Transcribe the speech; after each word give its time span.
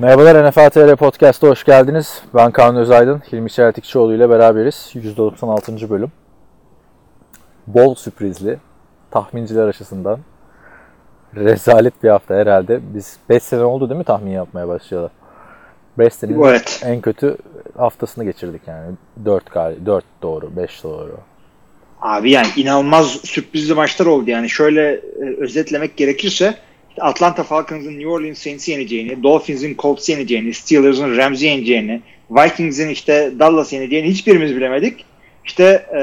Merhabalar 0.00 0.48
NFL 0.48 0.70
TR 0.70 0.96
Podcast'a 0.96 1.48
hoş 1.48 1.64
geldiniz. 1.64 2.22
Ben 2.34 2.50
Kaan 2.50 2.76
Özaydın, 2.76 3.22
Hilmi 3.32 3.50
Çeltikçioğlu 3.50 4.14
ile 4.14 4.30
beraberiz. 4.30 4.90
196. 4.94 5.90
bölüm. 5.90 6.12
Bol 7.66 7.94
sürprizli, 7.94 8.58
tahminciler 9.10 9.68
açısından 9.68 10.18
rezalet 11.36 12.02
bir 12.02 12.08
hafta 12.08 12.34
herhalde. 12.34 12.80
Biz 12.94 13.16
5 13.28 13.42
sene 13.42 13.64
oldu 13.64 13.88
değil 13.88 13.98
mi 13.98 14.04
tahmin 14.04 14.30
yapmaya 14.30 14.68
başlayalı? 14.68 15.10
5 15.98 16.14
senenin 16.14 16.42
Evet. 16.42 16.82
en 16.84 17.00
kötü 17.00 17.36
haftasını 17.76 18.24
geçirdik 18.24 18.62
yani. 18.66 18.94
4 19.24 19.50
gal 19.50 19.74
4 19.86 20.04
doğru, 20.22 20.56
5 20.56 20.84
doğru. 20.84 21.16
Abi 22.00 22.30
yani 22.30 22.48
inanılmaz 22.56 23.06
sürprizli 23.06 23.74
maçlar 23.74 24.06
oldu 24.06 24.30
yani. 24.30 24.50
Şöyle 24.50 24.92
e, 24.92 25.36
özetlemek 25.38 25.96
gerekirse 25.96 26.54
Atlanta 27.00 27.42
Falcons'ın 27.42 27.92
New 27.92 28.08
Orleans 28.08 28.38
Saints'i 28.38 28.70
yeneceğini, 28.70 29.22
Dolphins'in 29.22 29.76
Colts'i 29.78 30.12
yeneceğini, 30.12 30.54
Steelers'ın 30.54 31.16
Rams'i 31.16 31.46
yeneceğini, 31.46 32.02
Vikings'in 32.30 32.88
işte 32.88 33.32
Dallas'ı 33.38 33.74
yeneceğini 33.74 34.08
hiçbirimiz 34.08 34.56
bilemedik. 34.56 35.04
İşte 35.44 35.64
e, 35.96 36.00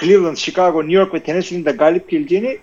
Cleveland, 0.00 0.36
Chicago, 0.36 0.80
New 0.80 0.94
York 0.94 1.14
ve 1.14 1.20
Tennessee'nin 1.20 1.64
de 1.64 1.70
galip 1.70 2.08
geleceğini 2.08 2.58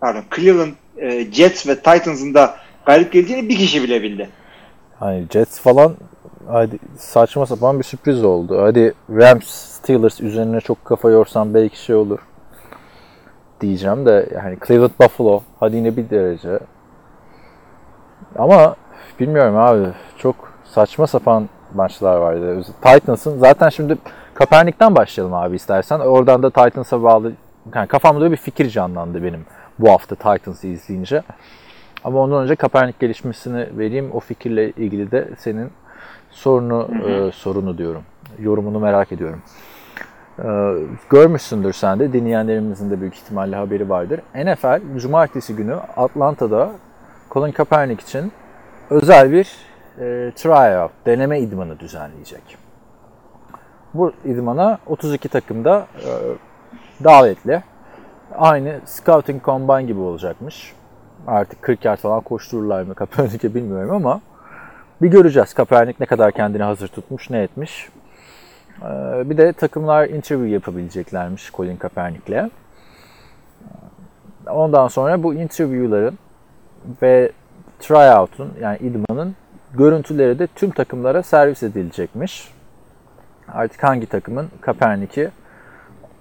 pardon 0.00 0.22
Cleveland, 0.36 0.72
e, 0.96 1.32
Jets 1.32 1.66
ve 1.66 1.76
Titans'ın 1.76 2.34
da 2.34 2.56
galip 2.86 3.12
geleceğini 3.12 3.48
bir 3.48 3.56
kişi 3.56 3.82
bilebildi. 3.82 4.28
Hani 4.98 5.24
Jets 5.32 5.60
falan 5.60 5.96
hadi 6.46 6.78
saçma 6.98 7.46
sapan 7.46 7.78
bir 7.78 7.84
sürpriz 7.84 8.24
oldu. 8.24 8.62
Hadi 8.62 8.94
Rams, 9.10 9.46
Steelers 9.46 10.20
üzerine 10.20 10.60
çok 10.60 10.84
kafa 10.84 11.10
yorsam 11.10 11.54
belki 11.54 11.82
şey 11.84 11.96
olur 11.96 12.18
diyeceğim 13.60 14.06
de 14.06 14.28
yani 14.34 14.56
Cleveland 14.66 14.90
Buffalo 15.00 15.42
hadi 15.60 15.76
yine 15.76 15.96
bir 15.96 16.10
derece. 16.10 16.58
Ama 18.38 18.76
bilmiyorum 19.20 19.56
abi 19.56 19.86
çok 20.18 20.34
saçma 20.64 21.06
sapan 21.06 21.48
maçlar 21.74 22.16
vardı. 22.16 22.62
Titans'ın 22.82 23.38
zaten 23.38 23.68
şimdi 23.68 23.98
Kaepernick'ten 24.34 24.94
başlayalım 24.94 25.34
abi 25.34 25.56
istersen. 25.56 26.00
Oradan 26.00 26.42
da 26.42 26.50
Titans'a 26.50 27.02
bağlı 27.02 27.32
yani 27.74 27.86
kafamda 27.86 28.30
bir 28.30 28.36
fikir 28.36 28.70
canlandı 28.70 29.22
benim 29.22 29.46
bu 29.78 29.90
hafta 29.90 30.14
Titans'ı 30.14 30.66
izleyince. 30.66 31.22
Ama 32.04 32.18
ondan 32.18 32.42
önce 32.42 32.56
Kaepernick 32.56 33.00
gelişmesini 33.00 33.78
vereyim. 33.78 34.10
O 34.12 34.20
fikirle 34.20 34.70
ilgili 34.70 35.10
de 35.10 35.28
senin 35.38 35.70
sorunu 36.30 36.88
e, 37.08 37.32
sorunu 37.32 37.78
diyorum. 37.78 38.02
Yorumunu 38.38 38.80
merak 38.80 39.12
ediyorum. 39.12 39.42
E, 40.38 40.48
görmüşsündür 41.10 41.72
sen 41.72 41.98
de. 41.98 42.12
Dinleyenlerimizin 42.12 42.90
de 42.90 43.00
büyük 43.00 43.14
ihtimalle 43.14 43.56
haberi 43.56 43.88
vardır. 43.88 44.20
NFL 44.34 44.98
cumartesi 44.98 45.56
günü 45.56 45.74
Atlanta'da 45.96 46.70
Colin 47.34 47.52
Kaepernick 47.52 48.02
için 48.02 48.32
özel 48.90 49.32
bir 49.32 49.56
e, 49.98 50.32
tryout, 50.36 50.90
deneme 51.06 51.40
idmanı 51.40 51.80
düzenleyecek. 51.80 52.58
Bu 53.94 54.12
idmana 54.24 54.78
32 54.86 55.28
takımda 55.28 55.86
e, 55.96 56.10
davetli. 57.04 57.62
Aynı 58.38 58.80
Scouting 58.84 59.44
Combine 59.44 59.82
gibi 59.82 60.00
olacakmış. 60.00 60.72
Artık 61.26 61.62
40 61.62 61.84
yard 61.84 61.98
falan 61.98 62.20
koştururlar 62.20 62.82
mı 62.82 62.94
Kaepernick'e 62.94 63.54
bilmiyorum 63.54 63.90
ama 63.90 64.20
bir 65.02 65.08
göreceğiz 65.08 65.54
Kaepernick 65.54 66.00
ne 66.00 66.06
kadar 66.06 66.32
kendini 66.32 66.62
hazır 66.62 66.88
tutmuş, 66.88 67.30
ne 67.30 67.42
etmiş. 67.42 67.88
Ee, 68.82 69.30
bir 69.30 69.36
de 69.36 69.52
takımlar 69.52 70.08
interview 70.08 70.48
yapabileceklermiş 70.48 71.52
Colin 71.52 71.76
Kaepernick'le. 71.76 72.50
Ondan 74.46 74.88
sonra 74.88 75.22
bu 75.22 75.34
interview'ların 75.34 76.18
ve 77.02 77.32
tryout'un 77.80 78.52
yani 78.60 78.78
idmanın 78.78 79.34
görüntüleri 79.74 80.38
de 80.38 80.46
tüm 80.46 80.70
takımlara 80.70 81.22
servis 81.22 81.62
edilecekmiş. 81.62 82.48
Artık 83.48 83.82
hangi 83.82 84.06
takımın 84.06 84.48
Kaepernick'i 84.60 85.30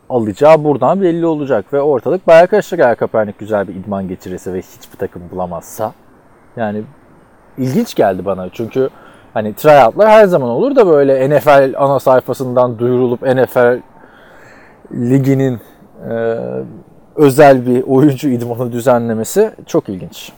alacağı 0.09 0.63
buradan 0.63 1.01
belli 1.01 1.25
olacak 1.25 1.73
ve 1.73 1.81
ortalık 1.81 2.27
bayağı 2.27 2.47
karışacak 2.47 2.85
eğer 2.85 2.95
Kaepernick 2.95 3.39
güzel 3.39 3.67
bir 3.67 3.75
idman 3.75 4.07
geçirirse 4.07 4.53
ve 4.53 4.61
hiçbir 4.61 4.97
takım 4.97 5.21
bulamazsa. 5.31 5.93
Yani 6.55 6.83
ilginç 7.57 7.95
geldi 7.95 8.25
bana 8.25 8.49
çünkü 8.49 8.89
hani 9.33 9.53
tryoutlar 9.53 10.09
her 10.09 10.25
zaman 10.25 10.49
olur 10.49 10.75
da 10.75 10.87
böyle 10.87 11.29
NFL 11.29 11.73
ana 11.77 11.99
sayfasından 11.99 12.79
duyurulup 12.79 13.21
NFL 13.21 13.79
liginin 14.91 15.59
e, 16.09 16.37
özel 17.15 17.65
bir 17.65 17.83
oyuncu 17.83 18.29
idmanı 18.29 18.71
düzenlemesi 18.71 19.51
çok 19.65 19.89
ilginç 19.89 20.31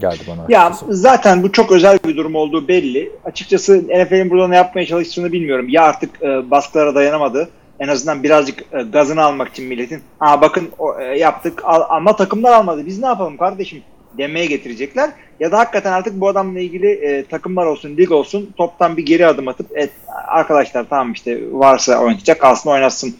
geldi 0.00 0.22
bana. 0.28 0.46
Ya 0.48 0.66
açıkçası. 0.66 0.94
zaten 0.96 1.42
bu 1.42 1.52
çok 1.52 1.72
özel 1.72 1.98
bir 2.06 2.16
durum 2.16 2.34
olduğu 2.34 2.68
belli. 2.68 3.12
Açıkçası 3.24 3.78
NFL'in 3.88 4.30
burada 4.30 4.48
ne 4.48 4.56
yapmaya 4.56 4.86
çalıştığını 4.86 5.32
bilmiyorum. 5.32 5.66
Ya 5.68 5.82
artık 5.82 6.22
e, 6.22 6.50
baskılara 6.50 6.94
dayanamadı. 6.94 7.48
En 7.80 7.88
azından 7.88 8.22
birazcık 8.22 8.60
e, 8.72 8.82
gazını 8.82 9.22
almak 9.22 9.48
için 9.48 9.64
milletin. 9.64 10.02
Aa 10.20 10.40
bakın 10.40 10.68
o, 10.78 11.00
e, 11.00 11.04
yaptık 11.18 11.64
al- 11.64 11.86
ama 11.88 12.16
takımlar 12.16 12.52
almadı. 12.52 12.86
Biz 12.86 12.98
ne 12.98 13.06
yapalım 13.06 13.36
kardeşim 13.36 13.82
demeye 14.18 14.46
getirecekler. 14.46 15.10
Ya 15.40 15.52
da 15.52 15.58
hakikaten 15.58 15.92
artık 15.92 16.20
bu 16.20 16.28
adamla 16.28 16.60
ilgili 16.60 16.90
e, 16.90 17.24
takımlar 17.24 17.66
olsun, 17.66 17.96
lig 17.96 18.12
olsun 18.12 18.50
toptan 18.56 18.96
bir 18.96 19.06
geri 19.06 19.26
adım 19.26 19.48
atıp 19.48 19.78
et, 19.78 19.90
arkadaşlar 20.26 20.86
tamam 20.90 21.12
işte 21.12 21.40
varsa 21.52 21.98
oynayacak 21.98 22.40
kalsın 22.40 22.70
oynatsın 22.70 23.16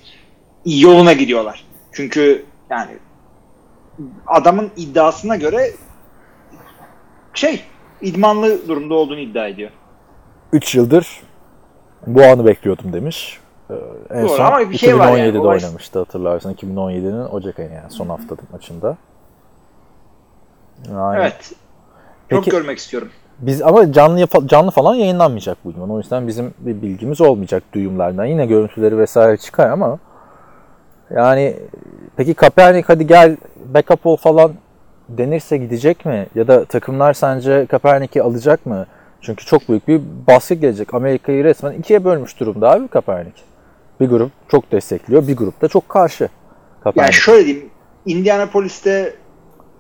yoluna 0.67 1.13
gidiyorlar. 1.13 1.65
Çünkü 1.93 2.45
yani 2.71 2.91
adamın 4.27 4.71
iddiasına 4.77 5.37
göre 5.37 5.73
şey 7.35 7.65
idmanlı 8.01 8.69
durumda 8.69 8.95
olduğunu 8.95 9.19
iddia 9.19 9.47
ediyor. 9.47 9.71
3 10.53 10.75
yıldır 10.75 11.23
bu 12.07 12.23
anı 12.23 12.47
bekliyordum 12.47 12.93
demiş. 12.93 13.41
Ee, 13.71 13.75
En 14.11 14.23
Doğru 14.23 14.29
son 14.29 14.45
ama 14.45 14.71
bir 14.71 14.79
şey 14.79 14.99
var 14.99 15.17
yani, 15.17 15.29
2017'de 15.29 15.39
oynamıştı 15.39 15.99
hatırlarsan. 15.99 16.55
2017'nin 16.55 17.25
Ocak 17.25 17.59
ayı 17.59 17.71
yani 17.71 17.91
son 17.91 18.09
hafta 18.09 18.37
maçında. 18.53 18.97
Aynen. 20.97 21.21
Evet. 21.21 21.53
Çok 22.31 22.45
Peki- 22.45 22.51
görmek 22.51 22.79
istiyorum. 22.79 23.09
Biz 23.39 23.63
ama 23.63 23.93
canlı 23.93 24.27
canlı 24.47 24.71
falan 24.71 24.95
yayınlanmayacak 24.95 25.59
bu 25.65 25.71
idman. 25.71 25.91
O 25.91 25.99
yüzden 25.99 26.27
bizim 26.29 26.55
bir 26.59 26.83
bilgimiz 26.83 27.21
olmayacak 27.21 27.63
duyumlardan. 27.73 28.25
Yine 28.25 28.47
görüntüleri 28.47 28.99
vesaire 28.99 29.37
çıkar 29.37 29.71
ama 29.71 29.99
yani 31.11 31.57
peki 32.17 32.35
Kaepernick 32.35 32.89
hadi 32.89 33.07
gel 33.07 33.37
backup 33.75 34.07
ol 34.07 34.17
falan 34.17 34.53
denirse 35.09 35.57
gidecek 35.57 36.07
mi? 36.07 36.27
Ya 36.35 36.49
da 36.49 36.65
takımlar 36.65 37.13
sence 37.15 37.67
Kaepernick'i 37.67 38.23
alacak 38.23 38.67
mı? 38.67 38.87
Çünkü 39.21 39.45
çok 39.45 39.69
büyük 39.69 39.89
bir 39.89 40.01
baskı 40.27 40.55
gelecek. 40.55 40.95
Amerika'yı 40.95 41.45
resmen 41.45 41.73
ikiye 41.73 42.05
bölmüş 42.05 42.41
durumda 42.41 42.71
abi 42.71 42.89
Kaepernick. 42.89 43.43
Bir 44.01 44.09
grup 44.09 44.31
çok 44.49 44.73
destekliyor, 44.73 45.29
bir 45.29 45.37
grup 45.37 45.63
da 45.63 45.69
çok 45.69 45.89
karşı. 45.89 46.25
Yani 46.25 46.31
Kaepernick. 46.85 47.13
şöyle 47.15 47.47
diyeyim. 47.47 47.71
Indianapolis'te 48.07 49.15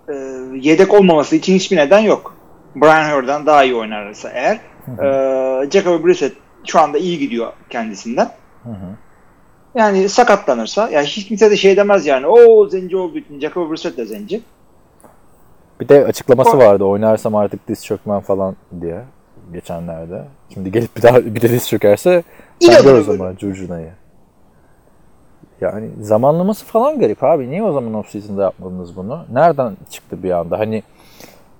e, 0.09 0.15
yedek 0.61 0.95
olmaması 0.95 1.37
için 1.37 1.55
hiçbir 1.55 1.77
neden 1.77 1.99
yok. 1.99 2.35
Brian 2.77 3.17
Hurd'dan 3.17 3.47
daha 3.47 3.65
iyi 3.65 3.75
oynarsa 3.75 4.31
eğer. 4.31 4.61
E, 5.03 5.71
Jacoby 5.71 6.07
Brissett 6.09 6.33
şu 6.67 6.81
anda 6.81 6.99
iyi 6.99 7.19
gidiyor 7.19 7.53
kendisinden. 7.71 8.31
Yani 9.75 10.09
sakatlanırsa 10.09 10.91
yani 10.91 11.07
hiç 11.07 11.29
kimse 11.29 11.51
de 11.51 11.57
şey 11.57 11.77
demez 11.77 12.07
yani 12.07 12.27
o 12.27 12.69
zenci 12.69 12.97
olduğu 12.97 13.19
için 13.19 13.41
Jacoby 13.41 13.73
Brissett 13.73 13.97
de 13.97 14.05
zenci. 14.07 14.43
Bir 15.81 15.89
de 15.89 16.05
açıklaması 16.05 16.59
vardı 16.59 16.85
oynarsam 16.85 17.35
artık 17.35 17.69
diz 17.69 17.85
çökmem 17.85 18.21
falan 18.21 18.57
diye 18.81 19.01
geçenlerde. 19.53 20.25
Şimdi 20.55 20.73
gelip 20.73 20.97
bir 20.97 21.03
daha 21.03 21.25
bir 21.25 21.41
de 21.41 21.49
diz 21.49 21.69
çökerse 21.69 22.23
sen 22.61 22.83
gör 22.83 22.99
o 22.99 23.03
zaman 23.03 23.37
curcunayı. 23.37 23.91
Yani 25.61 25.91
zamanlaması 26.01 26.65
falan 26.65 26.99
garip 26.99 27.25
abi. 27.25 27.51
Niye 27.51 27.63
o 27.63 27.73
zaman 27.73 27.95
off 27.95 28.11
season'da 28.11 28.43
yapmadınız 28.43 28.97
bunu? 28.97 29.25
Nereden 29.33 29.77
çıktı 29.91 30.23
bir 30.23 30.31
anda? 30.31 30.59
Hani 30.59 30.83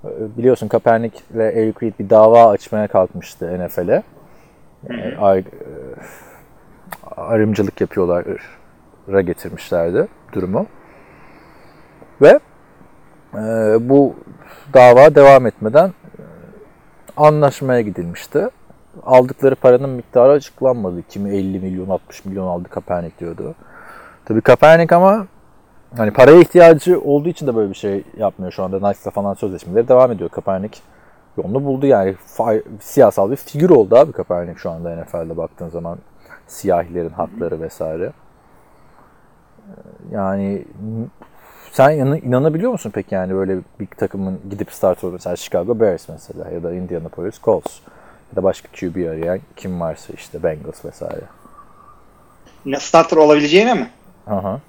e, 0.05 0.09
biliyorsun 0.37 0.69
Kaepernick 0.69 1.23
ile 1.35 1.53
Eric 1.53 1.79
Reid 1.83 1.95
bir 1.99 2.11
dava 2.11 2.47
açmaya 2.47 2.89
kalkmıştı 2.89 3.67
NFL'e. 3.67 4.03
E, 4.91 5.17
ay- 5.17 5.39
e, 5.39 5.45
yapıyorlar 7.81 8.25
ra 9.13 9.21
getirmişlerdi 9.21 10.09
durumu. 10.33 10.67
Ve 12.23 12.41
bu 13.89 14.15
dava 14.75 15.15
devam 15.15 15.47
etmeden 15.47 15.89
e, 15.89 15.93
anlaşmaya 17.17 17.81
gidilmişti. 17.81 18.49
Aldıkları 19.07 19.55
paranın 19.57 19.91
miktarı 19.91 20.33
açıklanmadı. 20.33 21.03
Kimi 21.09 21.31
50 21.31 21.61
milyon 21.61 21.89
60 21.89 22.25
milyon 22.25 22.47
aldı 22.47 22.69
Kaepernick 22.69 23.19
diyordu. 23.19 23.55
Tabii 24.25 24.41
Kaepernick 24.41 24.93
ama 24.97 25.27
hani 25.97 26.11
paraya 26.11 26.41
ihtiyacı 26.41 27.01
olduğu 27.01 27.29
için 27.29 27.47
de 27.47 27.57
böyle 27.57 27.71
bir 27.71 27.75
şey 27.75 28.05
yapmıyor 28.17 28.53
şu 28.53 28.63
anda. 28.65 28.77
Nike'la 28.77 29.11
falan 29.11 29.35
sözleşmeleri 29.35 29.89
devam 29.89 30.13
ediyor. 30.13 30.31
Kaepernick 30.31 30.81
yolunu 31.37 31.65
buldu 31.65 31.87
yani. 31.87 32.15
Siyasal 32.81 33.31
bir 33.31 33.37
figür 33.37 33.71
oldu 33.71 33.97
abi 33.97 34.13
Kaepernick 34.13 34.59
şu 34.61 34.71
anda 34.71 34.97
NFL'de 34.97 35.37
baktığın 35.37 35.69
zaman. 35.69 35.99
Siyahilerin 36.47 37.11
hakları 37.11 37.61
vesaire. 37.61 38.13
Yani 40.11 40.65
n- 40.83 41.07
sen 41.75 42.21
inanabiliyor 42.25 42.73
musun 42.73 42.91
peki 42.95 43.15
yani 43.15 43.35
böyle 43.35 43.59
bir 43.81 43.87
takımın 43.87 44.41
gidip 44.51 44.73
starter 44.73 45.11
mesela 45.11 45.37
Chicago 45.37 45.81
Bears 45.81 46.09
mesela 46.09 46.51
ya 46.51 46.63
da 46.63 46.75
Indianapolis 46.75 47.41
Colts 47.43 47.73
ya 48.33 48.37
da 48.37 48.43
başka 48.43 48.69
QB 48.69 48.97
arayan 48.97 49.41
kim 49.57 49.81
varsa 49.81 50.13
işte 50.13 50.43
Bengals 50.43 50.85
vesaire. 50.85 51.25
Ne- 52.67 52.81
Starter 52.81 53.17
olabileceğine 53.17 53.75
mi? 53.75 53.91
Aha. 54.27 54.61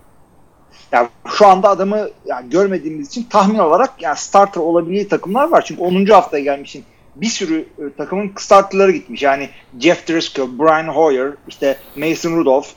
Ya 0.92 1.10
şu 1.28 1.48
anda 1.48 1.70
adamı 1.70 2.08
yani 2.26 2.50
görmediğimiz 2.50 3.08
için 3.08 3.24
tahmin 3.24 3.60
olarak 3.60 4.02
yani 4.02 4.18
starter 4.18 4.62
olabileceği 4.62 5.08
takımlar 5.08 5.50
var. 5.50 5.64
Çünkü 5.66 5.82
10. 5.82 6.06
haftaya 6.06 6.44
gelmişsin. 6.44 6.84
Bir 7.16 7.26
sürü 7.26 7.60
e, 7.60 7.94
takımın 7.98 8.32
starterları 8.38 8.92
gitmiş. 8.92 9.22
Yani 9.24 9.50
Jeff 9.80 10.08
Driscoll, 10.08 10.60
Brian 10.60 10.88
Hoyer, 10.88 11.32
işte 11.48 11.78
Mason 11.96 12.38
Rudolph, 12.38 12.68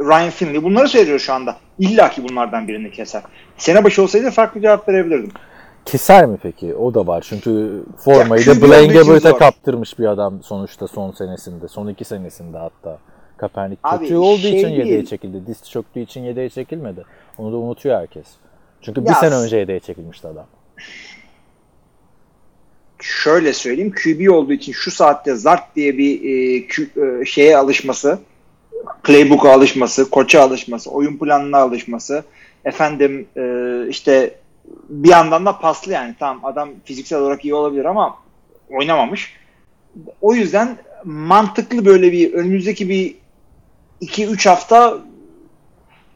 Ryan 0.00 0.30
Finley 0.30 0.62
bunları 0.62 0.88
söylüyor 0.88 1.18
şu 1.18 1.32
anda. 1.32 1.56
İlla 1.78 2.10
ki 2.10 2.28
bunlardan 2.28 2.68
birini 2.68 2.90
keser. 2.90 3.22
Sene 3.62 3.84
başı 3.84 4.02
olsaydı 4.02 4.30
farklı 4.30 4.60
cevap 4.60 4.88
verebilirdim. 4.88 5.30
Keser 5.84 6.26
mi 6.26 6.38
peki? 6.42 6.74
O 6.74 6.94
da 6.94 7.06
var. 7.06 7.24
Çünkü 7.28 7.82
formayı 8.04 8.46
da 8.46 8.62
Blaine 8.62 9.00
olduğu 9.02 9.20
zor. 9.20 9.38
kaptırmış 9.38 9.98
bir 9.98 10.04
adam 10.06 10.42
sonuçta 10.42 10.86
son 10.88 11.10
senesinde. 11.10 11.68
Son 11.68 11.88
iki 11.88 12.04
senesinde 12.04 12.58
hatta. 12.58 12.98
Kaepernick 13.36 13.82
kötü 13.98 14.16
olduğu 14.16 14.38
şey 14.38 14.56
için 14.58 14.68
değil. 14.68 14.78
yedeğe 14.78 15.04
çekildi. 15.04 15.46
Diz 15.46 15.70
çöktüğü 15.70 16.00
için 16.00 16.20
yedeğe 16.22 16.48
çekilmedi. 16.48 17.04
Onu 17.38 17.52
da 17.52 17.56
unutuyor 17.56 18.00
herkes. 18.00 18.26
Çünkü 18.82 19.04
bir 19.04 19.08
Ya- 19.08 19.14
sene 19.14 19.34
önce 19.34 19.56
yedeğe 19.56 19.80
çekilmişti 19.80 20.28
adam. 20.28 20.46
şöyle 23.02 23.52
söyleyeyim 23.52 23.92
QB 24.04 24.28
olduğu 24.32 24.52
için 24.52 24.72
şu 24.72 24.90
saatte 24.90 25.34
zart 25.34 25.76
diye 25.76 25.98
bir 25.98 26.20
e, 26.20 26.58
kü- 26.66 27.20
e, 27.22 27.24
şeye 27.24 27.56
alışması 27.56 28.18
playbook'a 29.02 29.52
alışması, 29.52 30.10
koça 30.10 30.42
alışması, 30.42 30.90
oyun 30.90 31.18
planına 31.18 31.58
alışması 31.58 32.24
efendim 32.64 33.28
e, 33.36 33.86
işte 33.88 34.34
bir 34.88 35.08
yandan 35.08 35.46
da 35.46 35.58
paslı 35.58 35.92
yani 35.92 36.14
tamam 36.18 36.44
adam 36.44 36.70
fiziksel 36.84 37.18
olarak 37.18 37.44
iyi 37.44 37.54
olabilir 37.54 37.84
ama 37.84 38.18
oynamamış. 38.70 39.36
O 40.20 40.34
yüzden 40.34 40.76
mantıklı 41.04 41.84
böyle 41.84 42.12
bir 42.12 42.32
önümüzdeki 42.32 42.88
bir 42.88 43.14
2-3 44.02 44.48
hafta 44.48 44.98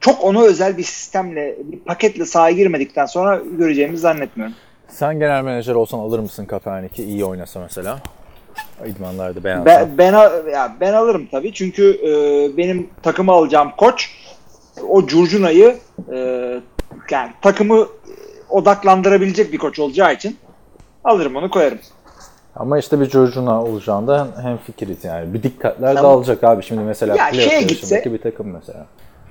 çok 0.00 0.24
ona 0.24 0.42
özel 0.42 0.76
bir 0.78 0.82
sistemle, 0.82 1.56
bir 1.64 1.78
paketle 1.78 2.24
sahaya 2.24 2.56
girmedikten 2.56 3.06
sonra 3.06 3.40
göreceğimizi 3.58 4.00
zannetmiyorum. 4.00 4.54
Sen 4.88 5.18
genel 5.18 5.42
menajer 5.42 5.74
olsan 5.74 5.98
alır 5.98 6.18
mısın 6.18 6.44
Kaepernick'i 6.44 7.04
iyi 7.04 7.24
oynasa 7.24 7.60
mesela? 7.60 7.98
İdmanlarda 8.86 9.44
beğensen. 9.44 9.66
Ben, 9.66 9.98
ben, 9.98 10.12
ya 10.52 10.76
ben 10.80 10.92
alırım 10.92 11.28
tabii 11.30 11.52
çünkü 11.52 12.00
e, 12.02 12.56
benim 12.56 12.90
takımı 13.02 13.32
alacağım 13.32 13.72
koç 13.76 14.10
o 14.88 15.06
Curcuna'yı 15.06 15.76
e, 16.12 16.16
yani 17.10 17.30
takımı 17.42 17.86
odaklandırabilecek 18.48 19.52
bir 19.52 19.58
koç 19.58 19.78
olacağı 19.78 20.14
için 20.14 20.36
alırım 21.04 21.36
onu 21.36 21.50
koyarım. 21.50 21.78
Ama 22.56 22.78
işte 22.78 23.00
bir 23.00 23.06
çocuğuna 23.06 23.64
olacağında 23.64 24.28
hem 24.42 24.58
fikiriz 24.58 25.04
yani. 25.04 25.34
Bir 25.34 25.42
dikkatler 25.42 25.94
Tamam. 25.94 26.10
dağılacak 26.12 26.44
abi. 26.44 26.62
Şimdi 26.62 26.80
mesela 26.82 27.16
Ya 27.16 27.32
şeye 27.32 27.62
gitse- 27.62 28.12
bir 28.12 28.18
takım 28.18 28.46
mesela. 28.50 28.86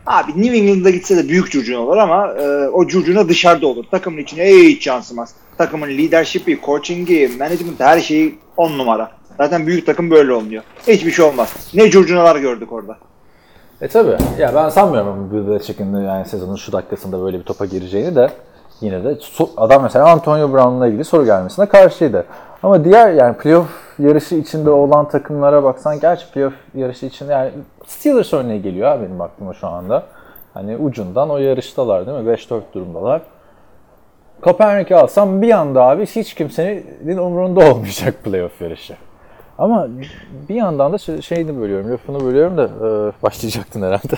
Abi 0.05 0.41
New 0.41 0.57
England'a 0.57 0.89
gitse 0.89 1.17
de 1.17 1.29
büyük 1.29 1.51
Curcuna 1.51 1.79
olur 1.79 1.97
ama 1.97 2.33
e, 2.33 2.67
o 2.69 2.87
Curcuna 2.87 3.29
dışarıda 3.29 3.67
olur. 3.67 3.85
Takımın 3.91 4.17
içine 4.17 4.45
hiç 4.47 4.87
yansımaz. 4.87 5.33
Takımın 5.57 5.87
leadership'i, 5.87 6.59
coaching'i, 6.65 7.29
management 7.39 7.79
her 7.79 7.99
şeyi 7.99 8.39
on 8.57 8.77
numara. 8.77 9.11
Zaten 9.37 9.67
büyük 9.67 9.85
takım 9.85 10.11
böyle 10.11 10.33
olmuyor. 10.33 10.63
Hiçbir 10.87 11.11
şey 11.11 11.25
olmaz. 11.25 11.53
Ne 11.73 11.89
Curcunalar 11.91 12.35
gördük 12.35 12.71
orada. 12.71 12.97
E 13.81 13.87
tabi. 13.87 14.17
Ya 14.39 14.55
ben 14.55 14.69
sanmıyorum 14.69 15.47
Belichick'in 15.47 15.95
yani 15.95 16.25
sezonun 16.25 16.55
şu 16.55 16.71
dakikasında 16.71 17.21
böyle 17.21 17.39
bir 17.39 17.43
topa 17.43 17.65
gireceğini 17.65 18.15
de 18.15 18.29
yine 18.81 19.03
de 19.03 19.17
adam 19.57 19.83
mesela 19.83 20.09
Antonio 20.09 20.53
Brown'la 20.53 20.87
ilgili 20.87 21.03
soru 21.03 21.25
gelmesine 21.25 21.65
karşıydı. 21.65 22.25
Ama 22.63 22.85
diğer 22.85 23.13
yani 23.13 23.37
playoff 23.37 23.67
yarışı 23.99 24.35
içinde 24.35 24.69
olan 24.69 25.09
takımlara 25.09 25.63
baksan 25.63 25.99
gerçi 25.99 26.31
playoff 26.31 26.53
yarışı 26.75 27.05
için 27.05 27.29
yani 27.29 27.51
Steelers 27.85 28.33
örneği 28.33 28.61
geliyor 28.61 28.87
ha 28.89 29.01
benim 29.01 29.21
aklıma 29.21 29.53
şu 29.53 29.67
anda. 29.67 30.03
Hani 30.53 30.77
ucundan 30.77 31.29
o 31.29 31.37
yarıştalar 31.37 32.07
değil 32.07 32.17
mi? 32.17 32.31
5-4 32.31 32.61
durumdalar. 32.73 33.21
Kaepernick'i 34.41 34.95
alsam 34.95 35.41
bir 35.41 35.51
anda 35.51 35.83
abi 35.83 36.05
hiç 36.05 36.33
kimsenin 36.33 37.17
umurunda 37.17 37.71
olmayacak 37.71 38.23
playoff 38.23 38.61
yarışı. 38.61 38.95
Ama 39.57 39.87
bir 40.49 40.55
yandan 40.55 40.93
da 40.93 40.97
şey- 40.97 41.21
şeyini 41.21 41.61
bölüyorum, 41.61 41.91
lafını 41.91 42.25
bölüyorum 42.25 42.57
da 42.57 42.63
e, 42.63 42.87
başlayacaktın 43.23 43.81
herhalde. 43.81 44.15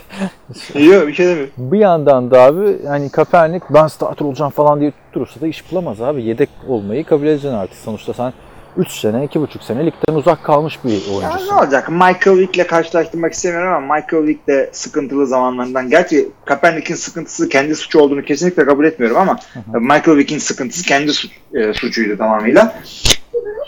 Yok 0.96 1.08
bir 1.08 1.14
şey 1.14 1.28
demiyorum. 1.28 1.52
bir 1.58 1.80
yandan 1.80 2.32
da 2.32 2.42
abi 2.42 2.86
hani 2.88 3.10
Kaepernick 3.10 3.66
ben 3.74 3.88
starter 3.88 4.26
olacağım 4.26 4.52
falan 4.52 4.80
diye 4.80 4.92
tutturursa 4.92 5.42
da 5.42 5.48
iş 5.48 5.72
bulamaz 5.72 6.02
abi. 6.02 6.24
Yedek 6.24 6.50
olmayı 6.68 7.04
kabul 7.06 7.26
edeceksin 7.28 7.58
artık. 7.58 7.78
Sonuçta 7.78 8.14
sen 8.14 8.34
3 8.78 8.92
sene, 8.92 9.26
2,5 9.26 9.64
sene 9.64 9.86
ligden 9.86 10.16
uzak 10.16 10.44
kalmış 10.44 10.80
bir 10.84 10.90
Ya 10.92 10.98
oyuncusun. 11.18 11.48
ne 11.56 11.60
olacak? 11.60 11.90
Michael 11.90 12.38
Vick'le 12.38 12.68
karşılaştırmak 12.68 13.34
istemiyorum 13.34 13.74
ama 13.74 13.96
Michael 13.96 14.24
Vick 14.28 14.48
de 14.48 14.70
sıkıntılı 14.72 15.28
zamanlarından. 15.28 15.90
Gerçi 15.90 16.30
Kaepernick'in 16.46 16.96
sıkıntısı 16.96 17.50
kendi 17.50 17.76
suçu 17.76 18.00
olduğunu 18.00 18.22
kesinlikle 18.24 18.66
kabul 18.66 18.86
etmiyorum 18.86 19.18
ama 19.18 19.38
Michael 19.80 20.18
Vick'in 20.18 20.38
sıkıntısı 20.38 20.84
kendi 20.86 21.14
su- 21.14 21.28
e, 21.54 21.74
suçuydu 21.74 22.18
tamamıyla. 22.18 22.76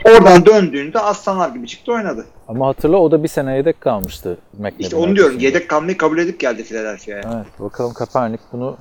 Oradan 0.05 0.45
döndüğünde 0.45 0.99
aslanlar 0.99 1.49
gibi 1.49 1.67
çıktı 1.67 1.93
oynadı. 1.93 2.25
Ama 2.47 2.67
hatırla 2.67 2.97
o 2.97 3.11
da 3.11 3.23
bir 3.23 3.27
sene 3.27 3.55
yedek 3.55 3.81
kalmıştı 3.81 4.37
McNabb'in 4.53 4.83
İşte 4.83 4.95
onu 4.95 5.15
diyorum. 5.15 5.39
Yedek 5.39 5.69
kalmayı 5.69 5.97
kabul 5.97 6.17
edip 6.17 6.39
geldi 6.39 6.63
Philadelphia'ya. 6.63 7.21
Evet 7.35 7.59
bakalım 7.59 7.93
Kaepernick 7.93 8.43
bunu 8.51 8.77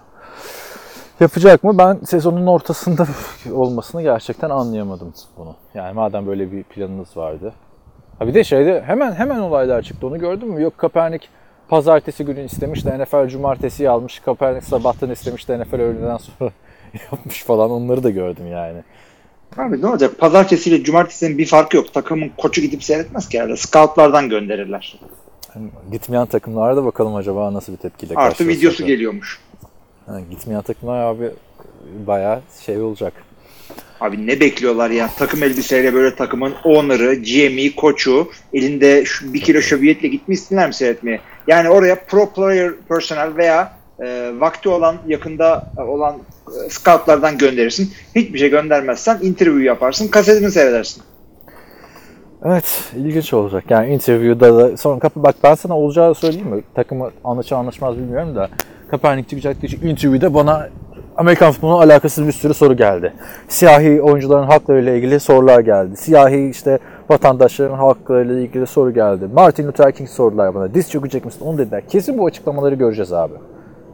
yapacak 1.21 1.65
mı? 1.65 1.79
Ben 1.79 1.99
sezonun 2.05 2.47
ortasında 2.47 3.07
olmasını 3.53 4.03
gerçekten 4.03 4.51
anlayamadım 4.51 5.15
bunu. 5.37 5.57
Yani 5.75 5.95
madem 5.95 6.27
böyle 6.27 6.53
bir 6.53 6.63
planınız 6.63 7.17
vardı. 7.17 7.53
Ha 8.19 8.27
bir 8.27 8.35
de 8.35 8.45
şeyde 8.45 8.83
hemen 8.87 9.13
hemen 9.13 9.39
olaylar 9.39 9.83
çıktı 9.83 10.07
onu 10.07 10.19
gördün 10.19 10.49
mü? 10.49 10.63
Yok 10.63 10.79
Kaepernick 10.79 11.29
pazartesi 11.69 12.25
günü 12.25 12.45
istemiş 12.45 12.85
de 12.85 12.99
NFL 12.99 13.29
cumartesi 13.29 13.91
almış. 13.91 14.19
Kaepernick 14.19 14.67
sabahtan 14.67 15.11
istemiş 15.11 15.49
de 15.49 15.61
NFL 15.61 15.75
öğleden 15.75 16.17
sonra 16.17 16.51
yapmış 17.13 17.45
falan 17.45 17.71
onları 17.71 18.03
da 18.03 18.11
gördüm 18.11 18.47
yani. 18.47 18.83
Abi 19.57 19.83
ne 19.83 19.87
olacak? 19.87 20.19
Pazartesi 20.19 20.71
ile 20.71 20.85
cumartesinin 20.85 21.39
bir 21.39 21.47
farkı 21.47 21.77
yok. 21.77 21.95
Takımın 21.95 22.31
koçu 22.39 22.61
gidip 22.61 22.85
seyretmez 22.85 23.29
ki 23.29 23.39
herhalde. 23.39 23.57
Scoutlardan 23.57 24.29
gönderirler. 24.29 24.99
Yani 25.55 25.69
gitmeyen 25.93 26.27
takımlarda 26.27 26.85
bakalım 26.85 27.15
acaba 27.15 27.53
nasıl 27.55 27.73
bir 27.73 27.79
tepkiyle 27.79 28.15
Artı 28.15 28.29
karşılaşacaklar. 28.39 28.59
videosu 28.59 28.87
geliyormuş. 28.87 29.41
Ha, 30.07 30.21
gitmeyen 30.31 30.63
takımlar 30.63 31.01
abi 31.01 31.31
bayağı 32.07 32.41
şey 32.67 32.81
olacak. 32.81 33.13
Abi 34.01 34.27
ne 34.27 34.41
bekliyorlar 34.41 34.91
ya? 34.91 35.11
Takım 35.19 35.43
elbiseyle 35.43 35.95
böyle 35.95 36.17
takımın 36.17 36.55
owner'ı, 36.65 37.15
GM'i, 37.15 37.75
koçu 37.77 38.31
elinde 38.53 39.05
şu 39.05 39.33
bir 39.35 39.41
kilo 39.41 39.61
şöbiyetle 39.61 40.09
gitmişsinler 40.09 40.67
mi 40.69 40.75
seyretmeye? 40.75 41.21
Yani 41.47 41.69
oraya 41.71 42.05
pro 42.05 42.33
player 42.33 42.73
personel 42.89 43.37
veya 43.37 43.78
e, 44.01 44.33
vakti 44.39 44.69
olan 44.69 44.97
yakında 45.07 45.73
olan 45.89 46.15
e, 46.67 46.71
scoutlardan 46.71 47.39
gönderirsin. 47.39 47.93
Hiçbir 48.15 48.39
şey 48.39 48.51
göndermezsen 48.51 49.19
interview 49.23 49.65
yaparsın, 49.65 50.09
kasetini 50.09 50.51
seyredersin. 50.51 51.03
Evet, 52.45 52.85
ilginç 52.97 53.35
olacak. 53.35 53.65
Yani 53.69 53.95
interview'da 53.95 54.59
da 54.59 54.77
sonra 54.77 54.99
kapı 54.99 55.23
bak 55.23 55.35
ben 55.43 55.55
sana 55.55 55.79
olacağı 55.79 56.15
söyleyeyim 56.15 56.49
mi? 56.49 56.63
Takımı 56.75 57.11
anlaşır 57.25 57.57
anlaşmaz 57.57 57.97
bilmiyorum 57.99 58.37
da 58.37 58.49
Kaepernick 58.91 59.31
çıkacak 59.31 59.57
diye 59.63 59.91
interview'da 59.93 60.35
bana 60.35 60.69
Amerikan 61.17 61.53
futboluna 61.53 61.83
alakasız 61.83 62.27
bir 62.27 62.33
sürü 62.33 62.55
soru 62.55 62.77
geldi. 62.77 63.13
Siyahi 63.49 64.03
oyuncuların 64.03 64.47
haklarıyla 64.47 64.95
ilgili 64.95 65.21
sorular 65.21 65.61
geldi. 65.61 65.97
Siyahi 65.97 66.49
işte 66.49 66.79
vatandaşların 67.11 67.77
haklarıyla 67.77 68.41
ilgili 68.41 68.67
soru 68.67 68.95
geldi. 68.95 69.29
Martin 69.35 69.67
Luther 69.67 69.93
King 69.93 70.09
sordular 70.09 70.55
bana. 70.55 70.75
Diz 70.75 70.91
çökecek 70.91 71.25
misin? 71.25 71.41
Onu 71.45 71.59
dediler. 71.59 71.89
Kesin 71.89 72.19
bu 72.19 72.27
açıklamaları 72.27 72.75
göreceğiz 72.75 73.13
abi. 73.13 73.35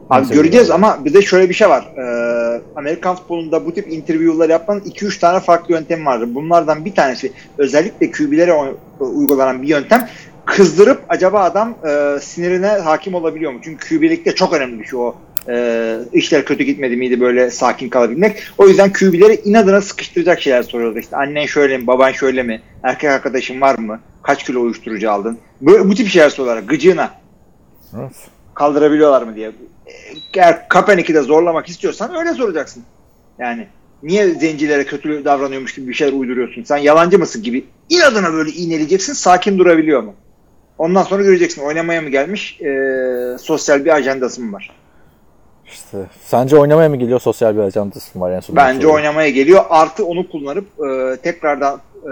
Abi 0.09 0.33
göreceğiz 0.33 0.71
ama 0.71 1.05
bir 1.05 1.13
de 1.13 1.21
şöyle 1.21 1.49
bir 1.49 1.53
şey 1.53 1.69
var. 1.69 1.85
Ee, 1.97 2.61
Amerikan 2.75 3.15
futbolunda 3.15 3.65
bu 3.65 3.73
tip 3.73 3.91
interview'lar 3.91 4.49
yapmanın 4.49 4.79
2-3 4.79 5.19
tane 5.19 5.39
farklı 5.39 5.73
yöntemi 5.73 6.05
vardır. 6.05 6.29
Bunlardan 6.35 6.85
bir 6.85 6.95
tanesi 6.95 7.31
özellikle 7.57 8.11
QB'lere 8.11 8.53
o- 8.53 8.77
uygulanan 8.99 9.61
bir 9.61 9.67
yöntem. 9.67 10.09
Kızdırıp 10.45 11.01
acaba 11.09 11.39
adam 11.43 11.75
e, 11.87 12.19
sinirine 12.21 12.67
hakim 12.67 13.13
olabiliyor 13.13 13.51
mu? 13.51 13.59
Çünkü 13.63 13.89
QB'likte 13.97 14.35
çok 14.35 14.53
önemli 14.53 14.79
bir 14.79 14.85
şey 14.85 14.99
o. 14.99 15.15
E, 15.49 15.95
işler 16.13 16.45
kötü 16.45 16.63
gitmedi 16.63 16.95
miydi 16.95 17.21
böyle 17.21 17.51
sakin 17.51 17.89
kalabilmek. 17.89 18.43
O 18.57 18.67
yüzden 18.67 18.93
QB'leri 18.93 19.41
inadına 19.45 19.81
sıkıştıracak 19.81 20.41
şeyler 20.41 20.63
soruyorlar. 20.63 21.01
İşte 21.01 21.17
annen 21.17 21.45
şöyle 21.45 21.77
mi, 21.77 21.87
baban 21.87 22.11
şöyle 22.11 22.43
mi, 22.43 22.61
erkek 22.83 23.09
arkadaşın 23.11 23.61
var 23.61 23.77
mı, 23.79 23.99
kaç 24.23 24.43
kilo 24.43 24.61
uyuşturucu 24.61 25.11
aldın? 25.11 25.37
Böyle, 25.61 25.89
bu 25.89 25.95
tip 25.95 26.07
şeyler 26.07 26.29
soruyorlar 26.29 26.63
gıcığına 26.63 27.09
Evet. 27.99 28.11
kaldırabiliyorlar 28.53 29.21
mı 29.21 29.35
diye. 29.35 29.51
Eğer 30.33 30.69
Kaepernick'i 30.69 31.13
de 31.13 31.21
zorlamak 31.21 31.69
istiyorsan 31.69 32.15
öyle 32.15 32.33
soracaksın. 32.33 32.83
Yani 33.39 33.67
niye 34.03 34.29
zencilere 34.29 34.85
kötü 34.85 35.25
davranıyormuş 35.25 35.75
gibi 35.75 35.87
bir 35.87 35.93
şeyler 35.93 36.13
uyduruyorsun? 36.13 36.63
Sen 36.63 36.77
yalancı 36.77 37.19
mısın 37.19 37.43
gibi 37.43 37.65
inadına 37.89 38.33
böyle 38.33 38.51
iğneleyeceksin. 38.51 39.13
Sakin 39.13 39.57
durabiliyor 39.57 40.03
mu? 40.03 40.13
Ondan 40.77 41.03
sonra 41.03 41.23
göreceksin 41.23 41.61
oynamaya 41.61 42.01
mı 42.01 42.09
gelmiş 42.09 42.61
e, 42.61 43.37
sosyal 43.39 43.85
bir 43.85 43.89
ajandası 43.89 44.41
mı 44.41 44.53
var? 44.53 44.71
İşte 45.65 45.97
sence 46.25 46.57
oynamaya 46.57 46.89
mı 46.89 46.95
geliyor 46.95 47.19
sosyal 47.19 47.55
bir 47.55 47.61
ajandası 47.61 48.17
mı 48.17 48.25
var 48.25 48.41
son? 48.41 48.55
Bence 48.55 48.87
oynamaya 48.87 49.29
geliyor. 49.29 49.63
Artı 49.69 50.05
onu 50.05 50.29
kullanıp 50.29 50.65
e, 50.79 51.17
tekrardan 51.17 51.81
e, 52.03 52.11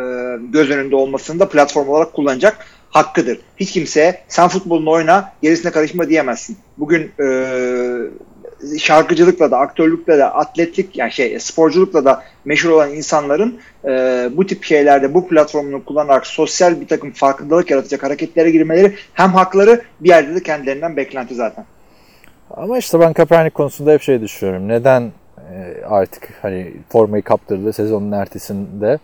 göz 0.51 0.69
önünde 0.69 0.95
olmasını 0.95 1.39
da 1.39 1.49
platform 1.49 1.89
olarak 1.89 2.13
kullanacak 2.13 2.65
hakkıdır. 2.93 3.39
Hiç 3.57 3.71
kimseye 3.71 4.19
sen 4.27 4.47
futbolunu 4.47 4.91
oyna 4.91 5.31
gerisine 5.41 5.71
karışma 5.71 6.09
diyemezsin. 6.09 6.57
Bugün 6.77 7.11
e, 7.19 7.27
şarkıcılıkla 8.79 9.51
da 9.51 9.57
aktörlükle 9.57 10.17
de 10.17 10.25
atletlik 10.25 10.97
yani 10.97 11.11
şey 11.11 11.39
sporculukla 11.39 12.05
da 12.05 12.23
meşhur 12.45 12.69
olan 12.69 12.93
insanların 12.93 13.59
e, 13.85 13.89
bu 14.31 14.47
tip 14.47 14.63
şeylerde 14.63 15.13
bu 15.13 15.27
platformunu 15.27 15.85
kullanarak 15.85 16.27
sosyal 16.27 16.81
bir 16.81 16.87
takım 16.87 17.11
farkındalık 17.11 17.71
yaratacak 17.71 18.03
hareketlere 18.03 18.51
girmeleri 18.51 18.95
hem 19.13 19.29
hakları 19.29 19.81
bir 19.99 20.09
yerde 20.09 20.35
de 20.35 20.43
kendilerinden 20.43 20.97
beklenti 20.97 21.35
zaten. 21.35 21.65
Ama 22.51 22.77
işte 22.77 22.99
ben 22.99 23.13
Kaepernick 23.13 23.53
konusunda 23.53 23.91
hep 23.91 24.01
şey 24.01 24.21
düşünüyorum. 24.21 24.67
Neden 24.67 25.11
e, 25.53 25.85
artık 25.85 26.29
hani 26.41 26.73
formayı 26.89 27.23
kaptırdı 27.23 27.73
sezonun 27.73 28.11
ertesinde 28.11 28.99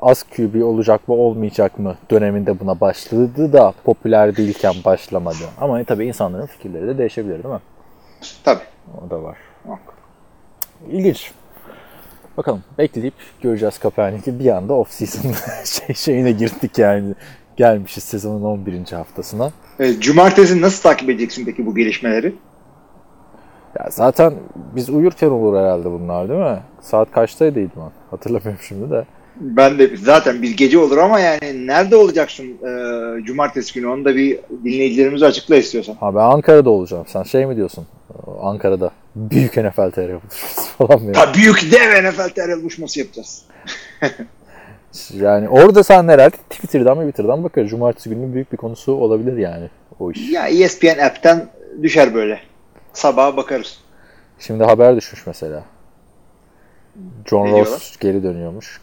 az 0.00 0.22
QB 0.22 0.62
olacak 0.64 1.08
mı 1.08 1.14
olmayacak 1.14 1.78
mı 1.78 1.96
döneminde 2.10 2.60
buna 2.60 2.80
başladı 2.80 3.52
da 3.52 3.74
popüler 3.84 4.36
değilken 4.36 4.74
başlamadı. 4.84 5.44
Ama 5.60 5.84
tabii 5.84 6.06
insanların 6.06 6.46
fikirleri 6.46 6.86
de 6.86 6.98
değişebilir 6.98 7.42
değil 7.44 7.54
mi? 7.54 7.60
Tabii. 8.44 8.62
O 9.06 9.10
da 9.10 9.22
var. 9.22 9.36
İlginç. 10.90 11.32
Bakalım 12.36 12.62
bekleyip 12.78 13.14
göreceğiz 13.42 13.78
Kaepernick'i. 13.78 14.38
Bir 14.38 14.56
anda 14.56 14.72
off-season 14.72 15.34
şey, 15.86 15.94
şeyine 15.94 16.32
girdik 16.32 16.78
yani. 16.78 17.14
Gelmişiz 17.56 18.04
sezonun 18.04 18.42
11. 18.42 18.92
haftasına. 18.92 19.50
E, 19.78 19.92
cumartesi 19.92 20.60
nasıl 20.60 20.82
takip 20.82 21.10
edeceksin 21.10 21.44
peki 21.44 21.66
bu 21.66 21.74
gelişmeleri? 21.74 22.34
Ya 23.78 23.86
zaten 23.90 24.34
biz 24.74 24.90
uyurken 24.90 25.30
olur 25.30 25.58
herhalde 25.58 25.90
bunlar 25.90 26.28
değil 26.28 26.40
mi? 26.40 26.58
Saat 26.80 27.12
kaçtaydı 27.12 27.60
İdman? 27.60 27.92
Hatırlamıyorum 28.10 28.60
şimdi 28.62 28.90
de. 28.90 29.04
Ben 29.40 29.78
de 29.78 29.96
zaten 29.96 30.42
bir 30.42 30.56
gece 30.56 30.78
olur 30.78 30.98
ama 30.98 31.20
yani 31.20 31.66
nerede 31.66 31.96
olacaksın 31.96 32.44
e, 32.44 33.24
cumartesi 33.24 33.74
günü 33.74 33.86
onu 33.86 34.04
da 34.04 34.16
bir 34.16 34.38
dinleyicilerimize 34.64 35.26
açıkla 35.26 35.56
istiyorsan. 35.56 35.94
Ha 35.94 36.14
ben 36.14 36.20
Ankara'da 36.20 36.70
olacağım. 36.70 37.04
Sen 37.08 37.22
şey 37.22 37.46
mi 37.46 37.56
diyorsun? 37.56 37.86
Ankara'da 38.42 38.90
büyük 39.16 39.56
NFL 39.56 39.90
TR 39.90 40.08
buluşması 40.08 40.70
falan 40.78 41.02
mı? 41.02 41.12
Ta 41.12 41.34
büyük 41.34 41.72
dev 41.72 42.10
NFL 42.10 42.28
TR 42.28 42.62
buluşması 42.62 42.98
yapacağız. 42.98 43.42
Yani 45.14 45.48
orada 45.48 45.84
sen 45.84 46.08
herhalde 46.08 46.36
Twitter'dan 46.50 46.96
mı 46.96 47.02
Twitter'dan 47.02 47.44
bakar. 47.44 47.64
Cumartesi 47.64 48.10
günü 48.10 48.34
büyük 48.34 48.52
bir 48.52 48.56
konusu 48.56 48.92
olabilir 48.92 49.36
yani 49.36 49.70
o 50.00 50.10
iş. 50.10 50.30
Ya 50.30 50.48
ESPN 50.48 50.98
app'ten 51.06 51.48
düşer 51.82 52.14
böyle. 52.14 52.40
Sabaha 52.92 53.36
bakarız. 53.36 53.78
Şimdi 54.38 54.64
haber 54.64 54.96
düşmüş 54.96 55.26
mesela. 55.26 55.64
John 57.26 57.52
Ross 57.52 57.96
geri 57.96 58.22
dönüyormuş. 58.22 58.80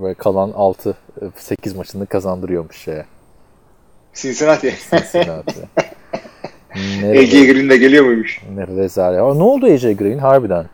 Ve 0.00 0.14
kalan 0.14 0.52
6 0.54 0.96
8 1.36 1.76
maçını 1.76 2.06
kazandırıyormuş 2.06 2.76
şeye. 2.78 3.06
Cincinnati. 4.14 4.74
Cincinnati. 4.90 5.68
AJ 7.10 7.30
Green 7.30 7.70
de 7.70 7.76
geliyor 7.76 8.04
muymuş? 8.04 8.42
ne 8.54 8.66
rezalet. 8.66 9.20
Ama 9.20 9.34
ne 9.34 9.42
oldu 9.42 9.66
AJ 9.66 9.82
Green 9.82 10.18
harbiden? 10.18 10.66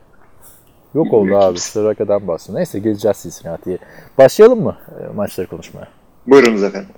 Yok 0.94 1.12
oldu 1.12 1.36
abi. 1.36 1.58
Sıraka'dan 1.58 2.28
bahsediyor. 2.28 2.58
Neyse 2.58 2.78
geleceğiz 2.78 3.16
Cincinnati'ye. 3.22 3.78
Başlayalım 4.18 4.62
mı 4.62 4.76
e, 5.00 5.14
maçları 5.14 5.46
konuşmaya? 5.46 5.88
Buyurunuz 6.26 6.62
efendim. 6.62 6.90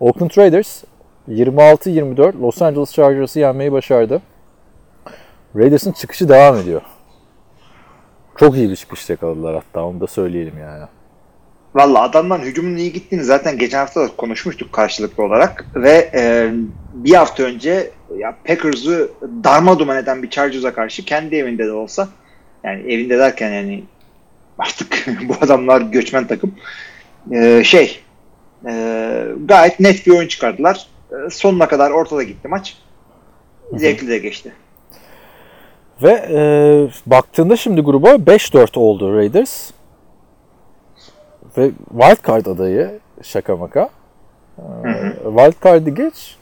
Oakland 0.00 0.30
Raiders 0.38 0.84
26-24 1.28 2.40
Los 2.40 2.62
Angeles 2.62 2.92
Chargers'ı 2.92 3.38
yenmeyi 3.38 3.72
başardı. 3.72 4.22
Raiders'ın 5.56 5.92
çıkışı 5.92 6.28
devam 6.28 6.56
ediyor. 6.56 6.82
Çok 8.36 8.56
iyi 8.56 8.70
bir 8.70 8.76
çıkış 8.76 9.10
yakaladılar 9.10 9.54
hatta 9.54 9.84
onu 9.84 10.00
da 10.00 10.06
söyleyelim 10.06 10.58
yani. 10.58 10.84
Valla 11.74 12.02
adamların 12.02 12.42
hücumunun 12.42 12.76
iyi 12.76 12.92
gittiğini 12.92 13.24
zaten 13.24 13.58
geçen 13.58 13.78
hafta 13.78 14.00
da 14.00 14.08
konuşmuştuk 14.16 14.72
karşılıklı 14.72 15.24
olarak 15.24 15.66
ve 15.74 16.10
e, 16.14 16.50
bir 16.94 17.14
hafta 17.14 17.42
önce 17.42 17.90
ya 18.16 18.36
Packers'ı 18.44 19.10
darma 19.44 19.78
duman 19.78 19.96
eden 19.96 20.22
bir 20.22 20.30
Chargers'a 20.30 20.74
karşı 20.74 21.04
kendi 21.04 21.36
evinde 21.36 21.66
de 21.66 21.72
olsa 21.72 22.08
yani 22.64 22.92
evinde 22.92 23.18
derken 23.18 23.52
yani 23.52 23.84
artık 24.58 25.06
bu 25.28 25.34
adamlar 25.40 25.80
göçmen 25.80 26.26
takım 26.26 26.54
e, 27.32 27.64
şey 27.64 28.00
e, 28.66 29.24
gayet 29.44 29.80
net 29.80 30.06
bir 30.06 30.12
oyun 30.12 30.28
çıkardılar. 30.28 30.86
E, 31.10 31.30
sonuna 31.30 31.68
kadar 31.68 31.90
ortada 31.90 32.22
gitti 32.22 32.48
maç. 32.48 32.76
Zevkli 33.74 34.08
de 34.08 34.18
geçti. 34.18 34.52
Ve 36.02 36.12
e, 36.12 36.40
baktığında 37.06 37.56
şimdi 37.56 37.80
gruba 37.80 38.10
5-4 38.10 38.78
oldu 38.78 39.16
Raiders. 39.16 39.70
Ve 41.58 41.70
Wildcard 41.90 42.46
adayı 42.46 42.98
şaka 43.22 43.56
maka. 43.56 43.90
E, 44.58 44.62
Wildcard'ı 45.24 45.90
geç. 45.90 46.36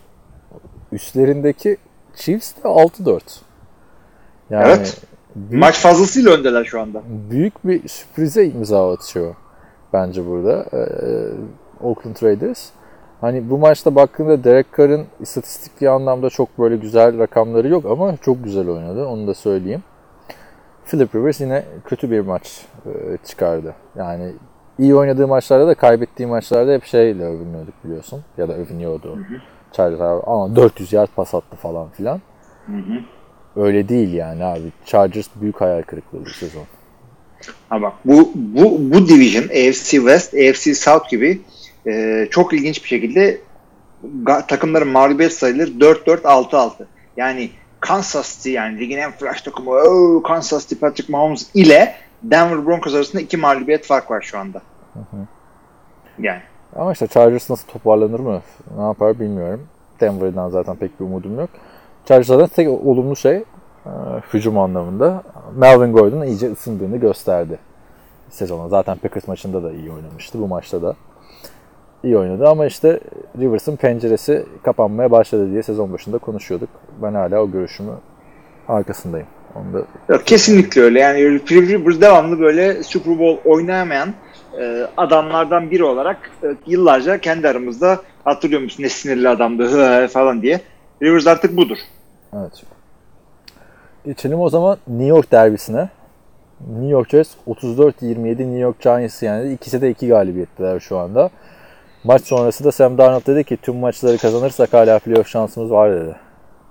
Üstlerindeki 0.92 1.76
Chiefs 2.16 2.56
de 2.56 2.68
6-4. 2.68 3.20
Yani 4.50 4.64
Evet. 4.66 5.00
büyük, 5.36 5.62
Maç 5.62 5.78
fazlasıyla 5.78 6.32
öndeler 6.32 6.64
şu 6.64 6.80
anda. 6.80 7.02
büyük 7.30 7.66
bir 7.66 7.88
sürprize 7.88 8.46
imza 8.46 8.92
atıyor 8.92 9.34
bence 9.92 10.26
burada 10.26 10.52
e, 10.72 10.80
Oakland 11.84 12.16
Raiders. 12.22 12.68
Hani 13.20 13.50
bu 13.50 13.58
maçta 13.58 13.94
baktığında 13.94 14.44
Derek 14.44 14.66
Carr'ın 14.78 15.06
istatistikli 15.20 15.90
anlamda 15.90 16.30
çok 16.30 16.58
böyle 16.58 16.76
güzel 16.76 17.18
rakamları 17.18 17.68
yok 17.68 17.84
ama 17.84 18.16
çok 18.16 18.44
güzel 18.44 18.68
oynadı. 18.68 19.06
Onu 19.06 19.26
da 19.26 19.34
söyleyeyim. 19.34 19.82
Philip 20.86 21.14
Rivers 21.14 21.40
yine 21.40 21.64
kötü 21.84 22.10
bir 22.10 22.20
maç 22.20 22.66
e, 22.86 22.90
çıkardı. 23.26 23.74
Yani 23.96 24.32
iyi 24.80 24.94
oynadığı 24.94 25.28
maçlarda 25.28 25.66
da 25.66 25.74
kaybettiği 25.74 26.28
maçlarda 26.28 26.72
hep 26.72 26.84
şeyle 26.84 27.24
övünüyorduk 27.24 27.74
biliyorsun. 27.84 28.22
Ya 28.38 28.48
da 28.48 28.54
övünüyordu. 28.54 29.18
Chargers 29.72 30.00
abi 30.00 30.22
ama 30.26 30.56
400 30.56 30.92
yard 30.92 31.08
pas 31.16 31.34
attı 31.34 31.56
falan 31.56 31.90
filan. 31.90 32.20
Öyle 33.56 33.88
değil 33.88 34.12
yani 34.12 34.44
abi. 34.44 34.72
Chargers 34.86 35.28
büyük 35.40 35.60
hayal 35.60 35.82
kırıklığı 35.82 36.24
bu 36.24 36.30
sezon. 36.30 36.62
Ama 37.70 37.92
bu 38.04 38.30
bu 38.34 38.78
bu 38.80 39.08
division 39.08 39.44
AFC 39.44 39.90
West, 39.90 40.34
AFC 40.34 40.74
South 40.74 41.10
gibi 41.10 41.40
e, 41.86 42.26
çok 42.30 42.52
ilginç 42.52 42.82
bir 42.82 42.88
şekilde 42.88 43.40
takımların 44.48 44.88
mağlubiyet 44.88 45.32
sayıları 45.32 45.70
4-4-6-6. 45.70 46.70
Yani 47.16 47.50
Kansas 47.80 48.36
City 48.36 48.50
yani 48.50 48.78
ligin 48.78 48.96
en 48.96 49.12
flash 49.12 49.42
takımı 49.42 49.70
oh, 49.70 50.22
Kansas 50.22 50.68
City 50.68 50.74
Patrick 50.74 51.12
Mahomes 51.12 51.46
ile 51.54 51.94
Denver 52.22 52.66
Broncos 52.66 52.94
arasında 52.94 53.22
iki 53.22 53.36
mağlubiyet 53.36 53.86
fark 53.86 54.10
var 54.10 54.22
şu 54.22 54.38
anda. 54.38 54.62
Yani 56.18 56.40
Ama 56.76 56.92
işte 56.92 57.06
Chargers 57.06 57.50
nasıl 57.50 57.68
toparlanır 57.68 58.20
mı? 58.20 58.40
Ne 58.76 58.82
yapar 58.82 59.20
bilmiyorum. 59.20 59.66
Denver'dan 60.00 60.48
zaten 60.48 60.76
pek 60.76 61.00
bir 61.00 61.04
umudum 61.04 61.38
yok. 61.38 61.50
Chargers'da 62.04 62.46
tek 62.46 62.68
olumlu 62.68 63.16
şey 63.16 63.36
e, 63.36 63.44
hücum 64.34 64.58
anlamında 64.58 65.22
Melvin 65.56 65.92
Gordon 65.92 66.22
iyice 66.22 66.52
ısındığını 66.52 66.96
gösterdi 66.96 67.58
sezona. 68.30 68.68
Zaten 68.68 68.96
Packers 68.96 69.28
maçında 69.28 69.62
da 69.62 69.72
iyi 69.72 69.92
oynamıştı. 69.92 70.40
Bu 70.40 70.48
maçta 70.48 70.82
da 70.82 70.96
iyi 72.04 72.18
oynadı 72.18 72.48
ama 72.48 72.66
işte 72.66 73.00
Rivers'ın 73.38 73.76
penceresi 73.76 74.46
kapanmaya 74.62 75.10
başladı 75.10 75.50
diye 75.50 75.62
sezon 75.62 75.92
başında 75.92 76.18
konuşuyorduk. 76.18 76.68
Ben 77.02 77.14
hala 77.14 77.42
o 77.42 77.50
görüşümü 77.50 77.92
arkasındayım. 78.68 79.26
Onu 79.54 79.72
da 79.74 79.84
Yok, 80.08 80.26
kesinlikle 80.26 80.80
öyle. 80.80 81.00
Yani 81.00 81.20
Rivers 81.50 82.00
devamlı 82.00 82.40
böyle 82.40 82.82
Super 82.82 83.18
Bowl 83.18 83.48
oynayamayan 83.48 84.14
e, 84.58 84.86
adamlardan 84.96 85.70
biri 85.70 85.84
olarak 85.84 86.30
e, 86.42 86.46
yıllarca 86.66 87.18
kendi 87.18 87.48
aramızda 87.48 87.98
hatırlıyor 88.24 88.62
musun 88.62 88.82
ne 88.82 88.88
sinirli 88.88 89.28
adamdı 89.28 89.64
hı, 89.64 90.08
falan 90.08 90.42
diye. 90.42 90.60
Rivers 91.02 91.26
artık 91.26 91.56
budur. 91.56 91.78
Evet. 92.32 92.62
Geçelim 94.04 94.40
o 94.40 94.48
zaman 94.48 94.78
New 94.88 95.06
York 95.06 95.32
derbisine. 95.32 95.88
New 96.68 96.88
York 96.88 97.10
Jets 97.10 97.30
34-27 97.48 98.38
New 98.38 98.58
York 98.58 98.80
Giants 98.80 99.22
yani 99.22 99.52
ikisi 99.52 99.82
de 99.82 99.90
iki 99.90 100.08
galibiyettiler 100.08 100.80
şu 100.80 100.98
anda. 100.98 101.30
Maç 102.04 102.22
sonrası 102.22 102.64
da 102.64 102.72
Sam 102.72 102.98
Darnold 102.98 103.26
dedi 103.26 103.44
ki 103.44 103.56
tüm 103.56 103.76
maçları 103.76 104.18
kazanırsak 104.18 104.72
hala 104.72 104.98
playoff 104.98 105.28
şansımız 105.28 105.70
var 105.70 105.92
dedi. 105.92 106.16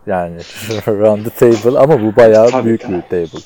Yani 0.07 0.37
run 0.87 1.23
the 1.23 1.29
table 1.29 1.79
ama 1.79 2.01
bu 2.01 2.15
bayağı 2.15 2.49
Tabii, 2.49 2.65
büyük 2.65 2.81
tabii. 2.81 2.93
bir 2.93 3.01
table. 3.01 3.39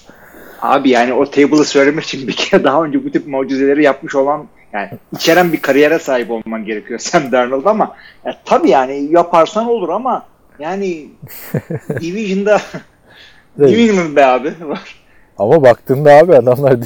Abi 0.63 0.89
yani 0.89 1.13
o 1.13 1.25
table'ı 1.25 1.65
söylemek 1.65 2.03
için 2.03 2.27
bir 2.27 2.35
kere 2.35 2.63
daha 2.63 2.83
önce 2.83 3.05
bu 3.05 3.11
tip 3.11 3.27
mucizeleri 3.27 3.83
yapmış 3.83 4.15
olan 4.15 4.47
yani 4.73 4.89
içeren 5.11 5.53
bir 5.53 5.61
kariyere 5.61 5.99
sahip 5.99 6.31
olman 6.31 6.65
gerekiyor 6.65 6.99
Sam 7.03 7.31
Darnold 7.31 7.65
ama 7.65 7.95
ya, 8.25 8.37
tabii 8.45 8.69
yani 8.69 9.07
yaparsan 9.11 9.67
olur 9.67 9.89
ama 9.89 10.25
Yani 10.59 11.09
Division'da. 12.01 12.61
New 13.57 13.81
England 13.81 14.15
be 14.15 14.25
abi 14.25 14.53
var. 14.61 15.03
Ama 15.37 15.63
baktığında 15.63 16.13
abi 16.13 16.35
adamlar 16.35 16.77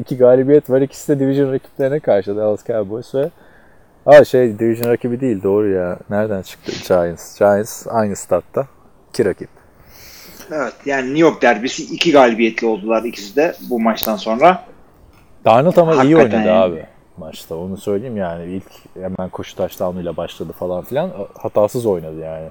iki 0.00 0.16
galibiyet 0.16 0.70
var. 0.70 0.80
İkisi 0.80 1.08
de 1.08 1.20
division 1.20 1.52
rakiplerine 1.52 2.00
karşı 2.00 2.36
Dallas 2.36 2.66
Cowboys 2.66 3.14
ve 3.14 3.30
Aa 4.06 4.24
şey 4.24 4.58
division 4.58 4.90
rakibi 4.90 5.20
değil 5.20 5.42
doğru 5.42 5.68
ya. 5.68 5.98
Nereden 6.10 6.42
çıktı 6.42 6.72
Giants? 6.88 7.38
Giants 7.38 7.86
aynı 7.90 8.16
statta. 8.16 8.66
İki 9.08 9.24
rakip. 9.24 9.63
Evet 10.52 10.72
yani 10.86 11.02
New 11.06 11.18
York 11.18 11.42
derbisi 11.42 11.82
iki 11.94 12.12
galibiyetli 12.12 12.66
oldular 12.66 13.02
ikisi 13.04 13.36
de 13.36 13.54
bu 13.70 13.80
maçtan 13.80 14.16
sonra. 14.16 14.64
Darnold 15.44 15.76
ama 15.76 15.92
iyi 15.92 15.96
Hakikaten 15.96 16.24
oynadı 16.36 16.48
yani. 16.48 16.50
abi 16.50 16.86
maçta. 17.16 17.54
Onu 17.56 17.76
söyleyeyim 17.76 18.16
yani. 18.16 18.52
ilk 18.52 18.64
hemen 19.02 19.28
koşu 19.28 19.56
taştanıyla 19.56 20.16
başladı 20.16 20.52
falan 20.58 20.84
filan. 20.84 21.10
Hatasız 21.38 21.86
oynadı 21.86 22.20
yani. 22.20 22.48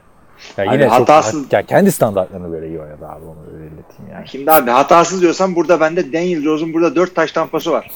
Ya 0.58 0.64
Abi 0.70 0.74
yine 0.74 0.84
çok 0.84 0.94
hatasız- 0.94 1.54
ya 1.54 1.62
kendi 1.66 1.92
standartlarına 1.92 2.48
göre 2.48 2.68
iyi 2.68 2.80
oynadı 2.82 3.06
abi 3.08 3.26
onu 3.26 3.56
öyle 3.58 3.66
yani. 4.14 4.28
Şimdi 4.28 4.52
abi 4.52 4.72
hatasız 4.72 5.22
diyorsan 5.22 5.56
burada 5.56 5.80
bende 5.80 6.14
Daniel 6.14 6.42
Jones'un 6.44 6.74
burada 6.74 6.96
dört 6.96 7.16
taş 7.16 7.32
tampası 7.32 7.72
var. 7.72 7.92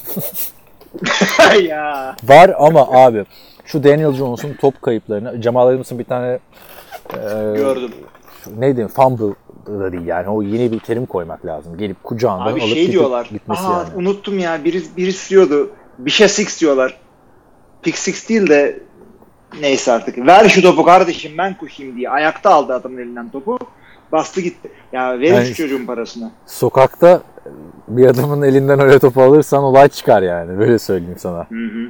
ya. 1.62 2.16
Var 2.24 2.54
ama 2.58 2.88
abi 2.92 3.24
şu 3.64 3.84
Daniel 3.84 4.12
Jones'un 4.12 4.54
top 4.60 4.82
kayıplarını 4.82 5.42
Jamal 5.42 5.66
Adams'ın 5.68 5.98
bir 5.98 6.04
tane 6.04 6.38
e, 7.14 7.18
Gördüm. 7.56 7.90
neydi 8.56 8.88
fumble 8.88 9.34
da 9.68 9.92
değil 9.92 10.06
yani 10.06 10.28
o 10.28 10.42
yeni 10.42 10.72
bir 10.72 10.78
terim 10.80 11.06
koymak 11.06 11.46
lazım. 11.46 11.78
Gelip 11.78 12.04
kucağından 12.04 12.44
Abi 12.52 12.60
alıp 12.60 12.72
şey 12.72 12.80
gidip 12.80 12.92
diyorlar. 12.92 13.28
gitmesi 13.32 13.62
Aa, 13.62 13.72
yani. 13.78 13.88
unuttum 13.96 14.38
ya. 14.38 14.64
Biri, 14.64 14.82
biri 14.96 15.12
sürüyordu. 15.12 15.70
Bir 15.98 16.10
şey 16.10 16.28
six 16.28 16.60
diyorlar. 16.60 17.00
Pick 17.82 17.98
six 17.98 18.28
değil 18.28 18.48
de 18.48 18.80
neyse 19.60 19.92
artık. 19.92 20.26
Ver 20.26 20.48
şu 20.48 20.62
topu 20.62 20.84
kardeşim 20.84 21.32
ben 21.38 21.58
koşayım 21.58 21.96
diye. 21.96 22.10
Ayakta 22.10 22.50
aldı 22.50 22.74
adamın 22.74 22.98
elinden 22.98 23.30
topu. 23.30 23.58
Bastı 24.12 24.40
gitti. 24.40 24.70
Ya 24.92 25.20
verin 25.20 25.34
Yani- 25.34 25.46
şu 25.46 25.54
çocuğun 25.54 25.86
parasını. 25.86 26.30
Sokakta 26.46 27.22
bir 27.88 28.06
adamın 28.06 28.42
elinden 28.42 28.80
öyle 28.80 28.98
topu 28.98 29.22
alırsan 29.22 29.62
olay 29.64 29.88
çıkar 29.88 30.22
yani. 30.22 30.58
Böyle 30.58 30.78
söyleyeyim 30.78 31.18
sana. 31.18 31.46
Hı 31.48 31.54
hı. 31.54 31.88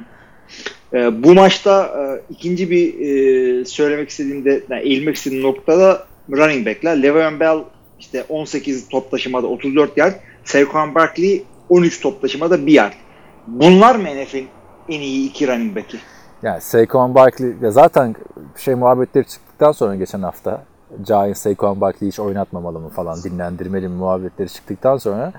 Ee, 0.93 1.23
bu 1.23 1.33
maçta 1.33 1.83
e, 1.83 2.33
ikinci 2.33 2.71
bir 2.71 2.99
e, 2.99 3.65
söylemek 3.65 4.09
istediğimde, 4.09 4.63
yani 4.69 4.81
eğilmek 4.81 5.15
istediğim 5.15 5.43
noktada 5.43 6.07
running 6.31 6.67
back'ler. 6.67 7.03
Le'Veon 7.03 7.39
Bell 7.39 7.57
işte 7.99 8.23
18 8.29 8.89
top 8.89 9.11
taşımada 9.11 9.47
34 9.47 9.97
yard. 9.97 10.13
Saquon 10.43 10.95
Barkley 10.95 11.43
13 11.69 12.01
top 12.01 12.21
taşımada 12.21 12.65
1 12.65 12.71
yard. 12.73 12.93
Bunlar 13.47 13.95
mı 13.95 14.03
NFL'in 14.03 14.47
en 14.89 14.99
iyi 15.01 15.29
iki 15.29 15.47
running 15.47 15.75
back'i? 15.75 15.97
Yani 16.43 16.61
Saquon 16.61 17.15
Barkley 17.15 17.53
ya 17.61 17.71
zaten 17.71 18.15
şey 18.57 18.75
muhabbetleri 18.75 19.27
çıktıktan 19.27 19.71
sonra 19.71 19.95
geçen 19.95 20.21
hafta 20.21 20.63
Giants 21.07 21.41
Saquon 21.41 21.81
Barkley'i 21.81 22.11
hiç 22.11 22.19
oynatmamalı 22.19 22.79
mı 22.79 22.89
falan 22.89 23.23
dinlendirmeli 23.23 23.87
mi 23.87 23.95
muhabbetleri 23.95 24.49
çıktıktan 24.49 24.97
sonra 24.97 25.33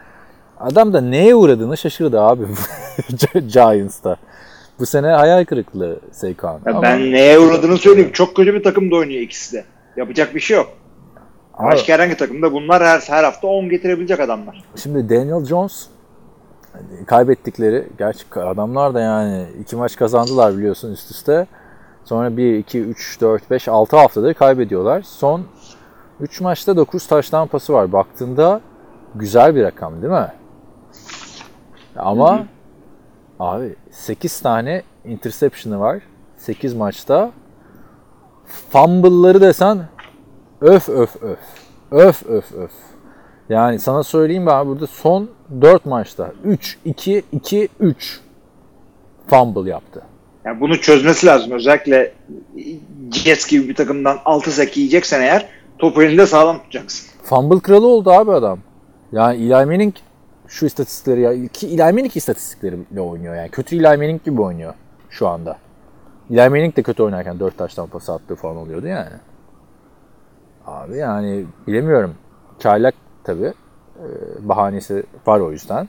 adam 0.60 0.92
da 0.92 1.00
neye 1.00 1.34
uğradığını 1.34 1.76
şaşırdı 1.76 2.20
abi 2.20 2.42
Giants'ta. 3.52 4.16
Bu 4.78 4.86
sene 4.86 5.06
hayal 5.06 5.44
kırıklığı 5.44 6.00
Saquon. 6.12 6.52
Ya 6.66 6.72
Ama- 6.72 6.82
Ben 6.82 7.12
neye 7.12 7.38
uğradığını 7.38 7.78
söyleyeyim. 7.78 8.10
Çok 8.12 8.36
kötü 8.36 8.54
bir 8.54 8.62
takımda 8.62 8.96
oynuyor 8.96 9.20
ikisi 9.22 9.52
de. 9.56 9.64
Yapacak 9.96 10.34
bir 10.34 10.40
şey 10.40 10.56
yok. 10.56 10.68
ama 11.54 11.70
Başka 11.70 11.92
herhangi 11.92 12.16
takımda 12.16 12.52
bunlar 12.52 12.82
her, 12.82 13.00
her 13.00 13.24
hafta 13.24 13.46
10 13.46 13.68
getirebilecek 13.68 14.20
adamlar. 14.20 14.64
şimdi 14.76 15.08
Daniel 15.10 15.44
Jones 15.44 15.86
hani 16.72 17.06
kaybettikleri 17.06 17.88
gerçi 17.98 18.24
adamlar 18.36 18.94
da 18.94 19.00
yani 19.00 19.46
iki 19.60 19.76
maç 19.76 19.96
kazandılar 19.96 20.56
biliyorsun 20.58 20.92
üst 20.92 21.10
üste. 21.10 21.46
Sonra 22.04 22.36
1, 22.36 22.58
2, 22.58 22.80
3, 22.80 23.20
4, 23.20 23.50
5, 23.50 23.68
6 23.68 23.96
haftadır 23.96 24.34
kaybediyorlar. 24.34 25.02
Son 25.02 25.42
3 26.20 26.40
maçta 26.40 26.76
9 26.76 27.06
taştan 27.06 27.48
pası 27.48 27.72
var. 27.72 27.92
Baktığında 27.92 28.60
güzel 29.14 29.54
bir 29.54 29.62
rakam 29.62 30.02
değil 30.02 30.12
mi? 30.12 30.32
Ama 31.96 32.46
abi 33.40 33.74
8 33.90 34.40
tane 34.40 34.82
interception'ı 35.04 35.80
var. 35.80 36.02
8 36.36 36.74
maçta. 36.74 37.30
Fumble'ları 38.70 39.40
desen 39.40 39.88
öf 40.60 40.88
öf 40.88 41.22
öf. 41.22 41.38
Öf 41.90 42.26
öf 42.26 42.52
öf. 42.52 42.70
Yani 43.48 43.78
sana 43.78 44.02
söyleyeyim 44.02 44.46
ben 44.46 44.66
burada 44.66 44.86
son 44.86 45.30
4 45.60 45.86
maçta 45.86 46.32
3, 46.44 46.78
2, 46.84 47.22
2, 47.32 47.68
3 47.80 48.20
fumble 49.26 49.70
yaptı. 49.70 50.02
Yani 50.44 50.60
bunu 50.60 50.80
çözmesi 50.80 51.26
lazım. 51.26 51.52
Özellikle 51.52 52.12
Jets 53.12 53.46
gibi 53.46 53.68
bir 53.68 53.74
takımdan 53.74 54.18
6 54.24 54.50
sek 54.50 54.76
yiyeceksen 54.76 55.20
eğer 55.20 55.46
topu 55.78 56.02
elinde 56.02 56.26
sağlam 56.26 56.58
tutacaksın. 56.58 57.08
Fumble 57.22 57.60
kralı 57.60 57.86
oldu 57.86 58.10
abi 58.10 58.32
adam. 58.32 58.58
Yani 59.12 59.36
Eli 59.36 59.66
Manning 59.66 59.94
şu 60.48 60.66
istatistikleri 60.66 61.20
ya 61.20 61.48
ki 61.48 61.66
Eli 61.66 61.76
Manning 61.76 62.16
istatistikleriyle 62.16 63.00
oynuyor 63.00 63.34
yani. 63.34 63.48
Kötü 63.48 63.76
Eli 63.76 63.82
Manning 63.82 64.24
gibi 64.24 64.42
oynuyor 64.42 64.74
şu 65.10 65.28
anda. 65.28 65.58
Eli 66.30 66.48
Manning 66.48 66.76
de 66.76 66.82
kötü 66.82 67.02
oynarken 67.02 67.40
4 67.40 67.58
taştan 67.58 67.86
pas 67.86 68.10
attığı 68.10 68.36
falan 68.36 68.56
oluyordu 68.56 68.86
yani. 68.86 69.12
Abi 70.66 70.96
yani 70.96 71.44
bilemiyorum. 71.66 72.14
Çaylak 72.58 72.94
tabii. 73.24 73.52
Ee, 73.98 74.48
bahanesi 74.48 75.02
var 75.26 75.40
o 75.40 75.52
yüzden. 75.52 75.88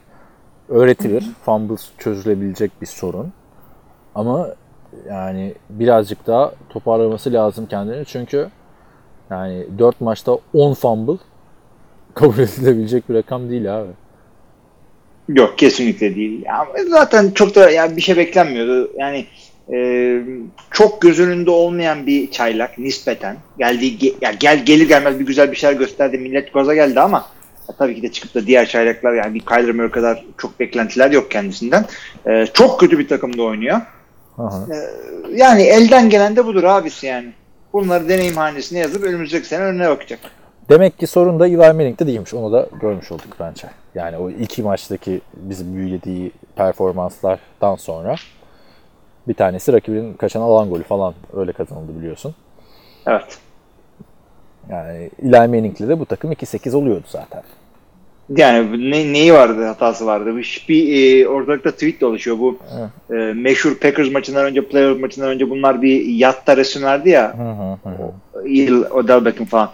Öğretilir. 0.69 1.25
Fumble 1.45 1.75
çözülebilecek 1.97 2.71
bir 2.81 2.85
sorun. 2.85 3.33
Ama 4.15 4.47
yani 5.09 5.53
birazcık 5.69 6.27
daha 6.27 6.51
toparlaması 6.69 7.33
lazım 7.33 7.65
kendini. 7.65 8.05
Çünkü 8.05 8.49
yani 9.29 9.67
4 9.79 10.01
maçta 10.01 10.37
10 10.53 10.73
fumble 10.73 11.17
kabul 12.13 12.37
edilebilecek 12.37 13.09
bir 13.09 13.15
rakam 13.15 13.49
değil 13.49 13.79
abi. 13.79 13.89
Yok 15.29 15.57
kesinlikle 15.57 16.15
değil. 16.15 16.45
Ya, 16.45 16.67
zaten 16.89 17.31
çok 17.31 17.55
da 17.55 17.71
yani 17.71 17.95
bir 17.97 18.01
şey 18.01 18.17
beklenmiyordu. 18.17 18.91
Yani 18.97 19.25
e, 19.73 20.21
çok 20.71 21.01
göz 21.01 21.19
önünde 21.19 21.51
olmayan 21.51 22.07
bir 22.07 22.31
çaylak 22.31 22.77
nispeten. 22.77 23.37
Geldiği 23.57 23.97
ge- 23.97 24.15
ya 24.21 24.31
gel 24.31 24.65
gelir 24.65 24.87
gelmez 24.87 25.19
bir 25.19 25.25
güzel 25.25 25.51
bir 25.51 25.55
şeyler 25.55 25.75
gösterdi. 25.75 26.17
Millet 26.17 26.53
gaza 26.53 26.75
geldi 26.75 26.99
ama 26.99 27.25
ya, 27.69 27.75
tabii 27.77 27.95
ki 27.95 28.01
de 28.01 28.11
çıkıp 28.11 28.35
da 28.35 28.47
diğer 28.47 28.67
çaylaklar 28.67 29.13
yani 29.13 29.33
bir 29.33 29.39
Kyler 29.39 29.71
Murray 29.75 29.91
kadar 29.91 30.25
çok 30.37 30.59
beklentiler 30.59 31.11
yok 31.11 31.31
kendisinden. 31.31 31.85
E, 32.27 32.45
çok 32.53 32.79
kötü 32.79 32.99
bir 32.99 33.07
takımda 33.07 33.43
oynuyor. 33.43 33.81
Aha. 34.37 34.67
Yani 35.35 35.61
elden 35.61 36.09
gelen 36.09 36.35
de 36.35 36.45
budur 36.45 36.63
abisi 36.63 37.07
yani. 37.07 37.33
Bunları 37.73 38.09
deneyim 38.09 38.37
hanesine 38.37 38.79
yazıp 38.79 39.03
önümüzdeki 39.03 39.47
sene 39.47 39.63
önüne 39.63 39.89
bakacak. 39.89 40.19
Demek 40.69 40.99
ki 40.99 41.07
sorun 41.07 41.39
da 41.39 41.47
Eli 41.47 41.57
Manning'de 41.57 42.07
değilmiş. 42.07 42.33
Onu 42.33 42.53
da 42.53 42.69
görmüş 42.81 43.11
olduk 43.11 43.37
bence. 43.39 43.67
Yani 43.95 44.17
o 44.17 44.29
iki 44.29 44.63
maçtaki 44.63 45.21
bizi 45.33 45.75
büyülediği 45.75 46.31
performanslardan 46.55 47.75
sonra 47.75 48.15
bir 49.27 49.33
tanesi 49.33 49.73
rakibinin 49.73 50.13
kaçan 50.13 50.41
alan 50.41 50.69
golü 50.69 50.83
falan 50.83 51.13
öyle 51.37 51.51
kazanıldı 51.51 51.99
biliyorsun. 51.99 52.35
Evet. 53.07 53.37
Yani 54.69 55.09
Eli 55.23 55.31
Manning'le 55.31 55.89
de 55.89 55.99
bu 55.99 56.05
takım 56.05 56.31
2-8 56.31 56.75
oluyordu 56.75 57.05
zaten. 57.07 57.43
Yani 58.37 58.91
ne, 58.91 59.13
neyi 59.13 59.33
vardı 59.33 59.65
hatası 59.65 60.05
vardı. 60.05 60.37
Bir, 60.37 60.65
bir 60.69 61.21
e, 61.21 61.27
ortalıkta 61.27 61.71
tweet 61.71 62.01
dolaşıyor 62.01 62.39
bu 62.39 62.57
e, 63.09 63.13
meşhur 63.15 63.75
Packers 63.75 64.11
maçından 64.11 64.45
önce 64.45 64.67
playoff 64.67 65.01
maçından 65.01 65.29
önce 65.29 65.49
bunlar 65.49 65.81
bir 65.81 66.05
yatta 66.05 66.57
resim 66.57 66.83
verdi 66.83 67.09
ya 67.09 67.37
Hı 67.37 67.43
hı 67.43 67.89
hı. 67.89 68.47
Yıl 68.49 68.85
Odell 68.91 69.25
Beckham 69.25 69.47
falan. 69.47 69.69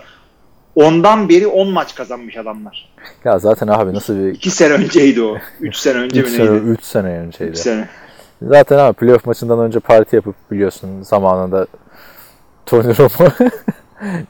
Ondan 0.76 1.30
beri 1.30 1.48
10 1.48 1.68
maç 1.72 1.96
kazanmış 1.96 2.38
adamlar. 2.38 2.90
Ya 3.26 3.40
zaten 3.40 3.68
abi 3.68 3.94
nasıl 3.94 4.18
bir 4.18 4.28
2 4.28 4.50
sene 4.52 4.74
önceydi 4.74 5.22
o. 5.22 5.38
3 5.62 5.76
sene 5.76 5.98
önce 5.98 6.22
3 6.22 6.40
mi 6.40 6.46
neydi? 6.46 6.52
üç 6.52 6.84
sene 6.84 7.08
3 7.08 7.26
önceydi. 7.26 7.58
sene. 7.58 7.88
Zaten 8.42 8.78
abi 8.78 8.94
playoff 8.94 9.26
maçından 9.26 9.60
önce 9.60 9.80
parti 9.80 10.16
yapıp 10.16 10.36
biliyorsun 10.52 11.02
zamanında 11.02 11.68
Tony 12.66 12.98
Romo, 12.98 13.32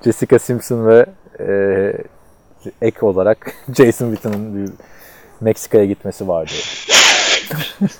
Jessica 0.04 0.40
Simpson 0.40 0.88
ve 0.88 1.06
e, 1.40 1.48
ek 2.82 3.06
olarak 3.06 3.54
Jason 3.78 4.12
Witten'ın 4.12 4.74
Meksika'ya 5.42 5.86
gitmesi 5.86 6.28
vardı. 6.28 6.52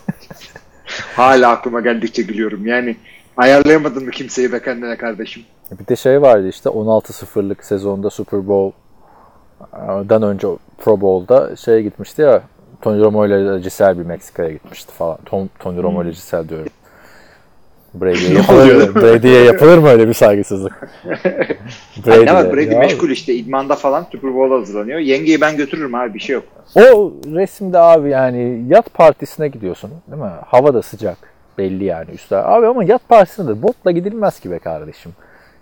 Hala 1.16 1.52
aklıma 1.52 1.82
geldikçe 1.82 2.22
gülüyorum. 2.22 2.68
Yani 2.68 2.98
ayarlayamadın 3.38 4.06
mı 4.06 4.12
kimseyi 4.12 4.52
be 4.52 4.62
kendine 4.62 4.98
kardeşim? 4.98 5.44
Bir 5.72 5.88
de 5.88 5.96
şey 5.96 6.22
vardı 6.22 6.50
işte 6.50 6.70
16-0'lık 6.70 7.66
sezonda 7.66 8.10
Super 8.10 8.48
Bowl'dan 8.48 10.24
önce 10.24 10.48
Pro 10.78 11.02
Bowl'da 11.02 11.56
şeye 11.56 11.82
gitmişti 11.82 12.22
ya 12.22 12.42
Tony 12.82 13.00
Romo 13.02 13.26
ile 13.28 13.60
Giselle 13.60 14.00
bir 14.00 14.06
Meksika'ya 14.06 14.52
gitmişti 14.52 14.94
falan. 14.94 15.18
Tom, 15.26 15.50
Tony 15.60 15.84
Romo 15.84 16.04
ile 16.04 16.10
Giselle 16.10 16.50
diyorum. 16.50 16.72
Brady'ye 17.94 18.34
yapılır, 18.34 18.96
Brady'ye 18.96 19.44
yapılır 19.44 19.78
mı 19.78 19.90
öyle 19.90 20.08
bir 20.08 20.14
saygısızlık? 20.14 20.74
Brady 22.08 22.26
ne 22.26 22.34
var? 22.34 22.54
Brady 22.54 22.74
Ya 22.74 22.80
meşgul 22.80 23.10
işte 23.10 23.34
idmanda 23.34 23.76
falan 23.76 24.08
Super 24.12 24.34
Bowl'a 24.36 24.60
hazırlanıyor. 24.60 25.00
Yengeyi 25.00 25.42
ben 25.42 25.58
götürürüm 25.58 25.96
abi 25.96 26.14
bir 26.14 26.20
şey 26.20 26.34
yok. 26.34 26.44
O 26.76 27.14
resimde 27.36 27.80
abi 27.80 28.10
yani 28.10 28.64
yat 28.68 28.94
partisine 28.94 29.48
gidiyorsun 29.48 29.92
değil 30.12 30.22
mi? 30.22 30.32
Hava 30.46 30.74
da 30.74 30.82
sıcak 30.82 31.18
belli 31.58 31.84
yani 31.84 32.12
üstler. 32.12 32.44
Abi 32.46 32.68
ama 32.68 32.84
yat 32.84 33.10
partisine 33.10 33.48
de 33.48 33.62
botla 33.62 33.92
gidilmez 33.92 34.40
ki 34.40 34.52
be 34.52 34.60
kardeşim. 34.60 35.12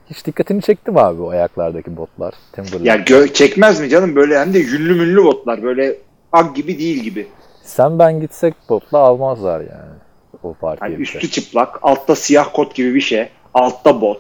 Hiç 0.10 0.26
dikkatini 0.26 0.62
çekti 0.62 0.92
mi 0.92 1.00
abi 1.00 1.22
o 1.22 1.30
ayaklardaki 1.30 1.98
botlar? 1.98 2.34
Timberland. 2.52 2.86
Ya 2.86 2.96
gö- 2.96 3.34
çekmez 3.34 3.80
mi 3.80 3.90
canım 3.90 4.16
böyle 4.16 4.40
hem 4.40 4.54
de 4.54 4.60
yünlü 4.60 4.94
münlü 4.96 5.24
botlar 5.24 5.64
böyle 5.64 5.96
ak 6.36 6.56
gibi 6.56 6.80
değil 6.80 7.04
gibi. 7.04 7.28
Sen 7.64 8.00
ben 8.00 8.20
gitsek 8.20 8.54
botla 8.70 8.98
almazlar 8.98 9.60
yani. 9.60 9.96
O 10.44 10.54
partiye. 10.54 10.92
Yani 10.92 11.02
üstü 11.02 11.30
çıplak, 11.30 11.80
altta 11.82 12.16
siyah 12.16 12.48
kot 12.54 12.76
gibi 12.76 12.96
bir 12.96 13.02
şey, 13.02 13.30
altta 13.54 14.02
bot. 14.02 14.20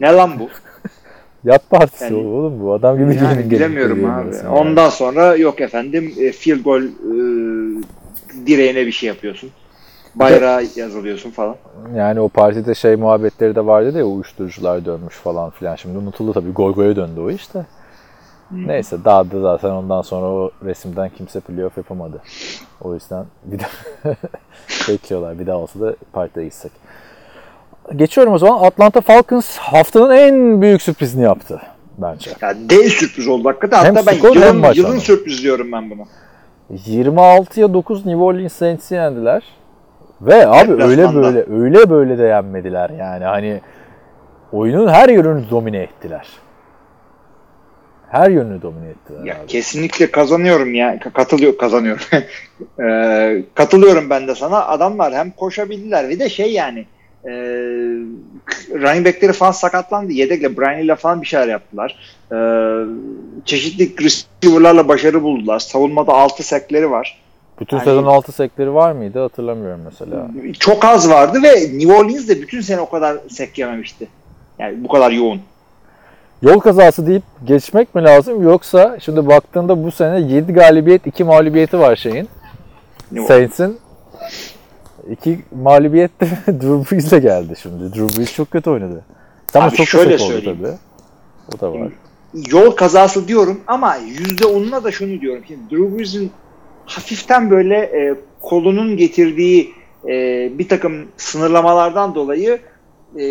Ne 0.00 0.12
lan 0.12 0.38
bu? 0.38 0.48
Yat 1.50 1.70
partisi 1.70 2.04
Yani- 2.04 2.26
oğlum 2.26 2.60
bu. 2.60 2.72
Adam 2.72 2.96
gibi 2.98 3.16
Yani 3.16 3.18
giyinin 3.18 3.50
bilemiyorum 3.50 4.04
abi. 4.04 4.36
yani. 4.36 4.48
Ondan 4.48 4.88
sonra 4.88 5.36
yok 5.36 5.60
efendim 5.60 6.14
e, 6.20 6.32
field 6.32 6.64
goal 6.64 6.82
e, 6.82 6.88
direğine 8.46 8.86
bir 8.86 8.92
şey 8.92 9.06
yapıyorsun. 9.08 9.50
Bayrağı 10.14 10.64
yazılıyorsun 10.76 11.30
falan. 11.30 11.56
Yani 11.96 12.20
o 12.20 12.28
partide 12.28 12.74
şey 12.74 12.96
muhabbetleri 12.96 13.54
de 13.54 13.66
vardı 13.66 13.98
ya 13.98 14.04
uyuşturucular 14.04 14.84
dönmüş 14.84 15.14
falan 15.14 15.50
filan. 15.50 15.76
Şimdi 15.76 15.98
unutuldu 15.98 16.32
tabii. 16.32 16.50
Goygoya 16.52 16.96
döndü 16.96 17.20
o 17.20 17.30
işte. 17.30 17.66
Neyse 18.54 18.96
daha 19.04 19.30
da 19.30 19.40
zaten 19.40 19.70
ondan 19.70 20.02
sonra 20.02 20.26
o 20.26 20.50
resimden 20.64 21.10
kimse 21.16 21.40
playoff 21.40 21.76
yapamadı. 21.76 22.22
O 22.80 22.94
yüzden 22.94 23.24
bir 23.44 23.58
daha 23.58 24.14
bekliyorlar. 24.88 25.38
Bir 25.38 25.46
daha 25.46 25.56
olsa 25.56 25.80
da 25.80 25.94
partide 26.12 26.44
gitsek. 26.44 26.72
Geçiyorum 27.96 28.32
o 28.32 28.38
zaman. 28.38 28.64
Atlanta 28.64 29.00
Falcons 29.00 29.56
haftanın 29.56 30.10
en 30.16 30.62
büyük 30.62 30.82
sürprizini 30.82 31.22
yaptı 31.22 31.60
bence. 31.98 32.30
Ya 32.42 32.54
dev 32.70 32.82
sürpriz 32.88 33.28
oldu 33.28 33.48
hakikaten. 33.48 33.84
Hem 33.84 33.94
Hatta 33.94 34.10
ben 34.10 34.16
skor 34.16 34.36
hem 34.36 34.56
yılın, 34.56 34.72
yılın 34.74 34.98
sürpriz 34.98 35.42
diyorum 35.42 35.72
ben 35.72 35.90
buna. 35.90 36.02
26'ya 36.72 37.74
9 37.74 38.06
New 38.06 38.22
Orleans 38.22 38.52
Saints'i 38.52 38.94
yendiler. 38.94 39.42
Ve 40.20 40.46
abi 40.46 40.72
öyle 40.72 40.96
Deplasmanda. 40.96 41.22
böyle 41.22 41.44
öyle 41.62 41.90
böyle 41.90 42.18
de 42.18 42.22
yenmediler 42.22 42.90
yani. 42.90 43.24
Hani 43.24 43.60
oyunun 44.52 44.88
her 44.88 45.08
yönünü 45.08 45.50
domine 45.50 45.78
ettiler. 45.78 46.28
Her 48.10 48.30
yönünü 48.30 48.62
domine 48.62 48.88
ettiler 48.88 49.24
Ya 49.24 49.34
abi. 49.40 49.46
kesinlikle 49.46 50.10
kazanıyorum 50.10 50.74
ya. 50.74 50.96
Ka- 50.96 51.12
Katılıyor 51.12 51.58
kazanıyorum. 51.58 52.04
Ee, 52.80 53.42
katılıyorum 53.54 54.10
ben 54.10 54.28
de 54.28 54.34
sana. 54.34 54.66
Adamlar 54.66 55.14
hem 55.14 55.30
koşabildiler 55.30 56.08
ve 56.08 56.18
de 56.18 56.28
şey 56.28 56.52
yani 56.52 56.86
e, 57.24 57.30
running 58.72 59.06
backleri 59.06 59.32
falan 59.32 59.50
sakatlandı. 59.52 60.12
Yedekle 60.12 60.56
Brian 60.56 60.78
ile 60.78 60.96
falan 60.96 61.22
bir 61.22 61.26
şeyler 61.26 61.48
yaptılar. 61.48 61.96
Ee, 62.32 62.36
çeşitli 63.44 64.04
receiver'larla 64.04 64.88
başarı 64.88 65.22
buldular. 65.22 65.58
Savunmada 65.58 66.12
6 66.12 66.42
sekleri 66.42 66.90
var. 66.90 67.20
Bütün 67.60 67.76
Yani- 67.76 67.84
sezon 67.84 68.04
6 68.06 68.32
sekleri 68.32 68.74
var 68.74 68.92
mıydı 68.92 69.20
hatırlamıyorum 69.20 69.80
mesela. 69.84 70.28
Çok 70.60 70.84
az 70.84 71.10
vardı 71.10 71.38
ve 71.42 71.52
New 71.78 71.92
Orleans 71.96 72.28
de 72.28 72.42
bütün 72.42 72.60
sene 72.60 72.80
o 72.80 72.90
kadar 72.90 73.16
sek 73.30 73.58
yememişti. 73.58 74.08
Yani 74.58 74.84
bu 74.84 74.88
kadar 74.88 75.10
yoğun. 75.10 75.40
Yol 76.44 76.60
kazası 76.60 77.06
deyip 77.06 77.22
geçmek 77.44 77.94
mi 77.94 78.02
lazım 78.04 78.42
yoksa 78.42 78.96
şimdi 79.00 79.26
baktığında 79.26 79.84
bu 79.84 79.90
sene 79.92 80.20
7 80.20 80.52
galibiyet 80.52 81.06
2 81.06 81.24
mağlubiyeti 81.24 81.78
var 81.78 81.96
şeyin. 81.96 82.28
Saints'in. 83.28 83.78
2 85.10 85.38
mağlubiyet 85.62 86.20
de 86.20 86.26
Drew 86.46 86.96
Brees'le 86.96 87.22
geldi 87.22 87.54
şimdi. 87.62 87.94
Drew 87.94 88.18
Brees 88.18 88.34
çok 88.34 88.50
kötü 88.50 88.70
oynadı. 88.70 89.04
Ama 89.54 89.64
Abi 89.64 89.76
çok 89.76 89.86
şöyle 89.86 90.14
oldu 90.14 90.22
söyleyeyim. 90.22 90.58
tabii. 90.62 90.74
O 91.56 91.60
da 91.60 91.80
var. 91.80 91.92
yol 92.50 92.70
kazası 92.70 93.28
diyorum 93.28 93.60
ama 93.66 93.96
yüzde 93.96 94.46
onuna 94.46 94.84
da 94.84 94.92
şunu 94.92 95.20
diyorum. 95.20 95.42
Şimdi 95.48 95.60
Drew 95.70 95.98
Brees'in 95.98 96.30
hafiften 96.86 97.50
böyle 97.50 97.76
e, 97.76 98.14
kolunun 98.40 98.96
getirdiği 98.96 99.72
e, 100.08 100.12
bir 100.58 100.68
takım 100.68 101.06
sınırlamalardan 101.16 102.14
dolayı 102.14 102.58
e, 103.16 103.24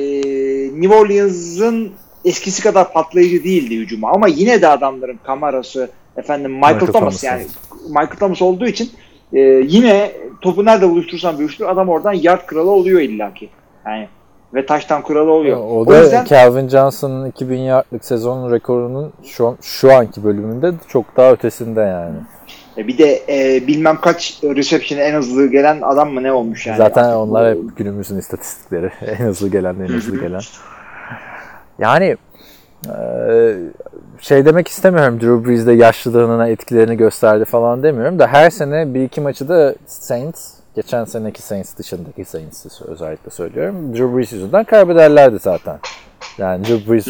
New 0.82 0.96
Orleans'ın 0.96 1.92
eskisi 2.26 2.64
kadar 2.64 2.94
patlayıcı 2.94 3.44
değildi 3.44 3.76
hücuma 3.78 4.12
ama 4.12 4.28
yine 4.28 4.62
de 4.62 4.68
adamların 4.68 5.20
kamerası 5.24 5.90
efendim 6.18 6.52
Michael, 6.52 6.74
Michael 6.74 6.92
Thomas, 6.92 7.22
Thomas, 7.22 7.24
yani 7.24 7.46
Michael 7.88 8.18
Thomas 8.20 8.42
olduğu 8.42 8.66
için 8.68 8.92
e, 9.34 9.40
yine 9.68 10.12
topu 10.42 10.66
nerede 10.66 10.90
buluştursan 10.90 11.38
buluştur 11.38 11.66
adam 11.68 11.90
oradan 11.90 12.14
yard 12.14 12.46
kralı 12.46 12.72
oluyor 12.72 13.00
illaki. 13.02 13.50
Yani 13.86 14.08
ve 14.54 14.66
taştan 14.66 15.04
kralı 15.04 15.32
oluyor. 15.32 15.58
O 15.58 15.88
da 15.88 16.26
Calvin 16.26 16.70
Johnson'ın 16.70 17.30
2000 17.30 17.58
yardlık 17.58 18.06
sezon 18.06 18.52
rekorunun 18.52 19.14
şu, 19.24 19.48
an- 19.48 19.58
şu 19.62 19.94
anki 19.94 20.24
bölümünde 20.24 20.72
çok 20.88 21.18
daha 21.18 21.32
ötesinde 21.32 21.82
yani. 21.82 22.16
E, 22.78 22.88
Bir 22.88 22.98
de 22.98 23.22
e, 23.30 23.68
bilmem 23.68 23.98
kaç 24.02 24.40
reception'e 24.44 25.02
en 25.02 25.14
hızlı 25.14 25.48
gelen 25.52 25.82
adam 25.82 26.10
mı 26.14 26.24
ne 26.24 26.32
olmuş 26.32 26.68
yani. 26.68 26.78
Zaten 26.78 27.04
Artık 27.04 27.18
onlar 27.18 27.56
bu- 27.58 27.64
hep 27.70 27.78
günümüzün 27.78 28.18
istatistikleri. 28.20 28.92
en 29.06 29.16
hızlı 29.26 29.50
gelen, 29.50 29.76
en 29.76 29.88
hızlı 29.88 30.20
gelen. 30.22 30.42
Yani 31.80 32.18
eee, 32.88 33.56
şey 34.20 34.46
demek 34.46 34.68
istemiyorum 34.68 35.20
Drew 35.22 35.46
Brees 35.50 35.66
de 35.68 35.72
yaşlılığına 35.72 36.48
etkilerini 36.48 36.98
gösterdi 36.98 37.46
falan 37.46 37.84
demiyorum 37.84 38.20
da 38.20 38.28
her 38.28 38.50
sene 38.50 38.94
bir 38.94 39.04
iki 39.04 39.22
maçı 39.22 39.50
da 39.50 39.76
Saints 39.86 40.54
geçen 40.76 41.06
seneki 41.06 41.42
Saints 41.42 41.78
dışındaki 41.78 42.26
Saints'i 42.26 42.84
özellikle 42.86 43.32
söylüyorum. 43.32 43.94
Drew 43.94 44.18
Brees 44.18 44.32
yüzünden 44.34 44.64
kaybederlerdi 44.64 45.40
zaten. 45.40 45.80
Yani 46.38 46.66
Drew 46.66 46.92
Brees 46.94 47.08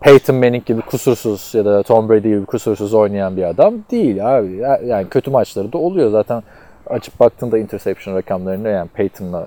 Peyton 0.00 0.36
Manning 0.36 0.64
gibi 0.66 0.80
kusursuz 0.82 1.50
ya 1.54 1.64
da 1.64 1.82
Tom 1.82 2.08
Brady 2.08 2.28
gibi 2.28 2.46
kusursuz 2.46 2.94
oynayan 2.94 3.36
bir 3.36 3.42
adam 3.42 3.74
değil 3.90 4.38
abi. 4.38 4.52
Ya- 4.56 4.80
Yani 4.84 5.08
kötü 5.08 5.30
maçları 5.30 5.72
da 5.72 5.78
oluyor 5.78 6.10
zaten. 6.10 6.42
Açıp 6.86 7.20
baktığında 7.20 7.58
interception 7.58 8.14
rakamlarını 8.16 8.68
yani 8.68 8.88
Peyton'la 8.88 9.46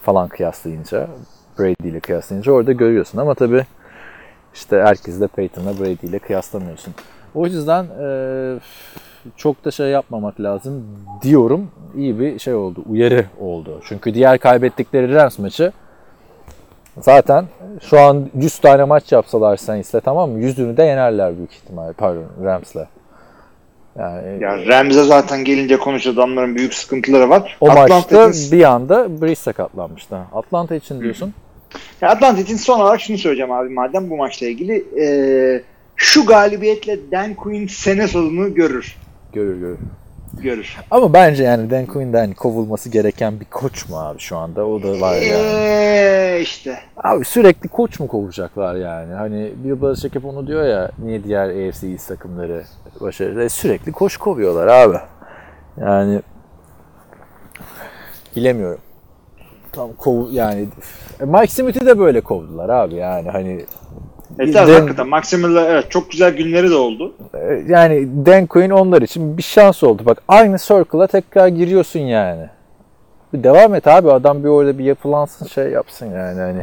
falan 0.00 0.28
kıyaslayınca, 0.28 1.06
Brady 1.58 1.88
ile 1.88 2.00
kıyaslayınca 2.00 2.52
orada 2.52 2.72
görüyorsun. 2.72 3.18
Ama 3.18 3.34
tabii 3.34 3.66
işte 4.54 4.82
herkes 4.82 5.20
de 5.20 5.26
Peyton'la 5.26 5.78
Brady 5.80 6.06
ile 6.06 6.18
kıyaslamıyorsun. 6.18 6.94
O 7.34 7.46
yüzden 7.46 7.86
eee, 8.00 8.58
çok 9.36 9.64
da 9.64 9.70
şey 9.70 9.86
yapmamak 9.86 10.40
lazım 10.40 10.84
diyorum. 11.22 11.70
İyi 11.96 12.20
bir 12.20 12.38
şey 12.38 12.54
oldu, 12.54 12.82
uyarı 12.90 13.24
oldu. 13.40 13.80
Çünkü 13.84 14.14
diğer 14.14 14.38
kaybettikleri 14.38 15.14
Rams 15.14 15.38
maçı 15.38 15.72
Zaten 17.00 17.44
şu 17.80 18.00
an 18.00 18.28
100 18.34 18.58
tane 18.58 18.84
maç 18.84 19.12
yapsalar 19.12 19.56
Saints'le 19.56 19.94
tamam 20.04 20.30
mı? 20.30 20.38
100'ünü 20.38 20.76
de 20.76 20.82
yenerler 20.82 21.36
büyük 21.36 21.52
ihtimal. 21.52 21.92
Pardon 21.92 22.24
Rams'le. 22.44 22.86
Yani 23.98 24.42
Ya 24.42 24.66
Rams'e 24.66 25.04
zaten 25.04 25.44
gelince 25.44 25.76
konuş 25.76 26.06
adamların 26.06 26.56
büyük 26.56 26.74
sıkıntıları 26.74 27.30
var. 27.30 27.56
o 27.60 27.70
Atlanta 27.70 27.94
maçta 27.94 28.30
için, 28.30 28.58
bir 28.58 28.64
anda 28.64 29.22
Breeze 29.22 29.42
sakatlanmıştı. 29.42 30.18
Atlanta 30.34 30.74
için 30.74 31.00
diyorsun. 31.00 31.34
Ya 32.00 32.08
Atlanta 32.08 32.40
için 32.40 32.56
son 32.56 32.80
olarak 32.80 33.00
şunu 33.00 33.18
söyleyeceğim 33.18 33.52
abi 33.52 33.68
madem 33.68 34.10
bu 34.10 34.16
maçla 34.16 34.46
ilgili. 34.46 34.84
E, 35.02 35.06
şu 35.96 36.26
galibiyetle 36.26 36.98
Dan 37.12 37.34
Quinn 37.34 37.66
sene 37.66 38.08
sonunu 38.08 38.54
görür. 38.54 38.96
Görür 39.32 39.58
görür. 39.60 39.78
Görür. 40.40 40.76
Ama 40.90 41.12
bence 41.12 41.44
yani 41.44 41.70
Dan 41.70 41.86
Quinn'den 41.86 42.32
kovulması 42.32 42.88
gereken 42.88 43.40
bir 43.40 43.44
koç 43.44 43.88
mu 43.88 43.98
abi 43.98 44.18
şu 44.18 44.36
anda? 44.36 44.66
O 44.66 44.82
da 44.82 45.00
var 45.00 45.14
yani. 45.14 45.24
Eee 45.24 46.40
işte. 46.42 46.78
Abi 46.96 47.24
sürekli 47.24 47.68
koç 47.68 48.00
mu 48.00 48.08
kovacaklar 48.08 48.74
yani? 48.74 49.14
Hani 49.14 49.52
Bill 49.64 49.82
Belichick 49.82 50.14
hep 50.14 50.24
onu 50.24 50.46
diyor 50.46 50.64
ya 50.64 50.90
niye 50.98 51.24
diğer 51.24 51.48
AFC 51.68 51.86
East 51.88 52.08
takımları 52.08 52.64
başarılı? 53.00 53.42
E, 53.42 53.48
Sürekli 53.48 53.92
koç 53.92 54.16
kovuyorlar 54.16 54.66
abi. 54.66 54.96
Yani 55.80 56.22
bilemiyorum. 58.36 58.80
Tam 59.72 59.92
kov 59.92 60.30
yani 60.30 60.68
e, 61.20 61.24
Mike 61.24 61.46
Smith'i 61.46 61.86
de 61.86 61.98
böyle 61.98 62.20
kovdular 62.20 62.68
abi 62.68 62.94
yani 62.94 63.30
hani 63.30 63.64
Evet, 64.38 64.54
Dan- 64.54 64.66
hakikaten 64.66 65.08
Maximal'la 65.08 65.64
evet 65.66 65.90
çok 65.90 66.10
güzel 66.10 66.36
günleri 66.36 66.70
de 66.70 66.74
oldu. 66.74 67.14
e, 67.34 67.64
yani 67.68 68.08
Dan 68.26 68.46
Quinn 68.46 68.70
onlar 68.70 69.02
için 69.02 69.38
bir 69.38 69.42
şans 69.42 69.82
oldu. 69.82 70.02
Bak 70.06 70.22
aynı 70.28 70.58
circle'a 70.58 71.06
tekrar 71.06 71.48
giriyorsun 71.48 72.00
yani. 72.00 72.46
Bir 73.32 73.44
devam 73.44 73.74
et 73.74 73.86
abi 73.86 74.10
adam 74.12 74.44
bir 74.44 74.48
orada 74.48 74.78
bir 74.78 74.84
yapılansın 74.84 75.46
şey 75.46 75.68
yapsın 75.70 76.06
yani 76.06 76.40
hani 76.40 76.62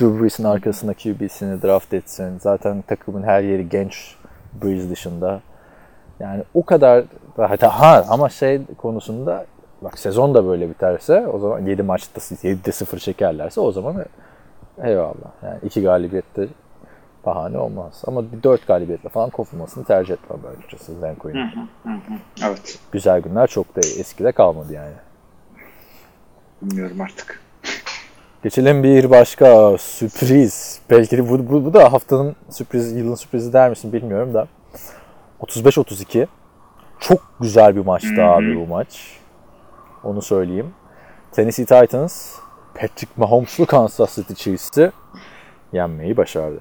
Drew 0.00 0.22
Brees'in 0.22 0.44
arkasında 0.44 0.94
QB'sini 0.94 1.62
draft 1.62 1.94
etsin. 1.94 2.38
Zaten 2.38 2.82
takımın 2.82 3.22
her 3.22 3.42
yeri 3.42 3.68
genç 3.68 4.14
Brees 4.62 4.90
dışında. 4.90 5.40
Yani 6.20 6.42
o 6.54 6.64
kadar 6.64 7.04
hatta 7.36 7.80
ha 7.80 8.04
ama 8.08 8.28
şey 8.28 8.60
konusunda 8.78 9.46
bak 9.82 9.98
sezon 9.98 10.34
da 10.34 10.46
böyle 10.46 10.70
biterse 10.70 11.26
o 11.26 11.38
zaman 11.38 11.66
7 11.66 11.82
maçta 11.82 12.20
7'de 12.20 12.72
0 12.72 12.98
çekerlerse 12.98 13.60
o 13.60 13.72
zaman 13.72 13.96
eyvallah. 14.84 15.30
Yani 15.44 15.58
iki 15.62 15.82
galibiyette 15.82 16.48
bahane 17.26 17.58
olmaz. 17.58 18.02
Ama 18.06 18.32
bir 18.32 18.42
4 18.42 18.66
galibiyetle 18.66 19.08
falan 19.08 19.30
kovulmasını 19.30 19.84
tercih 19.84 20.14
etmem 20.14 20.40
ben 20.44 20.58
açıkçası 20.58 20.92
Quinn'in. 21.18 21.70
Evet. 22.46 22.78
Güzel 22.92 23.20
günler 23.20 23.46
çok 23.46 23.76
da 23.76 23.80
eskide 23.80 24.32
kalmadı 24.32 24.72
yani. 24.72 24.94
Bilmiyorum 26.62 27.00
artık. 27.00 27.42
Geçelim 28.42 28.82
bir 28.82 29.10
başka 29.10 29.78
sürpriz. 29.78 30.80
Belki 30.90 31.28
bu, 31.28 31.48
bu, 31.48 31.64
bu 31.64 31.74
da 31.74 31.92
haftanın 31.92 32.36
sürpriz, 32.50 32.92
yılın 32.92 33.14
sürprizi 33.14 33.52
der 33.52 33.70
misin 33.70 33.92
bilmiyorum 33.92 34.34
da. 34.34 34.46
35-32. 35.40 36.26
Çok 37.00 37.34
güzel 37.40 37.76
bir 37.76 37.84
maçtı 37.84 38.22
abi 38.22 38.56
bu 38.56 38.66
maç. 38.66 39.18
Onu 40.04 40.22
söyleyeyim. 40.22 40.74
Tennessee 41.32 41.64
Titans, 41.64 42.36
Patrick 42.74 43.12
Mahomes'lu 43.16 43.66
Kansas 43.66 44.16
City 44.16 44.34
Chiefs'i 44.34 44.92
yenmeyi 45.72 46.16
başardı. 46.16 46.60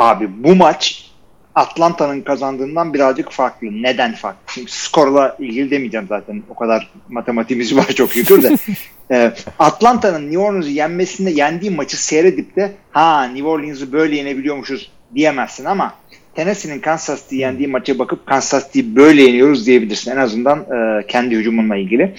Abi 0.00 0.44
bu 0.44 0.54
maç 0.54 1.10
Atlanta'nın 1.54 2.20
kazandığından 2.20 2.94
birazcık 2.94 3.32
farklı. 3.32 3.66
Neden 3.70 4.14
farklı? 4.14 4.52
Şimdi 4.54 4.70
skorla 4.70 5.36
ilgili 5.38 5.70
demeyeceğim 5.70 6.06
zaten. 6.08 6.42
O 6.48 6.54
kadar 6.54 6.90
matematiğimiz 7.08 7.76
var 7.76 7.86
çok 7.86 8.12
şükür 8.12 8.42
de. 8.42 8.56
Ee, 9.12 9.32
Atlanta'nın 9.58 10.22
New 10.22 10.38
Orleans'ı 10.38 10.70
yenmesinde 10.70 11.30
yendiği 11.30 11.70
maçı 11.70 12.04
seyredip 12.04 12.56
de 12.56 12.72
ha 12.90 13.24
New 13.24 13.48
Orleans'ı 13.48 13.92
böyle 13.92 14.16
yenebiliyormuşuz 14.16 14.90
diyemezsin 15.14 15.64
ama 15.64 15.94
Tennessee'nin 16.34 16.80
Kansas 16.80 17.22
City'yi 17.22 17.40
yendiği 17.40 17.68
maça 17.68 17.98
bakıp 17.98 18.26
Kansas 18.26 18.66
City'yi 18.66 18.96
böyle 18.96 19.22
yeniyoruz 19.22 19.66
diyebilirsin. 19.66 20.10
En 20.10 20.16
azından 20.16 20.58
e, 20.58 21.06
kendi 21.06 21.36
hücumunla 21.36 21.76
ilgili. 21.76 22.14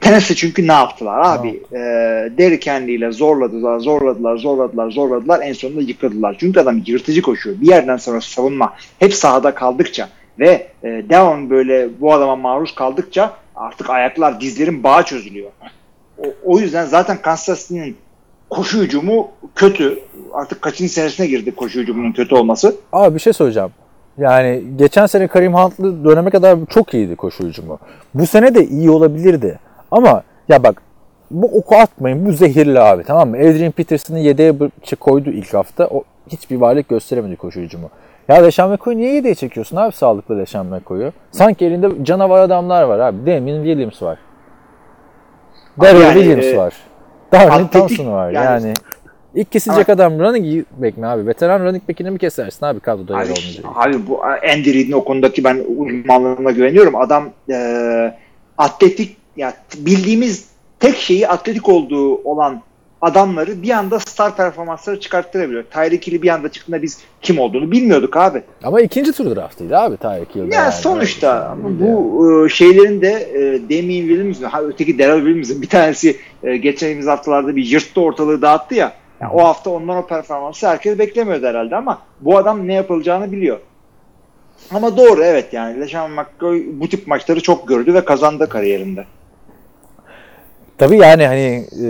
Tennessee 0.00 0.36
çünkü 0.36 0.68
ne 0.68 0.72
yaptılar 0.72 1.20
abi? 1.24 1.48
E, 1.72 1.78
Derrick 2.38 2.70
Henry 2.70 2.94
ile 2.94 3.12
zorladılar, 3.12 3.78
zorladılar, 3.78 4.36
zorladılar, 4.36 4.90
zorladılar. 4.90 5.40
En 5.42 5.52
sonunda 5.52 5.80
yıkıldılar. 5.80 6.36
Çünkü 6.40 6.60
adam 6.60 6.82
yırtıcı 6.86 7.22
koşuyor. 7.22 7.60
Bir 7.60 7.66
yerden 7.66 7.96
sonra 7.96 8.20
savunma 8.20 8.74
hep 8.98 9.14
sahada 9.14 9.54
kaldıkça 9.54 10.08
ve 10.38 10.66
e, 10.82 10.88
devam 10.88 11.50
böyle 11.50 11.88
bu 12.00 12.12
adama 12.12 12.36
maruz 12.36 12.74
kaldıkça 12.74 13.36
artık 13.56 13.90
ayaklar, 13.90 14.40
dizlerin 14.40 14.82
bağı 14.82 15.02
çözülüyor. 15.02 15.50
O, 16.18 16.24
o 16.44 16.58
yüzden 16.60 16.84
zaten 16.84 17.22
Kansas 17.22 17.60
City'nin 17.60 17.96
koşu 18.50 18.78
hücumu 18.78 19.28
kötü. 19.54 19.98
Artık 20.32 20.62
kaçıncı 20.62 20.92
senesine 20.92 21.26
girdi 21.26 21.54
koşu 21.54 21.80
hücumunun 21.80 22.12
kötü 22.12 22.34
olması. 22.34 22.76
Abi 22.92 23.14
bir 23.14 23.20
şey 23.20 23.32
söyleyeceğim. 23.32 23.70
Yani 24.18 24.64
geçen 24.76 25.06
sene 25.06 25.26
Karim 25.26 25.54
Hunt'lı 25.54 26.04
döneme 26.04 26.30
kadar 26.30 26.58
çok 26.70 26.94
iyiydi 26.94 27.16
koşu 27.16 27.44
hücumu. 27.44 27.78
Bu 28.14 28.26
sene 28.26 28.54
de 28.54 28.66
iyi 28.66 28.90
olabilirdi. 28.90 29.58
Ama 29.90 30.22
ya 30.48 30.62
bak 30.62 30.82
bu 31.30 31.58
oku 31.58 31.76
atmayın. 31.76 32.26
Bu 32.26 32.32
zehirli 32.32 32.80
abi 32.80 33.02
tamam 33.04 33.30
mı? 33.30 33.36
Adrian 33.36 33.72
Peterson'ı 33.72 34.18
yedeğe 34.18 34.54
koydu 35.00 35.30
ilk 35.30 35.54
hafta. 35.54 35.86
O 35.86 36.04
hiçbir 36.28 36.56
varlık 36.56 36.88
gösteremedi 36.88 37.36
koşu 37.36 37.60
hücumu. 37.60 37.90
Ya 38.28 38.36
Leşan 38.36 38.70
McCoy'u 38.70 38.98
niye 38.98 39.14
yedeğe 39.14 39.34
çekiyorsun 39.34 39.76
abi 39.76 39.92
sağlıklı 39.92 40.38
Leşan 40.38 40.66
McCoy'u? 40.66 41.12
Sanki 41.30 41.64
elinde 41.66 42.04
canavar 42.04 42.40
adamlar 42.40 42.82
var 42.82 42.98
abi. 42.98 43.18
Damien 43.26 43.64
Williams 43.64 44.02
var. 44.02 44.18
Daryl 45.80 46.00
yani, 46.00 46.14
Williams 46.14 46.46
e, 46.46 46.56
var. 46.56 46.74
Darwin 47.32 47.66
Thompson 47.68 48.12
var. 48.12 48.30
yani- 48.30 48.44
Yani, 48.66 48.74
ilk 49.34 49.52
kesilecek 49.52 49.88
adam 49.88 50.18
running 50.20 50.66
back 50.76 50.96
mi 50.98 51.06
abi? 51.06 51.26
Veteran 51.26 51.60
running 51.64 51.88
back'ini 51.88 52.10
mi 52.10 52.18
kesersin 52.18 52.66
abi 52.66 52.80
kadroda 52.80 53.12
yer 53.12 53.22
olmayacak? 53.30 53.64
abi 53.74 54.06
bu 54.06 54.24
Andy 54.24 54.74
Reid'in 54.74 54.92
o 54.92 55.04
konudaki 55.04 55.44
ben 55.44 55.62
uzmanlığına 55.76 56.50
güveniyorum. 56.50 56.96
Adam 56.96 57.28
e, 57.50 57.56
atletik 58.58 59.16
ya 59.36 59.54
bildiğimiz 59.78 60.48
tek 60.80 60.96
şeyi 60.96 61.28
atletik 61.28 61.68
olduğu 61.68 62.14
olan 62.16 62.62
adamları 63.02 63.62
bir 63.62 63.70
anda 63.70 63.98
star 63.98 64.36
performansları 64.36 65.00
çıkarttırabiliyor. 65.00 65.62
Tyreek 65.62 66.06
Hill'i 66.06 66.22
bir 66.22 66.28
anda 66.28 66.48
çıktığında 66.48 66.82
biz 66.82 66.98
kim 67.22 67.38
olduğunu 67.38 67.70
bilmiyorduk 67.70 68.16
abi. 68.16 68.42
Ama 68.62 68.80
ikinci 68.80 69.12
tur 69.12 69.36
draftıydı 69.36 69.78
abi 69.78 69.96
Tyreek 69.96 70.34
Hill'de. 70.34 70.54
Ya 70.54 70.62
yani. 70.62 70.72
sonuçta 70.72 71.56
bu 71.80 72.46
e, 72.46 72.48
şeylerin 72.48 73.00
de 73.00 73.12
e, 73.12 73.62
Damien 73.62 74.08
Williams'ın, 74.08 74.44
ha, 74.44 74.62
öteki 74.62 74.98
Daryl 74.98 75.24
Williams'ın 75.24 75.62
bir 75.62 75.68
tanesi 75.68 76.16
e, 76.42 76.56
geçtiğimiz 76.56 77.06
haftalarda 77.06 77.56
bir 77.56 77.64
yırttı 77.64 78.00
ortalığı 78.00 78.42
dağıttı 78.42 78.74
ya. 78.74 78.92
Yani 79.20 79.32
o 79.32 79.44
hafta 79.44 79.70
ondan 79.70 79.96
o 79.96 80.06
performansı 80.06 80.68
herkes 80.68 80.98
beklemiyordu 80.98 81.46
herhalde 81.46 81.76
ama 81.76 81.98
bu 82.20 82.38
adam 82.38 82.68
ne 82.68 82.74
yapılacağını 82.74 83.32
biliyor. 83.32 83.58
Ama 84.74 84.96
doğru 84.96 85.24
evet 85.24 85.52
yani 85.52 85.80
LeSean 85.80 86.10
McCoy 86.10 86.64
bu 86.72 86.88
tip 86.88 87.06
maçları 87.06 87.40
çok 87.40 87.68
gördü 87.68 87.94
ve 87.94 88.04
kazandı 88.04 88.48
kariyerinde. 88.48 89.04
Tabii 90.78 90.96
yani 90.96 91.26
hani 91.26 91.66
e, 91.84 91.86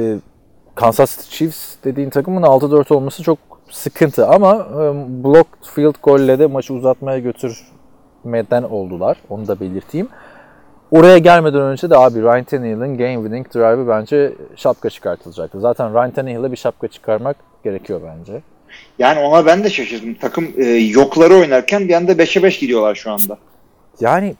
Kansas 0.77 1.17
City 1.17 1.37
Chiefs 1.37 1.75
dediğin 1.85 2.11
takımın 2.11 2.43
6-4 2.43 2.95
olması 2.95 3.23
çok 3.23 3.39
sıkıntı 3.71 4.27
ama 4.27 4.55
e, 4.55 4.79
blocked 5.25 5.65
field 5.75 5.95
golle 6.03 6.39
de 6.39 6.47
maçı 6.47 6.75
uzatmaya 6.75 7.19
götürmeden 7.19 8.63
oldular. 8.63 9.17
Onu 9.29 9.49
da 9.49 9.61
belirteyim. 9.61 10.09
Oraya 10.91 11.19
gelmeden 11.19 11.61
önce 11.61 11.91
de 11.91 11.97
abi 11.97 12.23
Ryan 12.23 12.45
Tannehill'in 12.45 12.99
game 12.99 13.15
winning 13.15 13.55
drive'ı 13.55 13.89
bence 13.89 14.33
şapka 14.57 14.91
çıkartılacaktı. 14.91 15.61
Zaten 15.61 15.95
Ryan 15.95 16.11
Tannehill'e 16.11 16.53
bir 16.53 16.57
şapka 16.57 16.89
çıkarmak 16.89 17.37
gerekiyor 17.65 18.01
bence. 18.05 18.43
Yani 18.99 19.21
ona 19.21 19.47
ben 19.47 19.65
de 19.65 19.71
şaşırdım. 19.71 20.15
Takım 20.15 20.53
e, 20.57 20.65
yokları 20.65 21.35
oynarken 21.35 21.89
bir 21.89 21.95
anda 21.95 22.13
5'e 22.13 22.43
5 22.43 22.59
gidiyorlar 22.59 22.95
şu 22.95 23.11
anda. 23.13 23.39
Yani 24.01 24.35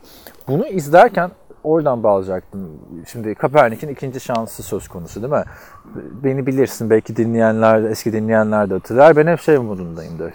bunu 0.49 0.67
izlerken 0.67 1.31
oradan 1.67 2.03
bağlayacaktım. 2.03 2.71
Şimdi 3.13 3.35
Kaepernick'in 3.35 3.89
ikinci 3.89 4.21
şansı 4.21 4.63
söz 4.63 4.89
konusu 4.89 5.23
değil 5.23 5.33
mi? 5.33 5.45
Beni 6.25 6.47
bilirsin 6.47 6.91
belki 6.91 7.17
dinleyenler, 7.17 7.83
eski 7.83 8.13
dinleyenler 8.13 8.71
de 8.71 8.75
hatırlar. 8.75 9.17
Ben 9.17 9.27
hep 9.27 9.41
şey 9.41 9.59
modundayımdır. 9.59 10.33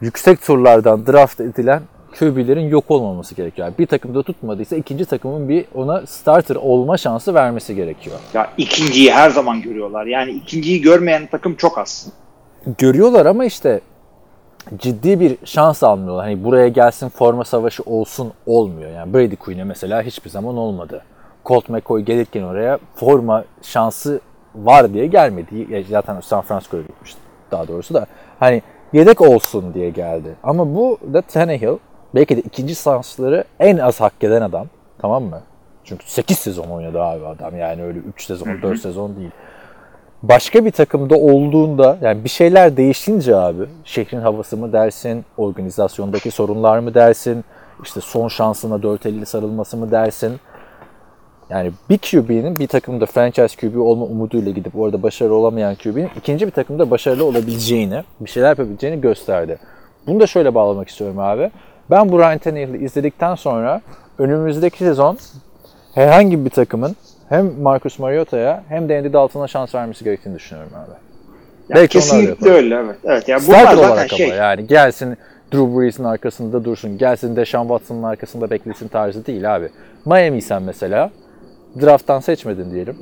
Yüksek 0.00 0.42
turlardan 0.42 1.06
draft 1.06 1.40
edilen 1.40 1.82
QB'lerin 2.18 2.68
yok 2.68 2.84
olmaması 2.90 3.34
gerekiyor. 3.34 3.68
Yani 3.68 3.78
bir 3.78 3.86
takımda 3.86 4.22
tutmadıysa 4.22 4.76
ikinci 4.76 5.04
takımın 5.04 5.48
bir 5.48 5.64
ona 5.74 6.06
starter 6.06 6.56
olma 6.56 6.96
şansı 6.96 7.34
vermesi 7.34 7.74
gerekiyor. 7.74 8.16
Ya 8.34 8.50
ikinciyi 8.56 9.12
her 9.12 9.30
zaman 9.30 9.62
görüyorlar. 9.62 10.06
Yani 10.06 10.30
ikinciyi 10.30 10.82
görmeyen 10.82 11.26
takım 11.26 11.54
çok 11.54 11.78
az. 11.78 12.08
Görüyorlar 12.78 13.26
ama 13.26 13.44
işte 13.44 13.80
ciddi 14.76 15.20
bir 15.20 15.36
şans 15.44 15.82
almıyorlar. 15.82 16.24
Hani 16.24 16.44
buraya 16.44 16.68
gelsin 16.68 17.08
forma 17.08 17.44
savaşı 17.44 17.82
olsun 17.82 18.32
olmuyor. 18.46 18.90
Yani 18.90 19.14
Brady 19.14 19.36
Quinn'e 19.36 19.64
mesela 19.64 20.02
hiçbir 20.02 20.30
zaman 20.30 20.56
olmadı. 20.56 21.02
Colt 21.46 21.68
McCoy 21.68 22.02
gelirken 22.02 22.42
oraya 22.42 22.78
forma 22.94 23.44
şansı 23.62 24.20
var 24.54 24.94
diye 24.94 25.06
gelmedi. 25.06 25.84
Zaten 25.90 26.20
San 26.20 26.42
Francisco'ya 26.42 26.82
gitmişti 26.82 27.20
daha 27.50 27.68
doğrusu 27.68 27.94
da. 27.94 28.06
Hani 28.40 28.62
yedek 28.92 29.20
olsun 29.20 29.74
diye 29.74 29.90
geldi. 29.90 30.34
Ama 30.42 30.74
bu 30.74 30.98
da 31.12 31.22
Tannehill 31.22 31.78
belki 32.14 32.36
de 32.36 32.40
ikinci 32.40 32.74
şansları 32.74 33.44
en 33.60 33.78
az 33.78 34.00
hak 34.00 34.12
eden 34.20 34.42
adam. 34.42 34.66
Tamam 34.98 35.24
mı? 35.24 35.40
Çünkü 35.84 36.10
8 36.10 36.38
sezon 36.38 36.68
oynadı 36.68 37.02
abi 37.02 37.26
adam. 37.26 37.56
Yani 37.56 37.82
öyle 37.82 37.98
3 37.98 38.26
sezon, 38.26 38.62
4 38.62 38.80
sezon 38.80 39.16
değil 39.16 39.30
başka 40.22 40.64
bir 40.64 40.70
takımda 40.70 41.16
olduğunda 41.16 41.98
yani 42.02 42.24
bir 42.24 42.28
şeyler 42.28 42.76
değişince 42.76 43.36
abi 43.36 43.62
şehrin 43.84 44.20
havası 44.20 44.56
mı 44.56 44.72
dersin, 44.72 45.24
organizasyondaki 45.36 46.30
sorunlar 46.30 46.78
mı 46.78 46.94
dersin, 46.94 47.44
işte 47.84 48.00
son 48.00 48.28
şansına 48.28 48.74
4.50 48.74 49.24
sarılması 49.26 49.76
mı 49.76 49.90
dersin. 49.90 50.32
Yani 51.50 51.72
bir 51.90 51.98
QB'nin 51.98 52.58
bir 52.58 52.66
takımda 52.66 53.06
franchise 53.06 53.56
QB 53.56 53.76
olma 53.76 54.04
umuduyla 54.04 54.52
gidip 54.52 54.78
orada 54.78 55.02
başarılı 55.02 55.34
olamayan 55.34 55.74
QB'nin 55.74 56.10
ikinci 56.16 56.46
bir 56.46 56.50
takımda 56.52 56.90
başarılı 56.90 57.24
olabileceğini, 57.24 58.04
bir 58.20 58.30
şeyler 58.30 58.48
yapabileceğini 58.48 59.00
gösterdi. 59.00 59.58
Bunu 60.06 60.20
da 60.20 60.26
şöyle 60.26 60.54
bağlamak 60.54 60.88
istiyorum 60.88 61.18
abi. 61.18 61.50
Ben 61.90 62.12
bu 62.12 62.18
Ryan 62.18 62.38
Tannehill'i 62.38 62.84
izledikten 62.84 63.34
sonra 63.34 63.80
önümüzdeki 64.18 64.78
sezon 64.78 65.18
herhangi 65.94 66.44
bir 66.44 66.50
takımın 66.50 66.96
hem 67.28 67.62
Marcus 67.62 67.98
Mariota'ya 67.98 68.64
hem 68.68 68.88
de 68.88 68.98
Andy 68.98 69.12
Dalton'a 69.12 69.48
şans 69.48 69.74
vermesi 69.74 70.04
gerektiğini 70.04 70.34
düşünüyorum 70.34 70.72
abi. 70.74 70.90
Ya 71.68 71.76
Belki 71.76 71.88
kesinlikle 71.98 72.50
öyle 72.50 72.74
evet. 72.74 72.96
Evet 73.04 73.28
ya 73.28 73.38
bunlar 73.46 73.58
Starter 73.58 73.76
zaten 73.76 73.92
olarak 73.92 74.10
şey. 74.10 74.26
ama 74.26 74.34
yani 74.34 74.66
gelsin 74.66 75.16
Drew 75.52 75.78
Brees'in 75.78 76.04
arkasında 76.04 76.64
dursun, 76.64 76.98
gelsin 76.98 77.36
Deshaun 77.36 77.68
Watson'ın 77.68 78.02
arkasında 78.02 78.50
beklesin 78.50 78.88
tarzı 78.88 79.26
değil 79.26 79.56
abi. 79.56 79.68
Miami 80.04 80.42
sen 80.42 80.62
mesela 80.62 81.10
drafttan 81.80 82.20
seçmedin 82.20 82.70
diyelim. 82.70 82.96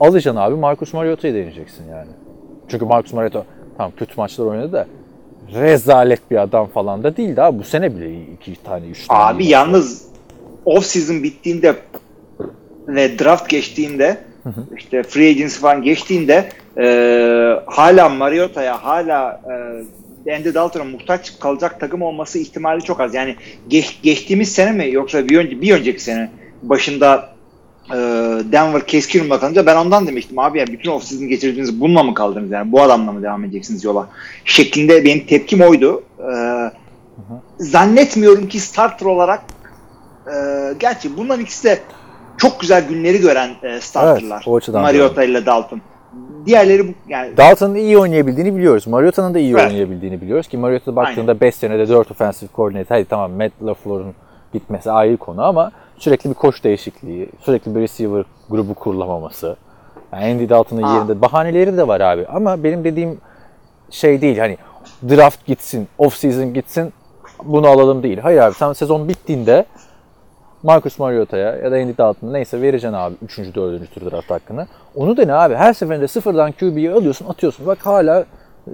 Alacaksın 0.00 0.40
abi 0.40 0.54
Marcus 0.54 0.92
Mariota'yı 0.92 1.34
deneyeceksin 1.34 1.84
yani. 1.90 2.10
Çünkü 2.68 2.84
Marcus 2.84 3.12
Mariota 3.12 3.44
tamam 3.76 3.92
kötü 3.96 4.14
maçlar 4.16 4.46
oynadı 4.46 4.72
da 4.72 4.86
rezalet 5.54 6.30
bir 6.30 6.36
adam 6.36 6.66
falan 6.66 7.02
da 7.02 7.16
değildi 7.16 7.42
abi. 7.42 7.58
Bu 7.58 7.64
sene 7.64 7.96
bile 7.96 8.22
iki 8.22 8.62
tane, 8.62 8.86
üç 8.86 9.06
tane. 9.06 9.20
Abi 9.20 9.46
yalnız 9.46 10.06
off 10.64 10.84
season 10.84 11.22
bittiğinde 11.22 11.74
ve 12.88 13.18
draft 13.18 13.48
geçtiğinde 13.48 14.18
işte 14.76 15.02
free 15.02 15.30
agency 15.30 15.58
falan 15.58 15.82
geçtiğinde 15.82 16.48
e, 16.78 16.84
hala 17.66 18.08
Mariota'ya 18.08 18.84
hala 18.84 19.40
e, 20.26 20.34
Andy 20.36 20.54
Dalton'a 20.54 20.84
muhtaç 20.84 21.38
kalacak 21.40 21.80
takım 21.80 22.02
olması 22.02 22.38
ihtimali 22.38 22.82
çok 22.82 23.00
az. 23.00 23.14
Yani 23.14 23.36
geç, 23.68 23.98
geçtiğimiz 24.02 24.52
sene 24.52 24.72
mi 24.72 24.92
yoksa 24.92 25.28
bir, 25.28 25.38
önce, 25.38 25.60
bir 25.60 25.74
önceki 25.74 26.02
sene 26.02 26.30
başında 26.62 27.28
e, 27.90 27.96
Denver 28.52 28.86
Case 28.86 29.08
Keenum'la 29.08 29.40
kalınca 29.40 29.66
ben 29.66 29.76
ondan 29.76 30.06
demiştim 30.06 30.38
abi 30.38 30.58
ya 30.58 30.66
bütün 30.66 30.90
off 30.90 31.04
season 31.04 31.28
geçirdiğiniz 31.28 31.80
bununla 31.80 32.02
mı 32.02 32.14
kaldınız 32.14 32.50
yani 32.50 32.72
bu 32.72 32.82
adamla 32.82 33.12
mı 33.12 33.22
devam 33.22 33.44
edeceksiniz 33.44 33.84
yola 33.84 34.08
şeklinde 34.44 35.04
benim 35.04 35.26
tepkim 35.26 35.60
oydu. 35.60 36.02
E, 36.18 36.32
zannetmiyorum 37.58 38.48
ki 38.48 38.60
starter 38.60 39.06
olarak 39.06 39.42
e, 40.26 40.34
gerçi 40.78 41.16
bunların 41.16 41.44
ikisi 41.44 41.64
de 41.64 41.78
çok 42.40 42.60
güzel 42.60 42.88
günleri 42.88 43.20
gören 43.20 43.50
e, 43.62 43.80
starterlar. 43.80 44.44
Evet, 44.48 44.68
Mariota 44.68 45.24
ile 45.24 45.46
Dalton. 45.46 45.80
Diğerleri 46.46 46.88
bu 46.88 46.92
yani 47.08 47.36
Dalton'un 47.36 47.74
iyi 47.74 47.98
oynayabildiğini 47.98 48.56
biliyoruz. 48.56 48.86
Mariota'nın 48.86 49.34
da 49.34 49.38
iyi 49.38 49.52
Evet. 49.54 49.64
oynayabildiğini 49.64 50.20
biliyoruz 50.20 50.48
ki 50.48 50.56
Mariota 50.56 50.96
baktığında 50.96 51.40
5 51.40 51.54
senede 51.54 51.88
4 51.88 52.10
offensive 52.10 52.50
coordinator. 52.56 52.96
Hadi 52.96 53.04
tamam 53.04 53.32
Matt 53.32 53.52
LaFleur'un 53.66 54.14
gitmesi 54.52 54.90
ayrı 54.90 55.16
konu 55.16 55.42
ama 55.44 55.72
sürekli 55.98 56.30
bir 56.30 56.34
koç 56.34 56.64
değişikliği, 56.64 57.28
sürekli 57.40 57.74
bir 57.74 57.80
receiver 57.80 58.24
grubu 58.50 58.74
kurulamaması. 58.74 59.56
Yani 60.12 60.32
Andy 60.32 60.48
Dalton'ın 60.48 60.82
Aa. 60.82 60.94
yerinde 60.94 61.22
bahaneleri 61.22 61.76
de 61.76 61.88
var 61.88 62.00
abi. 62.00 62.26
Ama 62.26 62.64
benim 62.64 62.84
dediğim 62.84 63.18
şey 63.90 64.20
değil 64.20 64.38
hani 64.38 64.56
draft 65.08 65.46
gitsin, 65.46 65.88
off 65.98 66.14
season 66.14 66.54
gitsin 66.54 66.92
bunu 67.44 67.66
alalım 67.66 68.02
değil. 68.02 68.18
Hayır 68.18 68.38
abi 68.40 68.54
sen 68.54 68.72
sezon 68.72 69.08
bittiğinde 69.08 69.64
Marcus 70.62 70.98
Mariota'ya 70.98 71.56
ya 71.56 71.70
da 71.72 71.76
Andy 71.76 71.96
Dalton'a 71.98 72.32
neyse 72.32 72.62
vereceksin 72.62 72.92
abi 72.96 73.14
3. 73.24 73.38
4. 73.38 73.94
tur 73.94 74.10
draft 74.10 74.30
hakkını. 74.30 74.66
Onu 74.94 75.16
da 75.16 75.24
ne 75.24 75.34
abi 75.34 75.54
her 75.54 75.72
seferinde 75.72 76.08
sıfırdan 76.08 76.52
QB'yi 76.52 76.90
alıyorsun 76.90 77.28
atıyorsun. 77.28 77.66
Bak 77.66 77.78
hala 77.86 78.24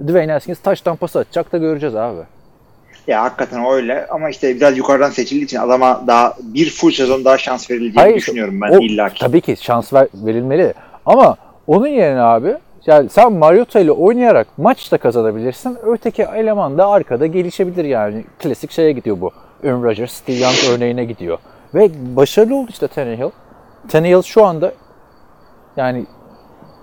Dwayne 0.07 0.31
Haskins 0.31 0.59
taştan 0.59 0.95
pas 0.95 1.15
atacak 1.15 1.51
da 1.51 1.57
göreceğiz 1.57 1.95
abi. 1.95 2.19
Ya 3.07 3.23
hakikaten 3.23 3.65
öyle 3.71 4.07
ama 4.07 4.29
işte 4.29 4.55
biraz 4.55 4.77
yukarıdan 4.77 5.09
seçildiği 5.09 5.45
için 5.45 5.57
adama 5.57 6.03
daha 6.07 6.33
bir 6.43 6.69
full 6.69 6.91
sezon 6.91 7.25
daha 7.25 7.37
şans 7.37 7.71
verildiğini 7.71 7.95
Hayır, 7.95 8.15
düşünüyorum 8.15 8.61
ben 8.61 8.71
o- 8.71 8.79
illaki. 8.81 9.19
Tabii 9.19 9.41
ki 9.41 9.55
şans 9.61 9.93
ver, 9.93 10.07
verilmeli. 10.13 10.73
Ama 11.05 11.37
onun 11.67 11.87
yerine 11.87 12.21
abi 12.21 12.55
yani 12.85 13.09
sen 13.09 13.33
Mariota 13.33 13.79
ile 13.79 13.91
oynayarak 13.91 14.47
maç 14.57 14.91
da 14.91 14.97
kazanabilirsin. 14.97 15.77
Öteki 15.85 16.23
eleman 16.23 16.77
da 16.77 16.87
arkada 16.87 17.25
gelişebilir 17.25 17.85
yani. 17.85 18.23
Klasik 18.39 18.71
şeye 18.71 18.91
gidiyor 18.91 19.21
bu. 19.21 19.31
Aaron 19.63 19.83
Rodgers, 19.83 20.11
Steve 20.13 20.37
Young 20.37 20.55
örneğine 20.75 21.05
gidiyor. 21.05 21.37
Ve 21.75 21.89
başarılı 22.15 22.55
oldu 22.55 22.69
işte 22.69 22.87
Tannehill. 22.87 23.29
Tannehill 23.89 24.21
şu 24.21 24.45
anda 24.45 24.73
yani 25.77 26.05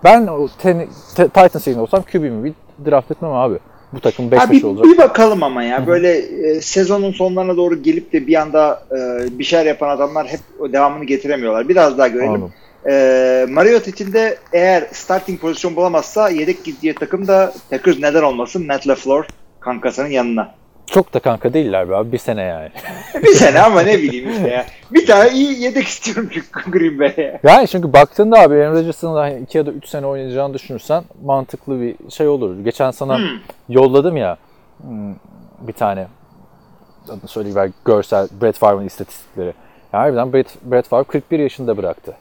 ben 0.04 0.26
o 0.26 0.48
ten, 0.58 0.86
te, 1.16 1.28
Titans 1.28 1.66
yerinde 1.66 1.82
olsam 1.82 2.02
QB'mi 2.02 2.44
bir 2.44 2.54
draft 2.90 3.10
etmem 3.10 3.32
abi. 3.32 3.58
Bu 3.92 4.00
takım 4.00 4.30
5 4.30 4.40
Ha, 4.40 4.50
5 4.50 4.58
bir, 4.62 4.64
olacak. 4.68 4.84
bir 4.84 4.98
bakalım 4.98 5.42
ama 5.42 5.62
ya 5.62 5.86
böyle 5.86 6.12
e, 6.18 6.60
sezonun 6.60 7.12
sonlarına 7.12 7.56
doğru 7.56 7.82
gelip 7.82 8.12
de 8.12 8.26
bir 8.26 8.34
anda 8.34 8.82
e, 8.90 9.38
bir 9.38 9.44
şeyler 9.44 9.66
yapan 9.66 9.88
adamlar 9.88 10.26
hep 10.26 10.40
devamını 10.72 11.04
getiremiyorlar. 11.04 11.68
Biraz 11.68 11.98
daha 11.98 12.08
görelim. 12.08 12.30
Anladım. 12.32 12.52
E, 12.90 13.46
Mariota 13.50 13.90
için 13.90 14.12
de 14.12 14.38
eğer 14.52 14.88
starting 14.92 15.40
pozisyon 15.40 15.76
bulamazsa 15.76 16.28
yedek 16.28 16.64
gittiği 16.64 16.94
takım 16.94 17.28
da 17.28 17.52
Packers 17.70 17.98
neden 17.98 18.22
olmasın 18.22 18.66
Matt 18.66 18.88
LaFleur 18.88 19.24
kankasının 19.60 20.08
yanına. 20.08 20.54
Çok 20.86 21.14
da 21.14 21.18
kanka 21.18 21.52
değiller 21.54 21.88
be 21.88 21.96
abi. 21.96 22.12
Bir 22.12 22.18
sene 22.18 22.42
yani. 22.42 22.70
Bir 23.22 23.34
sene 23.34 23.60
ama 23.60 23.80
ne 23.80 23.98
bileyim 23.98 24.30
işte 24.30 24.48
ya. 24.48 24.66
Bir 24.92 25.06
tane 25.06 25.30
iyi 25.30 25.62
yedek 25.62 25.86
istiyorum 25.86 26.30
çünkü 26.32 26.70
Green 26.70 26.98
Bay'e. 26.98 27.40
Yani 27.42 27.68
çünkü 27.68 27.92
baktığında 27.92 28.40
abi 28.40 28.54
Aaron 28.54 28.72
Rodgers'ın 28.74 29.14
da 29.14 29.30
2 29.30 29.58
ya 29.58 29.66
da 29.66 29.70
3 29.70 29.88
sene 29.88 30.06
oynayacağını 30.06 30.54
düşünürsen 30.54 31.04
mantıklı 31.24 31.80
bir 31.80 31.94
şey 32.10 32.28
olur. 32.28 32.58
Geçen 32.64 32.90
sana 32.90 33.18
Hmm. 33.18 33.24
yolladım 33.68 34.16
ya 34.16 34.36
hmm, 34.82 35.14
bir 35.60 35.72
tane 35.72 36.06
adını 37.08 37.28
söyleyiver 37.28 37.70
görsel 37.84 38.28
Brett 38.42 38.58
Favre'ın 38.58 38.86
istatistikleri. 38.86 39.52
Yani 39.92 40.02
harbiden 40.02 40.32
Brett, 40.32 40.56
Brett 40.64 40.88
Favre 40.88 41.04
41 41.04 41.38
yaşında 41.38 41.76
bıraktı. 41.76 42.16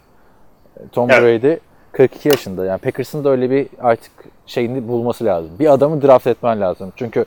Tom 0.92 1.10
Evet. 1.12 1.44
Brady 1.44 1.56
42 1.92 2.30
yaşında. 2.30 2.66
Yani 2.66 2.78
Packers'ın 2.80 3.24
da 3.24 3.30
öyle 3.30 3.50
bir 3.50 3.68
artık 3.82 4.12
şeyini 4.46 4.88
bulması 4.88 5.26
lazım. 5.26 5.52
Bir 5.60 5.74
adamı 5.74 6.02
draft 6.02 6.28
etmen 6.28 6.62
lazım. 6.62 6.94
Çünkü 6.96 7.26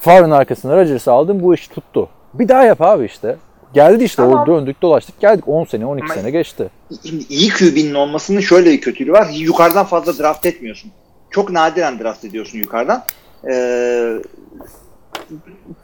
Favre'ın 0.00 0.30
arkasında 0.30 0.76
Rodgers'ı 0.76 1.12
aldın 1.12 1.42
bu 1.42 1.54
iş 1.54 1.68
tuttu. 1.68 2.08
Bir 2.34 2.48
daha 2.48 2.64
yap 2.64 2.80
abi 2.82 3.04
işte. 3.04 3.36
Geldi 3.74 4.04
işte 4.04 4.22
Tamam. 4.22 4.42
o 4.42 4.46
döndük 4.46 4.82
dolaştık 4.82 5.20
geldik 5.20 5.48
10 5.48 5.64
sene 5.64 5.86
12 5.86 6.04
Ama- 6.04 6.14
sene 6.14 6.30
geçti. 6.30 6.70
Şimdi 7.06 7.24
iyi 7.28 7.50
QB'nin 7.50 7.94
olmasının 7.94 8.40
şöyle 8.40 8.70
bir 8.70 8.80
kötülüğü 8.80 9.12
var. 9.12 9.28
Yukarıdan 9.32 9.86
fazla 9.86 10.18
draft 10.22 10.46
etmiyorsun. 10.46 10.90
Çok 11.30 11.50
nadiren 11.50 11.98
draft 11.98 12.24
ediyorsun 12.24 12.58
yukarıdan. 12.58 13.04
Ee, 13.50 14.14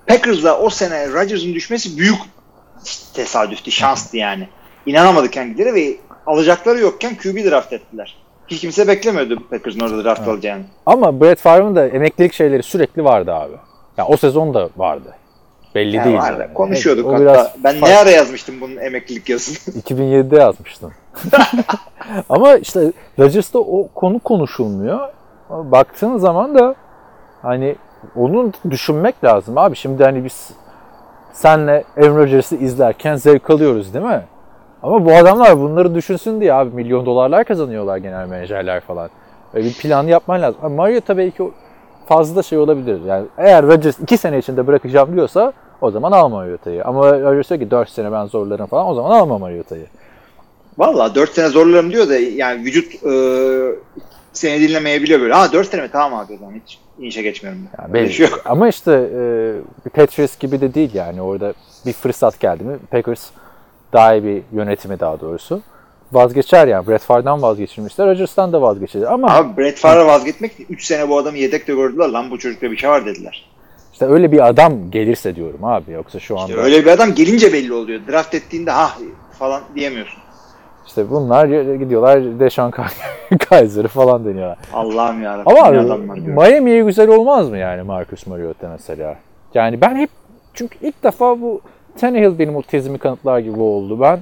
Packers'la 0.06 0.58
o 0.58 0.70
sene 0.70 1.08
Rodgers'ın 1.12 1.54
düşmesi 1.54 1.98
büyük 1.98 2.18
tesadüftü, 3.14 3.70
şanstı 3.70 4.16
yani. 4.16 4.48
İnanamadı 4.86 5.30
kendileri 5.30 5.74
ve 5.74 5.96
alacakları 6.26 6.78
yokken 6.78 7.14
QB 7.16 7.50
draft 7.50 7.72
ettiler. 7.72 8.16
Hiç 8.48 8.60
kimse 8.60 8.88
beklemiyordu 8.88 9.42
Packers'ın 9.50 9.80
orada 9.80 10.04
draft 10.04 10.28
alacağını. 10.28 10.62
Ama 10.86 11.20
Brett 11.20 11.38
Favre'ın 11.40 11.76
da 11.76 11.88
emeklilik 11.88 12.32
şeyleri 12.32 12.62
sürekli 12.62 13.04
vardı 13.04 13.34
abi. 13.34 13.54
Ya 13.98 14.06
o 14.06 14.16
sezon 14.16 14.54
da 14.54 14.68
vardı. 14.76 15.14
Belli 15.74 15.96
Yani 15.96 16.04
değil. 16.04 16.16
var 16.18 16.38
da 16.38 16.42
yani. 16.42 16.54
konuşuyorduk 16.54 17.06
O 17.06 17.12
hatta. 17.12 17.20
biraz 17.20 17.54
Ben 17.64 17.72
farklı. 17.80 17.94
ne 17.94 17.98
ara 17.98 18.10
yazmıştım 18.10 18.60
bunun 18.60 18.76
emeklilik 18.76 19.28
yazısını. 19.28 19.74
2007'de 19.82 20.36
yazmıştın. 20.36 20.92
Ama 22.28 22.54
işte 22.54 22.92
Rodgers'ta 23.18 23.58
o 23.58 23.88
konu 23.94 24.18
konuşulmuyor. 24.18 25.08
Baktığın 25.50 26.16
zaman 26.18 26.54
da 26.54 26.74
hani 27.42 27.76
onu 28.16 28.52
düşünmek 28.70 29.24
lazım 29.24 29.58
abi. 29.58 29.76
Şimdi 29.76 30.04
hani 30.04 30.24
biz 30.24 30.50
senle 31.32 31.84
Aaron 31.96 32.16
Rodgers'ı 32.16 32.56
izlerken 32.56 33.16
zevk 33.16 33.50
alıyoruz 33.50 33.94
değil 33.94 34.04
mi? 34.04 34.22
Ama 34.82 35.04
bu 35.04 35.12
adamlar 35.14 35.58
bunları 35.60 35.94
düşünsün 35.94 36.40
diye 36.40 36.54
abi 36.54 36.74
milyon 36.76 37.06
dolarlar 37.06 37.44
kazanıyorlar 37.44 37.96
genel 37.96 38.26
menajerler 38.28 38.80
falan. 38.80 39.10
Böyle 39.54 39.66
bir 39.68 39.74
plan 39.74 40.06
yapman 40.06 40.42
lazım. 40.42 40.60
Ama 40.62 40.74
Mariota 40.74 41.16
belki 41.16 41.42
fazla 42.06 42.42
şey 42.42 42.58
olabilir. 42.58 43.00
Yani 43.06 43.26
eğer 43.38 43.66
Rodgers 43.66 43.98
2 44.00 44.18
sene 44.18 44.38
içinde 44.38 44.66
bırakacağım 44.66 45.14
diyorsa 45.14 45.52
o 45.80 45.90
zaman 45.90 46.12
alma 46.12 46.36
Mariota'yı. 46.36 46.84
Ama 46.84 47.20
Rodgers 47.20 47.50
diyor 47.50 47.60
ki 47.60 47.70
4 47.70 47.90
sene 47.90 48.12
ben 48.12 48.26
zorlarım 48.26 48.66
falan 48.66 48.86
o 48.86 48.94
zaman 48.94 49.10
alma 49.10 49.38
Mariota'yı. 49.38 49.86
Valla 50.78 51.14
4 51.14 51.30
sene 51.30 51.48
zorlarım 51.48 51.92
diyor 51.92 52.08
da 52.08 52.18
yani 52.18 52.64
vücut 52.64 53.04
e, 53.04 53.12
seni 54.32 54.68
dinlemeyebiliyor 54.68 55.20
böyle. 55.20 55.34
Ha 55.34 55.52
4 55.52 55.68
sene 55.68 55.82
mi? 55.82 55.88
Tamam 55.92 56.20
abi 56.20 56.32
o 56.32 56.36
zaman 56.36 56.52
hiç 56.64 56.78
inişe 56.98 57.22
geçmiyorum. 57.22 57.62
ben. 57.78 57.82
Yani 57.82 57.94
belli. 57.94 58.12
şey. 58.12 58.28
Ama 58.44 58.68
işte 58.68 58.92
e, 58.92 59.52
bir 59.84 59.90
Patriots 59.90 60.38
gibi 60.38 60.60
de 60.60 60.74
değil 60.74 60.94
yani 60.94 61.22
orada 61.22 61.54
bir 61.86 61.92
fırsat 61.92 62.40
geldi 62.40 62.64
mi 62.64 62.76
Packers 62.90 63.30
daha 63.92 64.14
iyi 64.14 64.24
bir 64.24 64.42
yönetimi 64.52 65.00
daha 65.00 65.20
doğrusu 65.20 65.62
vazgeçer 66.12 66.68
yani. 66.68 66.86
Brett 66.86 67.02
Favre'dan 67.02 67.42
vazgeçirmişler. 67.42 68.06
Rodgers'tan 68.06 68.52
da 68.52 68.62
vazgeçilir. 68.62 69.12
Ama 69.12 69.30
Abi 69.36 69.56
Brett 69.56 69.78
Favre'a 69.78 70.06
vazgeçmek 70.06 70.52
3 70.70 70.84
sene 70.84 71.08
bu 71.08 71.18
adamı 71.18 71.38
yedekte 71.38 71.74
gördüler. 71.74 72.08
Lan 72.08 72.30
bu 72.30 72.38
çocukta 72.38 72.70
bir 72.70 72.76
şey 72.76 72.90
var 72.90 73.06
dediler. 73.06 73.48
işte 73.92 74.06
öyle 74.06 74.32
bir 74.32 74.46
adam 74.48 74.90
gelirse 74.90 75.36
diyorum 75.36 75.64
abi. 75.64 75.92
Yoksa 75.92 76.18
şu 76.20 76.38
anda 76.38 76.48
İşte 76.50 76.60
öyle 76.62 76.84
bir 76.84 76.90
adam 76.90 77.14
gelince 77.14 77.52
belli 77.52 77.72
oluyor. 77.72 78.00
Draft 78.12 78.34
ettiğinde 78.34 78.70
ha 78.70 78.90
falan 79.38 79.60
diyemiyorsun. 79.74 80.18
işte 80.86 81.10
bunlar 81.10 81.74
gidiyorlar 81.74 82.40
Deshaun 82.40 82.70
Kaiser'ı 83.48 83.88
falan 83.88 84.24
deniyorlar. 84.24 84.58
Allah'ım 84.72 85.22
ya 85.22 85.42
Ama. 85.46 85.70
Miami'ye 86.26 86.82
güzel 86.82 87.08
olmaz 87.08 87.50
mı 87.50 87.58
yani 87.58 87.82
Marcus 87.82 88.26
Mariota 88.26 88.68
mesela? 88.68 89.16
Yani 89.54 89.80
ben 89.80 89.96
hep 89.96 90.10
çünkü 90.54 90.78
ilk 90.82 91.02
defa 91.04 91.40
bu 91.40 91.60
Tannehill 92.00 92.38
benim 92.38 92.56
o 92.56 92.62
tezimi 92.62 92.98
kanıtlar 92.98 93.38
gibi 93.38 93.60
oldu. 93.60 94.00
Ben 94.00 94.20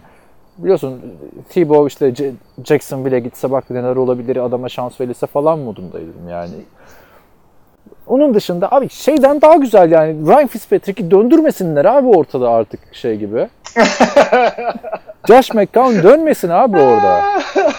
biliyorsun 0.59 1.01
Tebow 1.49 1.87
işte 1.87 2.33
Jackson 2.65 3.05
bile 3.05 3.21
gitse 3.21 3.51
bak 3.51 3.71
neler 3.71 3.97
olabilir 3.97 4.37
adama 4.37 4.69
şans 4.69 5.01
verilse 5.01 5.27
falan 5.27 5.59
modundaydım 5.59 6.29
yani. 6.31 6.55
Onun 8.07 8.35
dışında 8.35 8.73
abi 8.73 8.89
şeyden 8.89 9.41
daha 9.41 9.55
güzel 9.55 9.93
yani 9.93 10.27
Ryan 10.27 10.47
Fitzpatrick'i 10.47 11.11
döndürmesinler 11.11 11.85
abi 11.85 12.09
ortada 12.09 12.51
artık 12.51 12.81
şey 12.93 13.17
gibi. 13.17 13.49
Josh 15.29 15.55
McCown 15.55 16.03
dönmesin 16.03 16.49
abi 16.49 16.79
orada. 16.79 17.23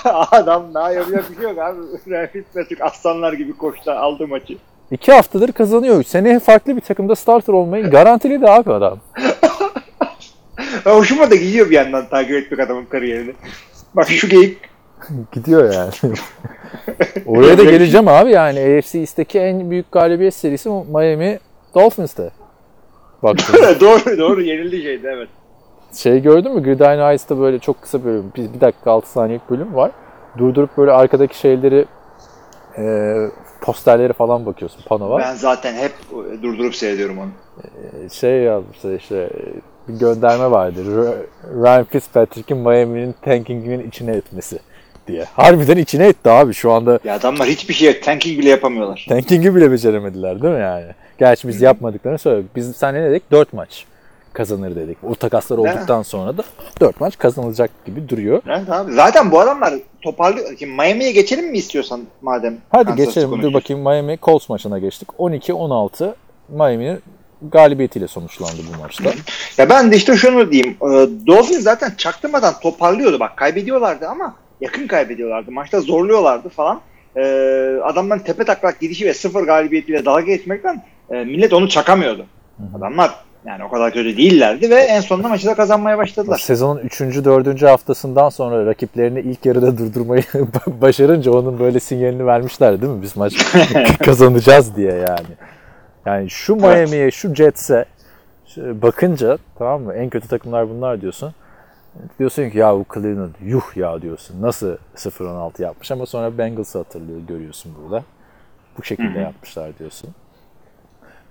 adam 0.31 0.73
daha 0.73 0.91
yapacak 0.91 1.31
bir 1.31 1.35
şey 1.35 1.43
yok 1.43 1.59
abi. 1.59 1.77
Ryan 2.07 2.27
Fitzpatrick 2.27 2.83
aslanlar 2.83 3.33
gibi 3.33 3.57
koştu 3.57 3.91
aldı 3.91 4.27
maçı. 4.27 4.57
İki 4.91 5.13
haftadır 5.13 5.51
kazanıyor. 5.51 6.03
Seneye 6.03 6.39
farklı 6.39 6.75
bir 6.75 6.81
takımda 6.81 7.15
starter 7.15 7.53
olmayı 7.53 7.89
garantili 7.89 8.41
de 8.41 8.51
abi 8.51 8.73
adam. 8.73 8.97
Hoşuma 10.83 11.31
da 11.31 11.35
gidiyor 11.35 11.69
bir 11.69 11.75
yandan 11.75 12.09
takip 12.09 12.31
etmek 12.31 12.59
adamın 12.59 12.85
kariyerini. 12.85 13.33
Bak 13.93 14.09
şu 14.09 14.29
geyik 14.29 14.57
Gidiyor 15.31 15.73
yani. 15.73 15.91
Oraya 17.25 17.57
da 17.57 17.63
geleceğim 17.63 18.07
abi 18.07 18.31
yani 18.31 18.59
AFC 18.59 18.99
East'teki 18.99 19.39
en 19.39 19.71
büyük 19.71 19.91
galibiyet 19.91 20.33
serisi 20.33 20.69
Miami 20.69 21.39
Dolphins'te. 21.75 22.31
Baktım. 23.23 23.55
doğru 23.79 24.17
doğru 24.17 24.41
yenildi 24.41 24.81
şeydi 24.81 25.07
evet. 25.15 25.29
şey 25.93 26.21
gördün 26.21 26.55
mü? 26.55 26.63
Gridiron 26.63 27.13
Ice'da 27.13 27.39
böyle 27.39 27.59
çok 27.59 27.81
kısa 27.81 28.03
bölüm. 28.03 28.31
Bir, 28.35 28.53
bir 28.53 28.61
dakika 28.61 28.91
6 28.91 29.11
saniyelik 29.11 29.49
bölüm 29.49 29.75
var. 29.75 29.91
Durdurup 30.37 30.77
böyle 30.77 30.91
arkadaki 30.91 31.37
şeyleri 31.37 31.85
e, 32.77 33.15
posterleri 33.61 34.13
falan 34.13 34.45
bakıyorsun. 34.45 34.81
Pano 34.85 35.09
var. 35.09 35.23
Ben 35.25 35.35
zaten 35.35 35.73
hep 35.73 35.91
e, 36.31 36.43
durdurup 36.43 36.75
seyrediyorum 36.75 37.17
onu. 37.17 37.29
şey 38.11 38.41
yazmışlar 38.41 38.93
işte 38.93 39.17
e, 39.17 39.41
bir 39.87 39.99
gönderme 39.99 40.51
vardı. 40.51 40.81
Ryan 41.63 41.83
Fitzpatrick'in 41.83 42.57
Miami'nin 42.57 43.15
tankinginin 43.21 43.87
içine 43.87 44.11
etmesi 44.11 44.59
diye. 45.07 45.25
Harbiden 45.33 45.77
içine 45.77 46.07
etti 46.07 46.29
abi 46.29 46.53
şu 46.53 46.71
anda. 46.71 46.99
Ya 47.03 47.15
adamlar 47.15 47.47
hiçbir 47.47 47.73
şey 47.73 47.99
tanking 47.99 48.39
bile 48.39 48.49
yapamıyorlar. 48.49 49.05
Tanking'i 49.09 49.55
bile 49.55 49.71
beceremediler 49.71 50.41
değil 50.41 50.53
mi 50.53 50.61
yani? 50.61 50.85
Gerçi 51.17 51.47
biz 51.47 51.61
yapmadıklarını 51.61 52.17
söyledik. 52.17 52.55
Biz 52.55 52.75
sen 52.75 52.95
ne 52.95 53.09
dedik? 53.09 53.31
4 53.31 53.53
maç 53.53 53.85
kazanır 54.33 54.75
dedik. 54.75 54.97
O 55.03 55.15
takaslar 55.15 55.57
olduktan 55.57 56.01
sonra 56.01 56.37
da 56.37 56.43
4 56.81 56.99
maç 57.01 57.17
kazanılacak 57.17 57.71
gibi 57.85 58.09
duruyor. 58.09 58.41
Evet 58.47 58.69
abi. 58.69 58.93
Zaten 58.93 59.31
bu 59.31 59.39
adamlar 59.39 59.73
toparlıyor. 60.01 60.49
Miami'ye 60.61 61.11
geçelim 61.11 61.51
mi 61.51 61.57
istiyorsan 61.57 62.01
madem? 62.21 62.57
Hadi 62.69 62.85
Kansas 62.85 63.05
geçelim. 63.05 63.41
Dur 63.41 63.53
bakayım 63.53 63.83
Miami 63.83 64.17
Colts 64.23 64.49
maçına 64.49 64.79
geçtik. 64.79 65.09
12-16 65.19 66.13
Miami'nin 66.49 67.01
galibiyetiyle 67.41 68.07
sonuçlandı 68.07 68.61
bu 68.73 68.81
maçta. 68.81 69.03
Ya 69.57 69.69
ben 69.69 69.91
de 69.91 69.95
işte 69.95 70.15
şunu 70.17 70.51
diyeyim. 70.51 70.77
E, 70.81 70.87
Dolphins 71.27 71.63
zaten 71.63 71.93
çaktırmadan 71.97 72.53
toparlıyordu. 72.61 73.19
Bak 73.19 73.37
kaybediyorlardı 73.37 74.07
ama 74.07 74.35
yakın 74.61 74.87
kaybediyorlardı. 74.87 75.51
Maçta 75.51 75.81
zorluyorlardı 75.81 76.49
falan. 76.49 76.81
e, 77.15 77.21
adamların 77.83 78.19
tepe 78.19 78.43
taklak 78.43 78.79
gidişi 78.79 79.05
ve 79.05 79.13
sıfır 79.13 79.43
galibiyetiyle 79.43 80.05
dalga 80.05 80.21
geçmekten 80.21 80.83
e, 81.11 81.15
millet 81.23 81.53
onu 81.53 81.69
çakamıyordu. 81.69 82.25
Adamlar 82.77 83.11
yani 83.45 83.63
o 83.63 83.69
kadar 83.69 83.93
kötü 83.93 84.17
değillerdi 84.17 84.69
ve 84.69 84.75
en 84.75 85.01
sonunda 85.01 85.27
maçı 85.27 85.47
da 85.47 85.55
kazanmaya 85.55 85.97
başladılar. 85.97 86.37
Sezonun 86.37 86.79
3. 86.79 87.01
4. 87.01 87.61
haftasından 87.61 88.29
sonra 88.29 88.65
rakiplerini 88.65 89.19
ilk 89.19 89.45
yarıda 89.45 89.77
durdurmayı 89.77 90.23
başarınca 90.67 91.31
onun 91.31 91.59
böyle 91.59 91.79
sinyalini 91.79 92.25
vermişler 92.25 92.81
değil 92.81 92.93
mi? 92.93 93.01
Biz 93.01 93.17
maç 93.17 93.33
kazanacağız 94.05 94.75
diye 94.75 94.91
yani. 94.93 95.27
Yani 96.05 96.29
şu 96.29 96.55
Miami'ye, 96.55 97.11
şu 97.11 97.35
Jets'e 97.35 97.85
bakınca 98.57 99.37
tamam 99.57 99.81
mı? 99.81 99.93
En 99.93 100.09
kötü 100.09 100.27
takımlar 100.27 100.69
bunlar 100.69 101.01
diyorsun. 101.01 101.33
Diyorsun 102.19 102.49
ki 102.49 102.57
ya 102.57 102.75
bu 102.75 102.85
Cleveland 102.93 103.33
yuh 103.41 103.77
ya 103.77 104.01
diyorsun. 104.01 104.41
Nasıl 104.41 104.77
0-16 104.95 105.61
yapmış 105.61 105.91
ama 105.91 106.05
sonra 106.05 106.37
Bengals'ı 106.37 106.77
hatırlıyor 106.77 107.19
görüyorsun 107.27 107.75
burada. 107.83 108.03
Bu 108.77 108.83
şekilde 108.83 109.19
yapmışlar 109.19 109.79
diyorsun. 109.79 110.09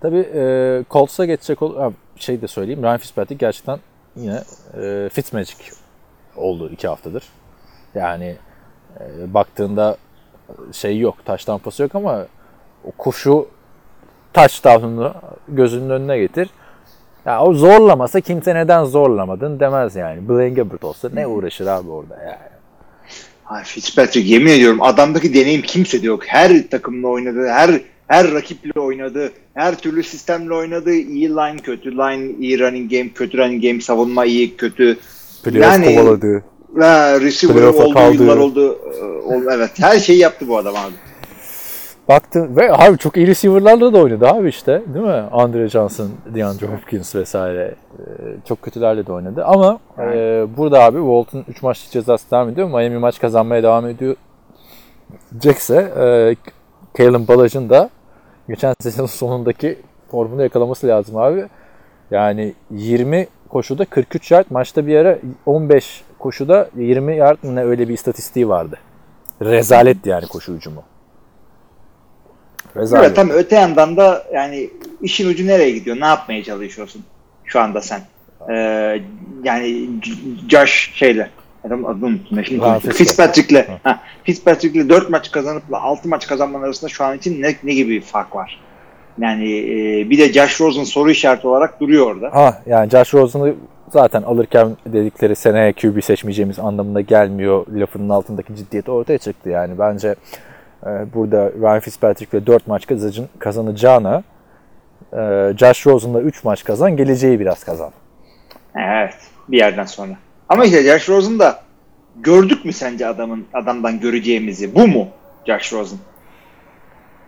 Tabii 0.00 0.28
e, 0.34 0.84
Colts'a 0.90 1.24
geçecek 1.24 1.62
ol 1.62 1.92
şey 2.16 2.42
de 2.42 2.48
söyleyeyim. 2.48 2.82
Ryan 2.82 2.98
Fitzpatrick 2.98 3.46
gerçekten 3.46 3.78
yine 4.16 4.42
e, 4.80 5.08
Fitzmagic 5.12 5.56
oldu 6.36 6.70
iki 6.70 6.88
haftadır. 6.88 7.24
Yani 7.94 8.36
e, 9.00 9.34
baktığında 9.34 9.96
şey 10.72 10.98
yok, 10.98 11.16
taş 11.24 11.44
tampası 11.44 11.82
yok 11.82 11.94
ama 11.94 12.26
o 12.84 12.90
kuşu 12.90 13.48
taş 14.34 14.60
tahtını 14.60 15.12
gözünün 15.48 15.90
önüne 15.90 16.18
getir. 16.18 16.48
Ya 17.26 17.42
o 17.42 17.54
zorlamasa 17.54 18.20
kimse 18.20 18.54
neden 18.54 18.84
zorlamadın 18.84 19.60
demez 19.60 19.96
yani. 19.96 20.28
Blaine 20.28 20.54
Gabbert 20.54 20.84
olsa 20.84 21.08
ne 21.14 21.26
uğraşır 21.26 21.66
abi 21.66 21.90
orada 21.90 22.14
yani. 22.22 22.54
Ay 23.46 23.64
Fitzpatrick 23.64 24.28
yemin 24.34 24.50
ediyorum 24.52 24.82
adamdaki 24.82 25.34
deneyim 25.34 25.62
kimsede 25.62 26.06
yok. 26.06 26.20
Her 26.26 26.68
takımla 26.70 27.08
oynadı, 27.08 27.48
her 27.48 27.80
her 28.08 28.32
rakiple 28.32 28.80
oynadı, 28.80 29.32
her 29.54 29.74
türlü 29.78 30.02
sistemle 30.02 30.54
oynadı. 30.54 30.92
İyi 30.94 31.28
line 31.30 31.56
kötü, 31.56 31.92
line 31.96 32.32
iyi 32.40 32.58
running 32.60 32.90
game, 32.92 33.08
kötü 33.08 33.38
running 33.38 33.62
game, 33.64 33.80
savunma 33.80 34.24
iyi 34.24 34.56
kötü. 34.56 34.98
Playoff 35.44 35.72
Yani- 35.72 35.96
kovaladı. 35.96 36.44
Ha, 36.80 37.20
receiver 37.20 37.62
oldu, 37.62 37.92
kaldı. 37.94 38.14
yıllar 38.14 38.36
oldu. 38.36 38.78
Ol- 39.26 39.52
Evet, 39.54 39.70
her 39.80 39.98
şeyi 39.98 40.18
yaptı 40.18 40.48
bu 40.48 40.58
adam 40.58 40.74
abi. 40.76 40.92
Baktın 42.08 42.56
ve 42.56 42.72
abi 42.72 42.98
çok 42.98 43.16
iyi 43.16 43.26
receiver'larla 43.26 43.92
da 43.92 43.98
oynadı 43.98 44.28
abi 44.28 44.48
işte 44.48 44.82
değil 44.94 45.04
mi? 45.04 45.24
Andre 45.32 45.68
Johnson, 45.68 46.10
DeAndre 46.34 46.66
Hopkins 46.66 47.14
vesaire 47.14 47.74
e, 47.98 48.02
çok 48.48 48.62
kötülerle 48.62 49.06
de 49.06 49.12
oynadı 49.12 49.44
ama 49.44 49.78
e, 49.98 50.46
burada 50.56 50.82
abi 50.82 50.98
Walt'un 50.98 51.44
3 51.48 51.62
maçlık 51.62 51.92
cezası 51.92 52.30
devam 52.30 52.48
ediyor. 52.48 52.68
Miami 52.68 52.98
maç 52.98 53.20
kazanmaya 53.20 53.62
devam 53.62 53.86
ediyor. 53.86 54.16
Jackse 55.42 55.76
e, 55.76 56.36
Kalen 56.96 57.28
Ballag'ın 57.28 57.68
da 57.70 57.90
geçen 58.48 58.74
sezonun 58.80 59.06
sonundaki 59.06 59.78
formunu 60.10 60.42
yakalaması 60.42 60.86
lazım 60.86 61.16
abi. 61.16 61.46
Yani 62.10 62.54
20 62.70 63.26
koşuda 63.48 63.84
43 63.84 64.30
yard, 64.30 64.46
maçta 64.50 64.86
bir 64.86 64.96
ara 64.96 65.18
15 65.46 66.04
koşuda 66.18 66.68
20 66.76 67.16
yard 67.16 67.38
ne 67.42 67.64
öyle 67.64 67.88
bir 67.88 67.94
istatistiği 67.94 68.48
vardı. 68.48 68.78
Rezaletti 69.42 70.10
yani 70.10 70.26
koşu 70.26 70.54
hücumu. 70.54 70.82
Rezalet. 72.76 73.06
Evet, 73.06 73.16
tam 73.16 73.30
öte 73.30 73.56
yandan 73.56 73.96
da 73.96 74.24
yani 74.32 74.70
işin 75.02 75.28
ucu 75.28 75.46
nereye 75.46 75.70
gidiyor? 75.70 76.00
Ne 76.00 76.06
yapmaya 76.06 76.44
çalışıyorsun 76.44 77.04
şu 77.44 77.60
anda 77.60 77.80
sen? 77.80 78.00
Ee, 78.50 79.00
yani 79.44 79.88
Josh 80.48 80.92
şeyle 80.94 81.30
adam 81.66 81.86
adını 81.86 82.06
unuttum. 82.06 82.44
Şimdi 82.44 82.60
Ha. 82.60 82.78
Fitzpatrick'le 82.78 83.66
ha, 83.82 84.00
Fitzpatrick'le 84.24 84.88
4 84.88 85.10
maç 85.10 85.30
kazanıp 85.30 85.62
6 85.72 86.08
maç 86.08 86.26
kazanman 86.26 86.62
arasında 86.62 86.88
şu 86.90 87.04
an 87.04 87.16
için 87.16 87.42
ne, 87.42 87.54
ne 87.64 87.74
gibi 87.74 87.90
bir 87.90 88.00
fark 88.00 88.36
var? 88.36 88.60
Yani 89.18 89.44
e, 89.44 90.10
bir 90.10 90.18
de 90.18 90.32
Josh 90.32 90.60
Rosen 90.60 90.84
soru 90.84 91.10
işareti 91.10 91.48
olarak 91.48 91.80
duruyor 91.80 92.06
orada. 92.06 92.34
Ha 92.34 92.62
yani 92.66 92.90
Josh 92.90 93.14
Rosen'ı 93.14 93.54
zaten 93.92 94.22
alırken 94.22 94.76
dedikleri 94.86 95.36
seneye 95.36 95.72
QB 95.72 96.02
seçmeyeceğimiz 96.02 96.58
anlamına 96.58 97.00
gelmiyor 97.00 97.66
lafının 97.74 98.08
altındaki 98.08 98.56
ciddiyet 98.56 98.88
ortaya 98.88 99.18
çıktı 99.18 99.50
yani. 99.50 99.78
Bence 99.78 100.14
burada 101.14 101.52
Ryan 101.60 101.80
Fitzpatrick'le 101.80 102.46
4 102.46 102.66
maç 102.66 102.86
kazanacağına, 103.38 104.22
e, 105.12 105.52
Josh 105.58 105.86
Rosen'la 105.86 106.20
3 106.20 106.44
maç 106.44 106.64
kazan, 106.64 106.96
geleceği 106.96 107.40
biraz 107.40 107.64
kazan. 107.64 107.90
Evet 108.76 109.14
bir 109.48 109.58
yerden 109.58 109.84
sonra. 109.84 110.12
Ama 110.48 110.64
işte 110.64 110.82
Josh 110.82 111.08
Rosen 111.08 111.38
da 111.38 111.60
gördük 112.16 112.64
mü 112.64 112.72
sence 112.72 113.06
adamın 113.06 113.46
adamdan 113.52 114.00
göreceğimizi? 114.00 114.74
Bu 114.74 114.88
mu 114.88 115.08
Josh 115.46 115.72
Rosen? 115.72 115.98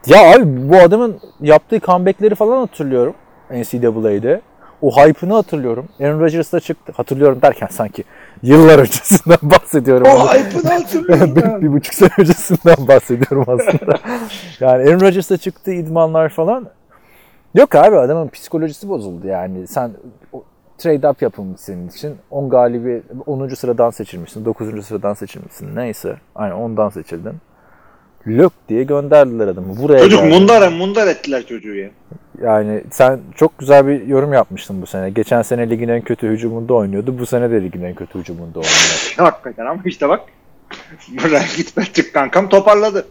Ya 0.07 0.33
abi 0.33 0.69
bu 0.69 0.77
adamın 0.77 1.21
yaptığı 1.41 1.81
comeback'leri 1.81 2.35
falan 2.35 2.59
hatırlıyorum 2.59 3.15
NCAA'de. 3.51 4.41
O 4.83 4.91
hype'ını 4.91 5.35
hatırlıyorum. 5.35 5.89
Aaron 6.01 6.21
Rodgers'da 6.21 6.61
çıktı. 6.61 6.93
Hatırlıyorum 6.97 7.43
derken 7.43 7.69
sanki 7.71 8.05
yıllar 8.43 8.79
öncesinden 8.79 9.39
bahsediyorum. 9.51 10.07
O 10.07 10.27
hype'ını 10.35 10.73
hatırlıyorum. 10.73 11.37
bir, 11.61 11.63
bir 11.63 11.73
buçuk 11.73 11.95
sene 11.95 12.11
öncesinden 12.19 12.89
bahsediyorum 12.89 13.45
aslında. 13.49 13.99
yani 14.61 14.91
Aaron 14.91 15.01
Rodgers'ta 15.01 15.37
çıktığı 15.37 15.73
idmanlar 15.73 16.29
falan. 16.29 16.67
Yok 17.55 17.75
abi 17.75 17.97
adamın 17.99 18.29
psikolojisi 18.29 18.89
bozuldu 18.89 19.27
yani. 19.27 19.67
Sen 19.67 19.91
trade 20.79 21.09
up 21.09 21.23
yapılmış 21.23 21.61
senin 21.61 21.89
için. 21.89 22.17
10 22.31 22.49
galibi 22.49 23.03
10. 23.27 23.49
sıradan 23.49 23.91
seçilmişsin. 23.91 24.45
9. 24.45 24.87
sıradan 24.87 25.15
seçilmişsin. 25.15 25.77
Neyse. 25.77 26.17
Aynen 26.35 26.55
ondan 26.55 26.89
seçildin. 26.89 27.35
Lök 28.27 28.53
diye 28.69 28.83
gönderdiler 28.85 29.49
adamı. 29.49 29.77
Buraya 29.83 29.99
Çocuk 29.99 30.21
geldi. 30.21 30.35
mundar 30.39 30.69
mundar 30.69 31.07
ettiler 31.07 31.47
çocuğu 31.47 31.75
ya. 31.75 31.89
Yani 32.43 32.83
sen 32.91 33.21
çok 33.35 33.59
güzel 33.59 33.87
bir 33.87 34.07
yorum 34.07 34.33
yapmıştın 34.33 34.83
bu 34.83 34.87
sene. 34.87 35.11
Geçen 35.11 35.43
sene 35.43 35.71
ligin 35.71 35.89
en 35.89 36.01
kötü 36.01 36.29
hücumunda 36.29 36.75
oynuyordu. 36.75 37.19
Bu 37.19 37.27
sene 37.27 37.51
de 37.51 37.63
ligin 37.63 37.83
en 37.83 37.95
kötü 37.95 38.19
hücumunda 38.19 38.59
oynuyor. 38.59 39.15
Hakikaten 39.17 39.67
ama 39.67 39.81
işte 39.85 40.09
bak. 40.09 40.21
Brian 41.09 41.43
Fitzpatrick 41.43 42.13
kankam 42.13 42.49
toparladı. 42.49 43.07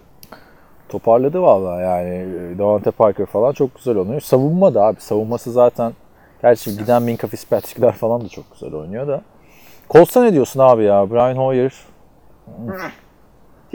Toparladı 0.89 1.41
vallahi 1.41 1.83
yani. 1.83 2.25
Davante 2.59 2.91
Parker 2.91 3.25
falan 3.25 3.53
çok 3.53 3.75
güzel 3.75 3.97
oynuyor. 3.97 4.21
Savunma 4.21 4.73
da 4.73 4.83
abi. 4.83 5.01
Savunması 5.01 5.51
zaten 5.51 5.93
gerçi 6.41 6.77
giden 6.77 7.01
Minka 7.03 7.27
Fitzpatrick'ler 7.27 7.91
falan 7.91 8.21
da 8.25 8.29
çok 8.29 8.51
güzel 8.53 8.73
oynuyor 8.73 9.07
da. 9.07 9.21
Colts'a 9.89 10.23
ne 10.23 10.33
diyorsun 10.33 10.59
abi 10.59 10.83
ya? 10.83 11.09
Brian 11.11 11.35
Hoyer 11.35 11.73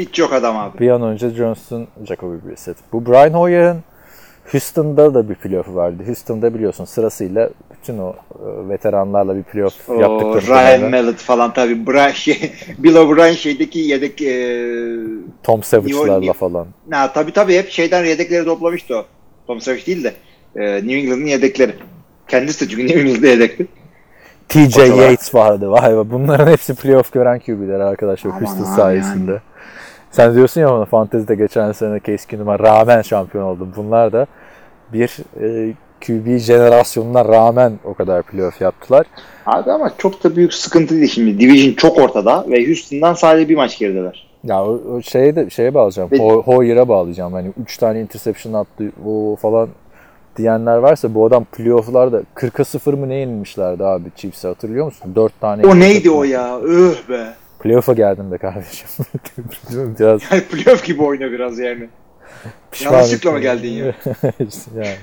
Hiç 0.00 0.18
yok 0.18 0.32
adam 0.32 0.56
abi. 0.56 0.78
bir 0.78 0.90
an 0.90 1.02
önce 1.02 1.30
Johnston, 1.30 1.86
Jacoby 2.08 2.48
Brissett. 2.48 2.76
Bu 2.92 3.06
Brian 3.06 3.34
Hoyer'ın 3.34 3.82
Houston'da 4.52 5.14
da 5.14 5.28
bir 5.28 5.34
playoff'u 5.34 5.74
vardı. 5.74 6.02
Houston'da 6.06 6.54
biliyorsun 6.54 6.84
sırasıyla 6.84 7.50
bütün 7.72 7.98
o 7.98 8.10
e, 8.10 8.68
veteranlarla 8.68 9.36
bir 9.36 9.42
playoff 9.42 9.90
O 9.90 9.94
yaptıkları 9.94 10.46
Ryan 10.46 10.80
dönemde 10.80 11.02
Mallett 11.02 11.18
falan 11.18 11.52
tabii. 11.52 11.86
Brian 11.86 12.10
şey, 12.10 12.52
Bill 12.78 12.94
O'Brien 12.94 13.32
şeydeki 13.32 13.78
yedek 13.78 14.22
e, 14.22 14.56
Tom 15.42 15.62
Savage'larla 15.62 16.32
falan. 16.32 16.66
na, 16.88 17.12
tabii 17.12 17.32
tabii 17.32 17.58
hep 17.58 17.70
şeyden 17.70 18.04
yedekleri 18.04 18.44
toplamıştı 18.44 18.96
o. 18.96 19.04
Tom 19.46 19.60
Savage 19.60 19.86
değil 19.86 20.04
de 20.04 20.14
e, 20.56 20.74
New 20.74 20.94
England'ın 20.94 21.26
yedekleri. 21.26 21.74
Kendisi 22.28 22.64
de 22.64 22.70
çünkü 22.70 22.86
New 22.86 23.00
England'da 23.00 23.26
yedekti. 23.26 23.66
TJ. 24.48 24.76
Yates 24.76 25.34
vardı. 25.34 25.70
Vay 25.70 25.92
be. 25.92 26.10
Bunların 26.10 26.50
hepsi 26.52 26.74
playoff 26.74 27.12
gören 27.12 27.38
QB'ler 27.38 27.80
arkadaşlar 27.80 28.30
Aman 28.30 28.40
Houston 28.40 28.64
sayesinde. 28.64 29.40
Sen 30.10 30.34
diyorsun 30.34 30.60
ya 30.60 30.68
bana 30.72 30.84
fantezide 30.84 31.34
geçen 31.34 31.72
sene 31.72 32.00
Keenum'a 32.00 32.58
rağmen 32.58 33.02
şampiyon 33.02 33.44
oldum. 33.44 33.72
Bunlar 33.76 34.12
da 34.12 34.26
bir 34.92 35.16
e, 35.40 35.72
QB 36.06 36.38
jenerasyonuna 36.38 37.24
rağmen 37.24 37.72
o 37.84 37.94
kadar 37.94 38.22
playoff 38.22 38.60
yaptılar. 38.60 39.06
Abi 39.46 39.72
ama 39.72 39.90
çok 39.98 40.24
da 40.24 40.36
büyük 40.36 40.54
sıkıntı 40.54 40.94
değil 40.94 41.08
şimdi. 41.08 41.40
Division 41.40 41.74
çok 41.74 41.98
ortada 41.98 42.44
ve 42.48 42.66
Houston'dan 42.66 43.14
sadece 43.14 43.48
bir 43.48 43.56
maç 43.56 43.78
gerideler. 43.78 44.30
Ya 44.44 44.64
o, 44.64 44.80
o 44.96 45.02
şeye 45.02 45.36
de 45.36 45.50
şeye 45.50 45.74
bağlayacağım. 45.74 46.10
Ve- 46.12 46.16
Ho- 46.16 46.42
Hoyer'a 46.42 46.88
bağlayacağım. 46.88 47.32
Hani 47.32 47.52
3 47.62 47.76
tane 47.76 48.00
interception 48.00 48.52
attı 48.52 48.92
o 49.06 49.36
falan 49.36 49.68
diyenler 50.36 50.76
varsa 50.76 51.14
bu 51.14 51.26
adam 51.26 51.44
playoff'larda 51.44 52.22
40'a 52.36 52.64
0 52.64 52.94
mı 52.94 53.08
ne 53.08 53.14
yenilmişlerdi 53.14 53.84
abi 53.84 54.04
Chiefs'e 54.16 54.48
hatırlıyor 54.48 54.84
musun? 54.84 55.12
4 55.14 55.40
tane. 55.40 55.66
O 55.66 55.78
neydi 55.80 56.10
o 56.10 56.24
ya? 56.24 56.58
Öh 56.58 57.08
be. 57.08 57.26
Playoff'a 57.60 57.92
geldim 57.92 58.32
be 58.32 58.38
kardeşim. 58.38 58.88
Biraz 59.70 60.22
Yani 60.32 60.42
playoff 60.42 60.84
gibi 60.84 61.02
oyna 61.02 61.32
biraz 61.32 61.58
yani. 61.58 61.88
Yanlışlıkla 62.84 63.32
mı 63.32 63.40
geldin 63.40 63.68
ya? 63.68 63.84
yani. 64.76 64.96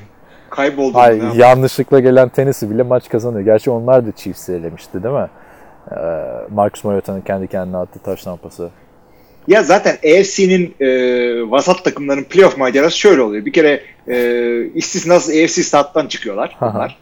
Kayboldun. 0.50 1.00
Ay, 1.00 1.16
mu, 1.22 1.34
ne 1.34 1.38
yanlışlıkla 1.42 2.00
gelen 2.00 2.30
tenisi 2.30 2.70
bile 2.72 2.84
maç 2.84 3.10
kazanıyor. 3.10 3.46
Gerçi 3.46 3.70
onlar 3.70 4.08
da 4.08 4.12
Chiefs'i 4.12 4.54
elemişti 4.54 5.04
değil 5.04 5.16
mi? 5.16 5.28
Ee, 5.92 5.96
Marcus 6.54 6.84
Mariota'nın 6.84 7.22
kendi 7.22 7.48
kendine 7.48 7.78
attığı 7.78 8.00
taş 8.00 8.24
tampası. 8.24 8.70
Ya 9.48 9.64
zaten 9.64 9.94
AFC'nin 9.96 10.76
e, 10.80 10.88
vasat 11.52 11.84
takımların 11.84 12.24
playoff 12.24 12.58
macerası 12.58 12.98
şöyle 12.98 13.22
oluyor. 13.22 13.46
Bir 13.46 13.54
kere 13.54 13.82
e, 14.08 14.66
istisnasız 14.76 15.30
AFC 15.30 15.64
stat'tan 15.64 16.08
çıkıyorlar 16.08 16.58
bunlar. 16.62 17.00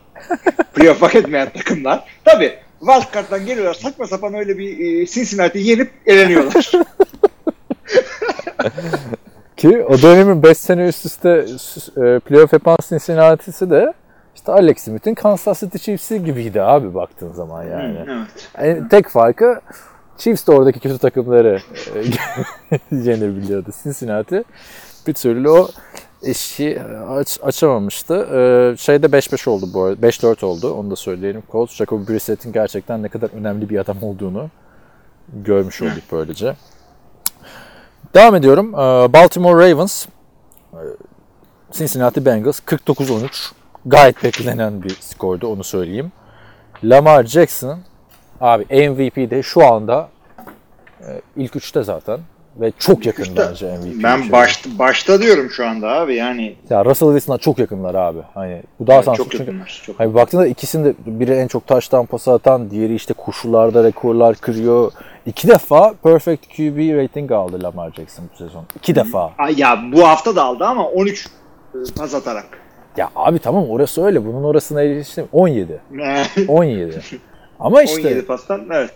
playoff 0.74 1.02
hak 1.02 1.16
etmeyen 1.16 1.50
takımlar. 1.50 2.04
Tabii 2.24 2.54
wildcard'dan 2.86 3.46
geliyorlar 3.46 3.74
saçma 3.74 4.08
sapan 4.08 4.34
öyle 4.34 4.58
bir 4.58 4.80
e, 4.80 5.06
Cincinnati 5.06 5.60
yenip 5.60 5.92
eleniyorlar. 6.06 6.72
Ki 9.58 9.84
o 9.84 10.02
dönemin 10.02 10.44
5 10.44 10.58
sene 10.58 10.88
üst 10.88 11.06
üste 11.06 11.30
e, 11.98 12.20
playoff 12.20 12.54
yapan 12.54 12.78
Cincinnati'si 12.90 13.70
de 13.70 13.94
işte 14.36 14.52
Alex 14.52 14.78
Smith'in 14.78 15.16
Kansas 15.16 15.60
City 15.60 15.78
Chiefs'i 15.78 16.24
gibiydi 16.24 16.62
abi 16.62 16.94
baktığın 16.96 17.34
zaman 17.34 17.64
yani. 17.64 17.98
Evet. 18.08 18.28
Yani 18.58 18.90
tek 18.90 19.10
farkı 19.10 19.62
Chiefs 20.18 20.48
de 20.48 20.52
oradaki 20.52 20.80
kötü 20.80 20.98
takımları 20.98 21.60
e, 21.96 22.00
yenebiliyordu. 22.96 23.70
Cincinnati 23.84 24.44
bir 25.08 25.14
türlü 25.14 25.50
o 25.50 25.70
eşi 26.26 26.82
aç, 27.10 27.40
açamamıştı. 27.44 28.14
Ee, 28.16 28.78
şeyde 28.78 29.08
5-5 29.08 29.50
oldu 29.50 29.70
bu 29.74 29.84
arada. 29.84 30.08
5-4 30.08 30.46
oldu. 30.46 30.74
Onu 30.74 30.92
da 30.92 30.96
söyleyelim. 30.96 31.44
Colts, 31.52 31.76
Jacob 31.76 32.10
Brissett'in 32.10 32.54
gerçekten 32.54 33.04
ne 33.04 33.10
kadar 33.10 33.30
önemli 33.30 33.70
bir 33.70 33.80
adam 33.80 34.04
olduğunu 34.04 34.50
görmüş 35.34 35.82
olduk 35.82 36.04
böylece. 36.12 36.56
Devam 38.14 38.36
ediyorum. 38.36 38.74
Ee, 38.74 39.14
Baltimore 39.14 39.72
Ravens, 39.72 40.06
e, 40.74 40.82
Cincinnati 41.72 42.26
Bengals 42.26 42.60
49-13. 42.60 43.52
Gayet 43.86 44.24
beklenen 44.24 44.84
bir 44.84 44.98
skordu 45.00 45.48
onu 45.48 45.64
söyleyeyim. 45.64 46.12
Lamar 46.84 47.24
Jackson 47.24 47.80
abi 48.42 48.90
MVP'de 48.90 49.44
şu 49.44 49.66
anda 49.66 50.10
e, 51.02 51.22
ilk 51.36 51.56
üçte 51.56 51.84
zaten 51.84 52.20
ve 52.60 52.72
çok 52.80 53.06
yakın 53.06 53.24
üçte. 53.24 53.36
bence 53.50 53.78
MVP. 53.78 54.04
Ben 54.04 54.32
baş, 54.32 54.66
başta 54.80 55.22
diyorum 55.22 55.50
şu 55.50 55.68
anda 55.68 55.88
abi 55.88 56.16
yani. 56.16 56.56
ya 56.70 56.86
Russell 56.86 57.10
Wilson'a 57.10 57.38
çok 57.38 57.60
yakınlar 57.60 57.96
abi. 57.96 58.20
Hani 58.34 58.62
bu 58.80 58.88
daha 58.88 59.04
şanslı 59.04 59.18
çok 59.18 59.32
çünkü 59.32 59.44
yakınlar. 59.44 59.82
Çok. 59.86 60.00
Hani 60.00 60.14
baktığında 60.14 60.48
ikisinde 60.48 60.94
biri 61.06 61.32
en 61.32 61.48
çok 61.48 61.68
taştan 61.68 62.06
pas 62.06 62.28
atan, 62.28 62.70
diğeri 62.70 62.96
işte 62.96 63.14
koşularda 63.14 63.84
rekorlar 63.84 64.36
kırıyor. 64.36 64.92
İki 65.26 65.48
defa 65.48 65.94
perfect 66.04 66.48
QB 66.48 66.98
rating 66.98 67.32
aldı 67.32 67.64
Lamar 67.64 67.92
Jackson 67.92 68.26
bu 68.34 68.38
sezon. 68.38 68.66
İki 68.76 68.96
defa. 68.96 69.32
Ya 69.56 69.80
bu 69.94 70.08
hafta 70.08 70.36
da 70.36 70.44
aldı 70.44 70.66
ama 70.66 70.88
13 70.88 71.28
e, 71.76 71.78
pas 71.98 72.16
atarak. 72.16 72.46
Ya 72.98 73.10
abi 73.16 73.40
tamam 73.40 73.70
orası 73.70 74.06
öyle. 74.06 74.26
Bunun 74.26 74.44
orasına 74.44 74.82
eriştim. 74.82 75.26
17. 75.32 75.82
17. 76.48 77.02
Ama 77.60 77.84
işte 77.84 78.08
17 78.08 78.26
pastan 78.26 78.66
evet. 78.72 78.92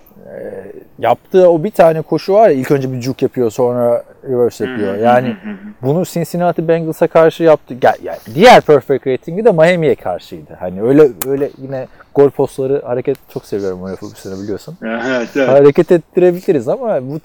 Yaptığı 1.00 1.50
o 1.50 1.64
bir 1.64 1.72
tane 1.72 2.02
koşu 2.02 2.34
var 2.34 2.50
ya 2.50 2.56
ilk 2.56 2.72
önce 2.72 2.92
bir 2.94 3.02
juke 3.02 3.26
yapıyor 3.26 3.52
sonra 3.52 4.04
reverse 4.30 4.66
yapıyor. 4.66 4.96
Yani 4.96 5.36
bunu 5.82 6.06
Cincinnati 6.06 6.68
Bengals'a 6.68 7.08
karşı 7.08 7.44
yaptı. 7.44 7.76
Ya, 7.82 7.94
ya 8.04 8.18
diğer 8.36 8.62
perfect 8.62 9.08
rating'i 9.08 9.46
de 9.46 9.52
Miami'ye 9.52 9.96
karşıydı. 9.96 10.54
Hani 10.60 10.82
öyle 10.82 11.10
öyle 11.28 11.50
yine 11.58 11.88
gol 12.16 12.30
postları 12.30 12.82
hareket 12.86 13.18
çok 13.34 13.46
seviyorum 13.46 13.84
o 13.84 14.08
sene 14.16 14.34
biliyorsun. 14.44 14.78
Evet, 14.82 15.30
evet. 15.36 15.50
Hareket 15.50 15.92
ettirebiliriz 15.92 16.68
ama 16.68 17.00
bu 17.02 17.20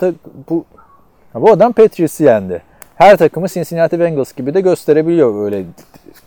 bu 0.50 0.64
bu 1.34 1.50
adam 1.50 1.72
Patriots'ı 1.72 2.24
yendi. 2.24 2.62
Her 2.94 3.16
takımı 3.16 3.48
Cincinnati 3.48 4.00
Bengals 4.00 4.32
gibi 4.32 4.54
de 4.54 4.60
gösterebiliyor 4.60 5.44
öyle 5.44 5.64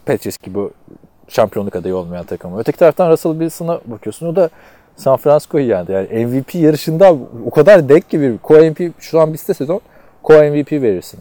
Patriots 0.05 0.37
gibi 0.37 0.59
şampiyonluk 1.27 1.75
adayı 1.75 1.95
olmayan 1.95 2.25
takımı. 2.25 2.59
Öteki 2.59 2.77
taraftan 2.77 3.11
Russell 3.11 3.31
Wilson'a 3.31 3.79
bakıyorsun 3.85 4.27
o 4.27 4.35
da 4.35 4.49
San 4.97 5.17
Francisco'yu 5.17 5.67
yendi. 5.67 5.91
Yani 5.91 6.25
MVP 6.25 6.55
yarışında 6.55 7.17
o 7.45 7.49
kadar 7.49 7.89
denk 7.89 8.09
gibi. 8.09 8.39
Co-MVP 8.43 8.91
şu 8.99 9.19
an 9.19 9.33
bitse 9.33 9.53
sezon 9.53 9.81
Co-MVP 10.23 10.81
verirsin. 10.81 11.19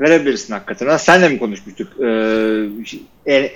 Verebilirsin 0.00 0.52
hakikaten. 0.54 0.86
Ha, 0.86 0.98
senle 0.98 1.28
mi 1.28 1.38
konuşmuştuk? 1.38 1.88
Ee, 2.00 2.06
e- 3.26 3.50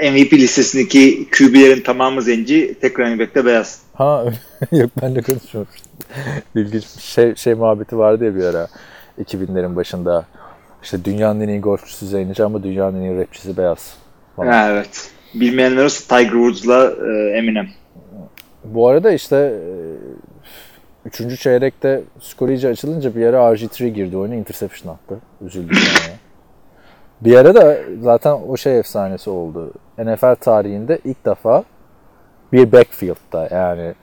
e- 0.00 0.10
MVP 0.10 0.32
listesindeki 0.32 1.28
QB'lerin 1.38 1.80
tamamı 1.80 2.22
zenci, 2.22 2.74
tek 2.80 2.98
running 2.98 3.36
beyaz. 3.44 3.82
Ha 3.94 4.24
yok 4.72 4.90
ben 5.02 5.14
de 5.14 5.22
konuşmamıştım. 5.22 5.92
İlginç 6.54 6.84
bir 6.96 7.02
şey, 7.02 7.34
şey 7.34 7.54
muhabbeti 7.54 7.98
vardı 7.98 8.24
ya 8.24 8.36
bir 8.36 8.44
ara 8.44 8.68
2000'lerin 9.24 9.76
başında. 9.76 10.26
İşte 10.82 11.04
dünyanın 11.04 11.40
en 11.40 11.48
iyi 11.48 11.60
golfçüsü 11.60 12.06
zenci 12.06 12.44
ama 12.44 12.62
dünyanın 12.62 13.02
en 13.02 13.10
iyi 13.10 13.20
rapçisi 13.20 13.56
beyaz. 13.56 13.94
Falan. 14.36 14.52
Ha, 14.52 14.70
evet. 14.70 15.10
Bilmeyenler 15.34 15.84
olsa 15.84 16.16
Tiger 16.16 16.32
Woods'la 16.32 16.92
e, 17.06 17.38
Eminem. 17.38 17.68
Bu 18.74 18.88
arada 18.88 19.10
işte 19.10 19.36
e, 19.36 19.72
üçüncü 21.04 21.36
çeyrekte 21.36 22.02
skor 22.20 22.48
iyice 22.48 22.68
açılınca 22.68 23.16
bir 23.16 23.26
ara 23.26 23.36
RG3 23.36 23.88
girdi 23.88 24.16
oyuna 24.16 24.34
interception 24.34 24.94
attı. 24.94 25.18
Üzüldüm 25.40 25.76
yani. 25.76 26.16
Bir 27.20 27.36
ara 27.36 27.54
da 27.54 27.76
zaten 28.00 28.32
o 28.48 28.56
şey 28.56 28.78
efsanesi 28.78 29.30
oldu. 29.30 29.72
NFL 29.98 30.34
tarihinde 30.34 30.98
ilk 31.04 31.24
defa 31.26 31.64
bir 32.52 32.72
backfield'da 32.72 33.48
yani 33.50 33.94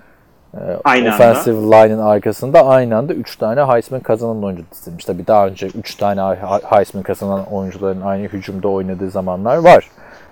e, 0.54 0.60
Aynı 0.84 1.14
anda. 1.14 1.16
offensive 1.16 1.58
line'ın 1.62 2.00
arkasında 2.00 2.66
aynı 2.68 2.98
anda 2.98 3.14
3 3.14 3.36
tane 3.38 3.62
Heisman 3.62 4.00
kazanan 4.02 4.44
oyuncu 4.44 4.64
dizilmiş. 4.72 5.06
Tabii 5.06 5.28
daha 5.28 5.48
önce 5.48 5.68
3 5.68 5.96
tane 5.96 6.22
Heisman 6.70 7.04
kazanan 7.04 7.46
oyuncuların 7.54 8.02
aynı 8.02 8.28
hücumda 8.28 8.68
oynadığı 8.68 9.10
zamanlar 9.10 9.58
var. 9.58 9.90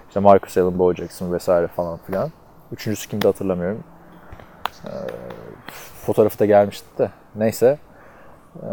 İşte 0.08 0.20
Marcus 0.20 0.58
Allen, 0.58 0.80
Bo 0.80 0.94
Jackson 0.94 1.34
vesaire 1.34 1.68
falan 1.68 2.00
filan. 2.08 2.30
Üçüncüsü 2.72 3.10
kimdi 3.10 3.28
hatırlamıyorum. 3.28 3.84
Ee, 4.86 4.90
fotoğrafı 6.06 6.40
da 6.40 6.46
gelmişti 6.46 6.86
de. 6.98 7.10
Neyse. 7.36 7.78
Ee, 8.64 8.68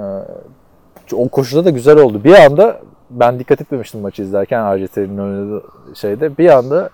o 1.13 1.29
koşuda 1.29 1.65
da 1.65 1.71
güzel 1.71 1.99
oldu. 1.99 2.25
Bir 2.25 2.35
anda 2.35 2.81
ben 3.11 3.39
dikkat 3.39 3.61
etmemiştim 3.61 4.01
maçı 4.01 4.23
izlerken 4.23 4.61
RG3'nin 4.61 5.19
oynadığı 5.19 5.65
şeyde. 5.95 6.39
Bir 6.39 6.49
anda 6.49 6.91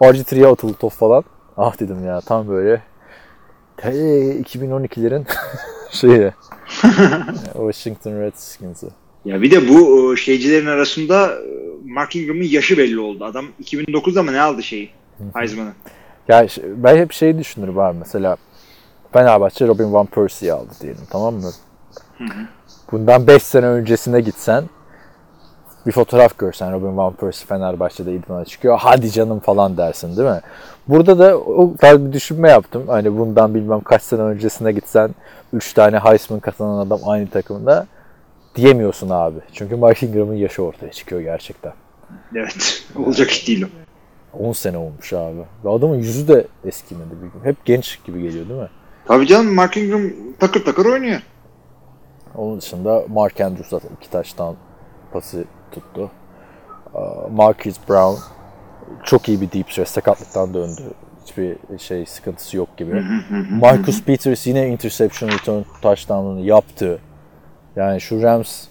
RG3'ye 0.00 0.46
atıldı 0.46 0.74
top 0.74 0.92
falan. 0.92 1.24
Ah 1.56 1.80
dedim 1.80 2.06
ya 2.06 2.20
tam 2.20 2.48
böyle 2.48 2.82
hey, 3.80 4.40
2012'lerin 4.40 5.24
şeyi. 5.90 6.32
Washington 7.52 8.20
Redskins'i. 8.20 8.86
Ya 9.24 9.42
bir 9.42 9.50
de 9.50 9.68
bu 9.68 10.12
e, 10.12 10.16
şeycilerin 10.16 10.66
arasında 10.66 11.26
e, 11.26 11.40
Mark 11.84 12.16
Ingram'ın 12.16 12.42
yaşı 12.42 12.78
belli 12.78 12.98
oldu. 12.98 13.24
Adam 13.24 13.46
2009'da 13.62 14.22
mı 14.22 14.32
ne 14.32 14.40
aldı 14.40 14.62
şeyi? 14.62 14.90
Heisman'ı. 15.34 15.72
Ya 16.28 16.48
ş- 16.48 16.62
ben 16.76 16.96
hep 16.96 17.12
şeyi 17.12 17.38
düşünürüm 17.38 17.78
abi 17.78 17.98
mesela 17.98 18.36
Fenerbahçe 19.12 19.66
Robin 19.66 19.92
Van 19.92 20.06
Persie'yi 20.06 20.52
aldı 20.52 20.70
diyelim 20.80 21.02
tamam 21.10 21.34
mı? 21.34 21.50
Bundan 22.92 23.26
5 23.26 23.42
sene 23.42 23.66
öncesine 23.66 24.20
gitsen 24.20 24.64
bir 25.86 25.92
fotoğraf 25.92 26.38
görsen 26.38 26.72
Robin 26.72 26.96
Van 26.96 27.12
Persie 27.12 27.46
Fenerbahçe'de 27.46 28.14
idmana 28.14 28.44
çıkıyor. 28.44 28.78
Hadi 28.80 29.10
canım 29.10 29.40
falan 29.40 29.76
dersin 29.76 30.16
değil 30.16 30.28
mi? 30.28 30.40
Burada 30.88 31.18
da 31.18 31.38
o 31.38 31.76
tarz 31.76 32.00
bir 32.04 32.12
düşünme 32.12 32.50
yaptım. 32.50 32.84
Hani 32.88 33.18
bundan 33.18 33.54
bilmem 33.54 33.80
kaç 33.80 34.02
sene 34.02 34.20
öncesine 34.22 34.72
gitsen 34.72 35.14
3 35.52 35.72
tane 35.72 35.98
Heisman 35.98 36.40
kazanan 36.40 36.78
adam 36.86 37.00
aynı 37.06 37.28
takımda 37.30 37.86
diyemiyorsun 38.54 39.10
abi. 39.10 39.38
Çünkü 39.52 39.76
Mark 39.76 40.02
Ingram'ın 40.02 40.34
yaşı 40.34 40.62
ortaya 40.62 40.90
çıkıyor 40.92 41.20
gerçekten. 41.20 41.72
Evet. 42.34 42.82
Olacak 43.06 43.30
iş 43.30 43.48
değil 43.48 43.62
o. 43.64 43.68
10 44.38 44.52
sene 44.52 44.76
olmuş 44.76 45.12
abi. 45.12 45.40
Ve 45.64 45.70
adamın 45.70 45.96
yüzü 45.96 46.28
de 46.28 46.46
eskimedi. 46.64 47.10
bir 47.22 47.26
gün. 47.40 47.44
Hep 47.50 47.64
genç 47.64 48.04
gibi 48.04 48.22
geliyor 48.22 48.48
değil 48.48 48.60
mi? 48.60 48.68
Tabii 49.06 49.26
canım 49.26 49.54
Mark 49.54 49.76
Ingram 49.76 50.02
takır 50.38 50.64
takır 50.64 50.86
oynuyor. 50.86 51.20
Onun 52.34 52.60
dışında 52.60 53.04
Mark 53.08 53.40
Andrews 53.40 53.68
zaten 53.70 53.90
iki 54.00 54.10
taştan 54.10 54.54
pası 55.12 55.44
tuttu. 55.72 56.10
Aa, 56.94 57.28
Marquise 57.32 57.80
Brown 57.88 58.20
çok 59.04 59.28
iyi 59.28 59.40
bir 59.40 59.52
deep 59.52 59.68
threat. 59.68 59.88
Sakatlıktan 59.88 60.54
döndü. 60.54 60.82
Hiçbir 61.26 61.56
şey 61.78 62.06
sıkıntısı 62.06 62.56
yok 62.56 62.76
gibi. 62.76 63.04
Marcus 63.50 64.02
Peters 64.02 64.46
yine 64.46 64.68
interception 64.68 65.28
return 65.30 65.62
touchdown'unu 65.82 66.40
yaptı. 66.44 66.98
Yani 67.76 68.00
şu 68.00 68.22
Rams 68.22 68.64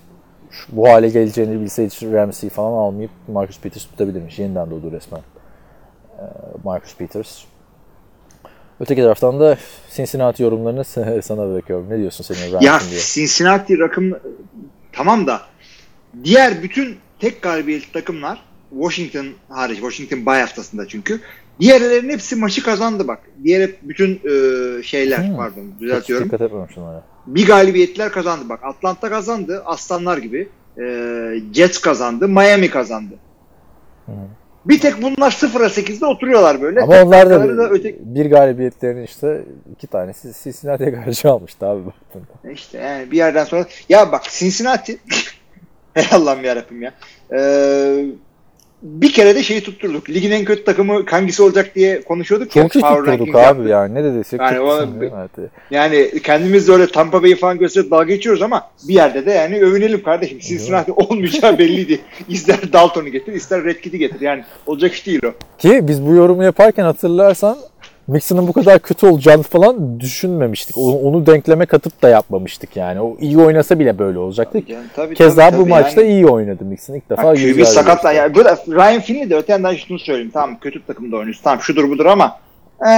şu- 0.51 0.76
bu 0.78 0.89
hale 0.89 1.10
geleceğini 1.10 1.62
bilseydi 1.62 1.95
şu 1.95 2.14
Ramsey 2.14 2.49
falan 2.49 2.72
almayıp 2.72 3.12
Marcus 3.28 3.60
Peters 3.60 3.86
tutabilirmiş. 3.86 4.39
Yeniden 4.39 4.72
doğdu 4.72 4.91
resmen. 4.91 5.22
Ee, 6.20 6.24
Marcus 6.64 6.96
Peters. 6.96 7.44
Öteki 8.80 9.02
taraftan 9.02 9.40
da 9.40 9.58
Cincinnati 9.96 10.44
yorumlarını 10.44 10.84
sana 11.24 11.54
bırakıyorum. 11.54 11.90
Ne 11.90 11.98
diyorsun 11.98 12.24
senin 12.24 12.62
Ya 12.62 12.74
ranking 12.74 12.92
diye? 12.92 13.02
Cincinnati 13.02 13.80
rakım 13.80 14.14
tamam 14.92 15.28
da 15.28 15.42
diğer 16.24 16.64
bütün 16.64 16.98
tek 17.20 17.42
galibiyetli 17.42 17.92
takımlar 17.92 18.42
Washington 18.70 19.28
hariç 19.50 19.76
Washington 19.80 20.26
bay 20.26 20.40
haftasında 20.42 20.88
çünkü 20.88 21.22
diğerlerinin 21.60 22.14
hepsi 22.14 22.36
maçı 22.36 22.64
kazandı 22.64 23.08
bak. 23.08 23.20
Diğer 23.44 23.72
bütün 23.84 24.16
e, 24.16 24.84
şeyler 24.84 25.28
Hmm. 25.28 25.36
pardon 25.36 25.72
Hiç 25.74 25.80
düzeltiyorum. 25.82 26.26
dikkat 26.26 26.42
etmemiştim 26.42 26.84
ona. 26.84 27.04
Bir 27.28 27.48
galibiyetler 27.48 28.12
kazandı 28.12 28.50
bak. 28.50 28.60
Atlanta 28.64 29.10
kazandı 29.10 29.64
aslanlar 29.66 30.18
gibi. 30.18 30.50
E, 30.78 30.84
Jets 31.54 31.82
kazandı. 31.82 32.28
Miami 32.28 32.70
kazandı. 32.70 33.14
Bir 34.66 34.80
tek 34.80 35.01
bunlar 35.01 35.32
0'a 35.32 35.66
8'de 35.68 36.05
oturuyorlar 36.05 36.62
böyle. 36.62 36.82
Ama 36.82 37.03
onlar 37.03 37.30
da, 37.30 37.34
Takımları 37.34 37.57
da 37.57 37.70
öteki 37.70 37.99
bir 38.01 38.26
galibiyetlerin 38.26 39.03
işte 39.03 39.41
iki 39.76 39.88
tanesi 39.88 40.43
Cincinnati'ye 40.43 40.93
karşı 40.93 41.30
almıştı 41.30 41.66
abi 41.66 41.86
baktığında. 41.86 42.51
İşte 42.53 42.78
yani 42.78 43.12
bir 43.12 43.18
yerden 43.18 43.43
sonra 43.43 43.66
ya 43.89 44.12
bak 44.12 44.24
Cincinnati 44.24 44.97
Hey 45.93 46.05
Allah'ım 46.12 46.43
yarabbim 46.43 46.82
ya. 46.82 46.93
Ee, 47.34 48.05
bir 48.84 49.14
kere 49.14 49.36
de 49.36 49.44
şeyi 49.44 49.64
tutturduk. 49.64 50.10
Ligin 50.10 50.32
en 50.32 50.46
kötü 50.46 50.64
takımı 50.64 51.06
hangisi 51.06 51.44
olacak 51.44 51.76
diye 51.76 52.02
konuşuyorduk. 52.02 52.56
ya, 52.56 52.64
Çok 52.64 52.76
iyi 52.76 52.82
Power 52.82 52.98
tutturduk 52.98 53.36
abi 53.36 53.44
yaptık. 53.44 53.70
yani. 53.70 53.94
Ne 53.96 54.04
dediysek 54.04 54.40
Yani 54.42 54.60
o- 54.60 54.70
tutmuşsun, 54.70 55.02
değil 55.02 55.12
mi? 55.12 55.18
Evet. 55.40 55.50
Yani 55.72 56.12
kendimiz 56.24 56.68
de 56.68 56.72
öyle 56.72 56.88
Tampa 56.88 57.24
Bay'i 57.24 57.36
falan 57.36 57.58
gösterip 57.58 57.92
dalga 57.92 58.04
geçiyoruz 58.04 58.42
ama 58.42 58.72
bir 58.88 58.94
yerde 58.94 59.26
de 59.26 59.32
yani 59.32 59.60
övünelim 59.62 60.04
kardeşim. 60.04 60.40
Cincinnati 60.40 60.92
olmayacağı 60.92 61.58
belliydi. 61.58 62.00
İster 62.30 62.74
Dalton'u 62.74 63.10
getir, 63.10 63.34
ister 63.34 63.64
Red 63.64 63.76
Kit'i 63.82 63.98
getir. 63.98 64.22
Yani 64.22 64.44
olacak 64.66 64.94
iş 64.94 65.08
değil 65.08 65.22
o. 65.26 65.32
Ki 65.58 65.80
biz 65.84 66.06
bu 66.06 66.14
yorumu 66.14 66.44
yaparken 66.44 66.84
hatırlarsan 66.84 67.58
Mixon'ın 68.10 68.47
bu 68.47 68.53
kadar 68.53 68.80
kötü 68.80 69.07
olacağını 69.07 69.43
falan 69.43 69.99
düşünmemiştik. 69.99 70.78
Onu, 70.78 70.95
onu 70.97 71.26
denkleme 71.26 71.66
katıp 71.66 72.01
da 72.01 72.10
yapmamıştık 72.10 72.76
yani. 72.76 73.01
O 73.01 73.18
iyi 73.20 73.38
oynasa 73.38 73.80
bile 73.80 73.99
böyle 73.99 74.20
olacaktı. 74.20 74.62
Yani 74.68 74.86
tabii, 74.95 75.16
Keza 75.16 75.49
tabii, 75.49 75.57
bu 75.57 75.62
tabii 75.62 75.70
maçta 75.70 76.01
yani. 76.01 76.12
iyi 76.12 76.28
oynadı 76.28 76.66
Mixon. 76.66 76.93
İlk 76.93 77.10
defa 77.10 77.34
yüz 77.34 77.57
QB 77.57 77.64
sakatla. 77.64 78.12
Yani 78.12 78.36
da 78.36 78.57
Ryan 78.68 79.01
Finley 79.01 79.30
de 79.30 79.36
öte 79.36 79.51
yandan 79.51 79.76
şunu 79.76 79.99
söyleyeyim. 79.99 80.32
Tamam 80.34 80.60
kötü 80.60 80.86
takımda 80.86 81.16
oynuyorsun. 81.16 81.43
Tamam 81.43 81.62
şudur 81.62 81.89
budur 81.89 82.05
ama 82.05 82.39
ee, 82.88 82.89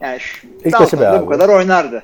yani 0.00 0.20
şu, 0.20 0.46
İlk 0.64 0.80
başı 0.80 0.98
bu 1.22 1.26
kadar 1.26 1.48
oynardı. 1.48 2.02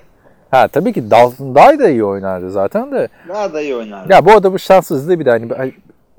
Ha 0.51 0.69
tabii 0.69 0.93
ki 0.93 1.11
Dalton 1.11 1.55
daha 1.55 1.79
da 1.79 1.89
iyi 1.89 2.05
oynardı 2.05 2.51
zaten 2.51 2.93
de. 2.93 3.09
Daha 3.29 3.53
da 3.53 3.61
iyi 3.61 3.77
oynardı. 3.77 4.13
Ya 4.13 4.25
bu 4.25 4.33
adamın 4.33 4.57
şanssızlığı 4.57 5.21
bir 5.21 5.25
de 5.25 5.31
hani 5.31 5.51
bir- 5.51 5.75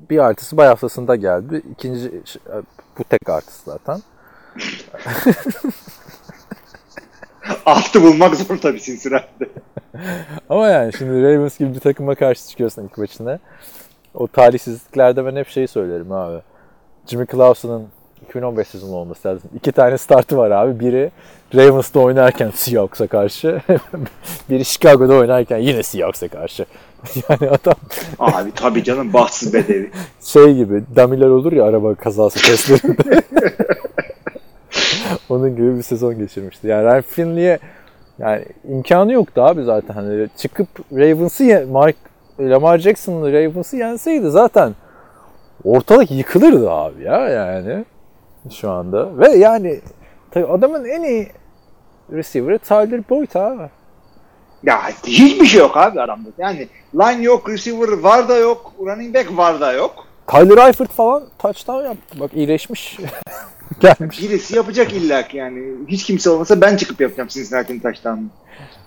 bir 0.09 0.17
artısı 0.17 0.57
bay 0.57 0.67
haftasında 0.67 1.15
geldi. 1.15 1.61
İkinci 1.71 2.11
bu 2.97 3.03
tek 3.03 3.29
artısı 3.29 3.71
zaten. 3.71 4.01
Altı 7.65 8.03
bulmak 8.03 8.35
zor 8.35 8.57
tabii 8.57 8.81
Cincinnati'de. 8.81 9.49
Ama 10.49 10.67
yani 10.67 10.93
şimdi 10.97 11.23
Ravens 11.23 11.57
gibi 11.57 11.75
bir 11.75 11.79
takıma 11.79 12.15
karşı 12.15 12.49
çıkıyorsun 12.49 12.83
ilk 12.83 12.97
maçına. 12.97 13.39
O 14.13 14.27
talihsizliklerde 14.27 15.25
ben 15.25 15.35
hep 15.35 15.47
şeyi 15.47 15.67
söylerim 15.67 16.11
abi. 16.11 16.41
Jimmy 17.07 17.25
Clausen'ın 17.31 17.87
2015 18.29 18.67
sezonu 18.67 18.95
olması 18.95 19.27
lazım. 19.27 19.49
İki 19.55 19.71
tane 19.71 19.97
startı 19.97 20.37
var 20.37 20.51
abi. 20.51 20.79
Biri 20.79 21.11
Ravens'ta 21.55 21.99
oynarken 21.99 22.51
Seahawks'a 22.55 23.07
karşı. 23.07 23.61
biri 24.49 24.65
Chicago'da 24.65 25.13
oynarken 25.13 25.57
yine 25.57 25.83
Seahawks'a 25.83 26.27
karşı. 26.27 26.65
yani 27.29 27.49
adam 27.49 27.75
Abi 28.19 28.51
tabii 28.55 28.83
canım 28.83 29.13
bahtsız 29.13 29.53
bedevi. 29.53 29.91
şey 30.21 30.55
gibi 30.55 30.83
damiler 30.95 31.27
olur 31.27 31.51
ya 31.51 31.65
araba 31.65 31.95
kazası 31.95 32.41
testlerinde. 32.41 33.21
Onun 35.29 35.55
gibi 35.55 35.77
bir 35.77 35.81
sezon 35.81 36.17
geçirmişti. 36.17 36.67
Yani 36.67 36.85
Ryan 36.85 37.01
Finley'e 37.01 37.59
yani 38.19 38.45
imkanı 38.69 39.13
yoktu 39.13 39.41
abi 39.41 39.63
zaten. 39.63 39.93
Hani 39.93 40.27
çıkıp 40.37 40.67
Ravens'ı 40.91 41.67
Mark 41.71 41.95
Lamar 42.39 42.77
Jackson'lı 42.77 43.33
Ravens'ı 43.33 43.77
yenseydi 43.77 44.29
zaten 44.29 44.75
ortalık 45.63 46.11
yıkılırdı 46.11 46.71
abi 46.71 47.03
ya 47.03 47.29
yani 47.29 47.85
şu 48.51 48.69
anda. 48.71 49.19
Ve 49.19 49.29
yani 49.29 49.79
tabii 50.31 50.47
adamın 50.47 50.85
en 50.85 51.03
iyi 51.03 51.27
receiver'ı 52.11 52.59
Tyler 52.59 53.09
Boyd 53.09 53.35
abi. 53.35 53.69
Ya 54.63 54.81
hiçbir 55.05 55.45
şey 55.45 55.59
yok 55.59 55.77
abi 55.77 56.01
adamda. 56.01 56.29
Yani 56.37 56.67
line 56.95 57.23
yok, 57.23 57.49
receiver 57.49 57.87
var 57.87 58.29
da 58.29 58.37
yok, 58.37 58.73
running 58.79 59.15
back 59.15 59.37
var 59.37 59.61
da 59.61 59.73
yok. 59.73 60.06
Tyler 60.27 60.67
Eifert 60.67 60.91
falan 60.91 61.23
touchdown 61.39 61.83
yaptı. 61.85 62.19
Bak 62.19 62.31
iyileşmiş. 62.35 62.97
Gelmiş. 63.79 64.21
Birisi 64.21 64.55
yapacak 64.55 64.93
illa 64.93 65.27
ki 65.27 65.37
yani. 65.37 65.63
Hiç 65.87 66.03
kimse 66.03 66.29
olmasa 66.29 66.61
ben 66.61 66.77
çıkıp 66.77 67.01
yapacağım 67.01 67.29
Cincinnati'nin 67.29 67.79
taştanını. 67.79 68.27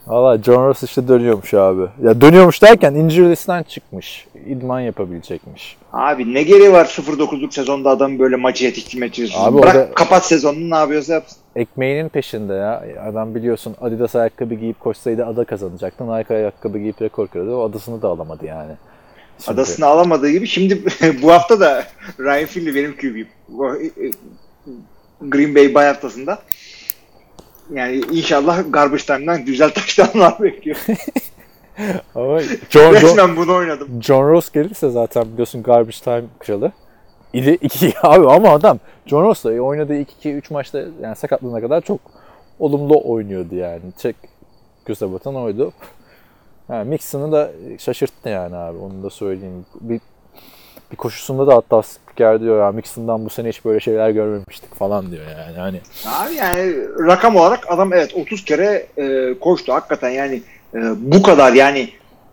Valla 0.07 0.43
John 0.43 0.67
Ross 0.69 0.83
işte 0.83 1.09
dönüyormuş 1.09 1.55
abi. 1.55 1.83
Ya 2.03 2.21
dönüyormuş 2.21 2.63
derken 2.63 2.95
injury 2.95 3.31
listeden 3.31 3.63
çıkmış. 3.63 4.27
İdman 4.47 4.81
yapabilecekmiş. 4.81 5.77
Abi 5.93 6.35
ne 6.35 6.43
gereği 6.43 6.73
var 6.73 6.85
0-9'luk 6.85 7.53
sezonda 7.55 7.91
adam 7.91 8.19
böyle 8.19 8.37
maçı 8.37 8.65
yetiştirmeye 8.65 9.13
çalışıyorsun. 9.13 9.53
Abi 9.53 9.63
Bırak 9.63 9.75
da- 9.75 9.95
kapat 9.95 10.25
sezonunu 10.27 10.71
ne 10.71 10.77
yapıyorsa 10.77 11.13
yapsın. 11.15 11.39
Ekmeğinin 11.57 12.09
peşinde 12.09 12.55
ya. 12.55 12.85
Adam 13.11 13.35
biliyorsun 13.35 13.77
Adidas 13.81 14.15
ayakkabı 14.17 14.55
giyip 14.55 14.81
koşsaydı 14.81 15.27
ada 15.27 15.45
kazanacaktı. 15.45 16.19
Nike 16.19 16.35
ayakkabı 16.35 16.79
giyip 16.79 17.03
rekor 17.03 17.27
kırdı. 17.29 17.55
O 17.57 17.63
adasını 17.63 18.03
da 18.03 18.09
alamadı 18.09 18.47
yani. 18.47 18.73
Şimdi- 19.41 19.61
Adasını 19.61 19.87
alamadığı 19.87 20.31
gibi 20.31 20.47
şimdi 20.47 20.83
bu 21.23 21.33
hafta 21.33 21.61
da 21.61 21.85
Ryan 22.21 22.47
Finley 22.47 22.75
benim 22.75 22.97
QB'yim. 22.97 23.29
E, 23.81 23.87
e, 24.07 24.11
Green 25.21 25.55
Bay 25.55 25.75
bay 25.75 25.87
haftasında. 25.87 26.39
Yani 27.73 27.97
inşallah 28.13 28.63
garbage 28.71 29.03
time'dan 29.03 29.45
güzel 29.45 29.71
taştanlar 29.75 30.43
bekliyor. 30.43 30.77
Ama 32.15 32.41
John, 32.71 32.95
Resmen 32.95 33.37
bunu 33.37 33.55
oynadım. 33.55 34.03
John 34.03 34.29
Ross 34.29 34.53
gelirse 34.53 34.91
zaten 34.91 35.33
biliyorsun 35.33 35.63
garbage 35.63 35.99
time 36.05 36.25
kralı. 36.39 36.73
İli 37.33 37.55
iki 37.55 37.93
abi 38.03 38.27
ama 38.27 38.51
adam 38.51 38.79
John 39.07 39.23
Ross 39.23 39.45
da 39.45 39.49
oynadığı 39.49 39.95
2-2-3 39.95 40.53
maçta 40.53 40.85
yani 41.03 41.17
sakatlığına 41.17 41.61
kadar 41.61 41.81
çok 41.81 42.01
olumlu 42.59 43.03
oynuyordu 43.05 43.55
yani. 43.55 43.81
Çek 43.99 44.17
göze 44.85 45.13
batan 45.13 45.37
oydu. 45.37 45.73
Ha, 46.71 46.85
Mixon'ı 46.85 47.33
da 47.33 47.51
şaşırttı 47.79 48.29
yani 48.29 48.57
abi 48.57 48.79
onu 48.79 49.03
da 49.03 49.11
söyleyeyim. 49.11 49.67
Bir, 49.81 50.01
bir 50.93 50.97
koşusunda 50.97 51.47
da 51.47 51.57
hatta 51.57 51.83
spiker 51.83 52.41
diyor 52.41 52.61
ya 52.61 52.73
Mixon'dan 52.73 53.25
bu 53.25 53.31
sene 53.31 53.49
hiç 53.49 53.65
böyle 53.65 53.81
şeyler 53.81 54.11
görmemiştik 54.11 54.75
falan 54.75 55.11
diyor 55.11 55.25
yani. 55.39 55.59
Hani 55.59 55.81
Abi 56.07 56.35
yani 56.35 56.75
rakam 57.07 57.37
olarak 57.37 57.73
adam 57.73 57.93
evet 57.93 58.15
30 58.15 58.45
kere 58.45 58.87
e, 58.97 59.35
koştu. 59.41 59.73
Hakikaten 59.73 60.11
yani 60.11 60.43
e, 60.75 60.79
bu 60.97 61.23
kadar 61.23 61.53
yani 61.53 61.89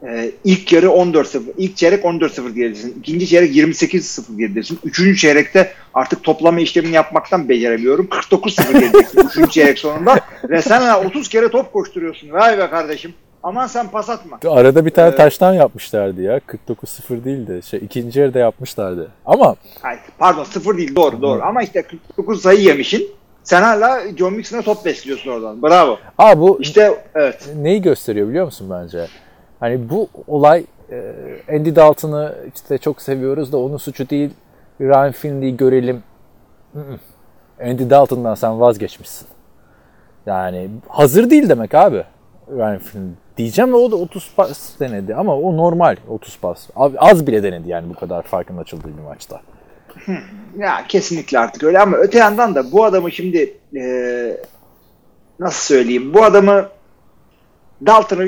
e, 0.07 0.31
ilk 0.43 0.73
yarı 0.73 0.85
14-0, 0.85 1.41
ilk 1.57 1.77
çeyrek 1.77 2.03
14-0 2.03 2.53
geridesin, 2.53 2.99
ikinci 2.99 3.27
çeyrek 3.27 3.55
28-0 3.55 4.37
geridesin, 4.37 4.79
üçüncü 4.83 5.17
çeyrekte 5.17 5.71
artık 5.93 6.23
toplama 6.23 6.59
işlemini 6.59 6.95
yapmaktan 6.95 7.49
beceremiyorum, 7.49 8.05
49-0 8.05 8.79
geridesin 8.79 9.27
üçüncü 9.27 9.51
çeyrek 9.51 9.79
sonunda. 9.79 10.19
Ve 10.49 10.61
sen 10.61 10.81
ha 10.81 11.01
30 11.01 11.29
kere 11.29 11.49
top 11.51 11.73
koşturuyorsun, 11.73 12.31
vay 12.31 12.57
be 12.57 12.69
kardeşim, 12.69 13.13
aman 13.47 13.67
sen 13.67 13.87
pas 13.87 14.09
atma. 14.09 14.39
arada 14.49 14.85
bir 14.85 14.89
tane 14.91 15.09
Ee, 15.09 15.15
taştan 15.15 15.53
yapmışlardı 15.53 16.21
ya. 16.21 16.37
49-0 16.39 17.23
değildi. 17.23 17.61
Şey, 17.63 17.79
ikinci 17.83 18.19
yarıda 18.19 18.39
yapmışlardı. 18.39 19.11
Ama 19.25 19.55
Ay, 19.83 19.97
pardon 20.17 20.43
0 20.43 20.77
değil 20.77 20.95
doğru 20.95 21.21
doğru 21.21 21.41
ama 21.43 21.63
işte 21.63 21.81
49 21.81 22.41
sayı 22.41 22.59
yemişin, 22.59 23.07
sen 23.43 23.61
hala 23.61 24.01
John 24.17 24.33
Mixon'a 24.33 24.61
top 24.61 24.85
besliyorsun 24.85 25.31
oradan, 25.31 25.61
bravo. 25.61 25.97
abi 26.17 26.41
bu 26.41 26.57
İşte 26.61 27.03
evet. 27.15 27.49
neyi 27.55 27.81
gösteriyor 27.81 28.27
biliyor 28.29 28.45
musun 28.45 28.67
bence? 28.69 29.07
Hani 29.59 29.89
bu 29.89 30.09
olay 30.27 30.65
e, 30.91 31.13
Andy 31.51 31.75
Dalton'ı 31.75 32.35
işte 32.55 32.77
çok 32.77 33.01
seviyoruz 33.01 33.51
da 33.51 33.57
onun 33.57 33.77
suçu 33.77 34.09
değil. 34.09 34.29
Ryan 34.81 35.11
Finley'i 35.11 35.57
görelim. 35.57 36.03
Andy 37.61 37.89
Dalton'dan 37.89 38.35
sen 38.35 38.59
vazgeçmişsin. 38.59 39.27
Yani 40.25 40.69
hazır 40.87 41.29
değil 41.29 41.49
demek 41.49 41.73
abi. 41.75 42.03
Ryan 42.51 42.79
Finley. 42.79 43.13
Diyeceğim 43.37 43.73
ve 43.73 43.75
o 43.75 43.91
da 43.91 43.95
30 43.95 44.31
pas 44.37 44.79
denedi 44.79 45.15
ama 45.15 45.35
o 45.35 45.57
normal 45.57 45.95
30 46.07 46.37
pas. 46.37 46.69
Az 46.97 47.27
bile 47.27 47.43
denedi 47.43 47.69
yani 47.69 47.89
bu 47.89 47.93
kadar 47.93 48.21
farkın 48.23 48.57
açıldığı 48.57 48.97
bir 48.97 49.03
maçta. 49.03 49.41
Ya 50.57 50.85
kesinlikle 50.87 51.39
artık 51.39 51.63
öyle 51.63 51.79
ama 51.79 51.97
öte 51.97 52.17
yandan 52.17 52.55
da 52.55 52.71
bu 52.71 52.85
adamı 52.85 53.11
şimdi 53.11 53.57
eee, 53.73 54.37
nasıl 55.39 55.75
söyleyeyim 55.75 56.13
bu 56.13 56.23
adamı 56.23 56.69
Dalton'ı 57.85 58.27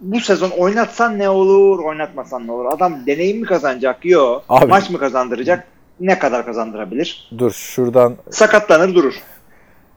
bu 0.00 0.20
sezon 0.20 0.50
oynatsan 0.50 1.18
ne 1.18 1.28
olur 1.28 1.84
oynatmasan 1.84 2.46
ne 2.46 2.52
olur? 2.52 2.66
Adam 2.66 3.06
deneyim 3.06 3.40
mi 3.40 3.46
kazanacak? 3.46 4.04
Yok. 4.04 4.44
Maç 4.68 4.90
mı 4.90 4.98
kazandıracak? 4.98 5.64
Ne 6.00 6.18
kadar 6.18 6.44
kazandırabilir? 6.44 7.30
Dur 7.38 7.50
şuradan 7.50 8.16
sakatlanır 8.30 8.94
durur. 8.94 9.14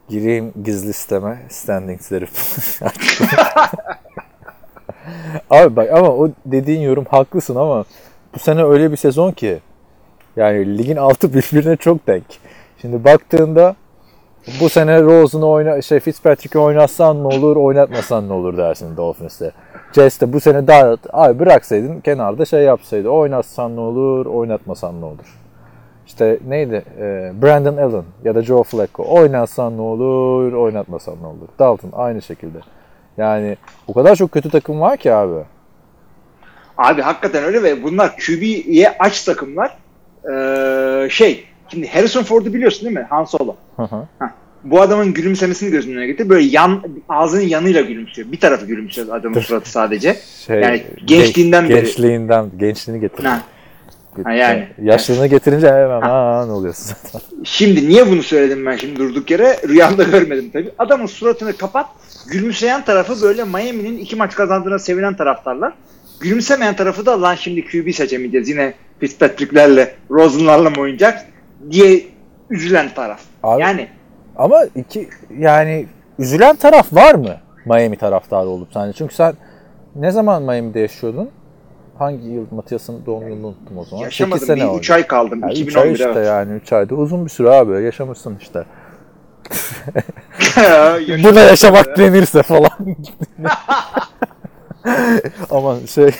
Gireyim 0.08 0.52
gizli 0.64 0.92
sisteme, 0.92 1.42
standings'leri. 1.48 2.26
Abi 5.50 5.76
bak 5.76 5.92
ama 5.92 6.08
o 6.08 6.28
dediğin 6.46 6.80
yorum 6.80 7.04
haklısın 7.04 7.56
ama 7.56 7.84
bu 8.34 8.38
sene 8.38 8.64
öyle 8.64 8.92
bir 8.92 8.96
sezon 8.96 9.32
ki 9.32 9.58
yani 10.36 10.78
ligin 10.78 10.96
altı 10.96 11.34
birbirine 11.34 11.76
çok 11.76 12.06
denk. 12.06 12.24
Şimdi 12.80 13.04
baktığında 13.04 13.76
bu 14.60 14.68
sene 14.68 15.02
Rose'unu 15.02 15.50
oyna 15.50 15.82
şey 15.82 16.00
Fitzpatrick'i 16.00 16.58
oynatsan 16.58 17.22
ne 17.22 17.26
olur, 17.26 17.56
oynatmasan 17.56 18.28
ne 18.28 18.32
olur 18.32 18.56
dersin 18.56 18.96
Dolphins'te. 18.96 19.52
Jets'te 19.92 20.32
bu 20.32 20.40
sene 20.40 20.66
daha 20.66 20.96
abi 21.12 21.38
bıraksaydın 21.38 22.00
kenarda 22.00 22.44
şey 22.44 22.62
yapsaydı 22.62 23.08
oynatsan 23.08 23.76
ne 23.76 23.80
olur, 23.80 24.26
oynatmasan 24.26 25.00
ne 25.00 25.04
olur. 25.04 25.38
İşte 26.06 26.38
neydi? 26.48 26.84
Ee, 26.98 27.32
Brandon 27.42 27.76
Allen 27.76 28.04
ya 28.24 28.34
da 28.34 28.42
Joe 28.42 28.62
Flacco. 28.62 29.04
Oynatsan 29.08 29.76
ne 29.76 29.80
olur, 29.80 30.52
oynatmasan 30.52 31.14
ne 31.22 31.26
olur. 31.26 31.48
Dalton 31.58 31.90
aynı 31.92 32.22
şekilde. 32.22 32.58
Yani 33.18 33.56
o 33.86 33.92
kadar 33.94 34.16
çok 34.16 34.32
kötü 34.32 34.50
takım 34.50 34.80
var 34.80 34.96
ki 34.96 35.12
abi. 35.12 35.42
abi 36.78 37.02
hakikaten 37.02 37.44
öyle 37.44 37.62
ve 37.62 37.82
bunlar 37.82 38.16
QB'ye 38.16 38.96
aç 38.98 39.24
takımlar 39.24 39.76
Eee, 40.30 41.08
şey 41.10 41.44
şimdi 41.68 41.88
Harrison 41.88 42.22
Ford'u 42.22 42.54
biliyorsun 42.54 42.84
değil 42.84 42.96
mi 42.96 43.06
Han 43.10 43.24
Solo 43.24 43.56
Hı 43.76 43.82
hı. 43.82 44.06
bu 44.64 44.80
adamın 44.80 45.14
gülümsemesini 45.14 45.70
gözünün 45.70 45.96
önüne 45.96 46.06
getir. 46.06 46.28
Böyle 46.28 46.46
yan 46.46 46.82
ağzının 47.08 47.42
yanıyla 47.42 47.80
gülümsüyor. 47.80 48.32
Bir 48.32 48.40
tarafı 48.40 48.66
gülümsüyor 48.66 49.08
adamın 49.16 49.40
suratı 49.40 49.70
sadece. 49.70 50.16
şey, 50.46 50.60
Yani 50.60 50.82
gençliğinden 51.04 51.62
genç- 51.68 51.70
beri. 51.76 51.84
Gençliğinden, 51.84 52.50
gençliğini 52.58 53.00
getir. 53.00 53.24
Ha. 53.24 53.42
Ha, 54.24 54.32
yani. 54.32 54.68
Yaşlılığını 54.82 55.26
getirince 55.26 55.66
hemen 55.72 56.00
ha 56.00 56.44
ne 56.46 56.52
oluyorsun 56.52 56.96
zaten. 57.12 57.20
Şimdi 57.44 57.88
niye 57.88 58.10
bunu 58.10 58.22
söyledim 58.22 58.66
ben 58.66 58.76
şimdi 58.76 58.96
durduk 58.96 59.30
yere? 59.30 59.56
Rüyamda 59.68 60.02
görmedim 60.02 60.50
tabii. 60.52 60.70
Adamın 60.78 61.06
suratını 61.06 61.56
kapat. 61.56 61.86
Gülümseyen 62.30 62.84
tarafı 62.84 63.22
böyle 63.22 63.44
Miami'nin 63.44 63.98
iki 63.98 64.16
maç 64.16 64.34
kazandığına 64.34 64.78
sevinen 64.78 65.16
taraftarlar. 65.16 65.72
Gülümsemeyen 66.20 66.76
tarafı 66.76 67.06
da 67.06 67.22
lan 67.22 67.34
şimdi 67.34 67.64
QB 67.66 67.92
seçemeyeceğiz. 67.94 68.48
Yine 68.48 68.74
Fitzpatrick'lerle, 69.00 69.94
Rosen'larla 70.10 70.70
mı 70.70 70.80
oynayacak 70.80 71.26
diye 71.70 72.02
üzülen 72.50 72.94
taraf. 72.94 73.20
Abi- 73.42 73.62
Yani 73.62 73.88
Ama 74.36 74.64
iki 74.76 75.08
yani 75.38 75.86
üzülen 76.18 76.56
taraf 76.56 76.92
var 76.92 77.14
mı 77.14 77.36
Miami 77.66 77.96
taraftarı 77.96 78.48
olup 78.48 78.68
sence? 78.72 78.92
Çünkü 78.98 79.14
sen 79.14 79.34
ne 79.96 80.10
zaman 80.10 80.42
Miami'de 80.42 80.80
yaşıyordun? 80.80 81.30
Hangi 81.98 82.28
yıl 82.28 82.46
Matias'ın 82.50 83.06
doğum 83.06 83.28
yılını 83.28 83.46
unuttum 83.46 83.78
o 83.78 83.84
zaman. 83.84 84.02
yaşamadım. 84.02 84.38
8 84.38 84.46
sene 84.46 84.60
Bir 84.60 84.68
oldu. 84.68 84.78
3 84.78 84.90
ay 84.90 85.06
kaldım. 85.06 85.40
Yani 85.42 85.52
2011 85.52 85.68
üç 85.70 85.76
ay 85.76 85.92
işte 85.92 86.12
evet. 86.18 86.26
yani 86.26 86.52
3 86.52 86.72
ayda 86.72 86.94
uzun 86.94 87.24
bir 87.24 87.30
süre 87.30 87.50
abi 87.50 87.84
yaşamışsın 87.84 88.38
işte. 88.40 88.64
Buna 91.24 91.40
yaşamak 91.40 91.98
denirse 91.98 92.42
falan. 92.42 92.70
Ama 95.50 95.76
şey 95.86 96.10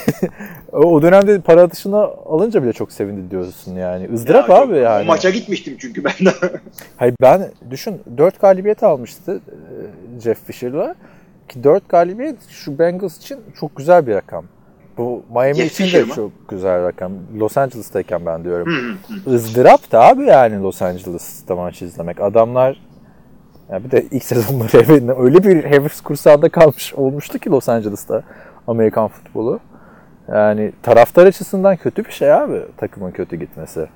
o 0.71 1.01
dönemde 1.01 1.41
para 1.41 1.61
atışını 1.61 1.97
alınca 2.03 2.63
bile 2.63 2.73
çok 2.73 2.91
sevindi 2.91 3.31
diyorsun 3.31 3.75
yani. 3.75 4.09
ızdırap 4.13 4.49
Ya 4.49 4.55
abi 4.55 4.77
yani. 4.77 5.05
Maça 5.05 5.29
gitmiştim 5.29 5.77
çünkü 5.79 6.03
ben 6.03 6.25
de. 6.25 6.31
Hayır 6.97 7.15
ben 7.21 7.51
düşün 7.69 8.01
4 8.17 8.41
galibiyet 8.41 8.83
almıştı 8.83 9.41
e, 9.47 10.21
Jeff 10.21 10.45
Fisher'la. 10.45 10.95
Ki 11.49 11.63
4 11.63 11.89
galibiyet 11.89 12.49
şu 12.49 12.79
Bengals 12.79 13.17
için 13.17 13.39
çok 13.59 13.75
güzel 13.75 14.07
bir 14.07 14.15
rakam. 14.15 14.45
Bu 14.97 15.23
Miami 15.33 15.59
için 15.59 15.99
de 15.99 16.03
mı? 16.03 16.13
çok 16.13 16.31
güzel 16.49 16.83
rakam. 16.83 17.11
Los 17.39 17.57
Angeles'tayken 17.57 18.25
ben 18.25 18.43
diyorum. 18.43 18.67
Hı 18.67 19.13
hı. 19.29 19.35
ızdırap 19.35 19.91
da 19.91 20.01
abi 20.01 20.25
yani 20.25 20.63
Los 20.63 20.81
Angeles'ta 20.81 21.55
maç 21.55 21.81
izlemek. 21.81 22.21
Adamlar 22.21 22.81
ya 23.71 23.83
bir 23.83 23.91
de 23.91 24.05
ilk 24.11 24.23
sezonları 24.33 24.69
evet, 24.73 25.03
öyle 25.19 25.43
bir 25.43 25.63
heves 25.63 26.01
kursağında 26.01 26.49
kalmış 26.49 26.93
olmuştu 26.93 27.39
ki 27.39 27.49
Los 27.49 27.69
Angeles'ta 27.69 28.23
Amerikan 28.67 29.07
futbolu. 29.07 29.59
Yani 30.27 30.71
taraftar 30.83 31.25
açısından 31.25 31.77
kötü 31.77 32.05
bir 32.05 32.11
şey 32.11 32.33
abi 32.33 32.61
takımın 32.77 33.11
kötü 33.11 33.35
gitmesi. 33.35 33.87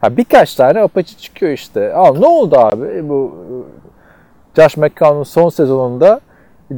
Ha 0.00 0.16
birkaç 0.16 0.54
tane 0.54 0.80
apaçı 0.80 1.16
çıkıyor 1.18 1.52
işte. 1.52 1.92
Al 1.94 2.18
ne 2.18 2.26
oldu 2.26 2.56
abi 2.58 2.86
E, 2.86 3.08
bu 3.08 3.36
e, 4.56 4.62
Josh 4.62 4.76
McCown'un 4.76 5.22
son 5.22 5.48
sezonunda 5.48 6.20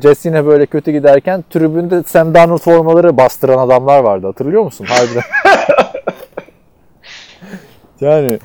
Jets 0.00 0.26
yine 0.26 0.46
böyle 0.46 0.66
kötü 0.66 0.90
giderken 0.90 1.44
tribünde 1.50 2.02
Sam 2.02 2.34
Darnold 2.34 2.58
formaları 2.58 3.16
bastıran 3.16 3.58
adamlar 3.58 4.00
vardı. 4.00 4.26
Hatırlıyor 4.26 4.62
musun? 4.62 4.86
Harbiden. 4.88 5.22
yani 8.00 8.38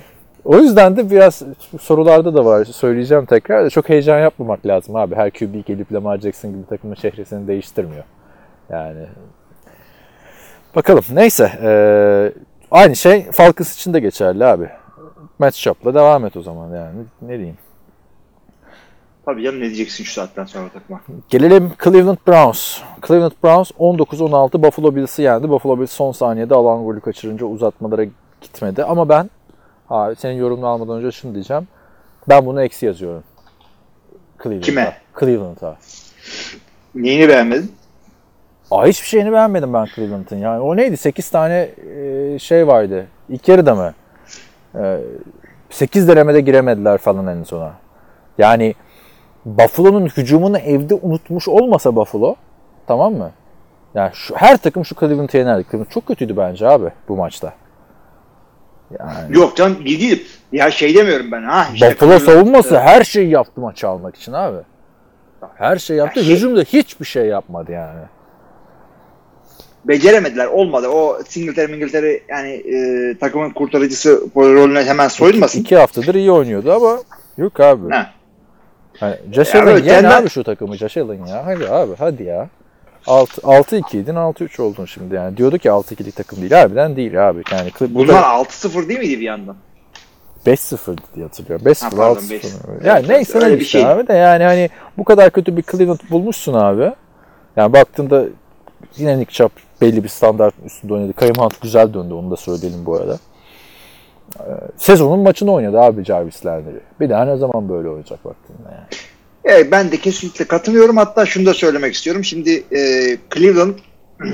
o 0.46 0.58
yüzden 0.58 0.98
de 0.98 1.12
biraz 1.12 1.44
sorularda 1.82 2.34
da 2.34 2.46
var. 2.46 2.66
Söyleyeceğim 2.66 3.26
tekrar 3.26 3.66
da 3.66 3.70
çok 3.70 3.90
heyecan 3.90 4.20
yapmamak 4.20 4.66
lazım 4.66 4.96
abi. 4.96 5.16
Her 5.16 5.32
QB 5.32 5.66
gelip 5.66 5.94
Lamar 5.94 6.18
Jackson 6.20 6.52
gibi 6.52 6.66
takımın 6.66 6.96
şehresini 6.96 7.48
değiştirmiyor. 7.48 8.04
Yani 8.70 9.06
bakalım. 10.76 11.04
Neyse. 11.12 11.52
eee, 11.64 12.34
aynı 12.72 12.96
şey 12.96 13.32
Falcons 13.32 13.76
için 13.76 13.94
de 13.94 14.00
geçerli 14.00 14.46
abi. 14.46 14.70
Matchup'la 15.40 15.94
devam 15.94 16.26
et 16.26 16.38
o 16.38 16.42
zaman 16.42 16.76
yani. 16.76 16.98
Ne 17.22 17.38
diyeyim. 17.38 17.58
Tabii 19.30 19.44
canım 19.44 19.60
ne 19.60 19.66
diyeceksin 19.66 20.04
şu 20.04 20.14
saatten 20.14 20.46
sonra 20.46 20.70
takıma. 20.70 21.02
Gelelim 21.30 21.72
Cleveland 21.84 22.18
Browns. 22.28 22.78
Cleveland 23.08 23.32
Browns 23.44 23.72
19-16 23.72 24.64
Buffalo 24.64 24.96
Bills'i 24.96 25.22
yendi. 25.22 25.50
Buffalo 25.50 25.80
Bills 25.80 25.92
son 25.92 26.12
saniyede 26.12 26.56
alan 26.56 26.84
golü 26.84 27.02
kaçırınca 27.02 27.46
uzatmalara 27.46 28.06
gitmedi. 28.42 28.84
Ama 28.84 29.10
ben 29.10 29.30
ha, 29.88 30.16
senin 30.16 30.34
yorumunu 30.34 30.68
almadan 30.68 30.98
önce 30.98 31.12
şunu 31.12 31.34
diyeceğim. 31.34 31.68
Ben 32.30 32.46
bunu 32.46 32.62
eksi 32.62 32.86
yazıyorum. 32.86 33.24
Cleveland'a. 34.44 34.66
Kime? 34.66 34.98
Cleveland'a. 35.20 35.78
Neyini 36.96 37.30
beğenmedin? 37.30 37.72
Aa, 38.72 38.86
hiçbir 38.88 39.08
şeyini 39.08 39.32
beğenmedim 39.32 39.74
ben 39.74 39.88
Cleveland'ın. 39.96 40.38
Yani 40.38 40.60
o 40.60 40.76
neydi? 40.76 40.98
8 40.98 41.30
tane 41.30 41.70
e, 41.98 42.40
şey 42.40 42.68
vardı. 42.68 43.08
İlk 43.30 43.48
yarıda 43.48 43.76
mı? 43.76 43.94
E, 44.76 45.00
8 45.70 46.08
denemede 46.08 46.42
giremediler 46.42 46.98
falan 46.98 47.28
en 47.28 47.44
sona. 47.44 47.74
Yani 48.38 48.76
Buffalo'nun 49.46 50.06
hücumunu 50.06 50.58
evde 50.58 50.94
unutmuş 50.94 51.48
olmasa 51.48 51.96
Buffalo 51.96 52.36
tamam 52.88 53.14
mı? 53.14 53.32
Yani 53.96 54.10
şu, 54.14 54.36
her 54.36 54.58
takım 54.58 54.86
şu 54.86 54.96
Cleveland'ı 54.96 55.38
yenerdi. 55.38 55.66
Cleveland 55.72 55.90
çok 55.90 56.06
kötüydü 56.06 56.38
bence 56.38 56.68
abi 56.68 56.90
bu 57.08 57.16
maçta. 57.18 57.54
Yani 59.00 59.38
Yok 59.38 59.56
canım 59.58 59.78
iyi 59.86 60.00
değil. 60.00 60.28
Ya 60.52 60.72
şey 60.72 60.96
demiyorum 60.96 61.32
ben. 61.32 61.44
ha. 61.44 61.68
işte 61.74 61.92
Buffalo 61.92 62.12
Cleveland- 62.12 62.20
savunması 62.26 62.80
her 62.80 63.04
şeyi 63.04 63.30
yaptı 63.30 63.62
maçı 63.62 63.88
almak 63.88 64.16
için 64.16 64.34
abi. 64.34 64.58
Her 65.56 65.78
şey 65.78 65.98
yaptı. 65.98 66.20
Her 66.20 66.26
şey- 66.26 66.36
Hücumda 66.36 66.62
hiçbir 66.62 67.06
şey 67.06 67.26
yapmadı 67.26 67.72
yani. 67.72 68.00
beceremediler. 69.86 70.46
Olmadı. 70.46 70.88
O 70.90 71.18
Singletary 71.28 71.72
Mingletary 71.72 72.18
yani 72.30 72.50
e, 72.52 73.18
takımın 73.18 73.50
kurtarıcısı 73.50 74.22
rolüne 74.36 74.84
hemen 74.86 75.08
soyulmasın. 75.08 75.60
İki 75.60 75.78
haftadır 75.78 76.16
iyi 76.16 76.32
oynuyordu 76.32 76.74
ama 76.74 76.98
yok 77.38 77.60
abi. 77.60 77.90
Ha. 77.94 78.10
Yani 79.02 79.16
Josh 79.32 79.54
Ya 79.54 79.64
Allen 79.64 79.72
evet, 79.72 79.86
yen 79.86 80.04
abi 80.04 80.30
şu 80.30 80.44
takımı 80.44 80.74
Allen 80.74 81.26
ya. 81.26 81.46
Hadi 81.46 81.70
abi 81.70 81.92
hadi 82.00 82.24
ya. 82.24 82.50
6 83.08 83.42
6-2'ydin 83.42 84.16
6-3 84.16 84.62
oldun 84.62 84.86
şimdi 84.86 85.16
yani. 85.16 85.38
Diyordu 85.38 85.58
ki 85.58 85.68
6-2'lik 85.70 86.16
takım 86.16 86.42
değil. 86.42 86.52
Harbiden 86.52 86.96
değil 86.96 87.30
abi. 87.30 87.44
Yani 87.52 87.70
Clip- 87.70 87.96
bu 87.96 88.00
Bunlar 88.00 88.24
da 88.24 88.28
6-0 88.28 88.90
değil 88.90 89.00
miydi 89.00 89.20
bir 89.20 89.26
yandan? 89.26 89.56
5-0 90.46 90.98
diye 91.16 91.26
hatırlıyorum. 91.26 91.66
5-0 91.66 91.84
Ha, 91.84 91.90
pardon, 91.90 92.22
6-0. 92.22 92.30
5-0. 92.30 92.86
Yani 92.86 93.00
Evet, 93.00 93.10
neyse 93.10 93.38
öyle 93.40 93.56
bir 93.56 93.62
işte 93.62 93.80
şey. 93.80 93.86
abi 93.92 94.08
de 94.08 94.14
yani 94.14 94.44
hani 94.44 94.70
bu 94.98 95.04
kadar 95.04 95.30
kötü 95.30 95.58
bir 95.58 95.64
Cleveland 95.72 96.00
bulmuşsun 96.12 96.54
abi. 96.54 96.92
Yani 97.56 97.74
baktığında 97.74 98.26
yine 98.98 99.20
Nick 99.20 99.32
Chubb 99.32 99.52
belli 99.82 100.04
bir 100.04 100.10
standartın 100.10 100.66
üstünde 100.66 100.94
oynadı. 100.94 101.14
Kareem 101.14 101.36
Hunt 101.36 101.62
güzel 101.62 101.94
döndü 101.94 102.14
onu 102.14 102.32
da 102.32 102.36
söyleyelim 102.36 102.86
bu 102.86 102.96
arada. 102.96 103.18
Ee, 104.40 104.44
sezonun 104.78 105.20
maçını 105.20 105.54
oynadı 105.54 105.80
abi 105.80 106.06
Jarvis 106.06 106.46
Landry. 106.46 106.80
Bir 107.00 107.10
daha 107.10 107.26
ne 107.26 107.38
zaman 107.38 107.70
böyle 107.70 107.90
oynayacak 107.90 108.26
baktığında 108.26 108.72
yani. 108.72 108.88
Evet, 109.44 109.72
ben 109.72 109.92
de 109.92 109.98
kesinlikle 109.98 110.46
katılıyorum. 110.46 110.98
Hatta 110.98 111.26
şunu 111.26 111.46
da 111.46 111.54
söylemek 111.54 111.94
istiyorum. 111.94 112.24
Şimdi 112.24 112.64
e, 112.72 112.82
Cleveland 113.36 113.74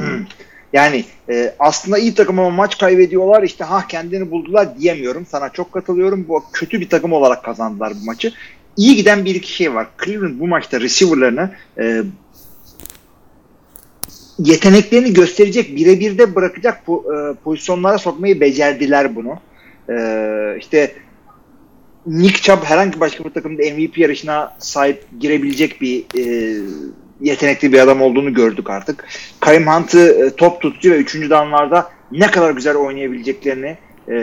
yani 0.73 1.05
e, 1.29 1.55
aslında 1.59 1.97
iyi 1.97 2.15
takım 2.15 2.39
ama 2.39 2.49
maç 2.49 2.77
kaybediyorlar. 2.77 3.43
İşte 3.43 3.63
ha 3.63 3.87
kendini 3.87 4.31
buldular 4.31 4.79
diyemiyorum. 4.79 5.25
Sana 5.25 5.49
çok 5.49 5.71
katılıyorum. 5.71 6.25
Bu 6.27 6.43
kötü 6.53 6.81
bir 6.81 6.89
takım 6.89 7.13
olarak 7.13 7.43
kazandılar 7.43 7.93
bu 8.01 8.05
maçı. 8.05 8.33
İyi 8.77 8.95
giden 8.95 9.25
bir 9.25 9.35
iki 9.35 9.51
şey 9.51 9.73
var. 9.73 9.87
Cleveland 10.05 10.39
bu 10.39 10.47
maçta 10.47 10.81
receiver'larını 10.81 11.51
e, 11.79 12.03
yeteneklerini 14.39 15.13
gösterecek 15.13 15.75
birebir 15.75 16.17
de 16.17 16.35
bırakacak 16.35 16.81
po- 16.87 17.31
e, 17.31 17.35
pozisyonlara 17.35 17.97
sokmayı 17.97 18.39
becerdiler 18.39 19.15
bunu. 19.15 19.39
E, 19.89 20.57
işte 20.59 20.91
Nick 22.07 22.41
Chubb 22.41 22.63
herhangi 22.63 22.99
başka 22.99 23.23
bir 23.23 23.29
takımda 23.29 23.61
MVP 23.61 23.97
yarışına 23.97 24.55
sahip 24.59 25.03
girebilecek 25.19 25.81
bir 25.81 26.05
e, 26.17 26.55
yetenekli 27.21 27.73
bir 27.73 27.79
adam 27.79 28.01
olduğunu 28.01 28.33
gördük 28.33 28.69
artık. 28.69 29.05
Karim 29.39 29.67
Hunt'ı 29.67 30.25
e, 30.25 30.35
top 30.35 30.61
tutucu 30.61 30.91
ve 30.91 30.97
3. 30.97 31.15
downlarda 31.15 31.89
ne 32.11 32.31
kadar 32.31 32.51
güzel 32.51 32.75
oynayabileceklerini 32.75 33.77
e, 34.09 34.15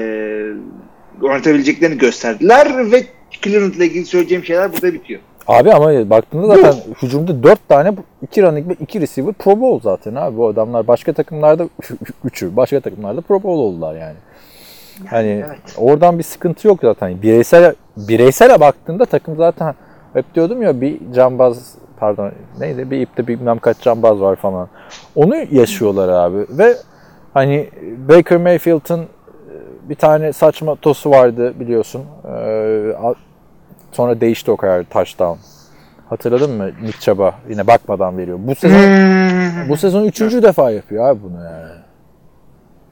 oynatabileceklerini 1.22 1.98
gösterdiler 1.98 2.92
ve 2.92 3.04
Cleveland'la 3.42 3.84
ilgili 3.84 4.04
söyleyeceğim 4.04 4.44
şeyler 4.44 4.72
burada 4.72 4.94
bitiyor. 4.94 5.20
Abi 5.46 5.72
ama 5.72 6.10
baktığında 6.10 6.46
zaten 6.46 6.74
hücumda 7.02 7.42
4 7.42 7.68
tane 7.68 7.92
2 8.22 8.42
running 8.42 8.68
back 8.68 8.80
2 8.80 9.00
receiver 9.00 9.32
Pro 9.32 9.60
Bowl 9.60 9.82
zaten 9.82 10.14
abi 10.14 10.36
bu 10.36 10.48
adamlar 10.48 10.86
başka 10.86 11.12
takımlarda 11.12 11.62
3'ü 12.24 12.56
başka 12.56 12.80
takımlarda 12.80 13.20
Pro 13.20 13.34
Bowl 13.34 13.48
oldular 13.48 13.94
yani. 13.94 14.16
Hani 15.10 15.44
evet. 15.46 15.58
oradan 15.78 16.18
bir 16.18 16.22
sıkıntı 16.22 16.68
yok 16.68 16.78
zaten. 16.82 17.22
Bireysel 17.22 17.74
bireysele 17.96 18.60
baktığında 18.60 19.04
takım 19.04 19.36
zaten 19.36 19.74
hep 20.12 20.34
diyordum 20.34 20.62
ya 20.62 20.80
bir 20.80 21.12
cambaz 21.12 21.74
pardon 21.96 22.32
neydi 22.58 22.90
bir 22.90 23.00
ipte 23.00 23.26
bilmem 23.26 23.58
kaç 23.58 23.80
cambaz 23.80 24.20
var 24.20 24.36
falan. 24.36 24.68
Onu 25.14 25.36
yaşıyorlar 25.50 26.08
abi 26.08 26.46
ve 26.50 26.76
hani 27.34 27.70
Baker 28.08 28.38
Mayfield'ın 28.38 29.00
e, 29.02 29.06
bir 29.88 29.94
tane 29.94 30.32
saçma 30.32 30.74
tosu 30.76 31.10
vardı 31.10 31.60
biliyorsun. 31.60 32.02
A- 33.02 33.14
sonra 33.92 34.20
değişti 34.20 34.50
o 34.50 34.56
kadar 34.56 34.84
touchdown. 34.84 35.38
Hatırladın 36.08 36.50
mı? 36.50 36.70
Nick 36.82 37.00
Chubb'a 37.00 37.34
yine 37.48 37.66
bakmadan 37.66 38.18
veriyor. 38.18 38.38
Bu 38.40 38.54
sezon 38.54 38.80
bu 39.68 39.76
sezon 39.76 40.04
üçüncü 40.04 40.42
defa 40.42 40.70
yapıyor 40.70 41.08
abi 41.08 41.22
bunu 41.22 41.44
yani. 41.44 41.72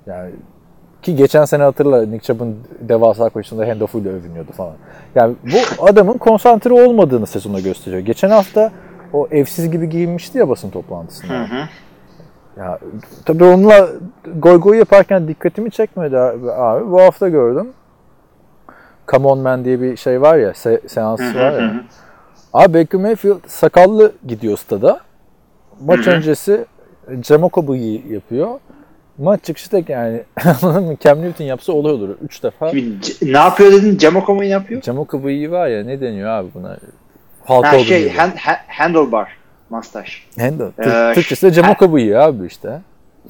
Yani 0.07 0.31
ki 1.03 1.17
geçen 1.17 1.45
sene 1.45 1.63
hatırla 1.63 2.07
Nick 2.07 2.25
Chubb'ın 2.27 2.57
devasa 2.81 3.29
koşusunda 3.29 3.69
handoff'uyla 3.69 4.13
övünüyordu 4.13 4.53
falan. 4.53 4.75
Yani 5.15 5.35
bu 5.45 5.85
adamın 5.87 6.19
konsantre 6.19 6.73
olmadığını 6.73 7.27
sezona 7.27 7.61
gösteriyor. 7.61 8.03
Geçen 8.03 8.31
hafta 8.31 8.73
o 9.13 9.29
evsiz 9.31 9.71
gibi 9.71 9.89
giyinmişti 9.89 10.39
ya 10.39 10.49
basın 10.49 10.71
toplantısında. 10.71 11.33
Hı 11.35 11.45
hı. 11.45 11.69
Ya 12.59 12.79
tabii 13.25 13.45
onunla 13.45 13.89
goy 14.37 14.61
goy 14.61 14.79
yaparken 14.79 15.29
dikkatimi 15.29 15.71
çekmedi 15.71 16.19
abi. 16.19 16.91
Bu 16.91 17.01
hafta 17.01 17.29
gördüm. 17.29 17.69
Come 19.09 19.27
On 19.27 19.39
Man 19.39 19.65
diye 19.65 19.81
bir 19.81 19.97
şey 19.97 20.21
var 20.23 20.37
ya, 20.39 20.51
se- 20.51 20.89
seansı 20.89 21.39
var 21.39 21.53
ya. 21.53 21.75
Abi 22.53 22.75
Baker 22.75 23.01
Mayfield 23.01 23.37
sakallı 23.47 24.13
gidiyor 24.27 24.59
stada. 24.59 25.01
Maç 25.87 26.07
öncesi 26.07 26.65
Jamoko 27.23 27.69
bıyığı 27.69 28.13
yapıyor. 28.13 28.49
Maç 29.21 29.45
çıkışı 29.45 29.73
da 29.73 29.83
yani 29.89 30.21
anladın 30.63 30.85
mı? 30.85 30.97
Cam 31.01 31.23
Newton 31.23 31.45
yapsa 31.45 31.73
olay 31.73 31.93
olur. 31.93 32.09
Üç 32.25 32.43
defa. 32.43 32.71
Şimdi 32.71 33.03
c- 33.03 33.33
ne 33.33 33.39
yapıyor 33.39 33.73
dedin? 33.73 33.99
Jamoko 33.99 34.35
mu 34.35 34.45
yapıyor? 34.45 34.83
Jamoko 34.83 35.25
bıyığı 35.25 35.51
var 35.51 35.69
ya 35.69 35.85
ne 35.85 36.01
deniyor 36.01 36.29
abi 36.31 36.49
buna? 36.55 36.79
Hulk 37.41 37.65
Ha 37.67 37.79
şey 37.79 37.99
gibi. 38.03 38.11
hand, 38.17 38.33
ha- 38.37 38.61
handlebar. 38.69 39.29
Mustache. 39.71 40.13
Handle. 40.39 40.65
Ee, 40.65 40.83
Türk, 40.83 41.15
Türkçesi 41.15 41.47
de 41.47 41.53
Jamoko 41.53 41.93
bıyığı 41.93 42.21
abi 42.23 42.47
işte. 42.47 42.81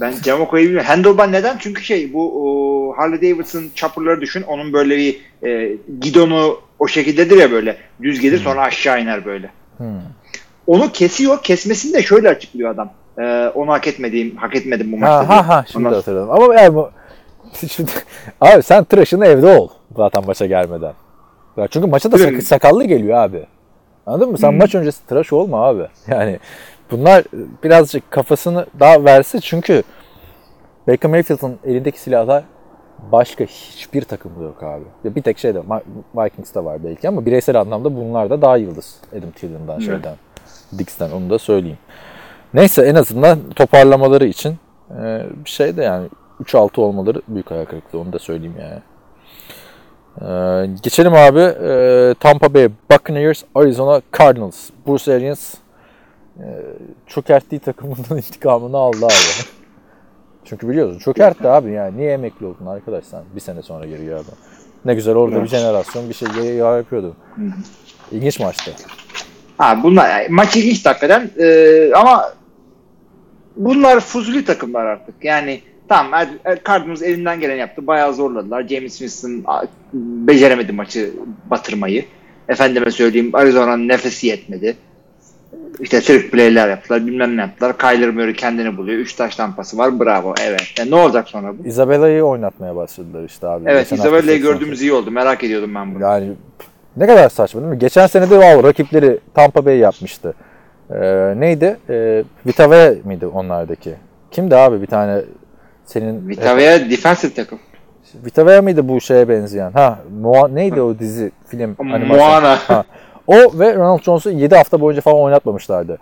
Ben 0.01 0.13
Jamoko'yu 0.25 0.65
bilmiyorum. 0.65 0.87
Handlebar 0.89 1.33
neden? 1.33 1.57
Çünkü 1.59 1.83
şey 1.85 2.13
bu 2.13 2.33
o, 2.43 2.97
Harley 2.97 3.23
Davidson 3.23 3.65
chopper'ları 3.75 4.21
düşün. 4.21 4.43
Onun 4.43 4.73
böyle 4.73 4.97
bir 4.97 5.21
e, 5.49 5.77
gidonu 6.01 6.61
o 6.79 6.89
şekildedir 6.89 7.37
ya 7.37 7.51
böyle. 7.51 7.77
Düz 8.03 8.21
gelir 8.21 8.39
sonra 8.39 8.61
aşağı 8.63 9.03
iner 9.03 9.25
böyle. 9.25 9.51
Hmm. 9.77 9.87
Onu 10.67 10.93
kesiyor. 10.93 11.43
Kesmesini 11.43 11.95
de 11.95 12.03
şöyle 12.03 12.29
açıklıyor 12.29 12.71
adam. 12.71 12.91
E, 13.19 13.49
onu 13.55 13.71
hak 13.73 13.87
etmediğim, 13.87 14.37
hak 14.37 14.57
etmedim 14.57 14.93
bu 14.93 14.97
maçta. 14.97 15.29
Ha 15.29 15.37
ha 15.37 15.49
ha 15.49 15.65
şimdi 15.73 15.87
Ondan- 15.87 15.97
hatırladım. 15.97 16.31
Ama 16.31 16.55
yani 16.55 16.75
bu 16.75 16.91
şimdi, 17.69 17.91
abi 18.41 18.63
sen 18.63 18.85
tıraşını 18.85 19.27
evde 19.27 19.59
ol 19.59 19.69
zaten 19.97 20.27
maça 20.27 20.47
gelmeden. 20.47 20.93
Ya 21.57 21.69
çünkü 21.69 21.87
maça 21.87 22.13
da 22.13 22.19
sak- 22.19 22.43
sakallı 22.43 22.85
geliyor 22.85 23.19
abi. 23.19 23.47
Anladın 24.07 24.31
mı? 24.31 24.39
Sen 24.39 24.55
maç 24.55 24.75
öncesi 24.75 25.07
tıraş 25.07 25.33
olma 25.33 25.67
abi. 25.67 25.87
Yani 26.09 26.39
bunlar 26.91 27.25
birazcık 27.65 28.11
kafasını 28.11 28.67
daha 28.81 29.05
verse 29.05 29.41
çünkü 29.41 29.83
Baker 30.89 31.11
Mayfield'ın 31.11 31.59
elindeki 31.65 32.01
silahlar 32.01 32.45
başka 33.13 33.45
hiçbir 33.45 34.03
takımda 34.03 34.45
yok 34.45 34.63
abi. 34.63 34.85
Ya 35.05 35.15
bir 35.15 35.23
tek 35.23 35.39
şey 35.39 35.55
de 35.55 35.63
Vikings'te 36.17 36.65
var 36.65 36.85
belki 36.85 37.09
ama 37.09 37.27
bireysel 37.27 37.61
anlamda 37.61 37.97
bunlar 37.97 38.31
da 38.31 38.43
daha 38.43 38.57
yıldız. 38.57 38.97
Adam 39.19 39.31
Thielen'dan 39.31 39.79
şeyden. 39.79 40.17
Dix'ten 40.79 41.11
onu 41.11 41.31
da 41.31 41.39
söyleyeyim. 41.39 41.79
Neyse 42.55 42.83
en 42.83 42.95
azından 42.95 43.39
toparlamaları 43.57 44.27
için 44.27 44.59
e, 45.03 45.23
bir 45.45 45.51
şey 45.51 45.77
de 45.77 45.83
yani 45.83 46.09
3-6 46.45 46.81
olmaları 46.81 47.23
büyük 47.29 47.51
hayal 47.51 47.65
kırıklığı 47.65 47.99
onu 47.99 48.13
da 48.13 48.19
söyleyeyim 48.19 48.55
yani. 48.61 48.81
E, 50.21 50.67
geçelim 50.83 51.15
abi. 51.15 51.41
E, 51.41 52.15
Tampa 52.21 52.55
Bay 52.55 52.69
Buccaneers, 52.91 53.43
Arizona 53.55 54.03
Cardinals. 54.19 54.71
Bruce 54.87 55.15
Arians 55.15 55.55
e, 56.39 56.47
çökerttiği 57.07 57.59
takımından 57.61 58.17
intikamını 58.17 58.77
aldı 58.77 59.07
abi. 59.07 59.45
Çünkü 60.45 60.69
biliyorsun 60.69 60.99
çökertti 60.99 61.49
abi 61.49 61.71
yani. 61.73 61.97
Niye 61.97 62.13
emekli 62.13 62.47
oldun 62.47 62.67
arkadaş 62.67 63.05
sen? 63.05 63.23
Bir 63.35 63.41
sene 63.41 63.63
sonra 63.63 63.87
geri 63.87 64.05
geldin. 64.05 64.35
Ne 64.85 64.95
güzel 64.95 65.15
orada 65.15 65.35
bir 65.35 65.41
Evet. 65.41 65.51
jenerasyon 65.51 66.09
bir 66.09 66.15
şey 66.15 66.29
yapıyordu. 66.55 67.17
İlginç 68.13 68.41
maçtı. 68.41 68.73
Ha 69.59 69.79
bunlar 69.83 70.27
maç 70.29 70.57
ilginç 70.57 70.87
hakikaten 70.87 71.31
Ee, 71.39 71.91
ama 71.95 72.33
bunlar 73.65 74.01
fuzuli 74.01 74.45
takımlar 74.45 74.87
artık. 74.87 75.15
Yani 75.23 75.61
tamam 75.89 76.15
Er- 76.15 76.29
Er- 76.53 76.59
Cardinals 76.67 77.03
elinden 77.03 77.41
gelen 77.41 77.57
yaptı. 77.57 77.87
Bayağı 77.87 78.15
zorladılar. 78.15 78.69
James 78.69 78.99
Winston 78.99 79.45
beceremedi 79.93 80.73
maçı 80.73 81.11
batırmayı. 81.51 82.05
Efendime 82.49 82.91
söyleyeyim 82.91 83.31
Arizona'nın 83.33 83.89
nefesi 83.89 84.27
yetmedi. 84.27 84.77
İşte 85.81 86.01
trick 86.01 86.31
play'ler 86.31 86.69
yaptılar. 86.69 87.07
Bilmem 87.07 87.37
ne 87.37 87.41
yaptılar. 87.41 87.79
Kyler 87.79 88.11
Murray 88.11 88.35
kendini 88.35 88.77
buluyor. 88.77 88.99
3 88.99 89.15
taş 89.15 89.37
tampası 89.37 89.79
var. 89.79 90.01
Bravo. 90.01 90.35
Evet. 90.43 90.75
Yani 90.79 90.91
ne 90.91 90.95
olacak 90.95 91.29
sonra 91.29 91.59
bu? 91.59 91.69
Isabella'yı 91.69 92.23
oynatmaya 92.23 92.77
başladılar 92.77 93.25
işte 93.25 93.47
abi. 93.47 93.65
Evet. 93.69 93.93
Isabella'yı 93.93 94.39
80 94.39 94.43
gördüğümüz 94.43 94.83
iyi 94.83 94.93
oldu. 94.93 95.11
Merak 95.11 95.45
ediyordum 95.45 95.75
ben 95.75 95.95
bunu. 95.95 96.03
Yani 96.03 96.33
ne 96.97 97.07
kadar 97.07 97.29
saçma 97.29 97.61
değil 97.61 97.73
mi? 97.73 97.79
Geçen 97.79 98.07
sene 98.07 98.31
de 98.31 98.35
wow, 98.35 98.69
rakipleri 98.69 99.19
Tampa 99.35 99.65
Bay 99.65 99.79
yapmıştı. 99.79 100.35
Ee, 100.95 101.35
neydi? 101.37 101.77
Ee, 101.91 102.25
Vitavea 102.47 102.95
miydi 103.05 103.27
onlardaki? 103.27 103.95
Kimdi 104.31 104.57
abi 104.57 104.83
bir 104.83 104.87
tane 104.87 105.21
senin... 105.85 106.29
Vitavea 106.29 106.91
defensive 106.91 107.35
takım. 107.35 107.59
Vitavea 108.25 108.63
mıydı 108.63 108.89
bu 108.89 109.01
şeye 109.01 109.29
benzeyen? 109.29 109.73
Ha, 109.73 109.99
Moa, 110.21 110.49
neydi 110.49 110.81
o 110.81 110.99
dizi, 110.99 111.33
film, 111.47 111.77
animasyon? 111.79 112.19
Moana. 112.19 112.57
Ha. 112.57 112.85
O 113.27 113.35
ve 113.35 113.75
Ronald 113.75 114.01
Jones'u 114.01 114.31
7 114.31 114.55
hafta 114.57 114.81
boyunca 114.81 115.01
falan 115.01 115.21
oynatmamışlardı. 115.21 115.99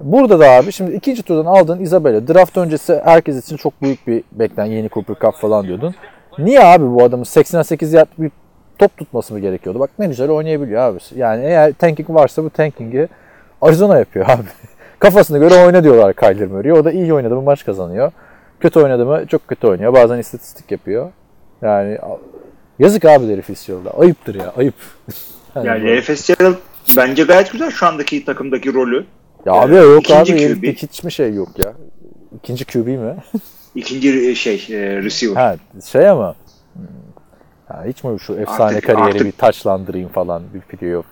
Burada 0.00 0.40
da 0.40 0.50
abi 0.50 0.72
şimdi 0.72 0.92
ikinci 0.92 1.22
turdan 1.22 1.46
aldığın 1.46 1.80
Isabella. 1.80 2.28
Draft 2.28 2.56
öncesi 2.56 3.00
herkes 3.04 3.44
için 3.44 3.56
çok 3.56 3.82
büyük 3.82 4.06
bir 4.06 4.22
beklenen 4.32 4.70
yeni 4.70 4.88
Cooper 4.90 5.16
Cup 5.20 5.34
falan 5.34 5.66
diyordun. 5.66 5.94
Niye 6.38 6.64
abi 6.64 6.90
bu 6.90 7.02
adamın 7.04 7.24
88 7.24 7.92
yard 7.92 8.08
bir 8.18 8.30
top 8.78 8.96
tutması 8.96 9.34
mı 9.34 9.40
gerekiyordu? 9.40 9.80
Bak 9.80 9.90
ne 9.98 10.06
güzel 10.06 10.30
oynayabiliyor 10.30 10.80
abi. 10.80 10.98
Yani 11.14 11.44
eğer 11.44 11.72
tanking 11.72 12.10
varsa 12.10 12.44
bu 12.44 12.50
tanking'i 12.50 13.08
Arizona 13.60 13.98
yapıyor 13.98 14.26
abi. 14.30 14.42
Kafasına 14.98 15.38
göre 15.38 15.54
oyna 15.66 15.84
diyorlar 15.84 16.14
Kyler 16.14 16.46
Murray'e. 16.48 16.72
O 16.74 16.84
da 16.84 16.92
iyi 16.92 17.14
oynadı 17.14 17.34
mı 17.34 17.42
maç 17.42 17.64
kazanıyor. 17.64 18.12
Kötü 18.60 18.80
oynadı 18.80 19.06
mı 19.06 19.24
çok 19.28 19.48
kötü 19.48 19.66
oynuyor. 19.66 19.92
Bazen 19.92 20.18
istatistik 20.18 20.70
yapıyor. 20.70 21.10
Yani 21.62 21.98
yazık 22.78 23.04
abi 23.04 23.28
Larry 23.28 23.42
Fitzgerald'a. 23.42 23.90
Ayıptır 23.90 24.34
ya 24.34 24.52
ayıp. 24.56 24.74
Yani 25.54 25.66
Yani 25.68 26.00
Fitzgerald 26.00 26.54
bence 26.96 27.22
gayet 27.24 27.52
güzel 27.52 27.70
şu 27.70 27.86
andaki 27.86 28.24
takımdaki 28.24 28.74
rolü. 28.74 29.04
Ya 29.46 29.52
abi 29.52 29.74
Ee, 29.74 29.78
yok 29.78 30.00
ikinci 30.04 30.32
abi 30.32 30.38
QB. 30.40 30.44
herifte 30.44 30.72
hiç 30.72 31.04
mi 31.04 31.12
şey 31.12 31.34
yok 31.34 31.48
ya? 31.58 31.72
İkinci 32.36 32.64
QB 32.64 32.86
mi? 32.86 33.16
İkinci 33.74 34.30
e, 34.30 34.34
şey 34.34 34.54
e, 34.70 35.02
receiver. 35.02 35.34
ha 35.36 35.56
şey 35.86 36.08
ama 36.08 36.34
hmm, 36.74 36.82
ha, 37.68 37.84
hiç 37.86 38.04
mi 38.04 38.20
şu 38.20 38.32
efsane 38.34 38.62
Artık- 38.76 38.86
kariyeri 38.86 39.06
artık- 39.08 39.24
bir 39.26 39.32
taçlandırayım 39.32 40.08
falan 40.08 40.42
bir 40.54 40.60
playoff. 40.60 41.06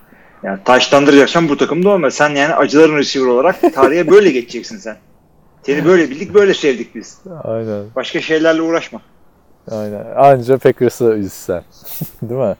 Yani 0.45 0.59
taşlandıracaksan 0.65 1.49
bu 1.49 1.57
takımda 1.57 1.89
olma. 1.89 2.11
Sen 2.11 2.29
yani 2.29 2.55
acıların 2.55 2.97
receiver 2.97 3.27
olarak 3.27 3.73
tarihe 3.73 4.07
böyle 4.07 4.31
geçeceksin 4.31 4.77
sen. 4.77 4.95
Seni 5.63 5.85
böyle 5.85 6.09
bildik, 6.09 6.33
böyle 6.33 6.53
sevdik 6.53 6.95
biz. 6.95 7.21
Aynen. 7.43 7.83
Başka 7.95 8.21
şeylerle 8.21 8.61
uğraşma. 8.61 9.01
Aynen. 9.71 10.05
Anca 10.15 10.57
Packers'ı 10.57 11.05
üzsen. 11.05 11.63
Değil 12.21 12.41
mi? 12.41 12.55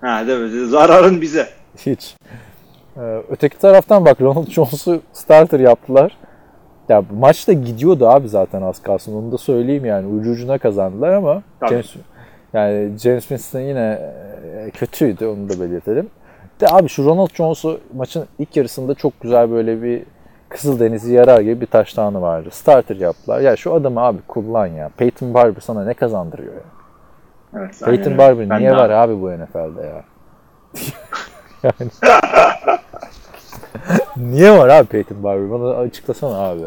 Ha 0.00 0.26
değil 0.26 0.38
mi? 0.38 0.66
Zararın 0.66 1.20
bize. 1.20 1.48
Hiç. 1.86 2.16
Ee, 2.96 3.22
öteki 3.30 3.58
taraftan 3.58 4.04
bak 4.04 4.20
Ronald 4.20 4.46
Jones'u 4.46 5.00
starter 5.12 5.60
yaptılar. 5.60 6.18
Ya 6.88 7.04
maç 7.18 7.48
da 7.48 7.52
gidiyordu 7.52 8.08
abi 8.08 8.28
zaten 8.28 8.62
az 8.62 8.82
kalsın. 8.82 9.14
Onu 9.14 9.32
da 9.32 9.38
söyleyeyim 9.38 9.84
yani. 9.84 10.06
Ucu 10.06 10.30
ucuna 10.30 10.58
kazandılar 10.58 11.12
ama 11.12 11.42
Tabii. 11.60 11.70
James, 11.70 11.94
yani 12.52 12.98
James 12.98 13.22
Winston 13.22 13.60
yine 13.60 14.12
e, 14.56 14.70
kötüydü 14.70 15.26
onu 15.26 15.48
da 15.48 15.60
belirtelim. 15.60 16.10
De 16.60 16.66
abi 16.68 16.88
şu 16.88 17.04
Ronald 17.04 17.34
Jones'u 17.34 17.80
maçın 17.96 18.26
ilk 18.38 18.56
yarısında 18.56 18.94
çok 18.94 19.20
güzel 19.20 19.50
böyle 19.50 19.82
bir 19.82 20.02
Kızıldeniz'i 20.48 21.12
yarar 21.12 21.40
gibi 21.40 21.60
bir 21.60 21.66
taştanı 21.66 22.22
vardı. 22.22 22.48
Starter 22.52 22.96
yaptılar. 22.96 23.40
Ya 23.40 23.56
şu 23.56 23.74
adamı 23.74 24.00
abi 24.00 24.18
kullan 24.28 24.66
ya. 24.66 24.90
Peyton 24.96 25.34
Barber 25.34 25.60
sana 25.60 25.84
ne 25.84 25.94
kazandırıyor 25.94 26.52
ya? 26.54 26.60
Evet, 27.56 27.80
Peyton. 27.84 28.18
Barber 28.18 28.50
Ben 28.50 28.60
niye 28.60 28.72
var 28.72 28.90
abi 28.90 29.20
bu 29.20 29.30
NFL'de 29.30 29.86
ya? 29.86 30.04
yani. 31.62 31.90
niye 34.30 34.58
var 34.58 34.68
abi 34.68 34.86
Peyton 34.86 35.22
Barber? 35.22 35.50
Bana 35.50 35.74
açıklasana 35.76 36.36
abi. 36.36 36.62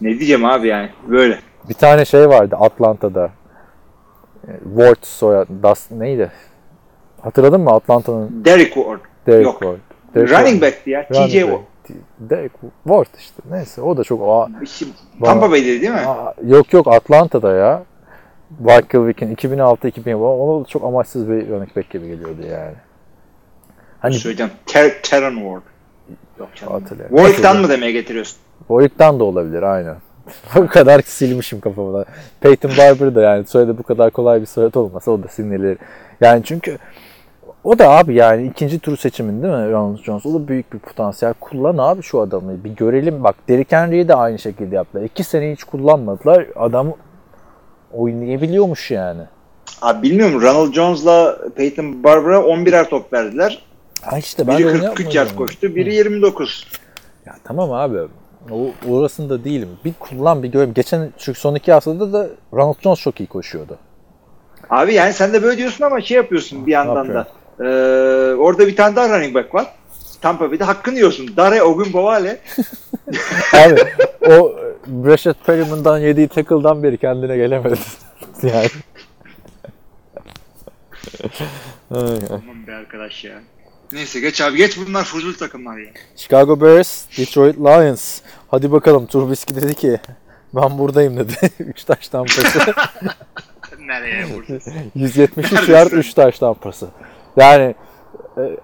Ne 0.00 0.08
diyeceğim 0.08 0.44
abi 0.44 0.68
yani? 0.68 0.90
Böyle. 1.08 1.38
Bir 1.68 1.74
tane 1.74 2.04
şey 2.04 2.28
vardı 2.28 2.56
Atlanta'da. 2.60 3.30
Ward 4.64 5.02
soyadı. 5.02 5.62
Das, 5.62 5.90
neydi? 5.90 6.32
Hatırladın 7.20 7.60
mı 7.60 7.70
Atlanta'nın 7.70 8.44
Derek 8.44 8.74
Ward. 8.74 9.00
Derek 9.26 9.44
Yok. 9.44 9.58
Ward? 9.60 9.78
Derek 10.14 10.30
Running 10.30 10.48
Ward. 10.48 10.62
back'ti 10.62 10.90
ya. 10.90 11.06
TJ 11.06 11.18
back. 11.18 11.32
Ward. 11.32 11.60
Derek 12.18 12.52
Ward 12.84 13.06
işte. 13.18 13.42
Neyse 13.50 13.82
o 13.82 13.96
da 13.96 14.04
çok 14.04 14.22
aa, 14.28 14.48
Tampa 15.24 15.50
Bay'de 15.50 15.66
değil 15.80 15.92
mi? 15.92 16.00
aa, 16.06 16.34
yok 16.46 16.72
yok 16.72 16.88
Atlanta'da 16.88 17.52
ya. 17.52 17.82
Michael 18.58 19.06
Vick'in 19.06 19.34
2006-2007 19.34 20.14
ona 20.14 20.64
da 20.64 20.68
çok 20.68 20.84
amaçsız 20.84 21.28
bir 21.28 21.48
running 21.48 21.76
back 21.76 21.90
gibi 21.90 22.06
geliyordu 22.06 22.42
yani. 22.50 22.74
Hani 24.00 24.14
Söyleyeceğim. 24.14 24.52
Ter 24.66 25.02
Terran 25.02 25.34
Ward. 25.34 25.62
Yok 26.38 26.48
canım. 26.54 26.84
Warwick'tan 27.08 27.60
mı 27.60 27.68
demeye 27.68 27.92
getiriyorsun? 27.92 28.36
Warwick'tan 28.58 29.20
da 29.20 29.24
olabilir 29.24 29.62
aynen. 29.62 29.96
o 30.56 30.66
kadar 30.66 31.00
silmişim 31.00 31.60
kafamda. 31.60 32.04
Peyton 32.40 32.70
Barber 32.78 33.14
da 33.14 33.22
yani 33.22 33.46
soyadı 33.46 33.78
bu 33.78 33.82
kadar 33.82 34.10
kolay 34.10 34.40
bir 34.40 34.46
soyad 34.46 34.74
olmasa 34.74 35.10
o 35.10 35.22
da 35.22 35.28
sinirleri. 35.28 35.78
Yani 36.20 36.44
çünkü 36.44 36.78
o 37.64 37.78
da 37.78 37.90
abi 37.90 38.14
yani 38.14 38.46
ikinci 38.46 38.78
tur 38.78 38.96
seçimin 38.96 39.42
değil 39.42 39.54
mi 39.54 39.72
Ronald 39.72 39.98
Jones? 39.98 40.26
O 40.26 40.34
da 40.34 40.48
büyük 40.48 40.72
bir 40.72 40.78
potansiyel. 40.78 41.34
Kullan 41.40 41.78
abi 41.78 42.02
şu 42.02 42.20
adamı. 42.20 42.64
Bir 42.64 42.70
görelim. 42.70 43.24
Bak 43.24 43.36
Derrick 43.48 43.76
Henry'i 43.76 44.08
de 44.08 44.14
aynı 44.14 44.38
şekilde 44.38 44.74
yaptılar. 44.74 45.04
İki 45.04 45.24
sene 45.24 45.52
hiç 45.52 45.64
kullanmadılar. 45.64 46.46
Adam 46.56 46.92
oynayabiliyormuş 47.92 48.90
yani. 48.90 49.22
Abi 49.82 50.02
bilmiyorum. 50.02 50.42
Ronald 50.42 50.72
Jones'la 50.72 51.38
Peyton 51.56 52.04
Barber'a 52.04 52.38
11'er 52.38 52.88
top 52.88 53.12
verdiler. 53.12 53.62
Ha 54.02 54.18
işte 54.18 54.46
ben 54.46 54.58
Biri 54.58 54.82
de 54.82 54.88
onu 54.88 54.94
43 54.94 55.14
yard 55.14 55.36
koştu. 55.36 55.74
Biri 55.74 55.94
29. 55.94 56.66
Ya 57.26 57.34
tamam 57.44 57.72
abi. 57.72 57.98
O, 58.50 58.70
orasında 58.90 59.44
değilim. 59.44 59.68
Bir 59.84 59.92
kullan 59.98 60.42
bir 60.42 60.48
göreyim. 60.48 60.74
Geçen 60.74 61.12
şu 61.18 61.34
son 61.34 61.54
iki 61.54 61.72
haftada 61.72 62.12
da 62.12 62.28
Ronald 62.52 62.80
Jones 62.80 63.00
çok 63.00 63.20
iyi 63.20 63.26
koşuyordu. 63.26 63.78
Abi 64.70 64.94
yani 64.94 65.12
sen 65.12 65.32
de 65.32 65.42
böyle 65.42 65.58
diyorsun 65.58 65.84
ama 65.84 66.00
şey 66.00 66.16
yapıyorsun 66.16 66.66
bir 66.66 66.72
yandan 66.72 67.08
da. 67.08 67.26
Ee, 67.60 67.64
orada 68.38 68.66
bir 68.66 68.76
tane 68.76 68.96
daha 68.96 69.08
running 69.08 69.34
back 69.34 69.54
var. 69.54 69.66
Tampa 70.20 70.50
Bay'de 70.50 70.64
hakkını 70.64 70.94
yiyorsun. 70.94 71.36
Dare 71.36 71.62
Ogunbowale. 71.62 72.40
Abi 73.52 73.80
o 74.26 74.56
Rashad 75.06 75.34
Perriman'dan 75.46 75.98
yediği 75.98 76.28
tackle'dan 76.28 76.82
beri 76.82 76.98
kendine 76.98 77.36
gelemedi. 77.36 77.78
yani. 78.42 78.68
Aman 82.30 82.66
be 82.66 82.74
arkadaş 82.74 83.24
ya. 83.24 83.40
Neyse 83.92 84.20
geç 84.20 84.40
abi 84.40 84.56
geç 84.56 84.78
bunlar 84.78 85.04
fuzul 85.04 85.34
takımlar 85.34 85.78
ya. 85.78 85.90
Chicago 86.16 86.60
Bears, 86.60 87.18
Detroit 87.18 87.56
Lions. 87.56 88.20
Hadi 88.48 88.72
bakalım 88.72 89.06
Trubisky 89.06 89.60
dedi 89.60 89.74
ki 89.74 90.00
ben 90.54 90.78
buradayım 90.78 91.16
dedi. 91.16 91.34
3 91.58 91.84
taş 91.84 92.08
tampası. 92.08 92.58
Nereye 93.80 94.26
burada? 94.34 94.64
173 94.94 95.68
yard 95.68 95.92
3 95.92 96.14
taş 96.14 96.38
tampası. 96.38 96.88
Yani 97.36 97.74
e, 98.36 98.40
e, 98.42 98.58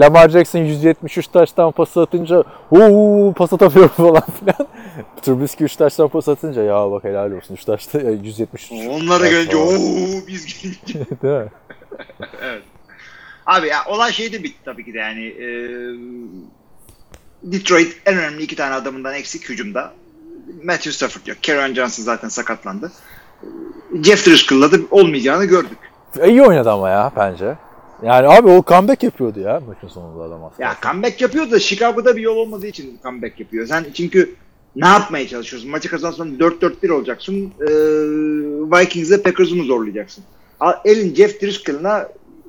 Lamar 0.00 0.28
Jackson 0.28 0.58
173 0.58 1.26
taştan 1.28 1.72
pas 1.72 1.96
atınca 1.96 2.44
ooo 2.70 3.32
pas 3.32 3.52
atamıyorum 3.52 3.88
falan 3.96 4.22
filan. 4.40 4.68
Trubisky 5.22 5.64
3 5.66 5.76
taştan 5.76 6.08
pas 6.08 6.28
atınca 6.28 6.62
ya 6.62 6.90
bak 6.90 7.04
helal 7.04 7.32
olsun 7.32 7.54
3 7.54 7.64
taşta 7.64 8.00
173. 8.00 8.72
Onlara 8.90 9.28
gelince 9.28 9.56
ooo 9.56 10.26
biz 10.28 10.46
gelince. 10.62 11.10
Değil 11.22 11.34
mi? 11.34 11.48
Abi 13.46 13.66
ya 13.68 13.76
olay 13.88 14.12
şey 14.12 14.32
de 14.32 14.42
bitti 14.42 14.58
tabii 14.64 14.84
ki 14.84 14.94
de 14.94 14.98
yani. 14.98 15.26
e, 15.26 15.46
Detroit 17.42 17.96
en 18.06 18.18
önemli 18.18 18.42
iki 18.42 18.56
tane 18.56 18.74
adamından 18.74 19.14
eksik 19.14 19.48
hücumda. 19.48 19.92
Matthew 20.64 20.92
Stafford 20.92 21.26
yok. 21.26 21.38
Karen 21.46 21.74
Johnson 21.74 22.02
zaten 22.02 22.28
sakatlandı. 22.28 22.92
Jeff 24.02 24.26
Driscoll'la 24.26 24.72
da 24.72 24.76
olmayacağını 24.90 25.44
gördük. 25.44 25.78
E, 26.20 26.28
İyi 26.30 26.42
oynadı 26.42 26.70
ama 26.70 26.90
ya 26.90 27.12
bence. 27.16 27.54
Yani 28.02 28.28
abi 28.28 28.48
o 28.48 28.64
comeback 28.66 29.02
yapıyordu 29.02 29.40
ya 29.40 29.60
maçın 29.68 29.88
sonunda 29.88 30.22
adam 30.24 30.44
aslında. 30.44 30.62
Ya 30.62 30.76
comeback 30.82 31.20
yapıyor 31.20 31.50
da 31.50 31.60
Chicago'da 31.60 32.16
bir 32.16 32.22
yol 32.22 32.36
olmadığı 32.36 32.66
için 32.66 32.98
comeback 33.02 33.40
yapıyor. 33.40 33.66
Sen 33.66 33.86
çünkü 33.94 34.34
ne 34.76 34.86
yapmaya 34.86 35.28
çalışıyorsun? 35.28 35.70
Maçı 35.70 35.88
kazansan 35.88 36.28
4-4-1 36.38 36.92
olacaksın. 36.92 37.52
Ee, 37.60 37.64
Vikings'e 38.80 39.22
Packers'ı 39.22 39.54
mı 39.56 39.64
zorlayacaksın? 39.64 40.24
Al- 40.60 40.74
Elin 40.84 41.14
Jeff 41.14 41.42
Driscoll'ına 41.42 42.08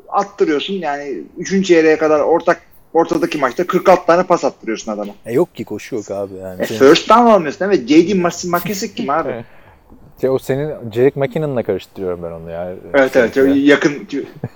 attırıyorsun. 0.10 0.74
Yani 0.74 1.18
3. 1.38 1.68
çeyreğe 1.68 1.98
kadar 1.98 2.20
ortak 2.20 2.62
ortadaki 2.94 3.38
maçta 3.38 3.68
46 3.68 4.06
tane 4.06 4.24
pas 4.24 4.46
attırıyorsun 4.46 4.92
adama. 4.92 5.14
E, 5.26 5.34
yok 5.34 5.56
ki 5.56 5.66
koşu 5.66 5.96
yok 5.96 6.12
abi 6.12 6.34
yani. 6.36 6.62
E, 6.62 6.66
first 6.66 7.10
down 7.10 7.22
almıyorsun 7.22 7.66
evet. 7.66 7.88
J.D. 7.90 8.14
Mas- 8.14 8.48
McKissick 8.50 8.96
kim 8.98 9.10
abi? 9.10 9.46
Şey, 10.22 10.30
o 10.30 10.38
senin 10.40 10.92
Jerick 10.92 11.20
McKinnon'la 11.20 11.64
karıştırıyorum 11.64 12.24
ben 12.24 12.32
onu 12.32 12.50
ya. 12.52 12.74
evet 12.94 13.16
evet. 13.16 13.34
Şey, 13.34 13.66
Yakın. 13.66 13.94